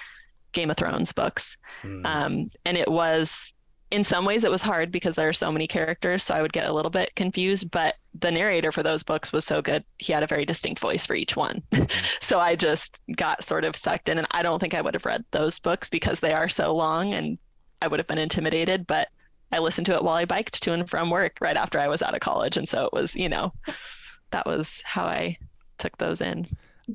game 0.52 0.70
of 0.70 0.76
thrones 0.76 1.12
books. 1.12 1.56
Mm. 1.82 2.06
um 2.06 2.50
and 2.64 2.76
it 2.76 2.90
was 2.90 3.52
in 3.90 4.04
some 4.04 4.24
ways 4.24 4.44
it 4.44 4.50
was 4.50 4.62
hard 4.62 4.90
because 4.90 5.14
there 5.14 5.28
are 5.28 5.32
so 5.32 5.52
many 5.52 5.66
characters 5.66 6.22
so 6.22 6.34
i 6.34 6.42
would 6.42 6.52
get 6.52 6.68
a 6.68 6.72
little 6.72 6.90
bit 6.90 7.14
confused 7.14 7.70
but 7.70 7.94
the 8.20 8.30
narrator 8.30 8.72
for 8.72 8.82
those 8.82 9.02
books 9.02 9.32
was 9.32 9.44
so 9.44 9.62
good. 9.62 9.84
He 9.98 10.12
had 10.12 10.22
a 10.22 10.26
very 10.26 10.44
distinct 10.44 10.80
voice 10.80 11.06
for 11.06 11.14
each 11.14 11.36
one. 11.36 11.62
So 12.20 12.40
i 12.40 12.56
just 12.56 12.98
got 13.16 13.42
sort 13.42 13.64
of 13.64 13.74
sucked 13.74 14.08
in 14.08 14.18
and 14.18 14.26
i 14.32 14.42
don't 14.42 14.58
think 14.58 14.74
i 14.74 14.82
would 14.82 14.92
have 14.92 15.06
read 15.06 15.24
those 15.30 15.58
books 15.58 15.88
because 15.88 16.20
they 16.20 16.32
are 16.32 16.48
so 16.48 16.74
long 16.74 17.14
and 17.14 17.38
i 17.80 17.88
would 17.88 17.98
have 17.98 18.06
been 18.06 18.18
intimidated 18.18 18.86
but 18.86 19.08
i 19.50 19.58
listened 19.58 19.86
to 19.86 19.94
it 19.94 20.02
while 20.02 20.16
i 20.16 20.26
biked 20.26 20.62
to 20.62 20.72
and 20.72 20.90
from 20.90 21.08
work 21.08 21.38
right 21.40 21.56
after 21.56 21.78
i 21.78 21.88
was 21.88 22.02
out 22.02 22.14
of 22.14 22.20
college 22.20 22.56
and 22.58 22.68
so 22.68 22.84
it 22.84 22.92
was 22.92 23.16
you 23.16 23.28
know 23.30 23.52
that 24.30 24.44
was 24.46 24.82
how 24.84 25.04
i 25.04 25.38
took 25.78 25.96
those 25.98 26.20
in 26.20 26.46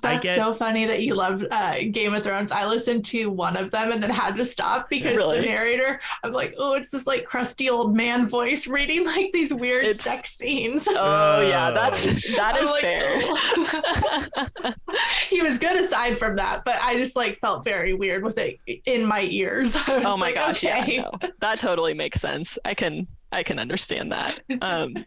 That's 0.01 0.23
get- 0.23 0.35
so 0.35 0.53
funny 0.53 0.85
that 0.85 1.03
you 1.03 1.13
loved 1.15 1.45
uh, 1.51 1.75
Game 1.91 2.13
of 2.15 2.23
Thrones. 2.23 2.51
I 2.51 2.65
listened 2.65 3.05
to 3.05 3.27
one 3.29 3.55
of 3.57 3.69
them 3.71 3.91
and 3.91 4.01
then 4.01 4.09
had 4.09 4.35
to 4.37 4.45
stop 4.45 4.89
because 4.89 5.15
Really? 5.15 5.39
the 5.41 5.45
narrator, 5.45 5.99
I'm 6.23 6.31
like, 6.33 6.55
oh, 6.57 6.73
it's 6.73 6.89
this 6.91 7.05
like 7.05 7.25
crusty 7.25 7.69
old 7.69 7.95
man 7.95 8.25
voice 8.27 8.65
reading 8.67 9.05
like 9.05 9.31
these 9.33 9.53
weird 9.53 9.83
It's- 9.85 10.01
sex 10.01 10.31
scenes. 10.35 10.87
oh 10.89 11.41
yeah 11.47 11.69
that's 11.71 12.07
Oh. 12.07 12.11
that 12.35 12.55
I'm 12.57 12.63
is 12.65 12.71
like, 12.71 12.81
fair 12.81 13.19
"Oh." 13.21 14.73
he 15.29 15.41
was 15.41 15.57
good 15.59 15.79
aside 15.79 16.17
from 16.17 16.35
that, 16.37 16.63
but 16.65 16.77
I 16.81 16.95
just 16.97 17.15
like 17.15 17.39
felt 17.39 17.63
very 17.63 17.93
weird 17.93 18.23
with 18.23 18.37
it 18.37 18.59
in 18.85 19.05
my 19.05 19.21
ears. 19.21 19.75
Oh 19.87 20.17
my 20.17 20.27
like, 20.27 20.35
gosh 20.35 20.63
okay. 20.63 20.95
yeah 20.95 21.01
no, 21.21 21.29
that 21.39 21.59
totally 21.59 21.93
makes 21.93 22.19
sense 22.19 22.57
i 22.65 22.73
can 22.73 23.07
i 23.33 23.43
can 23.43 23.59
understand 23.59 24.11
that. 24.11 24.39
Um 24.61 25.05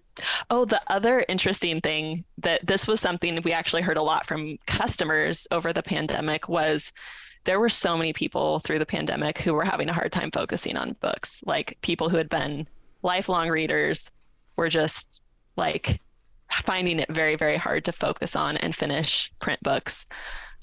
oh 0.51 0.65
the 0.65 0.81
other 0.89 1.25
interesting 1.29 1.81
thing 1.81 2.25
that 2.39 2.67
this 2.67 2.87
was 2.87 3.01
something 3.01 3.39
we 3.45 3.53
actually 3.53 3.83
heard 3.83 3.97
a 3.97 4.03
lot 4.03 4.27
from 4.27 4.59
customers 4.67 5.47
over 5.51 5.73
the 5.73 5.83
pandemic 5.83 6.49
was 6.49 6.93
there 7.47 7.61
were 7.61 7.69
so 7.69 7.97
many 7.97 8.13
people 8.13 8.61
through 8.61 8.81
the 8.81 8.87
pandemic 8.87 9.39
who 9.39 9.55
were 9.55 9.65
having 9.65 9.89
a 9.89 9.93
hard 9.93 10.13
time 10.13 10.31
focusing 10.31 10.77
on 10.77 10.97
books. 11.01 11.43
Like 11.47 11.79
people 11.81 12.09
who 12.09 12.17
had 12.17 12.29
been 12.29 12.67
lifelong 13.03 13.49
readers 13.49 14.11
were 14.57 14.69
just 14.69 15.21
like 15.57 16.01
finding 16.65 16.99
it 16.99 17.13
very 17.13 17.37
very 17.37 17.57
hard 17.57 17.85
to 17.85 17.93
focus 17.93 18.37
on 18.37 18.57
and 18.57 18.75
finish 18.75 19.33
print 19.39 19.63
books. 19.63 20.07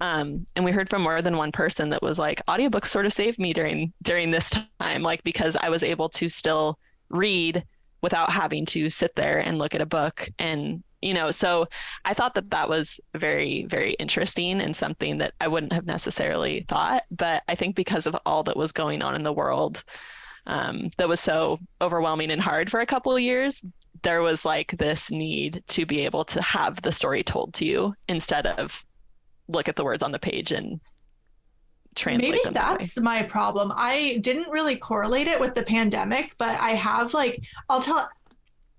Um, 0.02 0.46
and 0.56 0.66
we 0.66 0.72
heard 0.72 0.90
from 0.90 1.04
more 1.04 1.22
than 1.22 1.38
one 1.38 1.52
person 1.52 1.90
that 1.92 2.02
was 2.02 2.20
like 2.20 2.46
audiobooks 2.48 2.88
sort 2.88 3.06
of 3.06 3.14
saved 3.14 3.40
me 3.40 3.54
during 3.54 3.94
during 4.02 4.32
this 4.32 4.50
time 4.50 5.02
like 5.02 5.24
because 5.24 5.56
i 5.56 5.70
was 5.70 5.84
able 5.84 6.10
to 6.10 6.28
still 6.28 6.78
read 7.10 7.64
without 8.02 8.32
having 8.32 8.66
to 8.66 8.90
sit 8.90 9.16
there 9.16 9.40
and 9.40 9.58
look 9.58 9.76
at 9.76 9.82
a 9.82 9.86
book. 9.86 10.30
And 10.40 10.84
you 11.04 11.14
know 11.14 11.32
so 11.32 11.68
i 12.06 12.14
thought 12.14 12.34
that 12.34 12.50
that 12.52 12.70
was 12.70 13.00
very 13.14 13.66
very 13.66 13.92
interesting 13.96 14.62
and 14.62 14.74
something 14.74 15.18
that 15.18 15.34
i 15.42 15.48
wouldn't 15.50 15.74
have 15.74 15.86
necessarily 15.86 16.66
thought. 16.70 17.04
But 17.12 17.44
i 17.50 17.56
think 17.56 17.76
because 17.76 18.08
of 18.08 18.16
all 18.26 18.44
that 18.44 18.56
was 18.56 18.72
going 18.72 19.02
on 19.02 19.14
in 19.14 19.24
the 19.24 19.34
world 19.34 19.84
um, 20.46 20.92
that 20.98 21.08
was 21.08 21.20
so 21.20 21.60
overwhelming 21.82 22.32
and 22.32 22.42
hard 22.42 22.70
for 22.70 22.80
a 22.80 22.86
couple 22.86 23.14
of 23.14 23.22
years 23.22 23.62
there 24.04 24.22
was 24.22 24.46
like 24.46 24.76
this 24.78 25.12
need 25.12 25.64
to 25.68 25.86
be 25.86 26.02
able 26.02 26.26
to 26.26 26.42
have 26.42 26.82
the 26.82 26.92
story 26.92 27.24
told 27.24 27.54
to 27.56 27.66
you 27.66 27.94
instead 28.08 28.46
of 28.46 28.86
look 29.48 29.68
at 29.68 29.76
the 29.76 29.84
words 29.84 30.04
on 30.04 30.12
the 30.12 30.20
page 30.20 30.52
and 30.52 30.80
translate 31.96 32.40
Maybe 32.44 32.54
that's 32.54 33.00
my 33.00 33.24
problem. 33.24 33.72
I 33.76 34.20
didn't 34.22 34.50
really 34.50 34.76
correlate 34.76 35.28
it 35.28 35.40
with 35.40 35.56
the 35.56 35.64
pandemic, 35.64 36.34
but 36.38 36.60
I 36.60 36.72
have 36.72 37.14
like 37.14 37.42
I'll 37.70 37.82
tell 37.82 38.10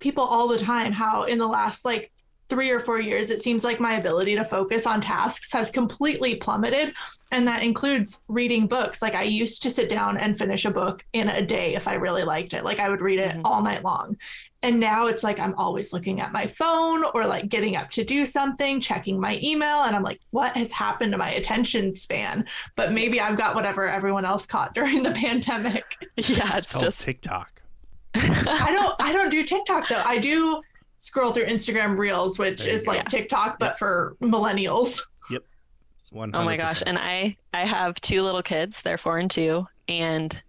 people 0.00 0.24
all 0.24 0.48
the 0.48 0.58
time 0.58 0.92
how 0.92 1.24
in 1.24 1.38
the 1.38 1.46
last 1.46 1.84
like 1.84 2.10
three 2.50 2.70
or 2.70 2.78
four 2.80 3.00
years 3.00 3.30
it 3.30 3.40
seems 3.40 3.64
like 3.64 3.80
my 3.80 3.94
ability 3.94 4.34
to 4.36 4.44
focus 4.44 4.86
on 4.86 5.00
tasks 5.00 5.50
has 5.50 5.70
completely 5.70 6.34
plummeted 6.34 6.92
and 7.30 7.48
that 7.48 7.62
includes 7.62 8.22
reading 8.28 8.66
books 8.66 9.00
like 9.00 9.14
i 9.14 9.22
used 9.22 9.62
to 9.62 9.70
sit 9.70 9.88
down 9.88 10.18
and 10.18 10.36
finish 10.36 10.66
a 10.66 10.70
book 10.70 11.02
in 11.14 11.30
a 11.30 11.40
day 11.44 11.74
if 11.74 11.88
i 11.88 11.94
really 11.94 12.22
liked 12.22 12.52
it 12.52 12.62
like 12.62 12.80
i 12.80 12.88
would 12.90 13.00
read 13.00 13.18
it 13.18 13.34
Mhm. 13.34 13.40
all 13.46 13.62
night 13.62 13.82
long 13.82 14.18
and 14.64 14.80
now 14.80 15.06
it's 15.06 15.22
like 15.22 15.38
i'm 15.38 15.54
always 15.56 15.92
looking 15.92 16.20
at 16.20 16.32
my 16.32 16.46
phone 16.46 17.04
or 17.14 17.24
like 17.26 17.48
getting 17.48 17.76
up 17.76 17.88
to 17.90 18.02
do 18.04 18.24
something 18.26 18.80
checking 18.80 19.20
my 19.20 19.38
email 19.42 19.82
and 19.84 19.94
i'm 19.94 20.02
like 20.02 20.20
what 20.30 20.52
has 20.56 20.70
happened 20.72 21.12
to 21.12 21.18
my 21.18 21.30
attention 21.32 21.94
span 21.94 22.44
but 22.74 22.92
maybe 22.92 23.20
i've 23.20 23.36
got 23.36 23.54
whatever 23.54 23.88
everyone 23.88 24.24
else 24.24 24.46
caught 24.46 24.74
during 24.78 25.02
the 25.02 25.12
pandemic 25.12 25.84
yeah 26.16 26.56
It's 26.56 26.72
it's 26.74 26.80
just 26.80 27.04
TikTok. 27.04 27.60
I 28.16 28.70
don't 28.72 28.94
I 29.00 29.12
don't 29.12 29.28
do 29.28 29.42
TikTok 29.42 29.88
though. 29.88 30.02
I 30.04 30.18
do 30.18 30.62
scroll 30.98 31.32
through 31.32 31.46
Instagram 31.46 31.98
Reels, 31.98 32.38
which 32.38 32.64
is 32.64 32.84
go. 32.86 32.92
like 32.92 32.98
Yeah. 33.00 33.04
TikTok 33.04 33.58
but 33.58 33.76
for 33.78 34.16
millennials. 34.22 35.02
Yep. 35.30 35.42
One. 36.10 36.30
Oh 36.32 36.44
my 36.44 36.56
gosh. 36.56 36.80
And 36.86 36.96
I 36.96 37.36
I 37.52 37.64
have 37.66 37.96
two 38.00 38.22
little 38.22 38.42
kids, 38.42 38.82
they're 38.82 38.98
four 38.98 39.18
and 39.18 39.28
two. 39.30 39.66
And 39.88 40.40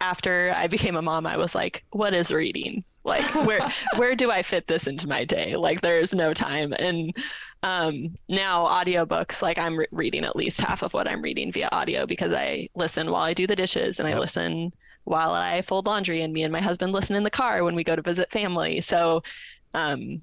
after 0.00 0.52
I 0.54 0.66
became 0.66 0.94
a 0.96 1.02
mom, 1.02 1.26
I 1.26 1.38
was 1.38 1.54
like, 1.54 1.84
what 1.90 2.12
is 2.12 2.30
reading? 2.30 2.84
Like 3.04 3.34
where 3.46 3.60
where 3.96 4.14
do 4.16 4.30
I 4.30 4.42
fit 4.42 4.66
this 4.66 4.86
into 4.86 5.06
my 5.08 5.24
day? 5.24 5.56
Like 5.56 5.82
there's 5.82 6.14
no 6.14 6.34
time. 6.34 6.72
And 6.72 7.14
um 7.62 8.16
now 8.28 8.64
audiobooks, 8.64 9.42
like 9.42 9.58
I'm 9.58 9.78
re- 9.78 9.86
reading 9.90 10.24
at 10.24 10.36
least 10.36 10.60
half 10.60 10.82
of 10.82 10.94
what 10.94 11.08
I'm 11.08 11.22
reading 11.22 11.52
via 11.52 11.68
audio 11.70 12.06
because 12.06 12.32
I 12.32 12.68
listen 12.74 13.10
while 13.10 13.22
I 13.22 13.34
do 13.34 13.46
the 13.46 13.56
dishes 13.56 13.98
and 14.00 14.08
I 14.08 14.18
listen 14.18 14.72
while 15.04 15.32
I 15.32 15.60
fold 15.62 15.86
laundry 15.86 16.22
and 16.22 16.32
me 16.32 16.42
and 16.42 16.52
my 16.52 16.62
husband 16.62 16.92
listen 16.92 17.14
in 17.14 17.24
the 17.24 17.30
car 17.30 17.62
when 17.62 17.74
we 17.74 17.84
go 17.84 17.94
to 17.94 18.02
visit 18.02 18.30
family. 18.32 18.80
So 18.80 19.22
um 19.74 20.22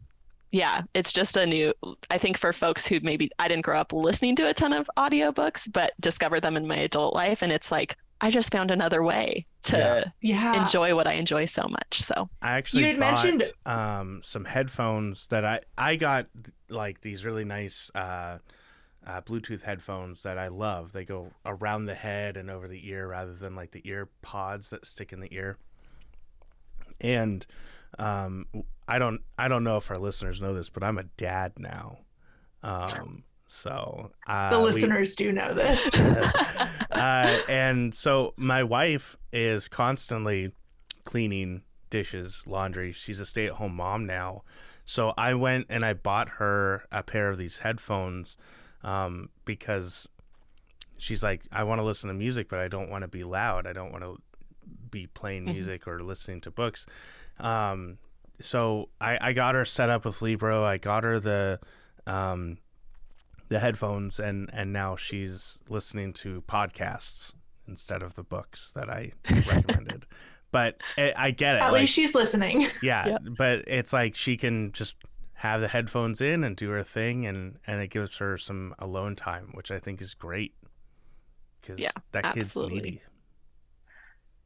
yeah, 0.54 0.82
it's 0.94 1.14
just 1.14 1.38
a 1.38 1.46
new 1.46 1.74
I 2.10 2.18
think 2.18 2.38
for 2.38 2.52
folks 2.52 2.86
who 2.88 3.00
maybe 3.02 3.32
I 3.40 3.48
didn't 3.48 3.64
grow 3.64 3.80
up 3.80 3.94
listening 3.94 4.36
to 4.38 4.50
a 4.50 4.54
ton 4.54 4.74
of 4.74 4.90
audiobooks, 4.98 5.72
but 5.72 5.94
discovered 6.00 6.42
them 6.42 6.58
in 6.58 6.68
my 6.68 6.78
adult 6.78 7.14
life 7.14 7.42
and 7.44 7.52
it's 7.52 7.72
like 7.72 7.96
I 8.22 8.30
just 8.30 8.52
found 8.52 8.70
another 8.72 9.02
way 9.04 9.48
to 9.64 9.78
Yeah. 10.22 10.54
Yeah. 10.54 10.62
enjoy 10.62 10.96
what 10.96 11.08
I 11.08 11.14
enjoy 11.14 11.46
so 11.46 11.68
much. 11.68 12.02
So 12.04 12.30
I 12.42 12.58
actually 12.58 12.84
You 12.84 12.88
had 12.90 13.00
bought 13.00 13.24
mentioned- 13.26 13.54
um, 13.66 14.22
some 14.22 14.46
headphones 14.46 15.28
that 15.28 15.44
I 15.44 15.60
I 15.78 15.96
got 15.96 16.28
like 16.70 17.02
these 17.02 17.26
really 17.26 17.46
nice 17.46 17.90
uh, 17.96 18.38
uh, 19.06 19.22
Bluetooth 19.22 19.64
headphones 19.64 20.22
that 20.24 20.38
I 20.38 20.50
love. 20.50 20.92
They 20.94 21.06
go 21.06 21.32
around 21.46 21.86
the 21.86 21.96
head 21.96 22.38
and 22.38 22.50
over 22.52 22.68
the 22.68 22.88
ear 22.88 23.08
rather 23.08 23.34
than 23.34 23.56
like 23.56 23.72
the 23.72 23.82
ear 23.90 24.10
pods 24.22 24.70
that 24.70 24.86
stick 24.86 25.12
in 25.12 25.20
the 25.20 25.34
ear. 25.34 25.58
And 27.00 27.46
um, 27.98 28.46
I 28.88 29.00
don't 29.00 29.22
I 29.38 29.48
don't 29.48 29.64
know 29.64 29.78
if 29.78 29.90
our 29.90 29.98
listeners 29.98 30.42
know 30.42 30.54
this, 30.54 30.70
but 30.70 30.84
I'm 30.84 30.98
a 31.00 31.04
dad 31.04 31.54
now. 31.58 32.02
Um, 32.64 33.24
so 33.54 34.12
uh, 34.28 34.50
the 34.50 34.60
we- 34.60 34.64
listeners 34.72 35.14
do 35.14 35.34
know 35.34 35.54
this. 35.54 35.94
uh, 36.92 37.42
and 37.50 37.94
so 37.94 38.34
my 38.38 38.64
wife 38.64 39.18
is 39.34 39.68
constantly 39.68 40.54
cleaning 41.04 41.64
dishes, 41.90 42.44
laundry. 42.48 42.94
She's 42.94 43.20
a 43.20 43.26
stay 43.26 43.48
at 43.48 43.54
home 43.54 43.76
mom 43.76 44.06
now. 44.06 44.44
So 44.86 45.14
I 45.18 45.34
went 45.34 45.66
and 45.70 45.84
I 45.86 45.92
bought 45.94 46.30
her 46.40 46.86
a 46.94 47.04
pair 47.04 47.28
of 47.28 47.38
these 47.38 47.60
headphones 47.60 48.38
um, 48.84 49.30
because 49.44 50.08
she's 50.98 51.22
like, 51.22 51.42
I 51.52 51.66
want 51.66 51.80
to 51.80 51.84
listen 51.84 52.08
to 52.08 52.14
music, 52.14 52.48
but 52.48 52.60
I 52.60 52.70
don't 52.70 52.90
want 52.90 53.02
to 53.02 53.10
be 53.10 53.26
loud. 53.26 53.68
I 53.68 53.74
don't 53.74 53.92
want 53.92 54.04
to 54.06 54.18
be 54.90 55.08
playing 55.08 55.44
Mhm. 55.46 55.54
music 55.54 55.88
or 55.90 56.02
listening 56.02 56.40
to 56.42 56.52
books. 56.52 56.86
Um, 57.38 57.98
so 58.40 58.88
I, 59.02 59.18
I 59.20 59.34
got 59.34 59.56
her 59.56 59.66
set 59.66 59.90
up 59.90 60.06
with 60.06 60.22
Libro. 60.22 60.64
I 60.64 60.78
got 60.78 61.04
her 61.04 61.20
the 61.20 61.60
um, 62.08 62.58
the 63.52 63.60
headphones, 63.60 64.20
and 64.20 64.50
and 64.54 64.72
now 64.74 64.96
she's 64.96 65.60
listening 65.70 66.14
to 66.14 66.42
podcasts 66.48 67.34
instead 67.68 68.02
of 68.02 68.16
the 68.16 68.24
books 68.24 68.72
that 68.72 68.90
I 68.90 69.12
recommended. 69.30 70.06
but 70.52 70.78
I, 70.98 71.14
I 71.16 71.32
get 71.32 71.58
it. 71.58 71.62
At 71.62 71.72
like, 71.72 71.82
least 71.82 71.94
she's 71.94 72.16
listening. 72.16 72.68
yeah, 72.82 73.08
Yep. 73.08 73.22
but 73.38 73.64
it's 73.68 73.94
like 73.94 74.16
she 74.16 74.38
can 74.38 74.72
just 74.72 74.98
have 75.36 75.60
the 75.62 75.68
headphones 75.68 76.22
in 76.22 76.44
and 76.44 76.56
do 76.56 76.70
her 76.70 76.84
thing, 76.84 77.26
and 77.26 77.58
and 77.68 77.82
it 77.82 77.90
gives 77.90 78.18
her 78.18 78.38
some 78.38 78.74
alone 78.80 79.16
time, 79.16 79.50
which 79.54 79.70
I 79.70 79.80
think 79.80 80.02
is 80.02 80.14
great 80.14 80.54
because 81.62 81.80
Yeah, 81.80 81.92
that 82.14 82.34
kid's 82.34 82.48
absolutely. 82.48 82.76
needy. 82.82 83.02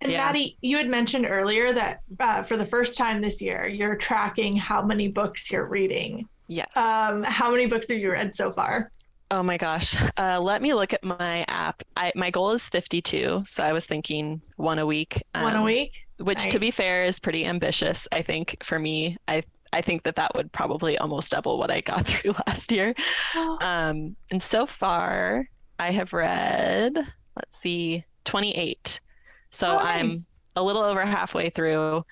And 0.01 0.11
Yeah. 0.11 0.25
Maddie, 0.25 0.57
you 0.61 0.77
had 0.77 0.87
mentioned 0.89 1.25
earlier 1.27 1.71
that 1.73 2.01
uh, 2.19 2.43
for 2.43 2.57
the 2.57 2.65
first 2.65 2.97
time 2.97 3.21
this 3.21 3.41
year, 3.41 3.65
you're 3.67 3.95
tracking 3.95 4.55
how 4.57 4.81
many 4.81 5.07
books 5.07 5.51
you're 5.51 5.67
reading. 5.67 6.27
yes. 6.47 6.67
Um, 6.75 7.23
how 7.23 7.49
many 7.49 7.65
books 7.65 7.87
have 7.89 7.97
you 7.99 8.11
read 8.11 8.35
so 8.35 8.51
far? 8.51 8.91
Oh 9.35 9.43
my 9.43 9.57
gosh. 9.57 10.01
Uh, 10.17 10.39
let 10.39 10.61
me 10.61 10.73
look 10.73 10.93
at 10.93 11.03
my 11.03 11.43
app. 11.49 11.83
I, 11.97 12.13
my 12.15 12.31
goal 12.31 12.51
is 12.51 12.69
52. 12.69 13.43
So 13.45 13.65
I 13.65 13.73
was 13.73 13.85
thinking 13.85 14.41
one 14.55 14.79
a 14.79 14.85
week. 14.85 15.21
One 15.33 15.55
a 15.55 15.57
um, 15.57 15.65
week? 15.65 16.05
Which, 16.19 16.49
to 16.51 16.57
be 16.57 16.71
fair, 16.71 17.03
is 17.03 17.19
pretty 17.19 17.45
ambitious. 17.45 18.07
I 18.13 18.21
think 18.21 18.55
for 18.63 18.79
me, 18.79 19.17
I, 19.27 19.43
I 19.73 19.81
think 19.81 20.03
that 20.03 20.15
that 20.15 20.33
would 20.35 20.53
probably 20.53 20.97
almost 20.97 21.33
double 21.33 21.57
what 21.59 21.69
I 21.69 21.81
got 21.81 22.07
through 22.07 22.33
last 22.47 22.71
year. 22.71 22.95
Um, 23.35 24.15
and 24.31 24.41
so 24.41 24.65
far, 24.65 25.49
I 25.79 25.91
have 25.91 26.13
read, 26.13 26.95
let's 26.95 27.57
see, 27.57 28.05
28. 28.23 29.01
So 29.49 29.67
Oh, 29.67 29.77
I'm 29.77 30.13
a 30.55 30.63
little 30.63 30.81
over 30.81 31.05
halfway 31.05 31.49
through. 31.49 32.05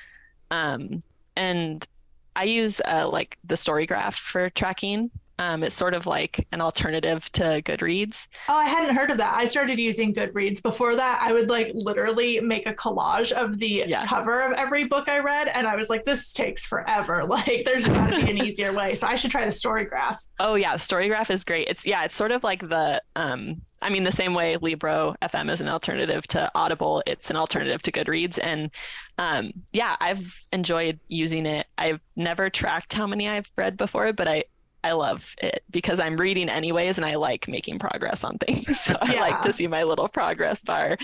Um, 0.52 1.04
and 1.38 1.88
I 2.36 2.44
use 2.44 2.82
uh, 2.82 3.08
like 3.10 3.38
the 3.46 3.56
story 3.56 3.86
graph 3.86 4.16
for 4.16 4.50
tracking. 4.50 5.10
Um, 5.40 5.64
it's 5.64 5.76
sort 5.76 5.94
of 5.94 6.06
like 6.06 6.46
an 6.52 6.62
alternative 6.62 7.32
to 7.34 7.62
Goodreads. 7.64 8.28
Oh, 8.48 8.54
I 8.56 8.66
hadn't 8.66 8.96
heard 8.96 9.10
of 9.10 9.18
that. 9.18 9.36
I 9.36 9.46
started 9.46 9.80
using 9.80 10.14
Goodreads. 10.14 10.62
Before 10.62 10.96
that, 10.96 11.20
I 11.22 11.34
would 11.34 11.50
like 11.50 11.72
literally 11.74 12.40
make 12.40 12.68
a 12.68 12.74
collage 12.74 13.32
of 13.32 13.58
the 13.60 13.84
Yeah. 13.88 14.06
cover 14.06 14.42
of 14.42 14.54
every 14.54 14.84
book 14.86 15.10
I 15.10 15.20
read. 15.20 15.48
And 15.48 15.66
I 15.68 15.76
was 15.76 15.90
like, 15.90 16.06
this 16.06 16.34
takes 16.34 16.66
forever. 16.66 17.24
Like, 17.34 17.64
there's 17.66 17.88
got 17.88 18.10
to 18.12 18.24
be 18.24 18.30
an 18.30 18.38
easier 18.38 18.72
way. 18.74 18.94
So 18.94 19.08
I 19.08 19.16
should 19.16 19.32
try 19.32 19.44
the 19.46 19.52
story 19.52 19.86
graph. 19.86 20.24
Oh 20.40 20.54
yeah, 20.56 20.76
Storygraph 20.76 21.30
is 21.32 21.44
great. 21.44 21.68
It's 21.68 21.86
yeah, 21.86 22.04
it's 22.04 22.16
sort 22.16 22.32
of 22.32 22.44
like 22.44 22.62
the 22.68 23.02
um 23.16 23.62
I 23.82 23.90
mean 23.90 24.04
the 24.04 24.12
same 24.12 24.34
way 24.34 24.58
Libro 24.58 25.16
FM 25.22 25.52
is 25.52 25.62
an 25.62 25.68
alternative 25.68 26.26
to 26.28 26.52
Audible, 26.56 27.02
it's 27.08 27.30
an 27.30 27.36
alternative 27.38 27.82
to 27.84 27.92
Goodreads 27.92 28.38
and 28.42 28.70
um 29.18 29.52
yeah, 29.72 29.96
I've 30.00 30.40
enjoyed 30.52 31.00
using 31.08 31.46
it. 31.46 31.66
I've 31.78 32.02
never 32.16 32.50
tracked 32.50 32.94
how 32.94 33.08
many 33.08 33.28
I've 33.28 33.50
read 33.58 33.78
before, 33.78 34.12
but 34.14 34.28
I 34.28 34.44
I 34.84 34.94
love 34.94 35.34
it 35.42 35.64
because 35.70 36.00
I'm 36.00 36.18
reading 36.18 36.50
anyways 36.50 36.98
and 36.98 37.06
I 37.06 37.16
like 37.16 37.48
making 37.48 37.80
progress 37.80 38.24
on 38.24 38.38
things. 38.38 38.80
So 38.84 38.96
I 39.02 39.20
like 39.20 39.42
to 39.44 39.54
see 39.54 39.68
my 39.68 39.84
little 39.84 40.10
progress 40.10 40.62
bar 40.62 40.98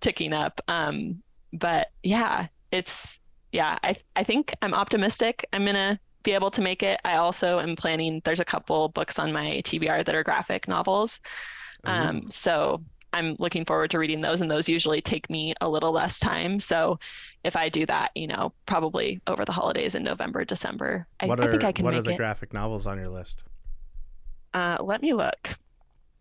ticking 0.00 0.32
up. 0.32 0.60
Um 0.68 1.22
but 1.52 1.88
yeah, 2.02 2.48
it's 2.70 3.18
yeah, 3.52 3.78
I 3.82 3.96
I 4.16 4.24
think 4.24 4.52
I'm 4.60 4.74
optimistic. 4.74 5.46
I'm 5.52 5.64
gonna 5.64 5.98
be 6.24 6.32
able 6.32 6.50
to 6.50 6.62
make 6.62 6.82
it. 6.82 7.00
I 7.04 7.16
also 7.16 7.60
am 7.60 7.76
planning. 7.76 8.20
There's 8.24 8.40
a 8.40 8.44
couple 8.44 8.88
books 8.88 9.18
on 9.18 9.32
my 9.32 9.62
TBR 9.64 10.04
that 10.04 10.14
are 10.14 10.24
graphic 10.24 10.66
novels, 10.66 11.20
um, 11.84 12.22
so 12.28 12.82
I'm 13.14 13.36
looking 13.38 13.64
forward 13.64 13.90
to 13.92 13.98
reading 13.98 14.20
those. 14.20 14.40
And 14.42 14.50
those 14.50 14.68
usually 14.68 15.00
take 15.00 15.30
me 15.30 15.54
a 15.60 15.68
little 15.68 15.92
less 15.92 16.18
time. 16.18 16.60
So 16.60 16.98
if 17.44 17.56
I 17.56 17.68
do 17.68 17.86
that, 17.86 18.10
you 18.14 18.26
know, 18.26 18.52
probably 18.66 19.20
over 19.26 19.44
the 19.44 19.52
holidays 19.52 19.94
in 19.94 20.02
November, 20.02 20.44
December, 20.44 21.06
I, 21.20 21.26
what 21.26 21.40
I 21.40 21.46
are 21.46 21.50
think 21.52 21.64
I 21.64 21.72
can 21.72 21.84
what 21.84 21.94
are 21.94 22.02
the 22.02 22.10
it. 22.10 22.16
graphic 22.16 22.52
novels 22.52 22.86
on 22.86 22.98
your 22.98 23.08
list? 23.08 23.44
uh, 24.52 24.78
let 24.82 25.00
me 25.00 25.14
look. 25.14 25.56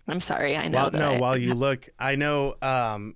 I'm 0.07 0.19
sorry. 0.19 0.55
I 0.55 0.67
know. 0.67 0.77
Well, 0.83 0.91
that 0.91 0.97
no. 0.99 1.13
I- 1.13 1.19
While 1.19 1.37
you 1.47 1.53
look, 1.53 1.89
I 1.99 2.15
know 2.15 2.55
um, 2.61 3.15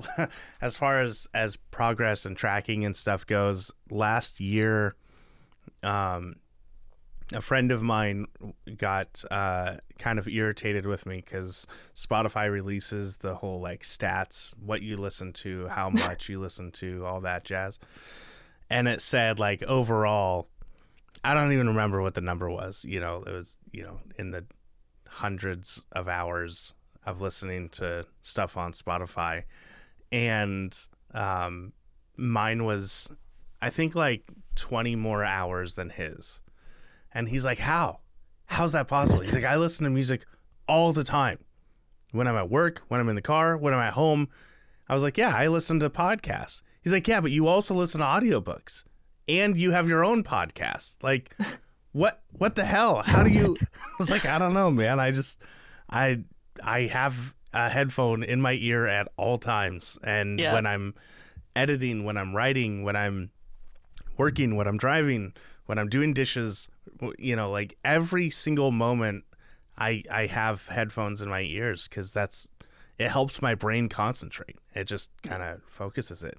as 0.60 0.76
far 0.76 1.02
as 1.02 1.26
as 1.34 1.56
progress 1.56 2.24
and 2.26 2.36
tracking 2.36 2.84
and 2.84 2.94
stuff 2.96 3.26
goes. 3.26 3.72
Last 3.90 4.40
year, 4.40 4.94
um, 5.82 6.34
a 7.32 7.42
friend 7.42 7.70
of 7.70 7.82
mine 7.82 8.26
got 8.76 9.22
uh, 9.30 9.76
kind 9.98 10.18
of 10.18 10.26
irritated 10.26 10.86
with 10.86 11.04
me 11.04 11.16
because 11.16 11.66
Spotify 11.94 12.50
releases 12.50 13.18
the 13.18 13.34
whole 13.34 13.60
like 13.60 13.82
stats, 13.82 14.54
what 14.58 14.82
you 14.82 14.96
listen 14.96 15.32
to, 15.34 15.68
how 15.68 15.90
much 15.90 16.28
you 16.28 16.38
listen 16.38 16.70
to, 16.72 17.04
all 17.04 17.20
that 17.20 17.44
jazz, 17.44 17.78
and 18.70 18.88
it 18.88 19.02
said 19.02 19.38
like 19.38 19.62
overall. 19.62 20.48
I 21.24 21.34
don't 21.34 21.52
even 21.52 21.66
remember 21.66 22.00
what 22.00 22.14
the 22.14 22.20
number 22.20 22.48
was. 22.48 22.84
You 22.84 23.00
know, 23.00 23.24
it 23.26 23.32
was 23.32 23.58
you 23.72 23.82
know 23.82 23.98
in 24.18 24.30
the 24.30 24.44
hundreds 25.06 25.84
of 25.92 26.08
hours 26.08 26.74
of 27.04 27.20
listening 27.20 27.68
to 27.70 28.06
stuff 28.20 28.56
on 28.56 28.72
Spotify, 28.72 29.44
and 30.12 30.76
um, 31.12 31.72
mine 32.16 32.64
was, 32.64 33.10
I 33.60 33.70
think, 33.70 33.94
like 33.94 34.22
twenty 34.54 34.96
more 34.96 35.24
hours 35.24 35.74
than 35.74 35.90
his. 35.90 36.40
And 37.12 37.28
he's 37.28 37.44
like, 37.44 37.58
"How? 37.58 38.00
How's 38.46 38.72
that 38.72 38.88
possible?" 38.88 39.20
He's 39.22 39.34
like, 39.34 39.44
"I 39.44 39.56
listen 39.56 39.84
to 39.84 39.90
music 39.90 40.24
all 40.68 40.92
the 40.92 41.04
time, 41.04 41.38
when 42.12 42.26
I'm 42.26 42.36
at 42.36 42.50
work, 42.50 42.82
when 42.88 43.00
I'm 43.00 43.08
in 43.08 43.14
the 43.16 43.22
car, 43.22 43.56
when 43.56 43.72
I'm 43.74 43.80
at 43.80 43.94
home." 43.94 44.28
I 44.88 44.94
was 44.94 45.02
like, 45.02 45.16
"Yeah, 45.18 45.34
I 45.34 45.48
listen 45.48 45.80
to 45.80 45.90
podcasts." 45.90 46.62
He's 46.82 46.92
like, 46.92 47.06
"Yeah, 47.08 47.20
but 47.20 47.30
you 47.30 47.46
also 47.46 47.74
listen 47.74 48.00
to 48.00 48.06
audiobooks, 48.06 48.84
and 49.28 49.58
you 49.58 49.70
have 49.72 49.88
your 49.88 50.04
own 50.04 50.22
podcast. 50.22 50.96
Like, 51.02 51.34
what? 51.92 52.22
What 52.32 52.54
the 52.54 52.64
hell? 52.64 53.02
How 53.04 53.22
do 53.22 53.30
you?" 53.30 53.56
I 53.74 53.88
was 53.98 54.10
like, 54.10 54.24
"I 54.26 54.38
don't 54.38 54.54
know, 54.54 54.70
man. 54.70 55.00
I 55.00 55.10
just, 55.10 55.42
I, 55.90 56.20
I 56.62 56.82
have 56.82 57.34
a 57.52 57.68
headphone 57.70 58.22
in 58.22 58.40
my 58.42 58.52
ear 58.52 58.86
at 58.86 59.08
all 59.16 59.38
times, 59.38 59.98
and 60.04 60.38
Yeah. 60.38 60.52
when 60.52 60.66
I'm 60.66 60.94
editing, 61.56 62.04
when 62.04 62.16
I'm 62.16 62.36
writing, 62.36 62.82
when 62.84 62.94
I'm 62.96 63.30
working, 64.16 64.56
when 64.56 64.66
I'm 64.68 64.76
driving, 64.76 65.32
when 65.68 65.78
I'm 65.78 65.90
doing 65.90 66.14
dishes, 66.14 66.70
you 67.18 67.36
know, 67.36 67.50
like 67.50 67.76
every 67.84 68.30
single 68.30 68.72
moment 68.72 69.24
I 69.76 70.02
I 70.10 70.26
have 70.26 70.66
headphones 70.68 71.20
in 71.20 71.28
my 71.28 71.42
ears 71.42 71.86
cuz 71.88 72.10
that's 72.10 72.50
it 72.98 73.10
helps 73.10 73.42
my 73.42 73.54
brain 73.54 73.90
concentrate. 73.90 74.56
It 74.74 74.84
just 74.84 75.10
kind 75.22 75.42
of 75.42 75.62
focuses 75.68 76.24
it. 76.24 76.38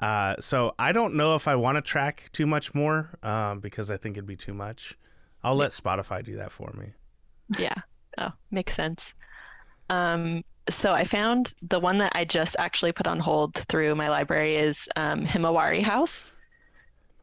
Uh, 0.00 0.34
so 0.40 0.74
I 0.78 0.92
don't 0.92 1.14
know 1.14 1.36
if 1.36 1.48
I 1.48 1.54
want 1.54 1.76
to 1.76 1.82
track 1.82 2.28
too 2.32 2.46
much 2.46 2.74
more 2.74 3.10
um, 3.22 3.60
because 3.60 3.90
I 3.90 3.96
think 3.96 4.16
it'd 4.16 4.26
be 4.26 4.36
too 4.36 4.52
much. 4.52 4.98
I'll 5.42 5.54
let 5.54 5.70
Spotify 5.70 6.24
do 6.24 6.36
that 6.36 6.50
for 6.50 6.72
me. 6.76 6.92
Yeah. 7.56 7.76
Oh, 8.18 8.32
makes 8.50 8.74
sense. 8.74 9.14
Um, 9.88 10.42
so 10.68 10.92
I 10.92 11.04
found 11.04 11.54
the 11.62 11.78
one 11.78 11.98
that 11.98 12.12
I 12.14 12.24
just 12.24 12.56
actually 12.58 12.92
put 12.92 13.06
on 13.06 13.20
hold 13.20 13.54
through 13.54 13.94
my 13.94 14.08
library 14.08 14.56
is 14.56 14.88
um, 14.96 15.24
Himawari 15.24 15.82
House, 15.82 16.32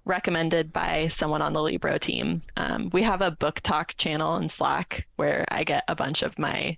recommended 0.05 0.73
by 0.73 1.07
someone 1.07 1.41
on 1.41 1.53
the 1.53 1.61
Libro 1.61 1.97
team. 1.97 2.41
Um, 2.57 2.89
we 2.91 3.03
have 3.03 3.21
a 3.21 3.31
book 3.31 3.61
talk 3.61 3.95
channel 3.97 4.35
in 4.37 4.49
Slack 4.49 5.07
where 5.15 5.45
I 5.49 5.63
get 5.63 5.83
a 5.87 5.95
bunch 5.95 6.23
of 6.23 6.37
my 6.37 6.77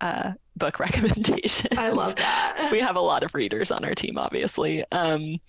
uh, 0.00 0.32
book 0.56 0.78
recommendations. 0.80 1.78
I 1.78 1.90
love 1.90 2.16
that. 2.16 2.68
we 2.72 2.80
have 2.80 2.96
a 2.96 3.00
lot 3.00 3.22
of 3.22 3.34
readers 3.34 3.70
on 3.70 3.84
our 3.84 3.94
team, 3.94 4.18
obviously. 4.18 4.84
Um, 4.92 5.40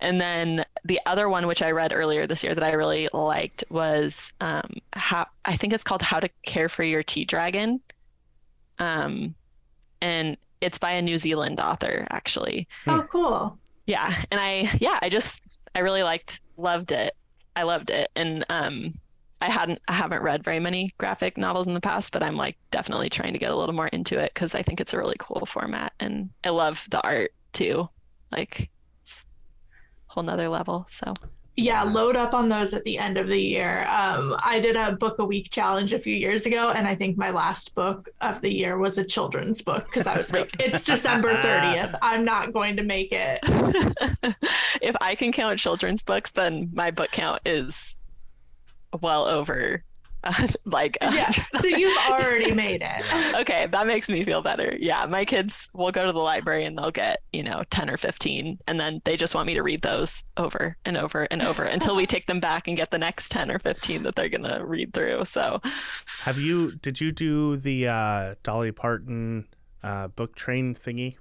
and 0.00 0.20
then 0.20 0.64
the 0.84 1.00
other 1.06 1.28
one, 1.28 1.46
which 1.46 1.62
I 1.62 1.70
read 1.70 1.92
earlier 1.92 2.26
this 2.26 2.44
year 2.44 2.54
that 2.54 2.64
I 2.64 2.72
really 2.72 3.08
liked, 3.12 3.64
was 3.70 4.32
um, 4.40 4.74
how 4.92 5.26
I 5.44 5.56
think 5.56 5.72
it's 5.72 5.84
called 5.84 6.02
"How 6.02 6.20
to 6.20 6.28
Care 6.44 6.68
for 6.68 6.82
Your 6.82 7.02
Tea 7.02 7.24
Dragon," 7.24 7.80
um, 8.78 9.34
and 10.02 10.36
it's 10.60 10.78
by 10.78 10.92
a 10.92 11.02
New 11.02 11.18
Zealand 11.18 11.60
author, 11.60 12.06
actually. 12.10 12.68
Oh, 12.86 13.06
cool. 13.10 13.58
Yeah, 13.86 14.24
and 14.30 14.40
I 14.40 14.76
yeah, 14.80 14.98
I 15.00 15.08
just 15.08 15.42
I 15.74 15.80
really 15.80 16.02
liked, 16.02 16.40
loved 16.56 16.92
it. 16.92 17.14
I 17.54 17.62
loved 17.62 17.90
it, 17.90 18.10
and 18.14 18.44
um, 18.50 18.94
I 19.40 19.50
hadn't 19.50 19.80
I 19.88 19.92
haven't 19.94 20.22
read 20.22 20.44
very 20.44 20.60
many 20.60 20.92
graphic 20.98 21.36
novels 21.38 21.66
in 21.66 21.74
the 21.74 21.80
past, 21.80 22.12
but 22.12 22.22
I'm 22.22 22.36
like 22.36 22.56
definitely 22.70 23.08
trying 23.08 23.32
to 23.32 23.38
get 23.38 23.50
a 23.50 23.56
little 23.56 23.74
more 23.74 23.88
into 23.88 24.18
it 24.18 24.32
because 24.34 24.54
I 24.54 24.62
think 24.62 24.80
it's 24.80 24.94
a 24.94 24.98
really 24.98 25.16
cool 25.18 25.46
format, 25.46 25.92
and 26.00 26.30
I 26.44 26.50
love 26.50 26.86
the 26.90 27.00
art 27.02 27.32
too. 27.52 27.88
Like, 28.32 28.70
whole 30.06 30.24
nother 30.24 30.48
level. 30.48 30.86
So 30.88 31.14
Yeah, 31.58 31.82
load 31.84 32.16
up 32.16 32.34
on 32.34 32.50
those 32.50 32.74
at 32.74 32.84
the 32.84 32.98
end 32.98 33.16
of 33.16 33.28
the 33.28 33.40
year. 33.40 33.86
Um, 33.88 34.36
I 34.44 34.60
did 34.60 34.76
a 34.76 34.92
book 34.92 35.18
a 35.18 35.24
week 35.24 35.50
challenge 35.50 35.94
a 35.94 35.98
few 35.98 36.14
years 36.14 36.44
ago, 36.44 36.70
and 36.70 36.86
I 36.86 36.94
think 36.94 37.16
my 37.16 37.30
last 37.30 37.74
book 37.74 38.10
of 38.20 38.42
the 38.42 38.54
year 38.54 38.76
was 38.76 38.98
a 38.98 39.04
children's 39.04 39.62
book 39.62 39.86
because 39.86 40.06
I 40.06 40.18
was 40.18 40.32
like, 40.32 40.50
it's 40.60 40.84
December 40.84 41.34
30th. 41.36 41.98
I'm 42.02 42.26
not 42.26 42.52
going 42.52 42.76
to 42.76 42.82
make 42.82 43.08
it. 43.10 43.38
if 44.82 44.94
I 45.00 45.14
can 45.14 45.32
count 45.32 45.58
children's 45.58 46.02
books, 46.02 46.30
then 46.30 46.70
my 46.74 46.90
book 46.90 47.10
count 47.10 47.40
is 47.46 47.94
well 49.00 49.24
over 49.24 49.82
uh, 50.24 50.48
like 50.64 50.96
a 51.00 51.12
Yeah, 51.14 51.30
so 51.60 51.66
you've 51.66 51.96
already 52.10 52.52
made 52.52 52.82
it. 52.84 53.36
okay, 53.36 53.66
that 53.70 53.86
makes 53.86 54.08
me 54.08 54.24
feel 54.24 54.42
better. 54.42 54.76
Yeah, 54.78 55.06
my 55.06 55.24
kids 55.24 55.68
will 55.72 55.90
go 55.92 56.06
to 56.06 56.12
the 56.12 56.18
library 56.20 56.64
and 56.64 56.76
they'll 56.76 56.90
get, 56.90 57.22
you 57.32 57.42
know, 57.42 57.62
10 57.70 57.90
or 57.90 57.96
15, 57.96 58.58
and 58.66 58.80
then 58.80 59.00
they 59.04 59.16
just 59.16 59.34
want 59.34 59.46
me 59.46 59.54
to 59.54 59.62
read 59.62 59.82
those 59.82 60.22
over 60.36 60.76
and 60.84 60.96
over 60.96 61.22
and 61.24 61.42
over 61.42 61.64
until 61.64 61.96
we 61.96 62.06
take 62.06 62.26
them 62.26 62.40
back 62.40 62.66
and 62.68 62.76
get 62.76 62.90
the 62.90 62.98
next 62.98 63.30
10 63.30 63.50
or 63.50 63.58
15 63.58 64.02
that 64.02 64.14
they're 64.16 64.28
going 64.28 64.42
to 64.42 64.64
read 64.64 64.92
through. 64.92 65.24
So, 65.24 65.60
Have 66.20 66.38
you? 66.38 66.72
Did 66.72 67.00
you 67.00 67.12
do 67.12 67.56
the 67.56 67.88
uh, 67.88 68.34
Dolly 68.42 68.72
Parton 68.72 69.46
uh, 69.82 70.08
book 70.08 70.34
train 70.34 70.74
thingy 70.74 71.16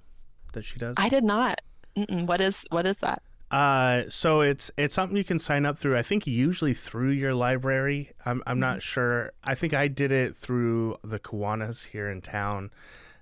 that 0.54 0.66
she 0.66 0.80
does? 0.80 0.96
I 0.98 1.10
did 1.10 1.24
not. 1.24 1.62
Mm-mm. 1.98 2.28
What 2.28 2.42
is 2.42 2.66
what 2.72 2.86
is 2.86 2.98
that? 2.98 3.22
Uh, 3.52 4.04
so 4.10 4.42
it's 4.42 4.72
it's 4.78 4.96
something 4.96 5.16
you 5.16 5.24
can 5.24 5.40
sign 5.40 5.66
up 5.66 5.78
through. 5.78 5.98
I 5.98 6.02
think 6.02 6.26
usually 6.26 6.74
through 6.74 7.12
your 7.12 7.34
library. 7.34 8.12
I'm 8.26 8.42
I'm 8.48 8.60
not 8.60 8.82
sure. 8.82 9.32
I 9.44 9.56
think 9.56 9.74
I 9.74 9.88
did 9.88 10.12
it 10.12 10.36
through 10.36 10.98
the 11.04 11.20
Kiwanis 11.20 11.88
here 11.88 12.10
in 12.10 12.22
town, 12.22 12.72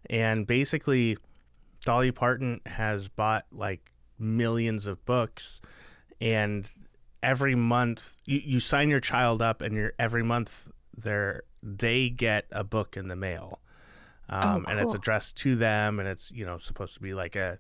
and 0.09 0.47
basically, 0.47 1.17
Dolly 1.85 2.11
Parton 2.11 2.61
has 2.65 3.09
bought 3.09 3.45
like 3.51 3.91
millions 4.17 4.87
of 4.87 5.03
books, 5.05 5.61
and 6.21 6.69
every 7.21 7.55
month 7.55 8.13
you, 8.25 8.41
you 8.43 8.59
sign 8.59 8.89
your 8.89 9.01
child 9.01 9.41
up, 9.41 9.61
and 9.61 9.75
you're 9.75 9.93
every 9.99 10.23
month 10.23 10.67
they're 10.97 11.43
they 11.61 12.09
get 12.09 12.45
a 12.51 12.63
book 12.63 12.95
in 12.95 13.09
the 13.09 13.15
mail, 13.15 13.59
um, 14.29 14.65
Oh, 14.65 14.71
and 14.71 14.79
it's 14.79 14.93
addressed 14.93 15.35
to 15.37 15.57
them, 15.57 15.99
and 15.99 16.07
it's 16.07 16.31
you 16.31 16.45
know 16.45 16.57
supposed 16.57 16.93
to 16.93 17.01
be 17.01 17.13
like 17.13 17.35
a 17.35 17.59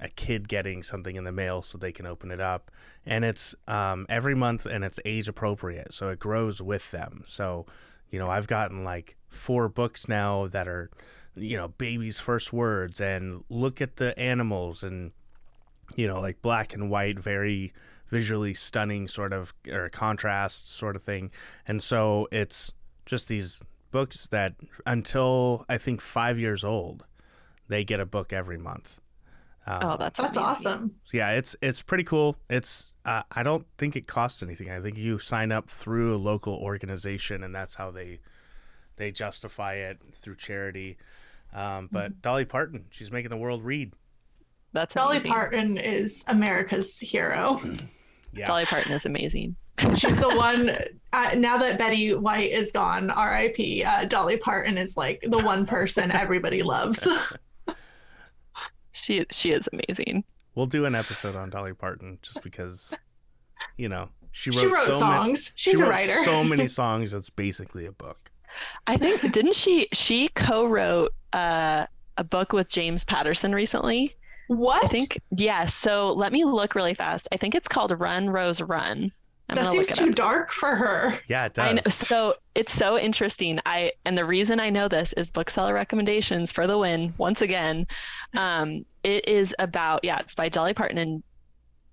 a 0.00 0.08
kid 0.08 0.48
getting 0.48 0.82
something 0.82 1.16
in 1.16 1.24
the 1.24 1.32
mail 1.32 1.62
so 1.62 1.78
they 1.78 1.92
can 1.92 2.06
open 2.06 2.30
it 2.30 2.40
up. 2.40 2.70
And 3.04 3.24
it's 3.24 3.54
um, 3.66 4.06
every 4.08 4.34
month 4.34 4.66
and 4.66 4.84
it's 4.84 5.00
age 5.04 5.28
appropriate 5.28 5.92
so 5.92 6.08
it 6.08 6.18
grows 6.18 6.62
with 6.62 6.90
them. 6.90 7.22
So 7.26 7.66
you 8.10 8.18
know 8.18 8.28
i've 8.28 8.46
gotten 8.46 8.84
like 8.84 9.16
four 9.30 9.70
books 9.70 10.06
now 10.06 10.46
that 10.46 10.68
are 10.68 10.90
you 11.34 11.56
know 11.56 11.68
baby's 11.68 12.20
first 12.20 12.52
words 12.52 13.00
and 13.00 13.42
look 13.48 13.80
at 13.80 13.96
the 13.96 14.16
animals 14.18 14.82
and 14.82 15.12
you 15.96 16.06
know 16.06 16.20
like 16.20 16.42
black 16.42 16.74
and 16.74 16.90
white 16.90 17.18
very 17.18 17.72
visually 18.12 18.52
stunning 18.52 19.08
sort 19.08 19.32
of 19.32 19.54
or 19.70 19.88
contrast 19.88 20.70
sort 20.72 20.94
of 20.94 21.02
thing. 21.02 21.30
And 21.66 21.82
so 21.82 22.28
it's 22.30 22.76
just 23.06 23.26
these 23.26 23.62
books 23.90 24.26
that 24.26 24.54
until 24.84 25.64
I 25.68 25.78
think 25.78 26.02
five 26.02 26.38
years 26.38 26.62
old, 26.62 27.06
they 27.68 27.84
get 27.84 28.00
a 28.00 28.06
book 28.06 28.32
every 28.32 28.58
month. 28.58 29.00
Um, 29.66 29.78
Oh, 29.82 29.96
that's 29.96 30.18
That's 30.18 30.36
amazing. 30.36 30.42
awesome. 30.42 30.94
so 31.04 31.16
yeah, 31.16 31.30
it's 31.32 31.54
it's 31.62 31.82
pretty 31.82 32.04
cool. 32.04 32.36
It's 32.50 32.94
uh, 33.04 33.22
I 33.30 33.42
don't 33.42 33.66
think 33.78 33.94
it 33.96 34.06
costs 34.06 34.42
anything. 34.42 34.70
I 34.70 34.80
think 34.80 34.98
you 34.98 35.18
sign 35.18 35.52
up 35.52 35.70
through 35.70 36.14
a 36.14 36.16
local 36.16 36.54
organization, 36.54 37.42
and 37.44 37.54
that's 37.54 37.76
how 37.76 37.90
they 37.90 38.18
they 38.96 39.12
justify 39.12 39.74
it 39.74 39.98
through 40.20 40.36
charity. 40.36 40.96
Um, 41.54 41.88
but 41.92 42.22
Dolly 42.22 42.44
Parton, 42.44 42.86
she's 42.90 43.12
making 43.12 43.30
the 43.30 43.36
world 43.36 43.62
read. 43.64 43.92
That's 44.72 44.94
Dolly 44.94 45.16
amazing. 45.18 45.30
Parton 45.32 45.76
is 45.78 46.24
America's 46.28 46.98
hero. 46.98 47.60
Yeah, 48.34 48.46
Dolly 48.46 48.64
Parton 48.64 48.92
is 48.92 49.04
amazing. 49.04 49.56
She's 49.94 50.18
the 50.18 50.30
one. 50.34 50.70
Uh, 51.12 51.34
now 51.36 51.58
that 51.58 51.78
Betty 51.78 52.14
White 52.14 52.50
is 52.50 52.72
gone, 52.72 53.10
R.I.P. 53.10 53.84
Uh, 53.84 54.06
Dolly 54.06 54.38
Parton 54.38 54.78
is 54.78 54.96
like 54.96 55.20
the 55.28 55.36
one 55.40 55.66
person 55.66 56.10
everybody 56.10 56.62
loves. 56.62 57.06
She 58.92 59.24
she 59.30 59.52
is 59.52 59.68
amazing. 59.72 60.24
we'll 60.54 60.66
do 60.66 60.84
an 60.84 60.94
episode 60.94 61.34
on 61.34 61.50
Dolly 61.50 61.72
Parton 61.74 62.18
just 62.22 62.42
because, 62.42 62.94
you 63.76 63.88
know, 63.88 64.10
she 64.32 64.50
wrote, 64.50 64.58
she 64.60 64.66
wrote 64.66 64.76
so 64.84 65.00
many. 65.00 65.00
songs. 65.00 65.52
She's 65.54 65.78
she 65.78 65.82
a 65.82 65.86
writer. 65.88 66.12
so 66.24 66.44
many 66.44 66.68
songs. 66.80 67.12
That's 67.12 67.30
basically 67.30 67.86
a 67.86 67.92
book. 67.92 68.30
I 68.86 68.96
think 68.96 69.32
didn't 69.32 69.54
she 69.54 69.88
she 69.92 70.28
co-wrote 70.28 71.12
uh, 71.32 71.86
a 72.18 72.24
book 72.24 72.52
with 72.52 72.68
James 72.68 73.04
Patterson 73.04 73.54
recently? 73.54 74.14
what? 74.48 74.84
I 74.84 74.88
think 74.88 75.18
yeah. 75.30 75.66
So 75.66 76.12
let 76.12 76.32
me 76.32 76.44
look 76.44 76.74
really 76.74 76.94
fast. 76.94 77.28
I 77.32 77.36
think 77.38 77.54
it's 77.54 77.68
called 77.68 77.98
Run 77.98 78.28
Rose 78.28 78.60
Run. 78.60 79.12
I'm 79.58 79.64
that 79.64 79.72
seems 79.72 79.88
too 79.88 80.08
up. 80.10 80.14
dark 80.14 80.52
for 80.52 80.74
her. 80.76 81.18
Yeah, 81.28 81.46
it 81.46 81.58
I 81.58 81.72
know, 81.72 81.82
does. 81.82 81.94
so 81.94 82.34
it's 82.54 82.72
so 82.72 82.98
interesting. 82.98 83.60
I 83.66 83.92
and 84.04 84.16
the 84.16 84.24
reason 84.24 84.60
I 84.60 84.70
know 84.70 84.88
this 84.88 85.12
is 85.14 85.30
bookseller 85.30 85.74
recommendations 85.74 86.50
for 86.52 86.66
the 86.66 86.78
win 86.78 87.14
once 87.18 87.40
again. 87.42 87.86
Um, 88.36 88.84
it 89.04 89.26
is 89.28 89.54
about 89.58 90.04
yeah, 90.04 90.18
it's 90.20 90.34
by 90.34 90.48
Dolly 90.48 90.74
Parton 90.74 90.98
and 90.98 91.22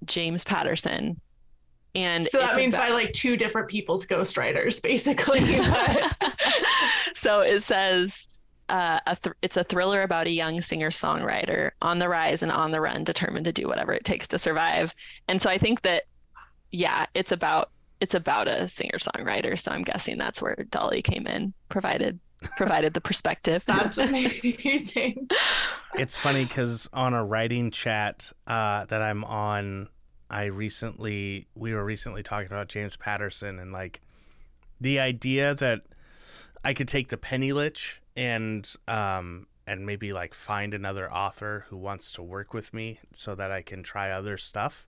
James 0.06 0.44
Patterson, 0.44 1.20
and 1.96 2.26
So 2.28 2.40
that 2.40 2.56
means 2.56 2.76
about- 2.76 2.88
by 2.90 2.94
like 2.94 3.14
two 3.14 3.36
different 3.38 3.68
people's 3.68 4.06
ghostwriters, 4.08 4.82
basically. 4.82 5.40
But 5.70 6.34
so 7.16 7.42
it 7.42 7.62
says 7.64 8.28
uh, 8.70 9.00
a 9.08 9.16
th- 9.16 9.36
it's 9.42 9.58
a 9.58 9.64
thriller 9.64 10.04
about 10.04 10.28
a 10.28 10.30
young 10.30 10.62
singer 10.62 10.92
songwriter 10.92 11.72
on 11.82 11.98
the 11.98 12.08
rise 12.08 12.44
and 12.44 12.52
on 12.52 12.72
the 12.72 12.80
run, 12.80 13.04
determined 13.04 13.46
to 13.46 13.52
do 13.52 13.68
whatever 13.68 13.94
it 13.94 14.06
takes 14.06 14.28
to 14.30 14.38
survive. 14.40 14.94
And 15.28 15.42
so 15.42 15.50
I 15.50 15.58
think 15.58 15.82
that 15.82 16.04
yeah, 16.72 17.06
it's 17.14 17.32
about 17.32 17.72
it's 18.00 18.14
about 18.14 18.48
a 18.48 18.68
singer 18.68 18.98
songwriter. 18.98 19.60
So 19.60 19.72
I'm 19.72 19.84
guessing 19.84 20.18
that's 20.18 20.42
where 20.42 20.56
Dolly 20.70 21.02
came 21.02 21.28
in, 21.28 21.54
provided 21.70 22.20
provided 22.58 22.94
the 22.94 23.02
perspective. 23.02 23.64
that's 23.68 23.98
amazing. 23.98 25.28
It's 25.96 26.16
funny 26.16 26.46
because 26.46 26.90
on 26.94 27.14
a 27.14 27.24
writing 27.24 27.72
chat 27.72 28.32
uh, 28.48 28.86
that 28.86 29.02
I'm 29.02 29.24
on, 29.24 29.90
I 30.30 30.46
recently 30.46 31.48
we 31.56 31.74
were 31.74 31.84
recently 31.84 32.24
talking 32.24 32.48
about 32.48 32.70
James 32.70 32.96
Patterson 32.96 33.60
and 33.60 33.72
like 33.72 34.02
the 34.80 35.00
idea 35.00 35.56
that 35.56 35.82
I 36.64 36.74
could 36.74 36.88
take 36.88 37.10
the 37.10 37.18
penny 37.18 37.52
lich 37.52 38.02
and 38.16 38.72
um 38.88 39.48
and 39.66 39.86
maybe 39.86 40.14
like 40.14 40.34
find 40.34 40.74
another 40.74 41.12
author 41.12 41.66
who 41.70 41.78
wants 41.78 42.12
to 42.12 42.24
work 42.24 42.54
with 42.54 42.74
me 42.74 43.00
so 43.14 43.36
that 43.36 43.52
I 43.52 43.62
can 43.62 43.84
try 43.84 44.10
other 44.10 44.38
stuff 44.38 44.88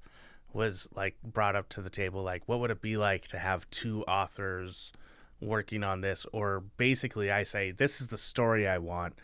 was 0.54 0.90
like 0.96 1.16
brought 1.24 1.56
up 1.56 1.70
to 1.70 1.82
the 1.82 1.90
table 1.90 2.24
like 2.24 2.44
what 2.48 2.60
would 2.60 2.72
it 2.72 2.82
be 2.82 2.98
like 2.98 3.28
to 3.30 3.38
have 3.38 3.70
two 3.70 4.04
authors 4.04 4.92
working 5.40 5.84
on 5.84 6.02
this? 6.02 6.26
Or 6.32 6.64
basically 6.78 7.32
I 7.32 7.44
say 7.44 7.72
this 7.72 8.02
is 8.02 8.08
the 8.08 8.18
story 8.18 8.68
I 8.68 8.78
want. 8.78 9.16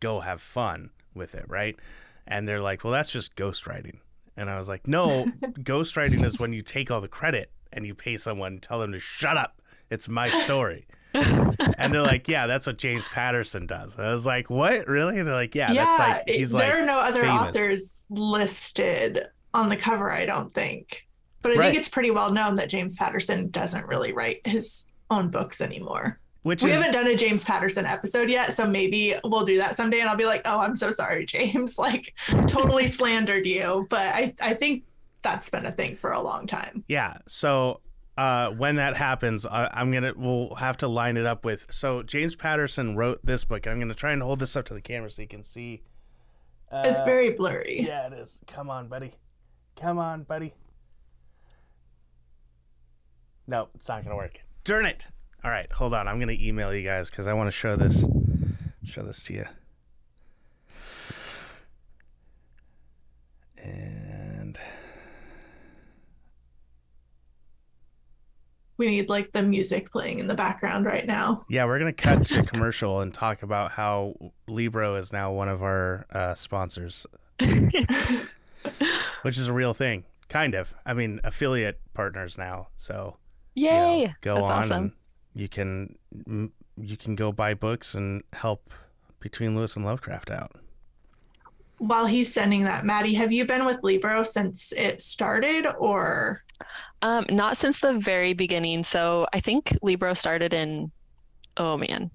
Go 0.00 0.20
have 0.20 0.40
fun 0.40 0.90
with 1.14 1.34
it 1.34 1.44
right? 1.48 1.76
And 2.26 2.46
they're 2.46 2.60
like 2.60 2.84
well 2.84 2.92
that's 2.92 3.10
just 3.10 3.36
ghostwriting. 3.36 3.98
And 4.36 4.48
I 4.48 4.56
was 4.56 4.68
like 4.68 4.86
no 4.86 5.26
ghostwriting 5.42 6.24
is 6.24 6.38
when 6.38 6.52
you 6.52 6.62
take 6.62 6.90
all 6.90 7.00
the 7.00 7.08
credit 7.08 7.50
and 7.72 7.86
you 7.86 7.94
pay 7.94 8.16
someone 8.16 8.52
and 8.54 8.62
tell 8.62 8.80
them 8.80 8.92
to 8.92 9.00
shut 9.00 9.36
up. 9.36 9.60
It's 9.90 10.08
my 10.08 10.30
story. 10.30 10.86
And 11.76 11.92
they're 11.92 12.02
like 12.02 12.28
yeah 12.28 12.46
that's 12.46 12.66
what 12.66 12.78
James 12.78 13.08
Patterson 13.08 13.66
does. 13.66 13.98
And 13.98 14.06
I 14.06 14.14
was 14.14 14.24
like 14.24 14.48
what? 14.48 14.86
Really? 14.86 15.18
And 15.18 15.26
they're 15.26 15.34
like 15.34 15.54
yeah, 15.54 15.72
yeah, 15.72 15.84
that's 15.84 15.98
like 15.98 16.36
he's 16.36 16.50
there 16.50 16.60
like 16.60 16.72
there 16.72 16.82
are 16.82 16.86
no 16.86 16.98
other 16.98 17.22
famous. 17.22 17.48
authors 17.48 18.06
listed 18.10 19.26
on 19.54 19.68
the 19.68 19.76
cover, 19.76 20.10
I 20.12 20.26
don't 20.26 20.50
think. 20.52 21.06
But 21.42 21.52
I 21.52 21.54
Right. 21.56 21.64
think 21.66 21.78
it's 21.78 21.88
pretty 21.88 22.10
well 22.10 22.30
known 22.32 22.54
that 22.56 22.68
James 22.68 22.96
Patterson 22.96 23.50
doesn't 23.50 23.86
really 23.86 24.12
write 24.12 24.46
his 24.46 24.86
own 25.10 25.28
books 25.30 25.60
anymore. 25.60 26.18
which 26.42 26.62
we 26.62 26.70
is 26.70 26.76
haven't 26.76 26.92
done 26.92 27.06
a 27.06 27.14
James 27.16 27.44
Patterson 27.44 27.84
episode 27.84 28.30
yet, 28.30 28.54
so 28.54 28.66
maybe 28.66 29.14
we'll 29.24 29.44
do 29.44 29.58
that 29.58 29.76
someday 29.76 30.00
and 30.00 30.08
I'll 30.08 30.16
be 30.16 30.24
like, 30.24 30.40
"Oh, 30.46 30.58
I'm 30.60 30.74
so 30.74 30.90
sorry, 30.90 31.26
James. 31.34 31.76
Like 31.78 32.14
totally 32.48 32.86
slandered 32.98 33.46
you." 33.46 33.86
But 33.90 34.14
I 34.14 34.34
I 34.40 34.54
think 34.54 34.84
that's 35.22 35.50
been 35.50 35.66
a 35.66 35.72
thing 35.72 35.96
for 35.96 36.12
a 36.12 36.22
long 36.22 36.46
time. 36.46 36.82
Yeah. 36.88 37.18
So 37.28 37.80
uh, 38.16 38.52
when 38.52 38.76
that 38.76 38.96
happens, 38.96 39.44
I, 39.44 39.68
I'm 39.74 39.90
gonna 39.92 40.14
we'll 40.16 40.54
have 40.54 40.78
to 40.78 40.88
line 40.88 41.18
it 41.18 41.26
up 41.26 41.44
with. 41.44 41.66
So 41.70 42.02
James 42.02 42.36
Patterson 42.36 42.96
wrote 42.96 43.18
this 43.24 43.44
book. 43.44 43.66
I'm 43.66 43.78
gonna 43.78 43.92
try 43.94 44.12
and 44.12 44.22
hold 44.22 44.38
this 44.38 44.56
up 44.56 44.64
to 44.66 44.74
the 44.74 44.80
camera 44.80 45.10
so 45.10 45.20
you 45.22 45.28
can 45.28 45.42
see. 45.44 45.82
Uh, 46.72 46.84
It's 46.86 47.00
very 47.04 47.30
blurry. 47.32 47.82
Yeah, 47.86 48.06
it 48.06 48.12
is. 48.14 48.38
Come 48.46 48.70
on, 48.70 48.88
buddy. 48.88 49.12
Come 49.80 49.98
on, 49.98 50.24
buddy. 50.24 50.54
No, 53.46 53.68
it's 53.74 53.88
not 53.88 54.04
gonna 54.04 54.16
work. 54.16 54.38
Darn 54.64 54.86
it! 54.86 55.08
All 55.42 55.50
right, 55.50 55.70
hold 55.72 55.94
on. 55.94 56.06
I'm 56.06 56.20
gonna 56.20 56.36
email 56.38 56.74
you 56.74 56.82
guys 56.82 57.10
because 57.10 57.26
I 57.26 57.32
want 57.32 57.48
to 57.48 57.52
show 57.52 57.76
this. 57.76 58.04
Show 58.84 59.02
this 59.02 59.24
to 59.24 59.34
you. 59.34 59.44
And 63.62 64.58
We 68.80 68.86
need 68.86 69.10
like 69.10 69.32
the 69.32 69.42
music 69.42 69.92
playing 69.92 70.20
in 70.20 70.26
the 70.26 70.34
background 70.34 70.86
right 70.86 71.06
now. 71.06 71.44
Yeah, 71.50 71.66
we're 71.66 71.78
gonna 71.78 71.92
cut 71.92 72.24
to 72.28 72.42
commercial 72.42 73.02
and 73.02 73.12
talk 73.12 73.42
about 73.42 73.70
how 73.70 74.14
Libro 74.48 74.94
is 74.94 75.12
now 75.12 75.32
one 75.32 75.50
of 75.50 75.62
our 75.62 76.06
uh, 76.10 76.34
sponsors, 76.34 77.06
which 79.22 79.38
is 79.38 79.48
a 79.48 79.52
real 79.52 79.74
thing, 79.74 80.04
kind 80.28 80.54
of. 80.54 80.74
I 80.84 80.94
mean, 80.94 81.20
affiliate 81.24 81.80
partners 81.94 82.38
now, 82.38 82.68
so 82.76 83.16
you 83.68 83.74
know, 83.74 84.04
Yay! 84.04 84.14
go 84.20 84.46
That's 84.46 84.50
on 84.72 84.72
awesome. 84.72 84.96
you 85.34 85.48
can 85.48 85.96
you 86.76 86.96
can 86.96 87.14
go 87.16 87.32
buy 87.32 87.54
books 87.54 87.94
and 87.94 88.22
help 88.32 88.70
between 89.20 89.56
Lewis 89.56 89.76
and 89.76 89.84
Lovecraft 89.84 90.30
out. 90.30 90.52
While 91.78 92.06
he's 92.06 92.32
sending 92.32 92.64
that, 92.64 92.84
Maddie, 92.84 93.14
have 93.14 93.32
you 93.32 93.46
been 93.46 93.64
with 93.64 93.82
Libro 93.82 94.22
since 94.22 94.72
it 94.72 95.00
started 95.00 95.66
or 95.78 96.42
Um, 97.02 97.26
not 97.30 97.56
since 97.56 97.80
the 97.80 97.94
very 97.94 98.34
beginning. 98.34 98.84
So 98.84 99.26
I 99.32 99.40
think 99.40 99.76
Libro 99.82 100.14
started 100.14 100.52
in, 100.54 100.92
oh 101.56 101.76
man, 101.78 102.10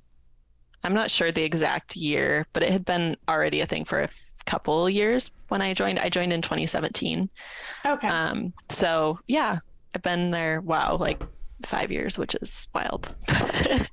I'm 0.84 0.94
not 0.94 1.12
sure 1.12 1.32
the 1.32 1.44
exact 1.44 1.96
year, 1.96 2.48
but 2.54 2.64
it 2.64 2.72
had 2.72 2.86
been 2.86 3.18
already 3.28 3.62
a 3.62 3.68
thing 3.68 3.86
for 3.86 4.04
a 4.04 4.10
couple 4.46 4.90
years 4.90 5.32
when 5.50 5.62
I 5.62 5.74
joined. 5.74 6.00
I 6.00 6.10
joined 6.10 6.34
in 6.34 6.42
2017. 6.42 7.30
Okay. 7.86 8.08
Um, 8.08 8.54
so 8.70 9.20
yeah, 9.28 9.60
I've 9.94 10.02
been 10.02 10.32
there. 10.32 10.62
Wow, 10.62 10.98
like 10.98 11.22
five 11.66 11.92
years, 11.92 12.18
which 12.18 12.36
is 12.36 12.68
wild. 12.74 13.14
I, 13.28 13.88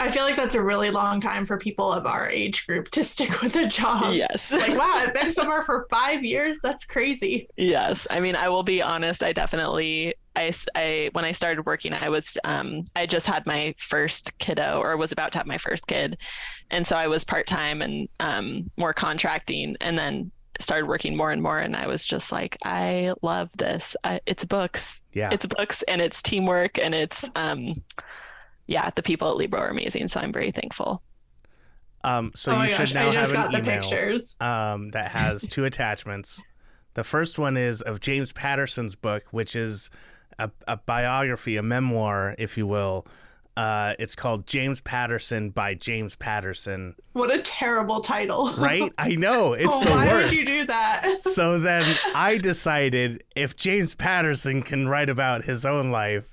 I 0.00 0.10
feel 0.10 0.24
like 0.24 0.36
that's 0.36 0.54
a 0.54 0.62
really 0.62 0.90
long 0.90 1.20
time 1.20 1.44
for 1.44 1.58
people 1.58 1.92
of 1.92 2.06
our 2.06 2.28
age 2.28 2.66
group 2.66 2.90
to 2.90 3.04
stick 3.04 3.40
with 3.40 3.56
a 3.56 3.66
job. 3.66 4.14
yes. 4.14 4.52
Like, 4.52 4.76
wow, 4.78 4.92
I've 4.94 5.14
been 5.14 5.32
somewhere 5.32 5.62
for 5.62 5.86
five 5.90 6.24
years. 6.24 6.58
That's 6.62 6.84
crazy. 6.84 7.48
Yes, 7.56 8.06
I 8.10 8.20
mean, 8.20 8.36
I 8.36 8.48
will 8.48 8.62
be 8.62 8.82
honest. 8.82 9.22
I 9.22 9.32
definitely, 9.32 10.14
I, 10.36 10.52
I 10.74 11.10
when 11.12 11.24
I 11.24 11.32
started 11.32 11.66
working, 11.66 11.92
I 11.92 12.08
was, 12.08 12.36
um, 12.44 12.84
I 12.96 13.06
just 13.06 13.26
had 13.26 13.46
my 13.46 13.74
first 13.78 14.36
kiddo, 14.38 14.80
or 14.80 14.96
was 14.96 15.12
about 15.12 15.32
to 15.32 15.38
have 15.38 15.46
my 15.46 15.58
first 15.58 15.86
kid, 15.86 16.18
and 16.70 16.86
so 16.86 16.96
I 16.96 17.08
was 17.08 17.24
part 17.24 17.46
time 17.46 17.82
and 17.82 18.08
um, 18.20 18.70
more 18.76 18.92
contracting, 18.92 19.76
and 19.80 19.98
then 19.98 20.30
started 20.58 20.86
working 20.86 21.16
more 21.16 21.30
and 21.30 21.42
more, 21.42 21.58
and 21.58 21.76
I 21.76 21.86
was 21.86 22.04
just 22.04 22.32
like, 22.32 22.56
I 22.64 23.12
love 23.22 23.50
this. 23.56 23.96
I, 24.04 24.20
it's 24.26 24.44
books, 24.44 25.00
Yeah, 25.12 25.30
it's 25.32 25.46
books, 25.46 25.82
and 25.88 26.00
it's 26.00 26.22
teamwork, 26.22 26.78
and 26.78 26.94
it's, 26.94 27.28
um, 27.36 27.82
yeah, 28.66 28.90
the 28.94 29.02
people 29.02 29.30
at 29.30 29.36
Libro 29.36 29.60
are 29.60 29.68
amazing, 29.68 30.08
so 30.08 30.20
I'm 30.20 30.32
very 30.32 30.50
thankful. 30.50 31.02
um, 32.04 32.32
so 32.34 32.52
oh 32.54 32.62
you 32.62 32.68
should 32.68 32.78
gosh, 32.78 32.94
now 32.94 33.08
I 33.08 33.14
have 33.14 33.32
got 33.32 33.46
an 33.46 33.52
the 33.52 33.58
email 33.58 33.82
pictures. 33.82 34.36
um, 34.40 34.90
that 34.90 35.10
has 35.12 35.42
two 35.42 35.64
attachments. 35.70 36.42
The 36.94 37.04
first 37.04 37.38
one 37.38 37.56
is 37.56 37.80
of 37.82 38.00
James 38.00 38.32
Patterson's 38.32 38.94
book, 38.96 39.24
which 39.30 39.54
is 39.54 39.90
a, 40.38 40.50
a 40.66 40.76
biography, 40.78 41.56
a 41.56 41.62
memoir, 41.62 42.34
if 42.38 42.56
you 42.56 42.66
will. 42.66 43.06
Uh, 43.58 43.94
it's 43.98 44.14
called 44.14 44.46
James 44.46 44.80
Patterson 44.80 45.50
by 45.50 45.74
James 45.74 46.14
Patterson. 46.14 46.94
What 47.14 47.34
a 47.34 47.42
terrible 47.42 48.00
title. 48.00 48.52
Right? 48.54 48.92
I 48.98 49.16
know 49.16 49.52
it's 49.54 49.66
Oh, 49.68 49.82
the 49.84 49.90
why 49.90 50.06
worst. 50.06 50.30
would 50.30 50.38
you 50.38 50.44
do 50.46 50.64
that? 50.66 51.20
so 51.22 51.58
then 51.58 51.84
I 52.14 52.38
decided 52.38 53.24
if 53.34 53.56
James 53.56 53.96
Patterson 53.96 54.62
can 54.62 54.86
write 54.86 55.08
about 55.08 55.42
his 55.44 55.66
own 55.66 55.90
life, 55.90 56.32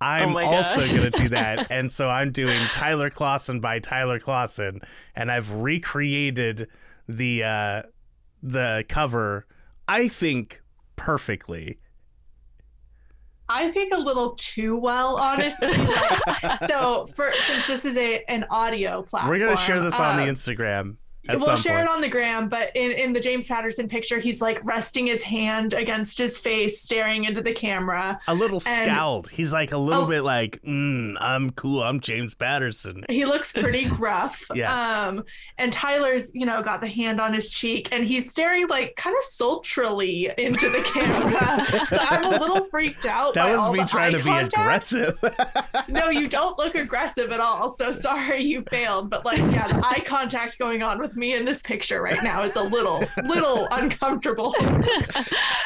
I'm 0.00 0.34
Oh 0.34 0.40
also 0.40 0.80
going 0.96 1.10
to 1.12 1.22
do 1.22 1.28
that. 1.28 1.66
And 1.70 1.92
so 1.92 2.08
I'm 2.08 2.32
doing 2.32 2.58
Tyler 2.72 3.10
Clausen 3.10 3.60
by 3.60 3.78
Tyler 3.78 4.18
Clausen, 4.18 4.80
and 5.14 5.30
I've 5.30 5.50
recreated 5.50 6.68
the 7.06 7.44
uh, 7.44 7.82
the 8.42 8.84
cover. 8.88 9.46
I 9.86 10.08
think 10.08 10.62
perfectly. 10.96 11.78
I 13.52 13.70
think 13.70 13.92
a 13.92 13.98
little 13.98 14.34
too 14.38 14.76
well, 14.76 15.16
honestly. 15.16 15.70
So, 16.66 17.08
for 17.14 17.32
since 17.46 17.66
this 17.66 17.84
is 17.84 17.96
a 17.96 18.24
an 18.28 18.46
audio 18.50 19.02
platform, 19.02 19.30
We're 19.30 19.44
going 19.44 19.56
to 19.56 19.62
share 19.62 19.80
this 19.80 19.98
on 19.98 20.16
the 20.16 20.24
uh, 20.24 20.26
Instagram 20.26 20.96
at 21.28 21.38
we'll 21.38 21.56
share 21.56 21.76
point. 21.76 21.88
it 21.88 21.92
on 21.92 22.00
the 22.00 22.08
gram, 22.08 22.48
but 22.48 22.70
in, 22.74 22.90
in 22.92 23.12
the 23.12 23.20
James 23.20 23.46
Patterson 23.46 23.88
picture, 23.88 24.18
he's 24.18 24.40
like 24.42 24.60
resting 24.64 25.06
his 25.06 25.22
hand 25.22 25.72
against 25.74 26.18
his 26.18 26.38
face, 26.38 26.80
staring 26.82 27.24
into 27.24 27.40
the 27.42 27.52
camera. 27.52 28.20
a 28.26 28.34
little 28.34 28.60
and- 28.66 28.84
scowled. 28.84 29.30
He's 29.30 29.52
like 29.52 29.72
a 29.72 29.76
little 29.78 30.04
Oh. 30.04 30.06
bit 30.08 30.22
like, 30.22 30.60
mm, 30.66 31.14
I'm 31.20 31.50
cool. 31.50 31.82
I'm 31.82 32.00
James 32.00 32.34
Patterson. 32.34 33.04
He 33.08 33.24
looks 33.24 33.52
pretty 33.52 33.84
gruff. 33.88 34.44
Yeah. 34.54 35.06
Um, 35.06 35.24
and 35.58 35.72
Tyler's, 35.72 36.32
you 36.34 36.44
know, 36.46 36.62
got 36.62 36.80
the 36.80 36.88
hand 36.88 37.20
on 37.20 37.32
his 37.32 37.50
cheek 37.50 37.88
and 37.92 38.04
he's 38.04 38.28
staring 38.30 38.66
like 38.68 38.96
kind 38.96 39.16
of 39.16 39.22
sultrily 39.22 40.32
into 40.38 40.68
the 40.68 40.82
camera. 40.94 41.86
so 41.86 41.98
I'm 42.10 42.24
a 42.24 42.38
little 42.38 42.64
freaked 42.64 43.04
out. 43.06 43.34
That 43.34 43.56
was 43.56 43.72
me 43.72 43.84
trying 43.84 44.12
to 44.12 44.18
be 44.18 44.24
contact. 44.24 44.54
aggressive. 44.92 45.18
no, 45.88 46.08
you 46.08 46.28
don't 46.28 46.58
look 46.58 46.74
aggressive 46.74 47.30
at 47.30 47.40
all. 47.40 47.70
So 47.70 47.92
sorry 47.92 48.42
you 48.42 48.62
failed. 48.70 49.10
But 49.10 49.24
like, 49.24 49.38
yeah, 49.38 49.68
the 49.68 49.80
eye 49.86 50.02
contact 50.04 50.58
going 50.58 50.82
on 50.82 50.98
with 50.98 51.11
me 51.16 51.34
in 51.34 51.44
this 51.44 51.62
picture 51.62 52.02
right 52.02 52.22
now 52.22 52.42
is 52.42 52.56
a 52.56 52.62
little, 52.62 53.02
little 53.24 53.66
uncomfortable. 53.72 54.54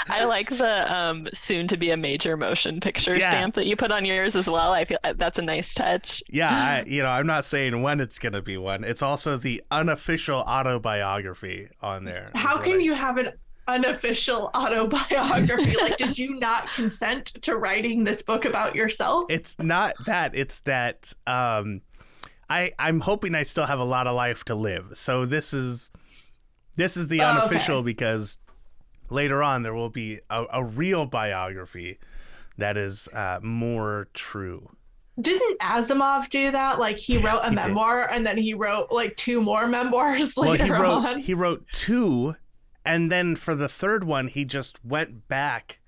I 0.08 0.24
like 0.24 0.48
the 0.50 0.92
um, 0.94 1.28
soon 1.34 1.66
to 1.68 1.76
be 1.76 1.90
a 1.90 1.96
major 1.96 2.36
motion 2.36 2.80
picture 2.80 3.16
Yeah. 3.16 3.28
stamp 3.30 3.54
that 3.54 3.66
you 3.66 3.76
put 3.76 3.90
on 3.90 4.04
yours 4.04 4.36
as 4.36 4.48
well. 4.48 4.72
I 4.72 4.84
feel 4.84 4.98
uh, 5.04 5.14
that's 5.16 5.38
a 5.38 5.42
nice 5.42 5.74
touch. 5.74 6.22
yeah, 6.28 6.48
I, 6.50 6.84
you 6.88 7.02
know, 7.02 7.08
I'm 7.08 7.26
not 7.26 7.44
saying 7.44 7.82
when 7.82 8.00
it's 8.00 8.18
going 8.18 8.32
to 8.34 8.42
be 8.42 8.56
one. 8.56 8.84
It's 8.84 9.02
also 9.02 9.36
the 9.36 9.62
unofficial 9.70 10.40
autobiography 10.40 11.68
on 11.80 12.04
there. 12.04 12.30
How 12.34 12.58
can 12.58 12.74
I- 12.74 12.82
you 12.82 12.94
have 12.94 13.18
an 13.18 13.32
unofficial 13.68 14.50
autobiography? 14.54 15.74
like, 15.80 15.96
did 15.96 16.16
you 16.18 16.38
not 16.38 16.72
consent 16.72 17.26
to 17.42 17.56
writing 17.56 18.04
this 18.04 18.22
book 18.22 18.44
about 18.44 18.74
yourself? 18.76 19.24
It's 19.28 19.58
not 19.58 19.94
that. 20.06 20.34
It's 20.36 20.60
that 20.60 21.12
um, 21.26 21.80
I 22.48 22.72
I'm 22.78 23.00
hoping 23.00 23.34
I 23.34 23.42
still 23.42 23.66
have 23.66 23.78
a 23.78 23.84
lot 23.84 24.06
of 24.06 24.14
life 24.14 24.44
to 24.44 24.54
live. 24.54 24.90
So 24.94 25.24
this 25.26 25.52
is 25.52 25.90
this 26.76 26.96
is 26.96 27.08
the 27.08 27.20
Oh, 27.22 27.28
okay. 27.30 27.38
unofficial 27.38 27.82
because 27.82 28.38
later 29.10 29.42
on 29.42 29.62
there 29.62 29.74
will 29.74 29.90
be 29.90 30.20
a, 30.30 30.44
a 30.52 30.64
real 30.64 31.06
biography 31.06 31.98
that 32.58 32.76
is 32.76 33.08
uh, 33.12 33.40
more 33.42 34.08
true. 34.14 34.70
Didn't 35.20 35.58
Asimov 35.60 36.28
do 36.28 36.50
that? 36.50 36.78
Like 36.78 36.98
he 36.98 37.16
wrote 37.18 37.40
a 37.40 37.50
he 37.50 37.56
did. 37.56 37.62
memoir 37.66 38.08
and 38.10 38.26
then 38.26 38.36
he 38.36 38.52
wrote 38.54 38.92
like 38.92 39.16
two 39.16 39.40
more 39.40 39.66
memoirs 39.78 40.34
well, 40.36 40.50
later 40.50 40.64
he 40.64 40.70
wrote 40.70 41.04
on. 41.06 41.18
he 41.20 41.34
wrote 41.34 41.64
two, 41.72 42.36
and 42.84 43.10
then 43.10 43.34
for 43.34 43.54
the 43.54 43.68
third 43.68 44.04
one, 44.04 44.28
he 44.28 44.44
just 44.44 44.84
went 44.84 45.26
back 45.28 45.80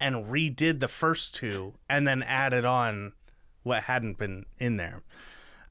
and 0.00 0.24
redid 0.26 0.80
the 0.80 0.88
first 0.88 1.34
two, 1.34 1.74
and 1.88 2.08
then 2.08 2.22
added 2.24 2.64
on 2.64 3.12
what 3.62 3.84
hadn't 3.84 4.18
been 4.18 4.46
in 4.58 4.76
there. 4.76 5.02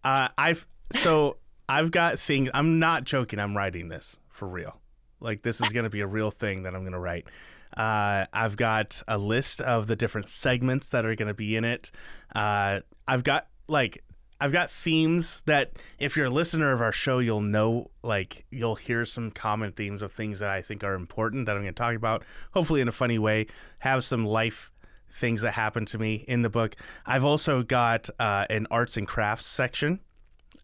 Uh, 0.03 0.29
I've 0.37 0.65
so 0.91 1.37
I've 1.69 1.91
got 1.91 2.19
things. 2.19 2.49
I'm 2.53 2.79
not 2.79 3.03
joking. 3.03 3.39
I'm 3.39 3.55
writing 3.55 3.89
this 3.89 4.19
for 4.29 4.47
real. 4.47 4.79
Like 5.19 5.41
this 5.41 5.61
is 5.61 5.71
going 5.71 5.83
to 5.83 5.89
be 5.89 6.01
a 6.01 6.07
real 6.07 6.31
thing 6.31 6.63
that 6.63 6.75
I'm 6.75 6.81
going 6.81 6.93
to 6.93 6.99
write. 6.99 7.27
Uh, 7.75 8.25
I've 8.33 8.57
got 8.57 9.01
a 9.07 9.17
list 9.17 9.61
of 9.61 9.87
the 9.87 9.95
different 9.95 10.27
segments 10.27 10.89
that 10.89 11.05
are 11.05 11.15
going 11.15 11.27
to 11.27 11.33
be 11.33 11.55
in 11.55 11.63
it. 11.63 11.91
Uh, 12.35 12.81
I've 13.07 13.23
got 13.23 13.47
like 13.67 14.03
I've 14.41 14.51
got 14.51 14.71
themes 14.71 15.43
that 15.45 15.73
if 15.99 16.17
you're 16.17 16.25
a 16.25 16.31
listener 16.31 16.71
of 16.71 16.81
our 16.81 16.91
show, 16.91 17.19
you'll 17.19 17.41
know 17.41 17.91
like 18.03 18.45
you'll 18.49 18.75
hear 18.75 19.05
some 19.05 19.29
common 19.29 19.71
themes 19.71 20.01
of 20.01 20.11
things 20.11 20.39
that 20.39 20.49
I 20.49 20.61
think 20.61 20.83
are 20.83 20.95
important 20.95 21.45
that 21.45 21.55
I'm 21.55 21.61
going 21.61 21.73
to 21.73 21.77
talk 21.77 21.95
about. 21.95 22.23
Hopefully 22.53 22.81
in 22.81 22.87
a 22.87 22.91
funny 22.91 23.19
way. 23.19 23.45
Have 23.79 24.03
some 24.03 24.25
life 24.25 24.71
things 25.11 25.41
that 25.41 25.51
happen 25.51 25.85
to 25.85 25.97
me 25.97 26.25
in 26.27 26.41
the 26.41 26.49
book. 26.49 26.75
I've 27.05 27.25
also 27.25 27.63
got 27.63 28.09
uh, 28.19 28.45
an 28.49 28.67
arts 28.71 28.97
and 28.97 29.07
crafts 29.07 29.45
section. 29.45 29.99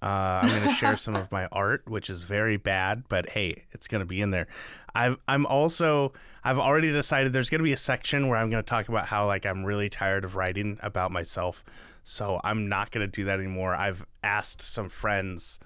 Uh, 0.01 0.41
I'm 0.43 0.49
going 0.49 0.63
to 0.63 0.73
share 0.73 0.97
some 0.97 1.15
of 1.15 1.31
my 1.31 1.47
art, 1.51 1.87
which 1.87 2.09
is 2.09 2.23
very 2.23 2.57
bad, 2.57 3.03
but 3.09 3.29
hey, 3.29 3.63
it's 3.71 3.87
going 3.87 4.01
to 4.01 4.05
be 4.05 4.21
in 4.21 4.31
there. 4.31 4.47
I've, 4.93 5.17
I'm 5.27 5.45
also 5.45 6.13
I've 6.43 6.59
already 6.59 6.91
decided 6.91 7.33
there's 7.33 7.49
going 7.49 7.59
to 7.59 7.63
be 7.63 7.73
a 7.73 7.77
section 7.77 8.27
where 8.27 8.39
I'm 8.39 8.49
going 8.49 8.63
to 8.63 8.67
talk 8.67 8.89
about 8.89 9.07
how 9.07 9.27
like 9.27 9.45
I'm 9.45 9.63
really 9.63 9.89
tired 9.89 10.23
of 10.23 10.35
writing 10.35 10.79
about 10.81 11.11
myself, 11.11 11.63
so 12.03 12.39
I'm 12.43 12.67
not 12.69 12.91
going 12.91 13.05
to 13.05 13.11
do 13.11 13.25
that 13.25 13.39
anymore. 13.39 13.75
I've 13.75 14.05
asked 14.23 14.61
some 14.61 14.89
friends 14.89 15.59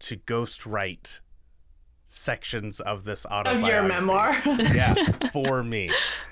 to 0.00 0.16
ghost 0.16 0.66
write 0.66 1.20
sections 2.08 2.80
of 2.80 3.04
this 3.04 3.26
autobiography. 3.26 3.62
of 3.62 3.68
your 3.68 3.82
memoir. 3.82 4.36
yeah, 4.44 4.94
for 5.32 5.62
me. 5.62 5.90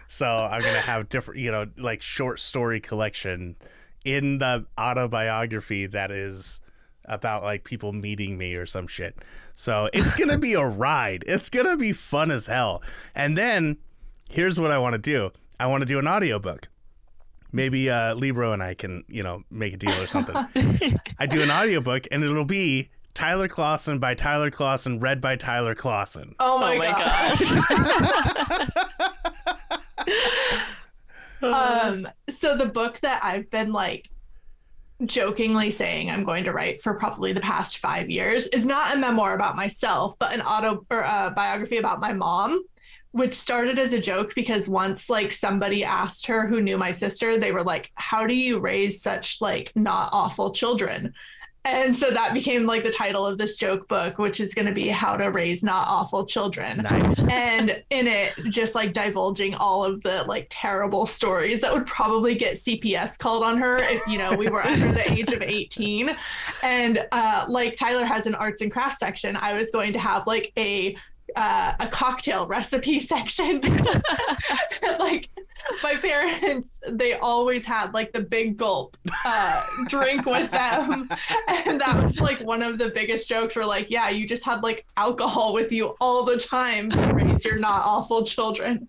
So 0.09 0.27
I'm 0.27 0.63
gonna 0.63 0.81
have 0.81 1.09
different, 1.09 1.41
you 1.41 1.51
know, 1.51 1.67
like 1.77 2.03
short 2.03 2.41
story 2.41 2.81
collection 2.81 3.57
in 4.05 4.39
the 4.39 4.67
autobiography 4.79 5.87
that 5.87 6.11
is 6.11 6.61
about 7.07 7.43
like 7.43 7.65
people 7.65 7.93
meeting 7.93 8.39
me 8.39 8.55
or 8.55 8.67
some 8.67 8.87
shit. 8.87 9.17
So 9.53 9.89
it's 9.93 10.15
gonna 10.15 10.39
be 10.39 10.55
a 10.55 10.65
ride. 10.67 11.25
It's 11.27 11.51
gonna 11.51 11.77
be 11.77 11.93
fun 11.93 12.31
as 12.31 12.47
hell. 12.47 12.83
And 13.15 13.37
then 13.37 13.79
here's 14.31 14.59
what 14.59 14.71
I 14.71 14.79
want 14.79 14.95
to 14.95 14.99
do. 14.99 15.31
I 15.59 15.67
want 15.67 15.83
to 15.83 15.87
do 15.87 15.99
an 15.99 16.09
audiobook. 16.09 16.69
Maybe 17.53 17.89
uh, 17.89 18.15
Libro 18.15 18.53
and 18.53 18.63
I 18.63 18.75
can, 18.75 19.05
you 19.07 19.23
know, 19.23 19.45
make 19.49 19.75
a 19.75 19.77
deal 19.77 20.01
or 20.01 20.09
something. 20.09 20.35
I 21.21 21.27
do 21.27 21.41
an 21.41 21.51
audiobook 21.53 22.09
and 22.11 22.25
it'll 22.25 22.45
be 22.45 22.91
Tyler 23.15 23.47
Clausen 23.47 24.01
by 24.01 24.15
Tyler 24.15 24.51
Clausen, 24.51 24.99
read 24.99 25.21
by 25.21 25.37
Tyler 25.37 25.77
Clausen. 25.77 26.35
oh 26.41 26.59
my, 26.59 26.75
oh 26.75 26.79
my 26.79 26.91
god. 26.91 27.39
gosh. 28.59 29.79
Um 31.43 32.09
so 32.29 32.57
the 32.57 32.67
book 32.67 32.99
that 33.01 33.21
i've 33.23 33.51
been 33.51 33.73
like 33.73 34.09
jokingly 35.05 35.71
saying 35.71 36.11
i'm 36.11 36.25
going 36.25 36.45
to 36.45 36.53
write 36.53 36.81
for 36.83 36.95
probably 36.95 37.33
the 37.33 37.41
past 37.41 37.79
five 37.79 38.09
years 38.09 38.47
is 38.49 38.65
not 38.65 38.95
a 38.95 38.99
memoir 38.99 39.35
about 39.35 39.57
myself 39.57 40.15
but 40.19 40.33
an 40.33 40.41
auto 40.41 40.87
or 40.91 41.01
a 41.01 41.33
biography 41.35 41.77
about 41.79 42.01
my 42.01 42.13
mom 42.13 42.63
which 43.11 43.35
started 43.35 43.79
as 43.79 43.93
a 43.93 44.01
joke 44.01 44.35
because 44.35 44.69
once 44.69 45.09
like 45.09 45.31
somebody 45.31 45.85
asked 45.85 46.27
her 46.27 46.49
who 46.49 46.61
knew 46.61 46.79
my 46.79 46.91
sister 46.91 47.39
they 47.39 47.53
were 47.53 47.63
like 47.63 47.91
how 47.95 48.27
do 48.27 48.35
you 48.35 48.59
raise 48.59 49.03
such 49.03 49.41
like 49.41 49.71
not 49.77 50.09
awful 50.13 50.53
children 50.53 51.13
and 51.65 51.97
so 51.97 52.11
that 52.11 52.35
became 52.35 52.67
like 52.67 52.85
the 52.85 52.91
title 52.91 53.27
of 53.27 53.39
this 53.39 53.57
joke 53.57 53.87
book 53.89 54.19
which 54.19 54.41
is 54.41 54.55
going 54.55 54.67
to 54.67 54.73
be 54.73 54.89
how 54.89 55.17
to 55.17 55.31
raise 55.31 55.63
not 55.63 55.87
awful 55.89 56.25
children 56.27 56.79
Nice. 56.79 57.29
and 57.31 57.83
in 57.91 58.07
it 58.07 58.33
just 58.51 58.75
like 58.75 58.93
divulging 58.93 59.55
all 59.55 59.85
of 59.85 60.03
the 60.03 60.25
like 60.25 60.47
terrible 60.51 61.07
stories 61.07 61.61
that 61.63 61.73
would 61.73 61.87
probably 61.87 62.35
get 62.35 62.55
cps 62.55 63.19
called 63.19 63.43
on 63.43 63.59
her 63.59 63.79
if 63.79 64.07
you 64.07 64.19
know 64.19 64.37
we 64.37 64.49
were 64.49 64.63
under 64.63 64.93
the 64.93 65.13
age 65.13 65.33
of 65.33 65.43
18 65.43 66.15
and 66.63 67.07
uh 67.13 67.45
like 67.49 67.77
tyler 67.77 68.05
has 68.05 68.27
an 68.27 68.35
arts 68.35 68.61
and 68.61 68.71
crafts 68.71 68.99
section 68.99 69.37
i 69.37 69.55
was 69.55 69.71
going 69.71 69.93
to 69.93 69.99
have 69.99 70.27
like 70.27 70.53
a 70.59 70.97
uh, 71.37 71.75
a 71.81 71.89
cocktail 71.89 72.47
recipe 72.47 73.01
section. 73.13 73.61
Like 74.99 75.29
my 75.83 75.97
parents 75.97 76.81
they 76.89 77.15
always 77.15 77.65
had 77.65 77.95
like 77.95 78.13
the 78.13 78.21
big 78.21 78.57
gulp 78.57 78.97
uh, 79.25 79.63
drink 79.89 80.27
with 80.27 80.51
them. 80.51 81.09
And 81.67 81.81
that 81.81 82.03
was 82.03 82.21
like 82.21 82.41
one 82.41 82.63
of 82.63 82.79
the 82.79 82.91
biggest 82.91 83.29
jokes 83.29 83.57
were 83.57 83.65
like 83.65 83.91
yeah 83.91 84.09
you 84.11 84.27
just 84.27 84.45
had 84.45 84.63
like 84.63 84.85
alcohol 84.97 85.53
with 85.53 85.73
you 85.73 85.95
all 86.01 86.25
the 86.25 86.37
time 86.37 86.91
to 86.91 87.13
raise 87.13 87.45
your 87.45 87.59
not 87.59 87.83
awful 87.85 88.25
children. 88.25 88.89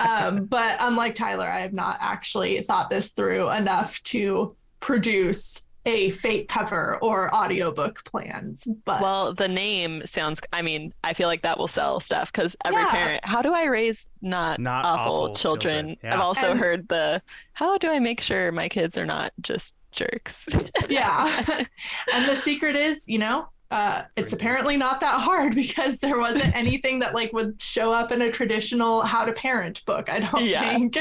Um, 0.00 0.46
but 0.46 0.76
unlike 0.80 1.14
tyler 1.14 1.46
i 1.46 1.60
have 1.60 1.72
not 1.72 1.98
actually 2.00 2.60
thought 2.62 2.90
this 2.90 3.10
through 3.12 3.50
enough 3.50 4.02
to 4.04 4.56
produce 4.80 5.65
a 5.86 6.10
fake 6.10 6.48
cover 6.48 6.98
or 7.00 7.34
audiobook 7.34 8.04
plans 8.04 8.66
but 8.84 9.00
Well, 9.00 9.32
the 9.32 9.48
name 9.48 10.02
sounds. 10.04 10.40
I 10.52 10.60
mean, 10.62 10.92
I 11.04 11.12
feel 11.14 11.28
like 11.28 11.42
that 11.42 11.58
will 11.58 11.68
sell 11.68 12.00
stuff 12.00 12.30
because 12.32 12.56
every 12.64 12.82
Yeah. 12.82 12.90
parent. 12.90 13.24
How 13.24 13.40
do 13.40 13.54
I 13.54 13.64
raise 13.64 14.10
not, 14.20 14.58
Not 14.60 14.84
awful, 14.84 15.14
awful 15.14 15.34
children? 15.34 15.72
children. 15.74 15.96
Yeah. 16.02 16.14
I've 16.14 16.20
also 16.20 16.50
And- 16.50 16.60
heard 16.60 16.88
the. 16.88 17.22
How 17.54 17.78
do 17.78 17.88
I 17.90 18.00
make 18.00 18.20
sure 18.20 18.52
my 18.52 18.68
kids 18.68 18.98
are 18.98 19.06
not 19.06 19.32
just 19.40 19.74
jerks? 19.92 20.46
yeah 20.90 21.26
and 22.12 22.28
the 22.28 22.36
secret 22.36 22.76
is 22.76 23.08
you 23.08 23.18
know 23.18 23.48
uh, 23.70 24.02
it's 24.16 24.32
apparently 24.34 24.76
not 24.76 25.00
that 25.00 25.20
hard 25.20 25.54
because 25.64 26.00
there 26.00 26.18
wasn't 26.18 26.54
anything 26.54 26.98
that 26.98 27.14
like 27.14 27.32
would 27.32 27.60
show 27.62 27.92
up 27.92 28.12
in 28.12 28.20
a 28.22 28.30
traditional 28.30 29.00
how 29.02 29.24
to 29.24 29.32
parent 29.32 29.82
book 29.86 30.10
i 30.10 30.18
don't 30.20 30.44
Yeah. 30.44 30.68
think 30.76 30.98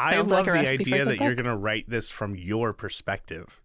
I 0.00 0.14
Sounds 0.16 0.30
love 0.30 0.46
like 0.46 0.64
the 0.64 0.68
idea 0.70 1.02
a 1.02 1.04
that 1.06 1.20
you're 1.20 1.34
going 1.34 1.46
to 1.46 1.56
write 1.56 1.88
this 1.88 2.10
from 2.10 2.34
your 2.36 2.72
perspective. 2.72 3.60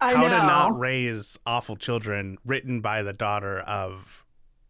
i 0.00 0.14
How 0.14 0.22
know 0.22 0.28
to 0.30 0.36
not 0.38 0.78
raise 0.78 1.38
awful 1.46 1.76
children, 1.76 2.38
written 2.44 2.80
by 2.80 3.02
the 3.02 3.12
daughter 3.12 3.60
of 3.60 4.24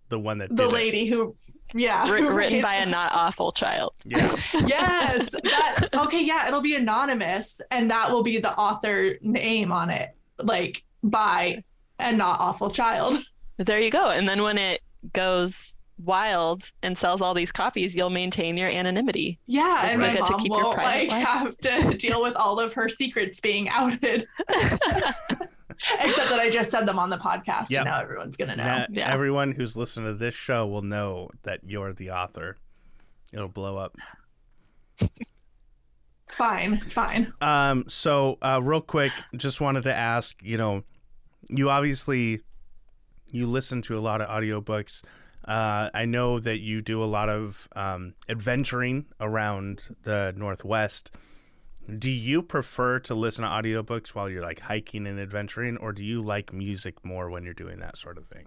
the 0.08 0.18
one 0.18 0.38
that 0.38 0.50
the 0.50 0.56
did 0.56 0.66
it. 0.66 0.72
lady 0.72 1.06
who, 1.06 1.34
yeah, 1.72 2.10
Writ- 2.10 2.20
who 2.20 2.30
written 2.30 2.54
raised- 2.54 2.64
by 2.64 2.74
a 2.74 2.86
not 2.86 3.12
awful 3.12 3.52
child. 3.52 3.94
Yeah. 4.04 4.36
yes. 4.66 5.30
That, 5.32 5.88
okay, 5.94 6.22
yeah, 6.24 6.48
it'll 6.48 6.60
be 6.60 6.74
anonymous, 6.76 7.60
and 7.70 7.90
that 7.90 8.10
will 8.10 8.22
be 8.22 8.38
the 8.38 8.52
author 8.58 9.16
name 9.22 9.72
on 9.72 9.88
it, 9.90 10.10
like 10.38 10.84
by 11.02 11.64
a 11.98 12.12
not 12.12 12.40
awful 12.40 12.70
child. 12.70 13.18
There 13.58 13.78
you 13.80 13.90
go. 13.90 14.10
And 14.10 14.28
then 14.28 14.42
when 14.42 14.58
it 14.58 14.80
goes 15.12 15.78
wild 16.04 16.64
and 16.82 16.96
sells 16.96 17.20
all 17.20 17.34
these 17.34 17.52
copies, 17.52 17.94
you'll 17.94 18.10
maintain 18.10 18.56
your 18.56 18.68
anonymity. 18.68 19.38
Yeah, 19.46 19.62
Like, 19.62 19.84
and 19.92 20.00
my 20.00 20.12
get 20.12 20.24
to 20.26 20.32
mom 20.32 20.40
keep 20.40 20.50
won't 20.52 20.76
like 20.78 21.10
life. 21.10 21.26
have 21.26 21.56
to 21.58 21.94
deal 21.98 22.22
with 22.22 22.34
all 22.36 22.58
of 22.60 22.72
her 22.74 22.88
secrets 22.88 23.40
being 23.40 23.68
outed. 23.68 24.26
Except 25.98 26.28
that 26.28 26.38
I 26.40 26.50
just 26.50 26.70
said 26.70 26.84
them 26.84 26.98
on 26.98 27.08
the 27.08 27.16
podcast, 27.16 27.70
Yep. 27.70 27.80
and 27.80 27.84
now 27.86 28.00
everyone's 28.00 28.36
gonna 28.36 28.56
know. 28.56 28.64
Now, 28.64 28.86
Yeah. 28.90 29.10
Everyone 29.12 29.52
who's 29.52 29.76
listening 29.76 30.06
to 30.06 30.14
this 30.14 30.34
show 30.34 30.66
will 30.66 30.82
know 30.82 31.30
that 31.44 31.60
you're 31.64 31.92
the 31.94 32.10
author. 32.10 32.56
It'll 33.32 33.48
blow 33.48 33.78
up. 33.78 33.96
It's 35.00 36.36
fine. 36.36 36.74
It's 36.84 36.94
fine. 36.94 37.32
Um, 37.40 37.84
so 37.88 38.38
uh, 38.42 38.60
real 38.62 38.80
quick, 38.82 39.12
just 39.36 39.60
wanted 39.60 39.84
to 39.84 39.94
ask, 39.94 40.36
you 40.42 40.58
know, 40.58 40.84
you 41.48 41.70
obviously 41.70 42.40
you 43.32 43.46
listen 43.46 43.80
to 43.82 43.96
a 43.96 44.00
lot 44.00 44.20
of 44.20 44.28
audiobooks. 44.28 45.02
Uh, 45.44 45.90
I 45.94 46.04
know 46.04 46.38
that 46.38 46.60
you 46.60 46.82
do 46.82 47.02
a 47.02 47.06
lot 47.06 47.28
of 47.28 47.68
um, 47.74 48.14
adventuring 48.28 49.06
around 49.18 49.96
the 50.02 50.34
Northwest. 50.36 51.10
Do 51.98 52.10
you 52.10 52.42
prefer 52.42 53.00
to 53.00 53.14
listen 53.14 53.42
to 53.42 53.50
audiobooks 53.50 54.08
while 54.10 54.30
you're 54.30 54.42
like 54.42 54.60
hiking 54.60 55.06
and 55.06 55.18
adventuring, 55.18 55.76
or 55.78 55.92
do 55.92 56.04
you 56.04 56.22
like 56.22 56.52
music 56.52 57.04
more 57.04 57.30
when 57.30 57.44
you're 57.44 57.54
doing 57.54 57.80
that 57.80 57.96
sort 57.96 58.18
of 58.18 58.26
thing? 58.26 58.46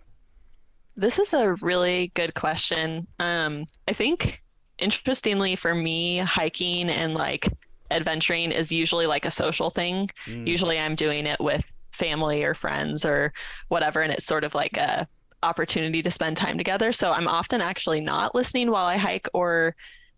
This 0.96 1.18
is 1.18 1.34
a 1.34 1.56
really 1.62 2.12
good 2.14 2.36
question. 2.36 3.08
Um, 3.20 3.66
I 3.88 3.94
think 3.94 4.44
interestingly 4.78 5.56
for 5.56 5.74
me, 5.74 6.20
hiking 6.20 6.90
and 6.90 7.16
like 7.16 7.50
adventuring 7.92 8.52
is 8.52 8.72
usually 8.72 9.08
like 9.08 9.26
a 9.26 9.32
social 9.32 9.72
thing. 9.72 10.10
Mm. 10.26 10.48
Usually 10.48 10.80
I'm 10.80 10.96
doing 10.96 11.26
it 11.26 11.40
with 11.40 11.66
family 11.92 12.44
or 12.44 12.54
friends 12.54 13.06
or 13.06 13.34
whatever, 13.68 14.02
and 14.02 14.12
it's 14.12 14.26
sort 14.26 14.44
of 14.44 14.56
like 14.56 14.78
a 14.78 15.08
opportunity 15.44 16.02
to 16.02 16.10
spend 16.12 16.38
time 16.38 16.58
together. 16.58 16.92
So 16.92 17.12
I'm 17.12 17.28
often 17.28 17.62
actually 17.62 18.02
not 18.02 18.34
listening 18.34 18.72
while 18.72 18.86
I 18.86 18.98
hike 18.98 19.28
or 19.34 19.76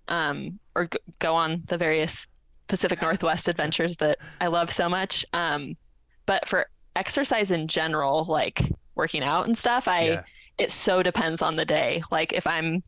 um, 0.08 0.60
or 0.76 0.90
go 1.20 1.36
on 1.36 1.64
the 1.68 1.78
various 1.78 2.28
Pacific 2.68 3.02
Northwest 3.02 3.48
adventures 3.48 3.98
that 3.98 4.20
I 4.40 4.48
love 4.48 4.72
so 4.72 4.88
much. 4.88 5.26
Um, 5.34 5.76
but 6.26 6.48
for 6.48 6.68
exercise 6.96 7.52
in 7.52 7.68
general, 7.68 8.26
like 8.26 8.62
working 8.96 9.24
out 9.24 9.48
and 9.48 9.58
stuff, 9.58 9.88
I 9.88 10.02
Yeah. 10.06 10.24
it 10.58 10.72
so 10.72 11.04
depends 11.04 11.42
on 11.42 11.56
the 11.56 11.66
day. 11.66 12.04
Like 12.12 12.34
if 12.34 12.48
I'm 12.48 12.84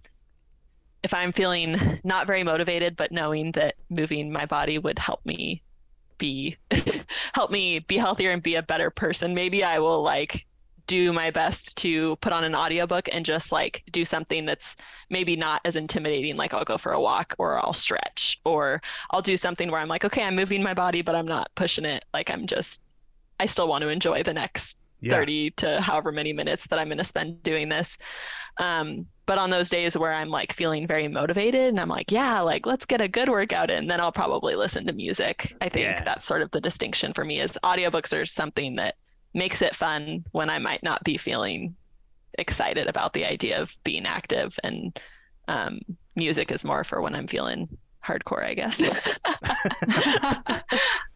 if 1.04 1.14
I'm 1.14 1.32
feeling 1.32 2.00
not 2.04 2.28
very 2.28 2.44
motivated, 2.44 2.96
but 2.96 3.12
knowing 3.12 3.52
that 3.54 3.76
moving 3.90 4.32
my 4.32 4.46
body 4.46 4.78
would 4.80 5.00
help 5.00 5.26
me 5.26 5.62
be 6.18 6.58
help 7.34 7.52
me 7.52 7.80
be 7.80 7.98
healthier 7.98 8.32
and 8.32 8.42
be 8.42 8.56
a 8.56 8.64
better 8.64 8.90
person, 8.90 9.34
maybe 9.36 9.64
I 9.64 9.80
will 9.80 10.02
like 10.02 10.46
do 10.88 11.14
my 11.14 11.32
best 11.32 11.76
to 11.78 12.16
put 12.18 12.34
on 12.34 12.44
an 12.44 12.56
audiobook 12.56 13.10
and 13.12 13.26
just 13.26 13.52
like 13.52 13.84
do 13.92 14.06
something 14.06 14.46
that's 14.46 14.76
maybe 15.10 15.36
not 15.36 15.62
as 15.66 15.76
intimidating 15.76 16.38
like 16.38 16.54
I'll 16.54 16.64
go 16.66 16.78
for 16.78 16.94
a 16.94 17.02
walk 17.02 17.36
or 17.38 17.64
I'll 17.64 17.74
stretch 17.74 18.40
or 18.46 18.82
I'll 19.12 19.22
do 19.22 19.38
something 19.38 19.70
where 19.70 19.82
I'm 19.82 19.90
like 19.90 20.06
okay 20.06 20.24
I'm 20.24 20.36
moving 20.36 20.64
my 20.64 20.74
body 20.74 21.02
but 21.02 21.16
I'm 21.16 21.28
not 21.28 21.50
pushing 21.56 21.86
it 21.86 22.06
like 22.14 22.30
I'm 22.32 22.48
just 22.48 22.82
I 23.40 23.46
still 23.46 23.68
want 23.68 23.82
to 23.84 23.90
enjoy 23.90 24.24
the 24.24 24.34
next 24.34 24.78
Yeah. 25.02 25.14
30 25.14 25.52
to 25.58 25.82
however 25.82 26.12
many 26.12 26.34
minutes 26.34 26.68
that 26.68 26.80
I'm 26.80 26.88
going 26.88 26.98
to 26.98 27.04
spend 27.04 27.44
doing 27.44 27.70
this. 27.70 27.98
Um, 28.58 29.08
but 29.26 29.38
on 29.38 29.50
those 29.50 29.70
days 29.70 29.98
where 29.98 30.14
I'm 30.14 30.30
like 30.30 30.54
feeling 30.54 30.88
very 30.88 31.08
motivated 31.08 31.68
and 31.70 31.80
I'm 31.80 31.90
like, 31.90 32.12
yeah, 32.12 32.40
like 32.42 32.66
let's 32.66 32.86
get 32.86 33.02
a 33.02 33.08
good 33.08 33.30
workout 33.30 33.70
in, 33.70 33.88
then 33.88 34.00
I'll 34.00 34.12
probably 34.12 34.56
listen 34.56 34.86
to 34.88 34.94
music. 34.94 35.54
I 35.62 35.70
think 35.70 35.82
Yeah. 35.82 36.04
that's 36.04 36.26
sort 36.26 36.42
of 36.42 36.52
the 36.52 36.62
distinction 36.62 37.14
for 37.14 37.26
me 37.26 37.40
is 37.42 37.58
audiobooks 37.64 38.14
are 38.18 38.26
something 38.26 38.76
that 38.78 38.96
makes 39.38 39.62
it 39.62 39.76
fun 39.76 40.26
when 40.32 40.50
I 40.50 40.60
might 40.60 40.84
not 40.84 41.04
be 41.04 41.18
feeling 41.18 41.76
excited 42.38 42.88
about 42.88 43.14
the 43.14 43.26
idea 43.26 43.62
of 43.62 43.72
being 43.84 44.06
active 44.06 44.60
and 44.64 45.00
um, 45.48 45.80
music 46.16 46.52
is 46.52 46.66
more 46.66 46.84
for 46.84 47.02
when 47.02 47.16
I'm 47.16 47.28
feeling 47.28 47.70
hardcore, 48.06 48.44
I 48.44 48.54
guess. 48.54 48.82
I 49.26 50.62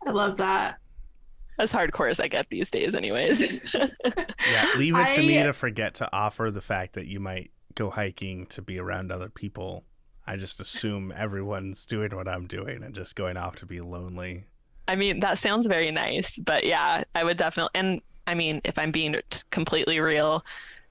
love 0.08 0.38
that. 0.38 0.78
as 1.60 1.72
hardcore 1.72 2.10
as 2.10 2.20
I 2.20 2.28
get 2.28 2.48
these 2.50 2.72
days 2.72 2.96
anyways. 2.96 3.42
Yeah, 4.52 4.72
leave 4.76 4.96
it 4.98 5.12
to 5.14 5.20
me 5.22 5.42
to 5.44 5.54
forget 5.54 5.94
to 5.96 6.10
offer 6.12 6.50
the 6.50 6.62
fact 6.62 6.94
that 6.94 7.06
you 7.06 7.20
might 7.20 7.52
go 7.76 7.92
hiking 7.92 8.48
to 8.48 8.62
be 8.62 8.80
around 8.80 9.12
other 9.12 9.30
people. 9.30 9.86
I 10.26 10.36
just 10.36 10.60
assume 10.60 11.14
everyone's 11.16 11.86
doing 11.86 12.16
what 12.16 12.28
I'm 12.28 12.48
doing 12.48 12.84
and 12.84 12.94
just 12.96 13.16
going 13.16 13.38
off 13.38 13.56
to 13.58 13.66
be 13.68 13.82
lonely. 13.82 14.46
I 14.88 14.96
mean, 14.96 15.20
that 15.20 15.38
sounds 15.38 15.68
very 15.68 15.92
nice, 15.92 16.38
but 16.40 16.66
yeah, 16.66 17.04
I 17.14 17.24
would 17.24 17.38
definitely. 17.38 17.80
And 17.80 18.02
I 18.28 18.36
mean, 18.36 18.62
if 18.64 18.78
I'm 18.80 18.92
being 18.92 19.16
completely 19.50 20.00
real, 20.00 20.46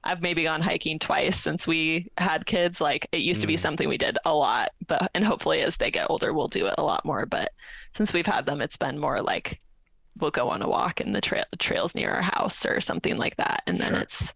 I've 0.04 0.22
maybe 0.22 0.44
gone 0.44 0.62
hiking 0.62 0.98
twice 0.98 1.38
since 1.38 1.66
we 1.66 2.10
had 2.18 2.46
kids. 2.46 2.80
Like 2.80 3.06
it 3.12 3.18
used 3.18 3.40
to 3.42 3.46
be 3.46 3.56
Mm. 3.56 3.58
something 3.58 3.88
we 3.88 3.98
did 3.98 4.18
a 4.24 4.34
lot, 4.34 4.70
but 4.86 5.10
and 5.14 5.24
hopefully 5.24 5.62
as 5.62 5.76
they 5.76 5.90
get 5.90 6.08
older, 6.10 6.32
we'll 6.32 6.48
do 6.48 6.66
it 6.66 6.74
a 6.78 6.82
lot 6.82 7.04
more. 7.04 7.26
But 7.26 7.52
since 7.94 8.12
we've 8.12 8.26
had 8.26 8.46
them, 8.46 8.60
it's 8.60 8.76
been 8.78 8.98
more 8.98 9.20
like 9.22 9.60
we'll 10.18 10.30
go 10.30 10.48
on 10.50 10.62
a 10.62 10.68
walk 10.68 11.00
in 11.00 11.12
the 11.12 11.20
trail 11.20 11.44
trails 11.58 11.94
near 11.94 12.10
our 12.12 12.22
house 12.22 12.64
or 12.66 12.80
something 12.80 13.16
like 13.18 13.36
that, 13.36 13.62
and 13.66 13.80
then 13.80 13.94
Sure. 13.94 14.00
it's 14.00 14.32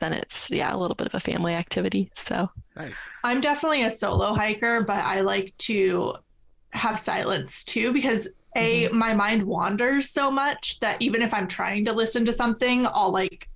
then 0.00 0.12
it's 0.12 0.50
yeah 0.50 0.74
a 0.74 0.78
little 0.78 0.94
bit 0.96 1.06
of 1.08 1.14
a 1.14 1.20
family 1.20 1.54
activity. 1.54 2.10
So 2.16 2.50
Nice. 2.76 3.10
I'm 3.24 3.40
definitely 3.40 3.82
a 3.84 3.90
solo 3.90 4.34
hiker, 4.34 4.84
but 4.84 5.04
I 5.04 5.20
like 5.22 5.54
to 5.58 6.16
have 6.72 7.00
silence 7.00 7.64
too 7.64 7.92
because 7.92 8.28
Mm-hmm. 8.58 8.94
a 8.94 8.98
my 8.98 9.14
mind 9.14 9.42
wanders 9.42 10.10
so 10.10 10.30
much 10.30 10.80
that 10.80 11.00
even 11.00 11.22
if 11.22 11.32
I'm 11.32 11.48
trying 11.48 11.84
to 11.86 11.92
listen 11.92 12.24
to 12.26 12.32
something, 12.32 12.86
I'll 12.86 13.12
like 13.12 13.48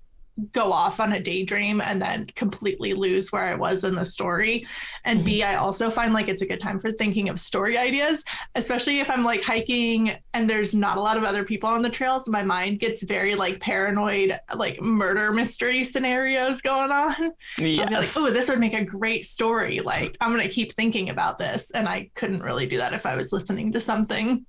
go 0.52 0.72
off 0.72 0.98
on 0.98 1.12
a 1.12 1.20
daydream 1.20 1.80
and 1.82 2.00
then 2.00 2.26
completely 2.34 2.94
lose 2.94 3.30
where 3.30 3.42
I 3.42 3.54
was 3.54 3.84
in 3.84 3.94
the 3.94 4.04
story. 4.04 4.66
And 5.04 5.24
B, 5.24 5.40
mm-hmm. 5.40 5.50
I 5.50 5.54
also 5.56 5.90
find 5.90 6.14
like 6.14 6.28
it's 6.28 6.42
a 6.42 6.46
good 6.46 6.60
time 6.60 6.80
for 6.80 6.90
thinking 6.90 7.28
of 7.28 7.38
story 7.38 7.76
ideas, 7.76 8.24
especially 8.54 9.00
if 9.00 9.10
I'm 9.10 9.24
like 9.24 9.42
hiking 9.42 10.12
and 10.32 10.48
there's 10.48 10.74
not 10.74 10.96
a 10.96 11.00
lot 11.00 11.18
of 11.18 11.24
other 11.24 11.44
people 11.44 11.68
on 11.68 11.82
the 11.82 11.90
trails. 11.90 12.28
My 12.28 12.42
mind 12.42 12.80
gets 12.80 13.02
very 13.02 13.34
like 13.34 13.60
paranoid, 13.60 14.38
like 14.54 14.80
murder 14.80 15.32
mystery 15.32 15.84
scenarios 15.84 16.62
going 16.62 16.90
on. 16.90 17.14
I'll 17.18 17.32
be 17.58 17.76
like, 17.76 18.16
oh, 18.16 18.30
this 18.30 18.48
would 18.48 18.60
make 18.60 18.74
a 18.74 18.84
great 18.84 19.26
story. 19.26 19.80
Like, 19.80 20.16
I'm 20.20 20.30
going 20.32 20.42
to 20.42 20.52
keep 20.52 20.72
thinking 20.74 21.10
about 21.10 21.38
this. 21.38 21.70
And 21.72 21.86
I 21.86 22.10
couldn't 22.14 22.42
really 22.42 22.66
do 22.66 22.78
that 22.78 22.94
if 22.94 23.04
I 23.04 23.16
was 23.16 23.32
listening 23.32 23.72
to 23.72 23.80
something. 23.80 24.46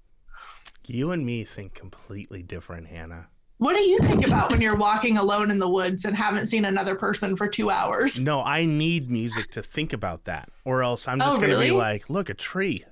You 0.85 1.11
and 1.11 1.25
me 1.25 1.43
think 1.43 1.73
completely 1.73 2.43
different, 2.43 2.87
Hannah. 2.87 3.27
What 3.57 3.75
do 3.75 3.81
you 3.81 3.97
think 3.99 4.25
about 4.27 4.51
when 4.51 4.59
you're 4.59 4.75
walking 4.75 5.17
alone 5.17 5.49
in 5.49 5.59
the 5.59 5.69
woods 5.69 6.03
and 6.03 6.15
haven't 6.15 6.47
seen 6.47 6.65
another 6.65 6.95
person 6.95 7.37
for 7.37 7.47
two 7.47 7.69
hours? 7.69 8.19
No, 8.19 8.41
I 8.43 8.65
need 8.65 9.09
music 9.09 9.51
to 9.51 9.61
think 9.61 9.93
about 9.93 10.25
that, 10.25 10.49
or 10.65 10.83
else 10.83 11.07
I'm 11.07 11.21
Oh, 11.21 11.25
just 11.25 11.39
gonna 11.39 11.53
really? 11.53 11.67
be 11.69 11.71
like, 11.71 12.09
"Look, 12.09 12.29
a 12.29 12.33
tree. 12.33 12.83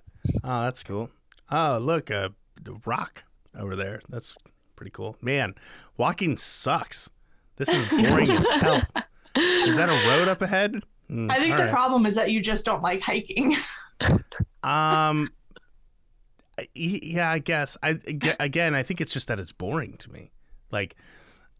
Oh, 0.44 0.62
that's 0.64 0.84
cool. 0.84 1.10
Oh, 1.50 1.78
look, 1.82 2.10
a 2.10 2.34
rock 2.86 3.26
over 3.58 3.76
there. 3.76 4.02
That's 4.08 4.36
pretty 4.78 4.92
cool." 4.92 5.18
Man, 5.20 5.56
walking 5.98 6.38
sucks. 6.38 7.10
This 7.57 7.68
is 7.70 7.90
boring 7.90 8.30
as 8.30 8.48
hell. 8.61 8.82
Is 9.36 9.76
that 9.76 9.90
a 9.90 10.07
road 10.10 10.30
up 10.30 10.41
ahead? 10.41 10.82
Mm, 11.10 11.30
I 11.30 11.36
think 11.40 11.57
the 11.57 11.64
right. 11.64 11.72
problem 11.74 12.06
is 12.06 12.15
that 12.15 12.32
you 12.32 12.40
just 12.41 12.64
don't 12.64 12.82
like 12.82 13.02
hiking. 13.02 13.56
Um, 14.64 15.32
yeah, 16.74 17.30
I 17.32 17.40
guess. 17.40 17.78
I 17.84 18.00
again, 18.40 18.76
I 18.76 18.84
think 18.84 19.02
it's 19.02 19.14
just 19.14 19.28
that 19.28 19.40
it's 19.40 19.52
boring 19.52 19.98
to 19.98 20.12
me. 20.12 20.32
Like, 20.72 20.96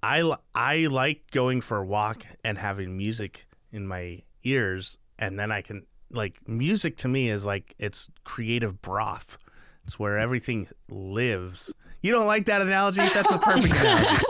I 0.04 0.36
I 0.56 0.88
like 0.88 1.30
going 1.32 1.62
for 1.62 1.78
a 1.78 1.86
walk 1.86 2.26
and 2.44 2.58
having 2.58 2.98
music 2.98 3.48
in 3.72 3.88
my 3.88 4.24
ears, 4.44 4.98
and 5.20 5.40
then 5.40 5.52
I 5.52 5.62
can 5.62 5.86
like 6.10 6.40
music 6.48 6.98
to 6.98 7.08
me 7.08 7.30
is 7.30 7.46
like 7.46 7.76
it's 7.80 8.10
creative 8.24 8.82
broth. 8.82 9.38
It's 9.86 9.98
where 9.98 10.18
everything 10.18 10.68
lives. 10.90 11.74
You 12.04 12.12
don't 12.12 12.26
like 12.28 12.46
that 12.48 12.62
analogy? 12.62 13.02
That's 13.14 13.32
a 13.32 13.38
perfect 13.38 13.74
analogy. 13.80 14.24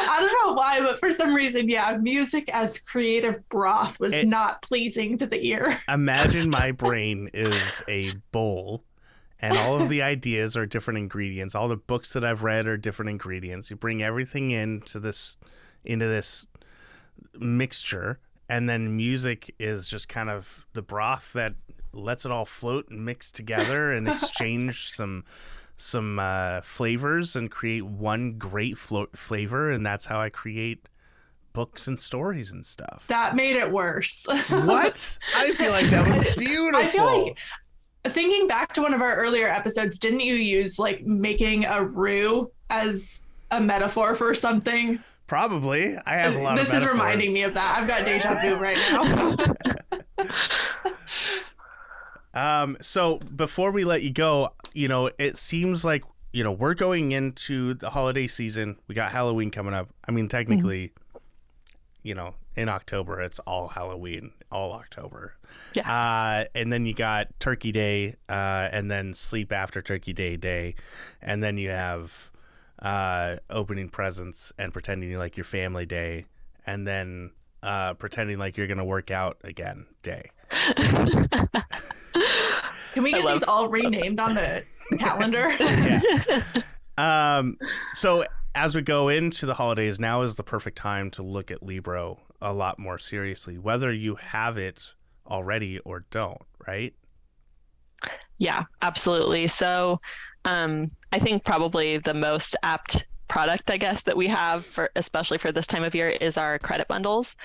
I 0.00 0.18
don't 0.20 0.46
know 0.46 0.52
why, 0.54 0.80
but 0.80 0.98
for 1.00 1.10
some 1.12 1.34
reason, 1.34 1.68
yeah, 1.68 1.96
music 2.00 2.48
as 2.52 2.78
creative 2.78 3.46
broth 3.48 3.98
was 4.00 4.14
It- 4.14 4.28
not 4.28 4.62
pleasing 4.62 5.18
to 5.18 5.26
the 5.26 5.42
ear. 5.46 5.80
Imagine 5.88 6.50
my 6.50 6.72
brain 6.72 7.30
is 7.32 7.82
a 7.88 8.12
bowl 8.32 8.84
and 9.40 9.56
all 9.56 9.80
of 9.80 9.88
the 9.88 10.02
ideas 10.14 10.56
are 10.56 10.66
different 10.66 10.98
ingredients. 10.98 11.54
All 11.54 11.68
the 11.68 11.76
books 11.76 12.12
that 12.12 12.24
I've 12.24 12.42
read 12.42 12.66
are 12.66 12.76
different 12.76 13.10
ingredients. 13.10 13.70
You 13.70 13.76
bring 13.76 14.02
everything 14.02 14.50
into 14.50 14.98
this 14.98 15.38
into 15.84 16.06
this 16.06 16.48
mixture 17.38 18.18
and 18.48 18.68
then 18.68 18.96
music 18.96 19.54
is 19.58 19.88
just 19.88 20.08
kind 20.08 20.30
of 20.30 20.66
the 20.72 20.82
broth 20.82 21.32
that 21.34 21.54
lets 21.92 22.24
it 22.24 22.32
all 22.32 22.46
float 22.46 22.88
and 22.88 23.04
mix 23.04 23.30
together 23.30 23.92
and 23.92 24.08
exchange 24.08 24.90
some 24.90 25.24
some 25.76 26.18
uh, 26.18 26.60
flavors 26.62 27.36
and 27.36 27.50
create 27.50 27.84
one 27.84 28.36
great 28.36 28.76
flo- 28.76 29.08
flavor 29.14 29.70
and 29.70 29.86
that's 29.86 30.06
how 30.06 30.20
I 30.20 30.28
create 30.28 30.88
books 31.52 31.86
and 31.86 31.98
stories 31.98 32.52
and 32.52 32.64
stuff. 32.66 33.04
That 33.08 33.36
made 33.36 33.56
it 33.56 33.70
worse. 33.70 34.26
what? 34.48 35.18
I 35.36 35.52
feel 35.52 35.70
like 35.70 35.86
that 35.86 36.06
was 36.06 36.36
beautiful. 36.36 36.80
I 36.84 36.88
feel 36.88 37.04
like 37.04 37.36
thinking 38.04 38.46
back 38.46 38.72
to 38.74 38.82
one 38.82 38.94
of 38.94 39.02
our 39.02 39.14
earlier 39.16 39.48
episodes, 39.48 39.98
didn't 39.98 40.20
you 40.20 40.34
use 40.34 40.78
like 40.78 41.04
making 41.04 41.64
a 41.64 41.84
roux 41.84 42.50
as 42.70 43.22
a 43.50 43.60
metaphor 43.60 44.14
for 44.14 44.34
something? 44.34 45.02
Probably. 45.26 45.96
I 46.06 46.16
have 46.16 46.36
a 46.36 46.38
lot 46.38 46.56
this 46.56 46.72
is 46.72 46.86
reminding 46.86 47.32
me 47.32 47.42
of 47.42 47.54
that. 47.54 47.78
I've 47.78 47.88
got 47.88 48.04
deja 48.04 48.40
vu 48.40 48.56
right 48.56 48.78
now. 50.18 50.26
Um, 52.34 52.76
so 52.80 53.18
before 53.18 53.72
we 53.72 53.84
let 53.84 54.02
you 54.02 54.12
go, 54.12 54.52
you 54.72 54.86
know, 54.86 55.10
it 55.18 55.36
seems 55.36 55.84
like 55.84 56.04
you 56.32 56.44
know 56.44 56.52
we're 56.52 56.74
going 56.74 57.10
into 57.10 57.74
the 57.74 57.90
holiday 57.90 58.28
season. 58.28 58.78
We 58.86 58.94
got 58.94 59.10
Halloween 59.10 59.50
coming 59.50 59.74
up. 59.74 59.88
I 60.06 60.12
mean, 60.12 60.28
technically, 60.28 60.92
you 62.02 62.14
know, 62.14 62.34
in 62.58 62.68
October 62.68 63.20
it's 63.20 63.38
all 63.40 63.68
Halloween, 63.68 64.32
all 64.50 64.72
October. 64.72 65.34
Yeah. 65.74 65.88
Uh, 65.88 66.44
and 66.56 66.72
then 66.72 66.86
you 66.86 66.92
got 66.92 67.28
Turkey 67.38 67.70
Day, 67.70 68.16
uh, 68.28 68.68
and 68.72 68.90
then 68.90 69.14
sleep 69.14 69.52
after 69.52 69.80
Turkey 69.80 70.12
Day 70.12 70.36
day, 70.36 70.74
and 71.22 71.40
then 71.42 71.56
you 71.56 71.70
have 71.70 72.32
uh, 72.80 73.36
opening 73.48 73.88
presents 73.88 74.52
and 74.58 74.72
pretending 74.72 75.08
you 75.08 75.18
like 75.18 75.36
your 75.36 75.44
family 75.44 75.86
day, 75.86 76.26
and 76.66 76.84
then 76.84 77.30
uh, 77.62 77.94
pretending 77.94 78.38
like 78.38 78.56
you're 78.56 78.66
gonna 78.66 78.84
work 78.84 79.12
out 79.12 79.38
again 79.44 79.86
day. 80.02 80.30
Can 82.94 83.04
we 83.04 83.12
get 83.12 83.22
love- 83.24 83.34
these 83.34 83.44
all 83.44 83.68
renamed 83.68 84.18
on 84.18 84.34
the 84.34 84.64
calendar? 84.98 85.48
yeah. 85.60 86.00
Um, 86.96 87.56
so 87.92 88.24
as 88.56 88.74
we 88.74 88.82
go 88.82 89.08
into 89.08 89.46
the 89.46 89.54
holidays, 89.54 90.00
now 90.00 90.22
is 90.22 90.34
the 90.34 90.42
perfect 90.42 90.76
time 90.76 91.12
to 91.12 91.22
look 91.22 91.52
at 91.52 91.62
Libro 91.62 92.18
a 92.40 92.52
lot 92.52 92.78
more 92.78 92.98
seriously, 92.98 93.58
whether 93.58 93.92
you 93.92 94.16
have 94.16 94.56
it 94.56 94.94
already 95.26 95.78
or 95.80 96.04
don't, 96.10 96.42
right? 96.66 96.94
Yeah, 98.38 98.64
absolutely. 98.82 99.48
So 99.48 100.00
um, 100.44 100.90
I 101.12 101.18
think 101.18 101.44
probably 101.44 101.98
the 101.98 102.14
most 102.14 102.56
apt 102.62 103.06
product, 103.28 103.70
I 103.70 103.76
guess, 103.76 104.02
that 104.04 104.16
we 104.16 104.28
have 104.28 104.64
for 104.64 104.90
especially 104.96 105.38
for 105.38 105.52
this 105.52 105.66
time 105.66 105.84
of 105.84 105.94
year 105.94 106.08
is 106.08 106.36
our 106.36 106.58
credit 106.58 106.88
bundles. 106.88 107.36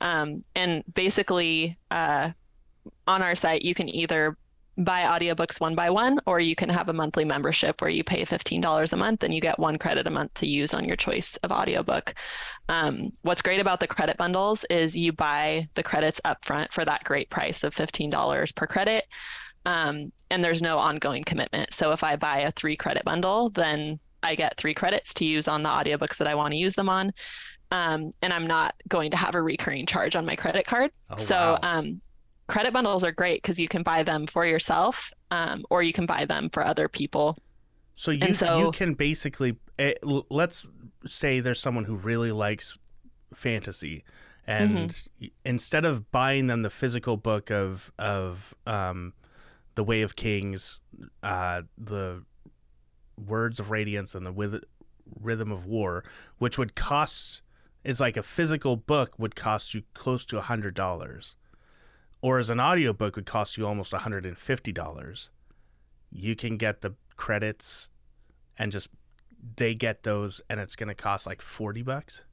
Um, 0.00 0.42
and 0.54 0.82
basically, 0.94 1.78
uh, 1.90 2.30
on 3.06 3.22
our 3.22 3.34
site, 3.34 3.62
you 3.62 3.74
can 3.74 3.88
either 3.88 4.36
buy 4.84 5.02
audiobooks 5.02 5.60
one 5.60 5.74
by 5.74 5.90
one, 5.90 6.18
or 6.26 6.40
you 6.40 6.56
can 6.56 6.68
have 6.68 6.88
a 6.88 6.92
monthly 6.92 7.24
membership 7.24 7.80
where 7.80 7.90
you 7.90 8.02
pay 8.02 8.24
$15 8.24 8.92
a 8.92 8.96
month 8.96 9.22
and 9.22 9.34
you 9.34 9.40
get 9.40 9.58
one 9.58 9.76
credit 9.76 10.06
a 10.06 10.10
month 10.10 10.34
to 10.34 10.46
use 10.46 10.72
on 10.74 10.84
your 10.84 10.96
choice 10.96 11.36
of 11.38 11.52
audiobook. 11.52 12.14
Um, 12.68 13.12
what's 13.22 13.42
great 13.42 13.60
about 13.60 13.80
the 13.80 13.86
credit 13.86 14.16
bundles 14.16 14.64
is 14.70 14.96
you 14.96 15.12
buy 15.12 15.68
the 15.74 15.82
credits 15.82 16.20
upfront 16.24 16.72
for 16.72 16.84
that 16.84 17.04
great 17.04 17.30
price 17.30 17.62
of 17.62 17.74
$15 17.74 18.54
per 18.54 18.66
credit. 18.66 19.04
Um, 19.66 20.12
and 20.30 20.42
there's 20.42 20.62
no 20.62 20.78
ongoing 20.78 21.24
commitment. 21.24 21.74
So 21.74 21.92
if 21.92 22.02
I 22.02 22.16
buy 22.16 22.38
a 22.40 22.52
three 22.52 22.76
credit 22.76 23.04
bundle, 23.04 23.50
then 23.50 24.00
I 24.22 24.34
get 24.34 24.56
three 24.56 24.74
credits 24.74 25.12
to 25.14 25.24
use 25.24 25.48
on 25.48 25.62
the 25.62 25.68
audiobooks 25.68 26.16
that 26.18 26.26
I 26.26 26.34
want 26.34 26.52
to 26.52 26.58
use 26.58 26.74
them 26.74 26.88
on. 26.88 27.12
Um, 27.70 28.10
and 28.22 28.32
I'm 28.32 28.46
not 28.46 28.74
going 28.88 29.10
to 29.12 29.16
have 29.16 29.34
a 29.34 29.42
recurring 29.42 29.86
charge 29.86 30.16
on 30.16 30.26
my 30.26 30.36
credit 30.36 30.66
card. 30.66 30.90
Oh, 31.10 31.16
so 31.16 31.36
wow. 31.36 31.58
um, 31.62 32.00
credit 32.50 32.72
bundles 32.72 33.04
are 33.04 33.12
great 33.12 33.42
because 33.42 33.58
you 33.58 33.68
can 33.68 33.82
buy 33.82 34.02
them 34.02 34.26
for 34.26 34.44
yourself 34.46 35.12
um, 35.30 35.64
or 35.70 35.82
you 35.82 35.92
can 35.92 36.06
buy 36.06 36.24
them 36.24 36.50
for 36.50 36.64
other 36.64 36.88
people. 36.88 37.38
So 37.94 38.10
you 38.10 38.32
so- 38.32 38.58
you 38.58 38.70
can 38.72 38.94
basically 38.94 39.56
eh, 39.78 39.94
let's 40.30 40.68
say 41.06 41.40
there's 41.40 41.60
someone 41.60 41.84
who 41.84 41.96
really 41.96 42.32
likes 42.32 42.78
fantasy, 43.34 44.04
and 44.46 44.90
Mm-hmm. 44.90 45.26
instead 45.44 45.84
of 45.84 46.10
buying 46.10 46.46
them 46.46 46.62
the 46.62 46.70
physical 46.70 47.16
book 47.16 47.50
of 47.50 47.92
of 47.98 48.54
um, 48.66 49.12
the 49.76 49.84
Way 49.84 50.02
of 50.02 50.16
Kings, 50.16 50.80
uh, 51.22 51.62
the 51.78 52.24
Words 53.16 53.60
of 53.60 53.70
Radiance, 53.70 54.14
and 54.14 54.26
the 54.26 54.32
With- 54.32 54.64
Rhythm 55.20 55.52
of 55.52 55.66
War, 55.66 56.04
which 56.38 56.56
would 56.58 56.74
cost 56.74 57.42
is 57.84 58.00
like 58.00 58.16
a 58.16 58.22
physical 58.22 58.76
book 58.76 59.18
would 59.18 59.34
cost 59.36 59.74
you 59.74 59.82
close 59.94 60.24
to 60.26 60.38
a 60.38 60.42
hundred 60.42 60.74
dollars, 60.74 61.36
or 62.22 62.38
as 62.38 62.50
an 62.50 62.60
audiobook 62.60 63.16
would 63.16 63.26
cost 63.26 63.56
you 63.56 63.66
almost 63.66 63.92
hundred 63.92 64.26
and 64.26 64.38
fifty 64.38 64.72
dollars. 64.72 65.30
You 66.12 66.34
can 66.36 66.56
get 66.56 66.80
the 66.80 66.94
credits 67.16 67.88
and 68.58 68.72
just 68.72 68.88
they 69.56 69.74
get 69.74 70.02
those 70.02 70.40
and 70.50 70.60
it's 70.60 70.76
going 70.76 70.88
to 70.88 70.94
cost 70.94 71.26
like 71.26 71.40
40 71.40 71.82
bucks 71.82 72.24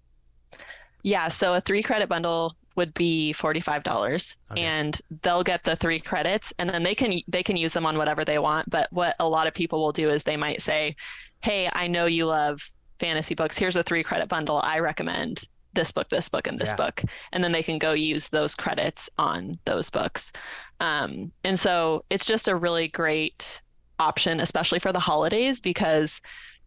Yeah, 1.04 1.28
so 1.30 1.54
a 1.54 1.62
three 1.62 1.82
credit 1.84 2.10
bundle 2.10 2.56
would 2.76 2.94
be 2.94 3.34
$45 3.38 4.36
Okay. 4.52 4.62
and 4.62 5.00
they'll 5.24 5.44
get 5.44 5.64
the 5.64 5.76
three 5.76 6.00
credits 6.00 6.54
and 6.60 6.70
then 6.70 6.84
they 6.84 6.96
can 6.96 7.22
they 7.28 7.44
can 7.44 7.56
use 7.56 7.74
them 7.74 7.86
on 7.86 7.98
whatever 7.98 8.26
they 8.26 8.40
want, 8.40 8.70
but 8.70 8.92
what 8.92 9.16
a 9.20 9.28
lot 9.28 9.48
of 9.48 9.54
people 9.54 9.80
will 9.80 9.92
do 9.94 10.10
is 10.10 10.24
they 10.24 10.38
might 10.38 10.62
say, 10.62 10.96
"Hey, 11.42 11.70
I 11.72 11.88
know 11.88 12.06
you 12.08 12.26
love 12.26 12.62
fantasy 13.00 13.36
books. 13.36 13.58
Here's 13.58 13.78
a 13.78 13.84
three 13.84 14.04
credit 14.04 14.28
bundle. 14.28 14.60
I 14.64 14.80
recommend 14.80 15.44
this 15.78 15.94
book, 15.94 16.10
this 16.10 16.28
book, 16.28 16.48
and 16.48 16.60
this 16.60 16.72
Yeah. 16.72 16.76
book." 16.76 17.04
And 17.32 17.42
then 17.42 17.54
they 17.54 17.64
can 17.64 17.80
go 17.80 17.94
use 17.94 18.28
those 18.28 18.54
credits 18.56 19.10
on 19.18 19.60
those 19.64 19.90
books. 19.90 20.34
Um, 20.82 21.32
and 21.46 21.58
so 21.58 22.04
it's 22.10 22.26
just 22.26 22.50
a 22.50 22.56
really 22.56 22.90
great 22.90 23.62
option, 24.00 24.42
especially 24.42 24.80
for 24.80 24.92
the 24.92 25.00
holidays, 25.00 25.62
because 25.62 26.22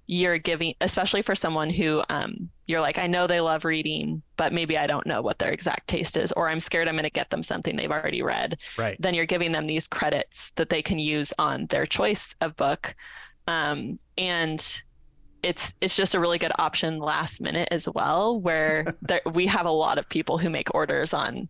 you're 0.06 0.38
giving, 0.38 0.74
especially 0.80 1.22
for 1.22 1.36
someone 1.36 1.70
who 1.70 2.02
um, 2.08 2.50
you're 2.66 2.80
like, 2.80 2.98
I 2.98 3.06
know 3.06 3.28
they 3.28 3.40
love 3.40 3.64
reading, 3.64 4.22
but 4.36 4.52
maybe 4.52 4.76
I 4.76 4.88
don't 4.88 5.06
know 5.06 5.22
what 5.22 5.38
their 5.38 5.52
exact 5.52 5.86
taste 5.86 6.16
is, 6.16 6.32
or 6.32 6.48
I'm 6.48 6.58
scared 6.58 6.88
I'm 6.88 6.96
going 6.96 7.04
to 7.04 7.10
get 7.10 7.30
them 7.30 7.44
something 7.44 7.76
they've 7.76 7.92
already 7.92 8.22
read. 8.22 8.58
right 8.76 8.96
Then 8.98 9.14
you're 9.14 9.26
giving 9.26 9.52
them 9.52 9.66
these 9.68 9.86
credits 9.86 10.50
that 10.56 10.68
they 10.68 10.82
can 10.82 10.98
use 10.98 11.32
on 11.38 11.66
their 11.66 11.86
choice 11.86 12.34
of 12.40 12.56
book, 12.56 12.96
um, 13.46 14.00
and 14.18 14.82
it's 15.42 15.74
it's 15.80 15.96
just 15.96 16.14
a 16.14 16.20
really 16.20 16.38
good 16.38 16.52
option 16.58 16.98
last 16.98 17.40
minute 17.40 17.68
as 17.70 17.88
well, 17.88 18.40
where 18.40 18.84
there, 19.02 19.22
we 19.32 19.46
have 19.46 19.66
a 19.66 19.70
lot 19.70 19.98
of 19.98 20.08
people 20.08 20.38
who 20.38 20.50
make 20.50 20.74
orders 20.74 21.12
on 21.14 21.48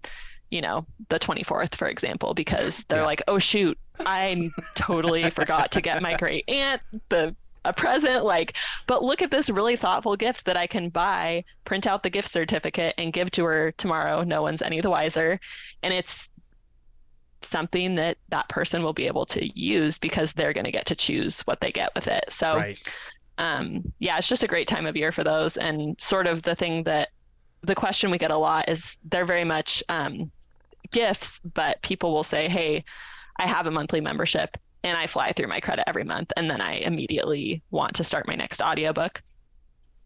you 0.50 0.60
know, 0.60 0.84
the 1.10 1.18
24th, 1.20 1.76
for 1.76 1.86
example, 1.86 2.34
because 2.34 2.84
they're 2.88 3.02
Yeah. 3.02 3.06
like, 3.06 3.22
oh, 3.28 3.38
shoot, 3.38 3.78
I 4.00 4.50
totally 4.74 5.30
forgot 5.30 5.70
to 5.70 5.80
get 5.80 6.02
my 6.02 6.16
great 6.16 6.44
aunt 6.48 6.82
the 7.08 7.36
a 7.66 7.74
present 7.74 8.24
like 8.24 8.56
but 8.86 9.04
look 9.04 9.20
at 9.20 9.30
this 9.30 9.50
really 9.50 9.76
thoughtful 9.76 10.16
gift 10.16 10.46
that 10.46 10.56
i 10.56 10.66
can 10.66 10.88
buy 10.88 11.44
print 11.66 11.86
out 11.86 12.02
the 12.02 12.08
gift 12.08 12.26
certificate 12.30 12.94
and 12.96 13.12
give 13.12 13.30
to 13.30 13.44
her 13.44 13.70
tomorrow. 13.72 14.24
No 14.24 14.40
one's 14.40 14.62
any 14.62 14.80
the 14.80 14.88
wiser. 14.88 15.38
And 15.82 15.92
it's 15.92 16.30
something 17.42 17.96
that 17.96 18.16
that 18.30 18.48
person 18.48 18.82
will 18.82 18.92
be 18.92 19.06
able 19.06 19.26
to 19.26 19.60
use 19.60 19.98
because 19.98 20.32
they're 20.32 20.52
going 20.54 20.64
to 20.64 20.70
get 20.72 20.86
to 20.86 20.94
choose 20.94 21.40
what 21.42 21.60
they 21.60 21.70
get 21.70 21.94
with 21.94 22.06
it. 22.06 22.24
So 22.30 22.56
right 22.56 22.78
um, 23.40 23.92
yeah, 23.98 24.18
it's 24.18 24.28
just 24.28 24.42
a 24.44 24.48
great 24.48 24.68
time 24.68 24.84
of 24.84 24.96
year 24.96 25.12
for 25.12 25.24
those. 25.24 25.56
And 25.56 25.96
sort 25.98 26.26
of 26.26 26.42
the 26.42 26.54
thing 26.54 26.84
that 26.84 27.08
the 27.62 27.74
question 27.74 28.10
we 28.10 28.18
get 28.18 28.30
a 28.30 28.36
lot 28.36 28.68
is 28.68 28.98
they're 29.08 29.24
very 29.24 29.44
much 29.44 29.82
um, 29.88 30.30
gifts, 30.90 31.40
but 31.54 31.80
people 31.80 32.12
will 32.12 32.22
say, 32.22 32.48
Hey, 32.48 32.84
I 33.36 33.46
have 33.46 33.66
a 33.66 33.70
monthly 33.70 34.02
membership 34.02 34.58
and 34.84 34.96
I 34.96 35.06
fly 35.06 35.32
through 35.32 35.48
my 35.48 35.58
credit 35.58 35.84
every 35.88 36.04
month. 36.04 36.30
And 36.36 36.50
then 36.50 36.60
I 36.60 36.74
immediately 36.74 37.62
want 37.70 37.94
to 37.96 38.04
start 38.04 38.28
my 38.28 38.34
next 38.34 38.60
audiobook. 38.60 39.22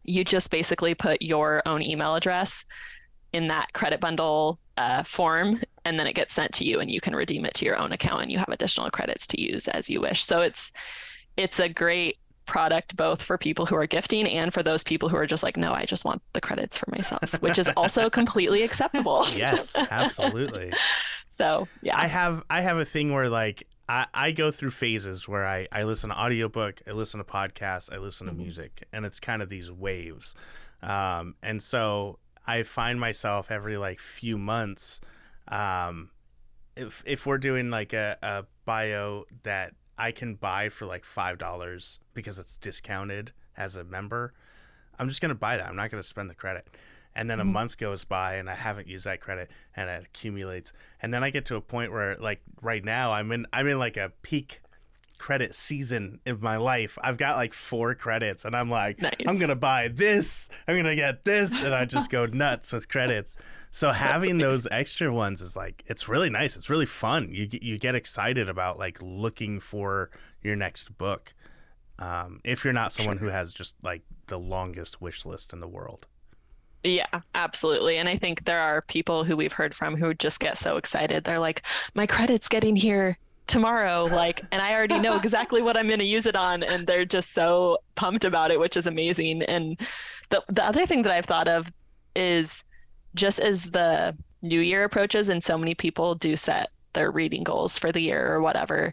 You 0.05 0.23
just 0.23 0.53
basically 0.53 0.95
put 0.95 1.21
your 1.21 1.61
own 1.67 1.83
email 1.83 2.15
address 2.15 2.65
in 3.33 3.49
that 3.49 3.73
credit 3.73 4.01
bundle 4.01 4.61
uh, 4.77 5.03
form, 5.03 5.61
and 5.85 5.99
then 5.99 6.07
it 6.07 6.13
gets 6.13 6.35
sent 6.35 6.53
to 6.55 6.65
you, 6.65 6.79
and 6.79 6.91
you 6.91 7.01
can 7.01 7.17
redeem 7.17 7.45
it 7.45 7.55
to 7.55 7.65
your 7.65 7.77
own 7.77 7.91
account, 7.93 8.23
and 8.23 8.31
you 8.31 8.39
have 8.39 8.49
additional 8.49 8.91
credits 8.91 9.27
to 9.29 9.41
use 9.41 9.67
as 9.69 9.91
you 9.91 10.01
wish. 10.01 10.25
So 10.25 10.41
it's 10.41 10.71
it's 11.37 11.59
a 11.59 11.69
great 11.69 12.19
product 12.47 12.97
both 12.97 13.23
for 13.23 13.37
people 13.39 13.67
who 13.67 13.75
are 13.77 13.87
gifting 13.87 14.27
and 14.27 14.53
for 14.53 14.63
those 14.63 14.83
people 14.85 15.09
who 15.09 15.17
are 15.17 15.27
just 15.27 15.43
like, 15.43 15.57
no, 15.57 15.73
I 15.73 15.85
just 15.85 16.05
want 16.05 16.23
the 16.33 16.41
credits 16.41 16.77
for 16.77 16.91
myself, 16.91 17.41
which 17.43 17.59
is 17.59 17.69
also 17.77 18.09
completely 18.21 18.63
acceptable. 18.63 19.25
yes 19.35 19.75
absolutely 19.91 20.73
So 21.37 21.67
yeah. 21.83 21.99
i 21.99 22.07
have 22.07 22.45
i 22.49 22.61
have 22.61 22.77
a 22.77 22.85
thing 22.85 23.13
where 23.13 23.29
like 23.29 23.67
I, 23.89 24.07
I 24.15 24.31
go 24.31 24.51
through 24.53 24.71
phases 24.71 25.27
where 25.29 25.45
I, 25.45 25.67
I 25.73 25.83
listen 25.83 26.11
to 26.11 26.17
audiobook 26.19 26.81
i 26.87 26.93
listen 26.93 27.19
to 27.19 27.25
podcasts 27.25 27.93
i 27.93 27.99
listen 27.99 28.29
to 28.29 28.33
Mhm. 28.33 28.37
music 28.39 28.85
and 28.93 29.05
it's 29.05 29.19
kind 29.19 29.43
of 29.43 29.49
these 29.49 29.71
waves 29.73 30.37
um, 30.81 31.35
and 31.43 31.61
so 31.61 32.21
i 32.47 32.63
find 32.63 33.01
myself 33.01 33.51
every 33.51 33.77
like 33.77 33.99
few 33.99 34.39
months 34.39 35.01
um, 35.49 36.11
if 36.77 37.03
if 37.05 37.27
we're 37.27 37.39
doing 37.39 37.69
like 37.71 37.93
a, 37.93 38.17
a 38.23 38.45
bio 38.65 39.25
that 39.43 39.75
I 39.97 40.13
can 40.13 40.35
buy 40.35 40.69
for 40.69 40.87
like 40.87 41.05
five 41.05 41.39
dollars 41.39 42.01
because 42.15 42.39
it's 42.39 42.57
discounted 42.57 43.33
as 43.57 43.77
a 43.77 43.85
member, 43.85 44.33
I'm 44.99 45.09
just 45.09 45.21
gonna 45.21 45.35
buy 45.35 45.57
that. 45.57 45.69
I'm 45.69 45.77
not 45.77 45.91
gonna 45.91 46.03
spend 46.03 46.29
the 46.31 46.35
credit. 46.35 46.67
And 47.17 47.31
then 47.31 47.39
a 47.39 47.45
Mhm. 47.45 47.53
month 47.53 47.79
goes 47.79 48.05
by 48.05 48.35
and 48.35 48.51
I 48.51 48.55
haven't 48.55 48.89
used 48.89 49.05
that 49.05 49.21
credit 49.21 49.49
and 49.77 49.89
it 49.89 50.05
accumulates. 50.07 50.73
And 51.01 51.15
then 51.15 51.23
I 51.23 51.31
get 51.31 51.45
to 51.47 51.55
a 51.57 51.61
point 51.61 51.93
where 51.93 52.17
like 52.17 52.43
right 52.61 52.85
now 52.85 53.13
I'm 53.13 53.31
in 53.31 53.47
I'm 53.53 53.69
in 53.69 53.79
like 53.79 53.97
a 53.97 54.13
peak 54.23 54.61
credit 55.19 55.55
season 55.55 56.21
in 56.27 56.41
my 56.41 56.57
life. 56.57 56.99
I've 57.03 57.17
got 57.17 57.37
like 57.37 57.55
four 57.55 57.95
credits, 57.95 58.45
and 58.45 58.55
I'm 58.55 58.71
like, 58.71 59.01
Nice. 59.01 59.15
I'm 59.27 59.39
gonna 59.39 59.57
buy 59.57 59.89
this, 59.89 60.49
I'm 60.69 60.77
gonna 60.77 60.97
get 60.97 61.25
this, 61.25 61.63
and 61.63 61.75
I 61.75 61.85
just 61.85 62.11
go 62.11 62.27
nuts 62.27 62.73
with 62.73 62.89
credits. 62.89 63.37
So 63.71 63.91
having 63.93 64.39
those 64.39 64.67
extra 64.71 65.13
ones 65.13 65.41
is 65.41 65.57
like, 65.57 65.83
it's 65.87 66.09
really 66.09 66.31
nice. 66.31 66.57
It's 66.57 66.71
really 66.71 66.87
fun. 66.87 67.31
You 67.33 67.47
get- 67.47 67.63
you 67.63 67.79
get 67.79 67.95
excited 67.95 68.49
about 68.49 68.79
like 68.79 68.99
looking 69.01 69.61
for 69.61 70.11
your 70.43 70.57
next 70.57 70.97
book. 70.99 71.35
Um, 71.99 72.41
if 72.45 72.65
you're 72.65 72.73
not 72.73 72.93
someone 72.93 73.19
who 73.19 73.27
has 73.29 73.53
just 73.55 73.77
like 73.83 74.03
the 74.27 74.39
longest 74.39 75.01
wish 75.01 75.25
list 75.25 75.53
in 75.53 75.61
the 75.61 75.69
world. 75.69 76.07
Yeah, 76.83 77.07
absolutely. 77.35 77.97
And 77.97 78.09
I 78.09 78.19
think 78.19 78.45
there 78.45 78.61
are 78.61 78.83
people 78.83 79.25
who 79.25 79.37
we've 79.37 79.53
heard 79.53 79.75
from 79.75 79.97
who 79.97 80.13
just 80.13 80.39
get 80.41 80.59
so 80.59 80.77
excited. 80.77 81.25
They're 81.25 81.39
like, 81.39 81.63
my 81.95 82.07
credit's 82.07 82.49
getting 82.49 82.77
here 82.77 83.17
tomorrow. 83.47 84.05
Like, 84.05 84.41
and 84.53 84.61
I 84.61 84.73
already 84.75 84.99
know 84.99 85.17
exactly 85.23 85.63
what 85.63 85.77
I'm 85.77 85.87
going 85.87 85.99
to 85.99 86.05
use 86.05 86.27
it 86.27 86.37
on. 86.37 86.63
And 86.63 86.87
they're 86.87 87.05
just 87.05 87.33
so 87.33 87.79
pumped 87.95 88.25
about 88.25 88.51
it, 88.51 88.61
which 88.61 88.77
is 88.77 88.87
amazing. 88.87 89.43
And 89.43 89.79
the, 90.31 90.43
the 90.49 90.65
other 90.65 90.87
thing 90.87 91.03
that 91.03 91.13
I've 91.13 91.27
thought 91.27 91.49
of 91.49 91.71
is 92.17 92.65
just 93.15 93.39
as 93.41 93.65
the 93.65 94.17
new 94.43 94.61
year 94.61 94.85
approaches 94.85 95.29
and 95.29 95.43
so 95.43 95.57
many 95.57 95.75
people 95.75 96.15
do 96.15 96.37
set 96.37 96.71
their 96.93 97.11
reading 97.11 97.43
goals 97.43 97.79
for 97.79 97.93
the 97.93 98.01
year 98.01 98.33
or 98.33 98.41
whatever. 98.41 98.93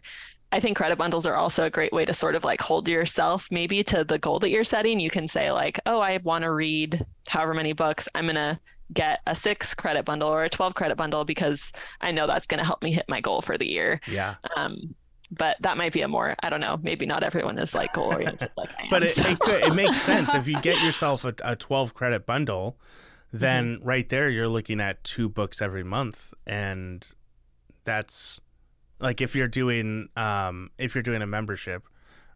I 0.50 0.60
think 0.60 0.76
credit 0.76 0.98
bundles 0.98 1.24
are 1.24 1.34
also 1.34 1.64
a 1.64 1.70
great 1.70 1.92
way 1.92 2.04
to 2.04 2.12
sort 2.12 2.34
of 2.34 2.44
like 2.44 2.60
hold 2.60 2.86
yourself 2.86 3.48
maybe 3.50 3.82
to 3.84 4.04
the 4.04 4.18
goal 4.18 4.38
that 4.40 4.50
you're 4.50 4.64
setting. 4.64 5.00
You 5.00 5.08
can 5.08 5.26
say, 5.26 5.50
like, 5.50 5.80
oh, 5.86 6.00
I 6.00 6.18
want 6.18 6.42
to 6.42 6.50
read 6.50 7.06
however 7.26 7.54
many 7.54 7.72
books. 7.72 8.06
I'm 8.14 8.26
going 8.26 8.34
to 8.34 8.58
get 8.92 9.20
a 9.26 9.34
six 9.34 9.74
credit 9.74 10.04
bundle 10.04 10.28
or 10.28 10.44
a 10.44 10.48
12 10.50 10.74
credit 10.74 10.96
bundle 10.96 11.24
because 11.24 11.72
I 12.00 12.12
know 12.12 12.26
that's 12.26 12.46
going 12.46 12.58
to 12.58 12.64
help 12.64 12.82
me 12.82 12.92
hit 12.92 13.06
my 13.08 13.20
goal 13.20 13.40
for 13.42 13.56
the 13.58 13.66
year. 13.68 14.00
Yeah. 14.06 14.36
Um, 14.56 14.94
but 15.30 15.56
that 15.60 15.76
might 15.78 15.92
be 15.94 16.02
a 16.02 16.08
more, 16.08 16.34
I 16.42 16.50
don't 16.50 16.60
know, 16.60 16.78
maybe 16.82 17.06
not 17.06 17.22
everyone 17.22 17.58
is 17.58 17.74
like 17.74 17.92
goal 17.94 18.12
oriented 18.12 18.50
like 18.56 18.68
am. 18.80 18.88
But 18.90 19.02
it, 19.04 19.12
so- 19.12 19.22
it, 19.26 19.38
could, 19.38 19.62
it 19.62 19.74
makes 19.74 20.00
sense 20.00 20.34
if 20.34 20.46
you 20.46 20.60
get 20.60 20.82
yourself 20.84 21.24
a, 21.24 21.34
a 21.42 21.56
12 21.56 21.94
credit 21.94 22.26
bundle, 22.26 22.78
then 23.32 23.76
Mm-hmm. 23.76 23.88
right 23.88 24.08
there 24.10 24.28
you're 24.28 24.46
looking 24.48 24.78
at 24.78 25.02
two 25.04 25.26
books 25.30 25.62
every 25.62 25.82
month, 25.84 26.34
and 26.46 27.10
that's 27.84 28.42
like 29.00 29.20
if 29.22 29.34
you're 29.34 29.48
doing 29.48 30.08
um 30.16 30.70
if 30.78 30.94
you're 30.94 31.02
doing 31.02 31.22
a 31.22 31.26
membership, 31.26 31.84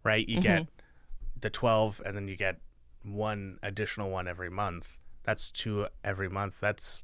right? 0.04 0.26
You 0.26 0.40
get 0.40 0.62
Mm-hmm. 0.62 1.40
the 1.40 1.50
12, 1.50 2.00
and 2.06 2.16
then 2.16 2.28
you 2.28 2.36
get 2.36 2.60
one 3.02 3.58
additional 3.62 4.08
one 4.10 4.26
every 4.26 4.48
month. 4.50 4.98
That's 5.26 5.50
two 5.50 5.86
every 6.04 6.28
month. 6.28 6.54
That's 6.60 7.02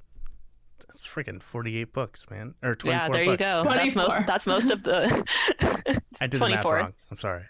that's 0.87 1.07
freaking 1.07 1.43
48 1.43 1.93
books, 1.93 2.29
man, 2.31 2.55
or 2.63 2.75
24 2.75 2.91
yeah, 2.93 3.09
there 3.09 3.25
books. 3.25 3.41
you 3.41 3.53
go. 3.53 3.65
That's 3.65 3.95
most, 3.95 4.27
that's 4.27 4.47
most 4.47 4.71
of 4.71 4.83
the, 4.83 5.25
I 6.21 6.27
did 6.27 6.41
the 6.41 6.49
math 6.49 6.63
24. 6.63 6.75
wrong. 6.75 6.93
I'm 7.11 7.17
sorry. 7.17 7.43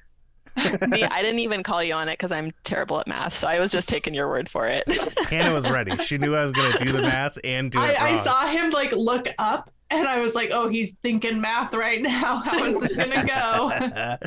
See, 0.58 1.02
I 1.02 1.22
didn't 1.22 1.38
even 1.38 1.62
call 1.62 1.82
you 1.82 1.94
on 1.94 2.08
it 2.08 2.18
because 2.18 2.30
I'm 2.30 2.52
terrible 2.62 3.00
at 3.00 3.06
math. 3.06 3.34
So 3.34 3.48
I 3.48 3.58
was 3.58 3.72
just 3.72 3.88
taking 3.88 4.12
your 4.12 4.28
word 4.28 4.50
for 4.50 4.66
it. 4.66 4.84
Hannah 5.28 5.54
was 5.54 5.68
ready. 5.68 5.96
She 5.98 6.18
knew 6.18 6.34
I 6.34 6.44
was 6.44 6.52
going 6.52 6.76
to 6.76 6.84
do 6.84 6.92
the 6.92 7.00
math 7.00 7.38
and 7.42 7.70
do 7.70 7.78
it 7.78 8.00
I, 8.00 8.10
I 8.10 8.16
saw 8.18 8.46
him 8.46 8.70
like 8.70 8.92
look 8.92 9.28
up 9.38 9.72
and 9.90 10.06
I 10.06 10.20
was 10.20 10.34
like, 10.34 10.50
oh, 10.52 10.68
he's 10.68 10.92
thinking 11.02 11.40
math 11.40 11.72
right 11.72 12.02
now. 12.02 12.38
How 12.38 12.64
is 12.64 12.80
this 12.80 12.96
gonna 12.96 13.24
go? 13.26 14.18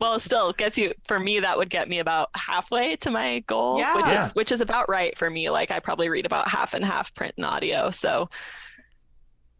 Well, 0.00 0.18
still 0.20 0.52
gets 0.52 0.76
you 0.76 0.92
for 1.06 1.18
me 1.20 1.40
that 1.40 1.56
would 1.56 1.70
get 1.70 1.88
me 1.88 1.98
about 1.98 2.30
halfway 2.34 2.96
to 2.96 3.10
my 3.10 3.40
goal, 3.40 3.74
which 3.76 3.84
Yeah. 3.84 4.24
is 4.24 4.34
which 4.34 4.52
is 4.52 4.60
about 4.60 4.88
right 4.88 5.16
for 5.16 5.30
me. 5.30 5.50
Like 5.50 5.70
I 5.70 5.80
probably 5.80 6.08
read 6.08 6.26
about 6.26 6.48
half 6.48 6.74
and 6.74 6.84
half 6.84 7.14
print 7.14 7.34
and 7.36 7.46
audio. 7.46 7.90
So 7.90 8.28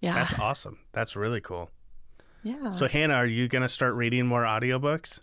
yeah. 0.01 0.15
That's 0.15 0.35
awesome. 0.39 0.78
That's 0.93 1.16
really 1.16 1.40
cool. 1.40 1.70
yeah. 2.43 2.70
So 2.70 2.89
Hannah, 2.89 3.15
are 3.15 3.27
you 3.27 3.48
gonna 3.48 3.69
start 3.69 3.94
reading 3.94 4.27
more 4.27 4.43
audiobooks? 4.43 5.20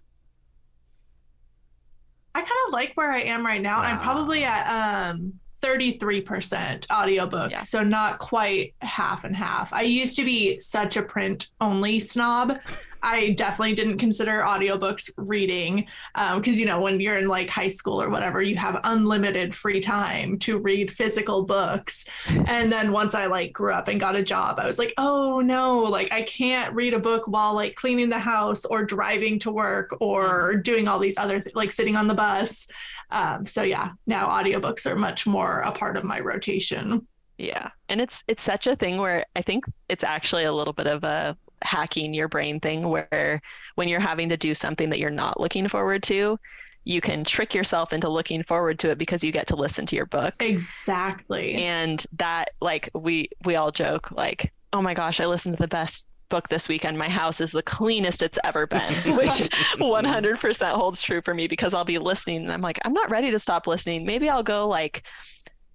I 2.33 2.39
kind 2.39 2.51
of 2.67 2.73
like 2.73 2.93
where 2.95 3.11
I 3.11 3.21
am 3.21 3.45
right 3.45 3.61
now. 3.61 3.79
I'm 3.81 3.99
probably 3.99 4.43
at 4.43 4.67
um 5.11 5.33
33% 5.61 6.87
audiobooks, 6.87 7.51
Yeah. 7.51 7.57
so 7.59 7.83
not 7.83 8.17
quite 8.17 8.73
half 8.81 9.23
and 9.25 9.35
half. 9.35 9.71
I 9.73 9.81
used 9.81 10.15
to 10.15 10.25
be 10.25 10.59
such 10.59 10.97
a 10.97 11.03
print 11.03 11.49
only 11.59 11.99
snob. 11.99 12.57
I 13.03 13.31
definitely 13.31 13.75
didn't 13.75 13.97
consider 13.97 14.41
audiobooks 14.41 15.09
reading 15.17 15.87
because 16.35 16.59
you 16.59 16.65
know 16.65 16.79
when 16.79 16.99
you're 16.99 17.17
in 17.17 17.27
like 17.27 17.49
high 17.49 17.67
school 17.67 18.01
or 18.01 18.09
whatever, 18.09 18.41
you 18.41 18.55
have 18.57 18.79
unlimited 18.83 19.53
free 19.55 19.79
time 19.79 20.37
to 20.39 20.57
read 20.57 20.91
physical 20.91 21.43
books. 21.43 22.05
And 22.27 22.71
then 22.71 22.91
once 22.91 23.15
I 23.15 23.25
like 23.25 23.53
grew 23.53 23.73
up 23.73 23.87
and 23.87 23.99
got 23.99 24.15
a 24.15 24.23
job, 24.23 24.59
I 24.59 24.65
was 24.65 24.79
like, 24.79 24.93
oh 24.97 25.39
no, 25.39 25.79
like 25.79 26.11
I 26.11 26.21
can't 26.23 26.73
read 26.73 26.93
a 26.93 26.99
book 26.99 27.27
while 27.27 27.53
like 27.53 27.75
cleaning 27.75 28.09
the 28.09 28.19
house 28.19 28.65
or 28.65 28.83
driving 28.83 29.39
to 29.39 29.51
work 29.51 29.95
or 29.99 30.55
doing 30.55 30.87
all 30.87 30.99
these 30.99 31.17
other 31.17 31.39
th- 31.39 31.55
like 31.55 31.71
sitting 31.71 31.95
on 31.95 32.07
the 32.07 32.13
bus. 32.13 32.67
Um, 33.09 33.45
so 33.45 33.63
yeah, 33.63 33.91
now 34.07 34.29
audiobooks 34.29 34.85
are 34.85 34.95
much 34.95 35.27
more 35.27 35.59
a 35.61 35.71
part 35.71 35.97
of 35.97 36.03
my 36.03 36.19
rotation. 36.19 37.07
Yeah. 37.37 37.69
And 37.89 37.99
it's 37.99 38.23
it's 38.27 38.43
such 38.43 38.67
a 38.67 38.75
thing 38.75 38.99
where 38.99 39.25
I 39.35 39.41
think 39.41 39.65
it's 39.89 40.03
actually 40.03 40.43
a 40.43 40.53
little 40.53 40.73
bit 40.73 40.87
of 40.87 41.03
a 41.03 41.35
hacking 41.63 42.13
your 42.13 42.27
brain 42.27 42.59
thing 42.59 42.87
where 42.87 43.41
when 43.75 43.87
you're 43.87 43.99
having 43.99 44.29
to 44.29 44.37
do 44.37 44.53
something 44.53 44.89
that 44.89 44.99
you're 44.99 45.09
not 45.09 45.39
looking 45.39 45.67
forward 45.67 46.03
to, 46.03 46.39
you 46.83 47.01
can 47.01 47.23
trick 47.23 47.53
yourself 47.53 47.93
into 47.93 48.09
looking 48.09 48.43
forward 48.43 48.79
to 48.79 48.89
it 48.89 48.97
because 48.97 49.23
you 49.23 49.31
get 49.31 49.47
to 49.47 49.55
listen 49.55 49.85
to 49.85 49.95
your 49.95 50.07
book. 50.07 50.33
Exactly. 50.39 51.53
And 51.55 52.03
that 52.17 52.51
like 52.59 52.89
we 52.93 53.29
we 53.45 53.55
all 53.55 53.71
joke 53.71 54.11
like, 54.11 54.51
"Oh 54.73 54.81
my 54.81 54.93
gosh, 54.93 55.19
I 55.19 55.27
listened 55.27 55.57
to 55.57 55.61
the 55.61 55.67
best 55.67 56.07
book 56.29 56.47
this 56.49 56.67
weekend. 56.67 56.97
My 56.97 57.09
house 57.09 57.41
is 57.41 57.51
the 57.51 57.61
cleanest 57.61 58.23
it's 58.23 58.39
ever 58.43 58.65
been," 58.65 58.93
which 59.15 59.29
100% 59.77 60.71
holds 60.71 61.01
true 61.01 61.21
for 61.21 61.33
me 61.33 61.47
because 61.47 61.73
I'll 61.73 61.85
be 61.85 61.99
listening 61.99 62.37
and 62.37 62.51
I'm 62.51 62.61
like, 62.61 62.79
"I'm 62.83 62.93
not 62.93 63.11
ready 63.11 63.29
to 63.29 63.39
stop 63.39 63.67
listening. 63.67 64.05
Maybe 64.05 64.29
I'll 64.29 64.43
go 64.43 64.67
like 64.67 65.03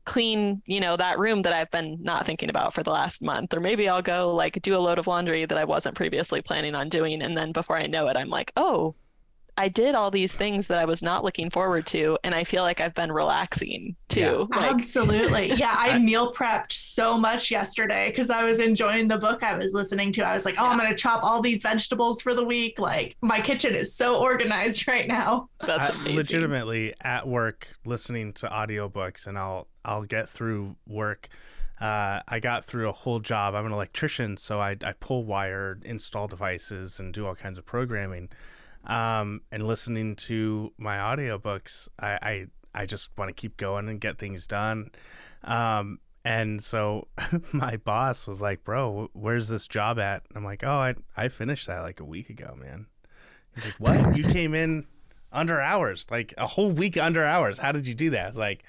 clean, 0.07 0.63
you 0.65 0.81
know, 0.81 0.97
that 0.97 1.19
room 1.19 1.43
that 1.43 1.53
I've 1.53 1.71
been 1.71 1.99
not 2.01 2.25
thinking 2.25 2.49
about 2.49 2.73
for 2.73 2.83
the 2.83 2.91
last 2.91 3.23
month. 3.23 3.53
Or 3.53 3.61
maybe 3.61 3.89
I'll 3.89 4.03
go 4.03 4.35
like 4.35 4.61
do 4.63 4.77
a 4.77 4.79
load 4.79 4.99
of 4.99 5.07
laundry 5.07 5.45
that 5.45 5.59
I 5.59 5.65
wasn't 5.65 5.97
previously 5.97 6.41
planning 6.41 6.75
on 6.75 6.89
doing. 6.89 7.21
And 7.21 7.37
then 7.37 7.53
before 7.53 7.77
I 7.77 7.87
know 7.87 8.09
it, 8.09 8.17
I'm 8.17 8.31
like, 8.31 8.53
oh, 8.57 8.95
I 9.59 9.69
did 9.69 9.95
all 9.95 10.11
these 10.11 10.33
things 10.33 10.67
that 10.67 10.79
I 10.79 10.85
was 10.85 11.03
not 11.03 11.25
looking 11.25 11.49
forward 11.51 11.87
to. 11.89 12.19
And 12.25 12.35
I 12.35 12.45
feel 12.45 12.63
like 12.63 12.81
I've 12.81 12.95
been 12.95 13.11
relaxing 13.11 13.97
too. 14.09 14.49
Like, 14.51 14.71
Absolutely. 14.71 15.53
Yeah, 15.55 15.75
I 15.79 15.99
meal 15.99 16.33
prepped 16.35 16.73
so 16.73 17.17
much 17.17 17.51
yesterday 17.51 18.11
because 18.11 18.31
I 18.31 18.45
was 18.45 18.61
enjoying 18.61 19.09
the 19.09 19.17
book 19.17 19.43
I 19.43 19.57
was 19.57 19.73
listening 19.73 20.13
to. 20.13 20.23
I 20.23 20.35
was 20.35 20.45
like, 20.45 20.57
oh, 20.59 20.67
I'm 20.67 20.79
going 20.79 20.91
to 20.91 20.97
chop 20.97 21.23
all 21.23 21.41
these 21.41 21.63
vegetables 21.63 22.21
for 22.21 22.35
the 22.35 22.45
week. 22.45 22.79
Like, 22.79 23.17
my 23.23 23.41
kitchen 23.41 23.75
is 23.75 23.95
so 23.95 24.21
organized 24.21 24.87
right 24.89 25.09
now. 25.09 25.49
that's 25.67 25.95
I 25.95 26.11
legitimately 26.11 26.95
at 27.01 27.27
work 27.27 27.69
listening 27.87 28.35
to 28.35 28.49
audiobooks 28.49 29.27
and 29.27 29.39
I'll 29.39 29.69
I'll 29.87 30.05
get 30.05 30.29
through 30.29 30.77
work. 30.87 31.29
Uh, 31.81 32.21
I 32.27 32.41
got 32.41 32.65
through 32.65 32.89
a 32.89 32.93
whole 32.93 33.21
job. 33.21 33.55
I'm 33.55 33.67
an 33.67 33.73
electrician, 33.73 34.37
so 34.37 34.61
I, 34.61 34.77
I 34.83 34.93
pull 34.93 35.25
wire, 35.25 35.79
install 35.85 36.27
devices, 36.27 36.99
and 36.99 37.15
do 37.15 37.27
all 37.27 37.35
kinds 37.35 37.59
of 37.59 37.65
programming. 37.65 38.31
Um, 38.85 39.43
and 39.53 39.67
listening 39.67 40.17
to 40.17 40.73
my 40.79 40.97
audiobooks, 40.97 41.89
I, 41.99 42.19
I, 42.23 42.47
I 42.75 42.87
just 42.87 43.11
want 43.17 43.29
to 43.29 43.35
keep 43.35 43.57
going 43.57 43.89
and 43.89 44.01
get 44.01 44.19
things 44.19 44.47
done. 44.47 44.91
Um, 45.45 46.01
and 46.25 46.63
so 46.63 47.09
my 47.53 47.77
boss 47.77 48.27
was 48.27 48.41
like, 48.41 48.65
"Bro, 48.65 49.11
where's 49.13 49.47
this 49.47 49.69
job 49.69 49.99
at?" 50.01 50.25
I'm 50.35 50.45
like, 50.45 50.65
"Oh, 50.65 50.79
I 50.79 50.95
I 51.17 51.29
finished 51.29 51.69
that 51.69 51.81
like 51.81 52.01
a 52.01 52.05
week 52.05 52.31
ago, 52.31 52.57
man." 52.59 52.87
He's 53.55 53.65
like, 53.65 53.75
"What? 53.79 54.17
you 54.17 54.25
came 54.25 54.53
in 54.53 54.87
under 55.31 55.61
hours, 55.61 56.07
like 56.11 56.35
a 56.37 56.49
whole 56.49 56.73
week 56.73 56.97
under 56.97 57.25
hours. 57.25 57.59
How 57.59 57.71
did 57.71 57.87
you 57.87 57.95
do 57.95 58.11
that?" 58.11 58.25
I 58.25 58.29
was 58.29 58.39
like, 58.39 58.65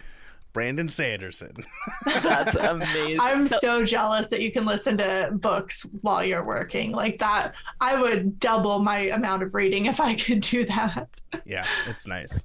"Brandon 0.58 0.90
Sanderson." 0.90 1.56
That's 2.06 2.56
amazing. 2.56 3.20
I'm 3.22 3.48
So- 3.48 3.60
so 3.60 3.86
jealous 3.86 4.30
that 4.30 4.42
you 4.42 4.52
can 4.52 4.66
listen 4.66 4.98
to 4.98 5.30
books 5.34 5.86
while 6.02 6.24
you're 6.24 6.44
working. 6.44 6.92
Like, 6.92 7.20
that, 7.20 7.54
I 7.80 8.02
would 8.02 8.40
double 8.40 8.80
my 8.80 9.10
amount 9.10 9.44
of 9.44 9.54
reading 9.54 9.86
if 9.86 10.00
I 10.02 10.16
could 10.16 10.42
do 10.42 10.66
that. 10.66 11.08
yeah, 11.46 11.66
it's 11.88 12.08
nice. 12.08 12.44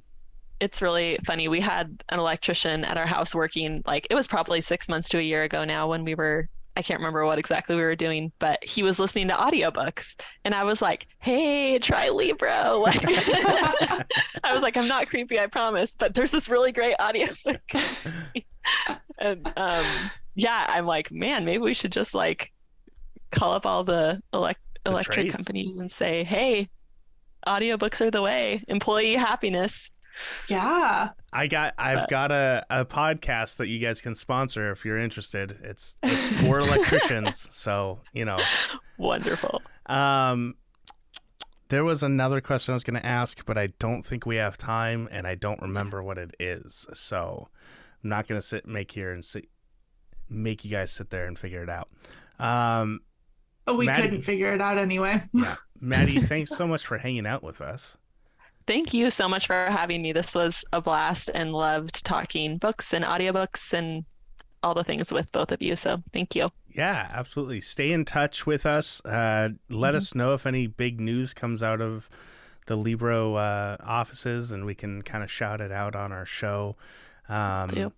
it's 0.60 0.80
really 0.82 1.18
funny. 1.24 1.48
We 1.48 1.60
had 1.60 2.04
an 2.10 2.18
electrician 2.20 2.84
at 2.84 2.96
our 2.96 3.06
house 3.06 3.34
working, 3.34 3.82
like 3.86 4.06
it 4.10 4.14
was 4.14 4.26
probably 4.26 4.60
six 4.60 4.88
months 4.88 5.08
to 5.08 5.18
a 5.18 5.22
year 5.22 5.42
ago 5.42 5.64
now 5.64 5.88
when 5.88 6.04
we 6.04 6.14
were, 6.14 6.48
I 6.76 6.82
can't 6.82 7.00
remember 7.00 7.26
what 7.26 7.38
exactly 7.38 7.76
we 7.76 7.82
were 7.82 7.94
doing, 7.96 8.32
but 8.38 8.64
he 8.64 8.82
was 8.82 8.98
listening 8.98 9.28
to 9.28 9.34
audiobooks. 9.34 10.14
And 10.44 10.54
I 10.54 10.64
was 10.64 10.80
like, 10.80 11.06
hey, 11.18 11.78
try 11.78 12.08
Libro. 12.08 12.78
Like, 12.82 13.02
I 14.44 14.52
was 14.52 14.62
like, 14.62 14.76
I'm 14.76 14.88
not 14.88 15.08
creepy, 15.08 15.38
I 15.38 15.46
promise, 15.46 15.94
but 15.94 16.14
there's 16.14 16.30
this 16.30 16.48
really 16.48 16.72
great 16.72 16.96
audiobook. 17.00 17.60
and 19.18 19.46
um, 19.56 19.84
yeah, 20.34 20.64
I'm 20.68 20.86
like, 20.86 21.10
man, 21.12 21.44
maybe 21.44 21.58
we 21.58 21.74
should 21.74 21.92
just 21.92 22.14
like 22.14 22.52
call 23.30 23.52
up 23.52 23.66
all 23.66 23.84
the 23.84 24.22
elect- 24.32 24.60
The 24.84 24.90
electric 24.92 25.14
trades. 25.14 25.32
companies 25.32 25.78
and 25.78 25.92
say, 25.92 26.24
hey, 26.24 26.70
audiobooks 27.46 28.00
are 28.00 28.10
the 28.10 28.22
way, 28.22 28.64
employee 28.68 29.14
happiness. 29.14 29.90
Yeah. 30.48 31.10
I 31.32 31.46
got 31.46 31.74
I've 31.78 32.00
But- 32.00 32.08
got 32.10 32.32
a, 32.32 32.64
a 32.70 32.84
podcast 32.84 33.56
that 33.56 33.68
you 33.68 33.78
guys 33.78 34.00
can 34.00 34.14
sponsor 34.14 34.70
if 34.70 34.84
you're 34.84 34.98
interested. 34.98 35.58
It's 35.62 35.96
it's 36.02 36.26
for 36.42 36.58
electricians, 36.60 37.48
so 37.54 38.00
you 38.12 38.24
know. 38.24 38.38
Wonderful. 38.98 39.62
Um 39.86 40.54
there 41.68 41.84
was 41.84 42.02
another 42.02 42.40
question 42.42 42.72
I 42.72 42.74
was 42.74 42.84
going 42.84 43.00
to 43.00 43.06
ask, 43.06 43.46
but 43.46 43.56
I 43.56 43.68
don't 43.78 44.02
think 44.04 44.26
we 44.26 44.36
have 44.36 44.58
time, 44.58 45.08
and 45.10 45.26
I 45.26 45.36
don't 45.36 45.58
remember 45.62 46.02
what 46.02 46.18
it 46.18 46.34
is. 46.38 46.86
So 46.92 47.48
I'm 48.04 48.10
not 48.10 48.26
going 48.28 48.38
to 48.38 48.46
sit 48.46 48.66
make 48.66 48.90
here 48.90 49.10
and 49.10 49.24
sit, 49.24 49.46
make 50.28 50.66
you 50.66 50.70
guys 50.70 50.92
sit 50.92 51.08
there 51.08 51.24
and 51.24 51.38
figure 51.38 51.62
it 51.62 51.70
out. 51.70 51.88
Um, 52.38 53.00
Oh, 53.66 53.74
we 53.76 53.86
Maddie- 53.86 54.02
couldn't 54.02 54.20
figure 54.22 54.52
it 54.52 54.60
out 54.60 54.76
anyway. 54.76 55.22
yeah, 55.32 55.56
Maddie, 55.80 56.20
thanks 56.20 56.50
so 56.54 56.66
much 56.66 56.84
for 56.84 56.98
hanging 56.98 57.26
out 57.26 57.42
with 57.42 57.62
us. 57.62 57.96
Thank 58.72 58.94
you 58.94 59.10
so 59.10 59.28
much 59.28 59.46
for 59.46 59.66
having 59.70 60.00
me. 60.00 60.14
This 60.14 60.34
was 60.34 60.64
a 60.72 60.80
blast 60.80 61.30
and 61.34 61.52
loved 61.52 62.06
talking 62.06 62.56
books 62.56 62.94
and 62.94 63.04
audiobooks 63.04 63.74
and 63.74 64.06
all 64.62 64.72
the 64.72 64.82
things 64.82 65.12
with 65.12 65.30
both 65.30 65.52
of 65.52 65.60
you. 65.60 65.76
So 65.76 66.02
thank 66.14 66.34
you. 66.34 66.48
Yeah, 66.70 67.06
absolutely. 67.12 67.60
Stay 67.60 67.92
in 67.92 68.06
touch 68.06 68.46
with 68.46 68.64
us. 68.64 69.04
Uh, 69.04 69.50
let 69.68 69.90
Mm-hmm. 69.90 69.96
us 69.98 70.14
know 70.14 70.32
if 70.32 70.46
any 70.46 70.66
big 70.68 71.00
news 71.00 71.34
comes 71.34 71.62
out 71.62 71.82
of 71.82 72.08
the 72.66 72.76
Libro 72.76 73.34
uh, 73.34 73.76
offices, 73.84 74.50
and 74.52 74.64
we 74.64 74.74
can 74.74 75.02
kind 75.02 75.22
of 75.22 75.30
shout 75.30 75.60
it 75.60 75.70
out 75.70 75.94
on 75.94 76.10
our 76.10 76.24
show. 76.24 76.74
Um, 77.28 77.92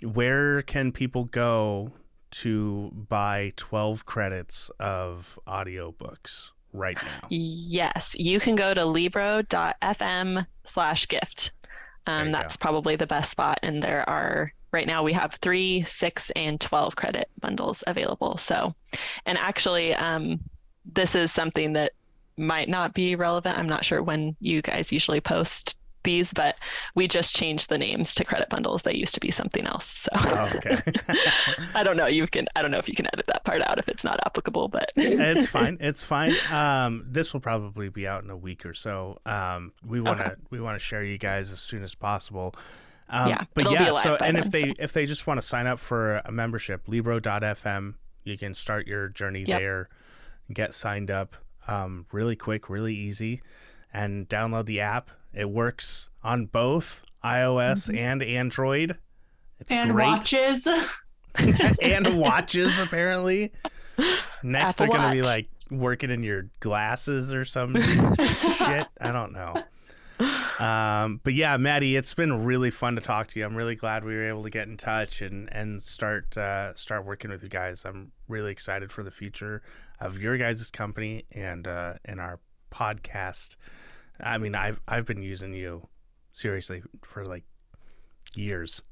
where 0.00 0.62
can 0.62 0.92
people 0.92 1.24
go 1.24 1.90
to 2.30 2.92
buy 3.08 3.52
12 3.56 4.06
credits 4.06 4.70
of 4.78 5.40
audiobooks 5.48 6.52
right 6.72 6.96
now? 7.02 7.26
Yes, 7.28 8.14
you 8.18 8.40
can 8.40 8.54
go 8.54 8.74
to 8.74 8.84
libro.fm 8.84 10.46
slash 10.64 11.08
gift. 11.08 11.52
Um, 12.06 12.26
go. 12.26 12.32
that's 12.32 12.56
probably 12.56 12.96
the 12.96 13.06
best 13.06 13.30
spot. 13.30 13.58
And 13.62 13.82
there 13.82 14.08
are, 14.08 14.52
right 14.72 14.86
now, 14.86 15.02
we 15.02 15.12
have 15.12 15.34
three, 15.34 15.82
six, 15.82 16.30
and 16.36 16.60
12 16.60 16.96
credit 16.96 17.28
bundles 17.40 17.84
available. 17.86 18.36
So, 18.36 18.74
and 19.26 19.38
actually, 19.38 19.94
um, 19.94 20.40
this 20.84 21.14
is 21.14 21.32
something 21.32 21.74
that 21.74 21.92
might 22.36 22.68
not 22.68 22.94
be 22.94 23.16
relevant. 23.16 23.58
I'm 23.58 23.68
not 23.68 23.84
sure 23.84 24.02
when 24.02 24.36
you 24.40 24.62
guys 24.62 24.92
usually 24.92 25.20
post 25.20 25.76
these, 26.04 26.32
but 26.32 26.56
we 26.94 27.08
just 27.08 27.34
changed 27.34 27.68
the 27.68 27.78
names 27.78 28.14
to 28.16 28.24
credit 28.24 28.48
bundles. 28.48 28.82
They 28.82 28.94
used 28.94 29.14
to 29.14 29.20
be 29.20 29.30
something 29.30 29.66
else. 29.66 29.86
So 29.86 30.10
Oh, 30.14 30.52
okay. 30.56 30.80
I 31.74 31.82
don't 31.82 31.96
know. 31.96 32.06
You 32.06 32.26
can, 32.26 32.46
I 32.56 32.62
don't 32.62 32.70
know 32.70 32.78
if 32.78 32.88
you 32.88 32.94
can 32.94 33.06
edit 33.12 33.26
that 33.28 33.44
part 33.44 33.62
out 33.62 33.78
if 33.78 33.88
it's 33.88 34.04
not 34.04 34.18
applicable, 34.26 34.68
but 34.68 34.92
it's 34.96 35.46
fine. 35.58 35.76
It's 35.80 36.02
fine. 36.04 36.34
Um, 36.50 37.04
this 37.08 37.32
will 37.32 37.40
probably 37.40 37.88
be 37.88 38.06
out 38.06 38.24
in 38.24 38.30
a 38.30 38.36
week 38.36 38.64
or 38.66 38.74
so. 38.74 39.18
Um, 39.26 39.72
we 39.86 40.00
want 40.00 40.18
to 40.20 40.26
Okay. 40.32 40.34
we 40.50 40.60
want 40.60 40.76
to 40.76 40.78
share 40.84 41.04
you 41.04 41.18
guys 41.18 41.50
as 41.52 41.60
soon 41.60 41.82
as 41.82 41.94
possible. 41.94 42.54
Um, 43.08 43.28
Yeah, 43.30 43.44
but 43.54 43.70
yeah. 43.70 43.90
So, 43.92 44.16
and 44.16 44.36
if 44.38 44.50
they 44.50 44.68
so. 44.68 44.74
if 44.78 44.92
they 44.92 45.06
just 45.06 45.26
want 45.26 45.40
to 45.40 45.46
sign 45.46 45.66
up 45.66 45.78
for 45.78 46.16
a 46.24 46.30
membership, 46.30 46.82
Libro.fm, 46.88 47.94
you 48.24 48.38
can 48.38 48.54
start 48.54 48.86
your 48.86 49.08
journey 49.08 49.44
Yep. 49.46 49.60
there, 49.60 49.88
get 50.52 50.74
signed 50.74 51.10
up. 51.10 51.36
Um, 51.68 52.06
really 52.12 52.36
quick, 52.36 52.70
really 52.70 52.94
easy, 52.94 53.42
and 53.92 54.28
download 54.28 54.66
the 54.66 54.80
app. 54.80 55.10
It 55.32 55.50
works 55.50 56.08
on 56.22 56.46
both 56.46 57.04
iOS 57.24 57.94
and 57.96 58.22
Android. 58.22 58.98
It's 59.60 59.70
and 59.70 59.92
great. 59.92 60.06
watches. 60.06 60.66
and 61.82 62.18
watches 62.18 62.78
apparently. 62.78 63.52
Next 64.42 64.80
Apple 64.80 64.92
they're 64.92 65.02
gonna 65.02 65.12
be 65.12 65.22
like 65.22 65.48
working 65.70 66.10
in 66.10 66.22
your 66.22 66.48
glasses 66.60 67.32
or 67.32 67.44
some 67.44 67.74
shit. 67.80 68.86
I 69.00 69.12
don't 69.12 69.32
know. 69.32 69.62
Um, 70.58 71.20
but 71.24 71.32
yeah, 71.32 71.56
Maddie, 71.56 71.96
it's 71.96 72.12
been 72.12 72.44
really 72.44 72.70
fun 72.70 72.94
to 72.96 73.00
talk 73.00 73.28
to 73.28 73.38
you. 73.38 73.46
I'm 73.46 73.56
really 73.56 73.76
glad 73.76 74.04
we 74.04 74.14
were 74.14 74.28
able 74.28 74.42
to 74.42 74.50
get 74.50 74.68
in 74.68 74.76
touch 74.76 75.22
and 75.22 75.48
and 75.52 75.82
start 75.82 76.36
uh, 76.36 76.74
start 76.74 77.04
working 77.04 77.30
with 77.30 77.42
you 77.42 77.48
guys. 77.48 77.84
I'm 77.84 78.12
really 78.28 78.52
excited 78.52 78.92
for 78.92 79.02
the 79.02 79.10
future 79.10 79.62
of 80.00 80.18
your 80.18 80.36
guys' 80.36 80.70
company 80.70 81.24
and 81.32 81.66
uh, 81.66 81.94
and 82.04 82.20
our 82.20 82.40
podcast. 82.70 83.56
I 84.22 84.38
mean, 84.38 84.54
I've 84.54 84.80
I've 84.86 85.06
been 85.06 85.22
using 85.22 85.54
you 85.54 85.88
seriously 86.32 86.82
for 87.02 87.24
like 87.24 87.44
years. 88.34 88.82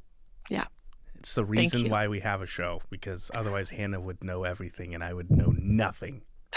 Yeah. 0.49 0.65
It's 1.17 1.35
the 1.35 1.45
reason 1.45 1.89
why 1.89 2.09
we 2.09 2.21
have 2.21 2.43
a 2.43 2.47
show 2.47 2.81
because 2.91 3.31
otherwise 3.35 3.71
Hannah 3.71 4.01
would 4.01 4.23
know 4.23 4.45
everything 4.45 4.95
and 4.95 5.03
I 5.03 5.13
would 5.13 5.31
know 5.31 5.53
nothing. 5.59 6.23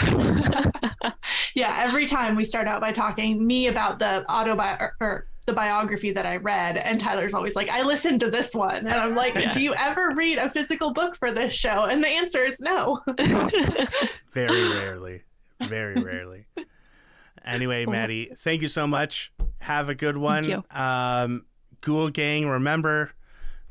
yeah, 1.54 1.80
every 1.82 2.06
time 2.06 2.36
we 2.36 2.44
start 2.44 2.66
out 2.66 2.80
by 2.80 2.92
talking 2.92 3.44
me 3.44 3.66
about 3.66 3.98
the 3.98 4.24
autobi 4.28 4.90
or 5.00 5.26
the 5.44 5.52
biography 5.52 6.12
that 6.12 6.24
I 6.24 6.36
read, 6.36 6.76
and 6.76 7.00
Tyler's 7.00 7.34
always 7.34 7.56
like, 7.56 7.68
"I 7.68 7.82
listened 7.82 8.20
to 8.20 8.30
this 8.30 8.54
one," 8.54 8.76
and 8.76 8.88
I'm 8.88 9.14
like, 9.14 9.34
Yeah. 9.42 9.50
"Do 9.52 9.60
you 9.60 9.74
ever 9.74 10.12
read 10.14 10.38
a 10.38 10.48
physical 10.48 10.92
book 10.92 11.16
for 11.16 11.32
this 11.32 11.52
show?" 11.52 11.84
And 11.84 12.02
the 12.02 12.08
answer 12.08 12.44
is 12.44 12.60
no. 12.60 13.00
Very 14.32 14.68
rarely. 14.70 15.22
Very 15.68 16.00
rarely. 16.00 16.46
Anyway, 17.44 17.86
Maddie, 17.86 18.30
thank 18.36 18.62
you 18.62 18.68
so 18.68 18.86
much. 18.86 19.32
Have 19.60 19.88
a 19.88 19.94
good 19.94 20.16
one. 20.16 20.44
you. 20.44 20.64
Um, 20.70 21.46
Ghoul 21.80 22.10
Gang, 22.10 22.48
remember 22.48 23.12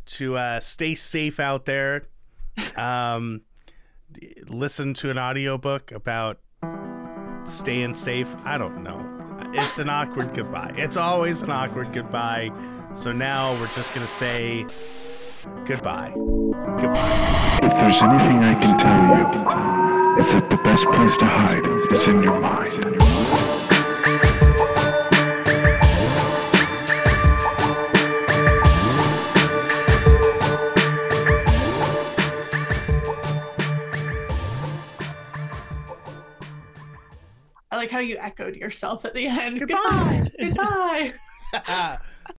to 0.05 0.35
uh, 0.35 0.59
stay 0.59 0.95
safe 0.95 1.39
out 1.39 1.65
there. 1.65 2.03
Um, 2.75 3.41
listen 4.47 4.93
to 4.95 5.09
an 5.09 5.17
audiobook 5.17 5.91
about 5.91 6.39
staying 7.45 7.93
safe. 7.93 8.35
I 8.43 8.57
don't 8.57 8.83
know. 8.83 9.07
It's 9.53 9.79
an 9.79 9.89
awkward 9.89 10.33
goodbye. 10.33 10.73
It's 10.75 10.97
always 10.97 11.41
an 11.41 11.51
awkward 11.51 11.93
goodbye. 11.93 12.51
So 12.93 13.11
now 13.11 13.53
we're 13.53 13.73
just 13.73 13.93
going 13.93 14.05
to 14.05 14.11
say 14.11 14.65
goodbye. 15.65 16.11
Goodbye. 16.15 17.59
If 17.63 17.71
there's 17.71 18.01
anything 18.01 18.43
I 18.43 18.55
can 18.59 18.77
tell 18.77 19.17
you, 19.17 20.21
it's 20.21 20.31
that 20.33 20.49
the 20.49 20.57
best 20.57 20.85
place 20.85 21.15
to 21.17 21.25
hide 21.25 21.65
is 21.91 22.07
in 22.07 22.21
your 22.21 22.39
mind. 22.39 23.30
I 37.71 37.77
like 37.77 37.89
how 37.89 37.99
you 37.99 38.17
echoed 38.17 38.55
yourself 38.55 39.05
at 39.05 39.13
the 39.13 39.27
end. 39.27 39.59
Goodbye. 39.59 40.29
Goodbye. 40.39 41.13
Goodbye. 41.53 41.97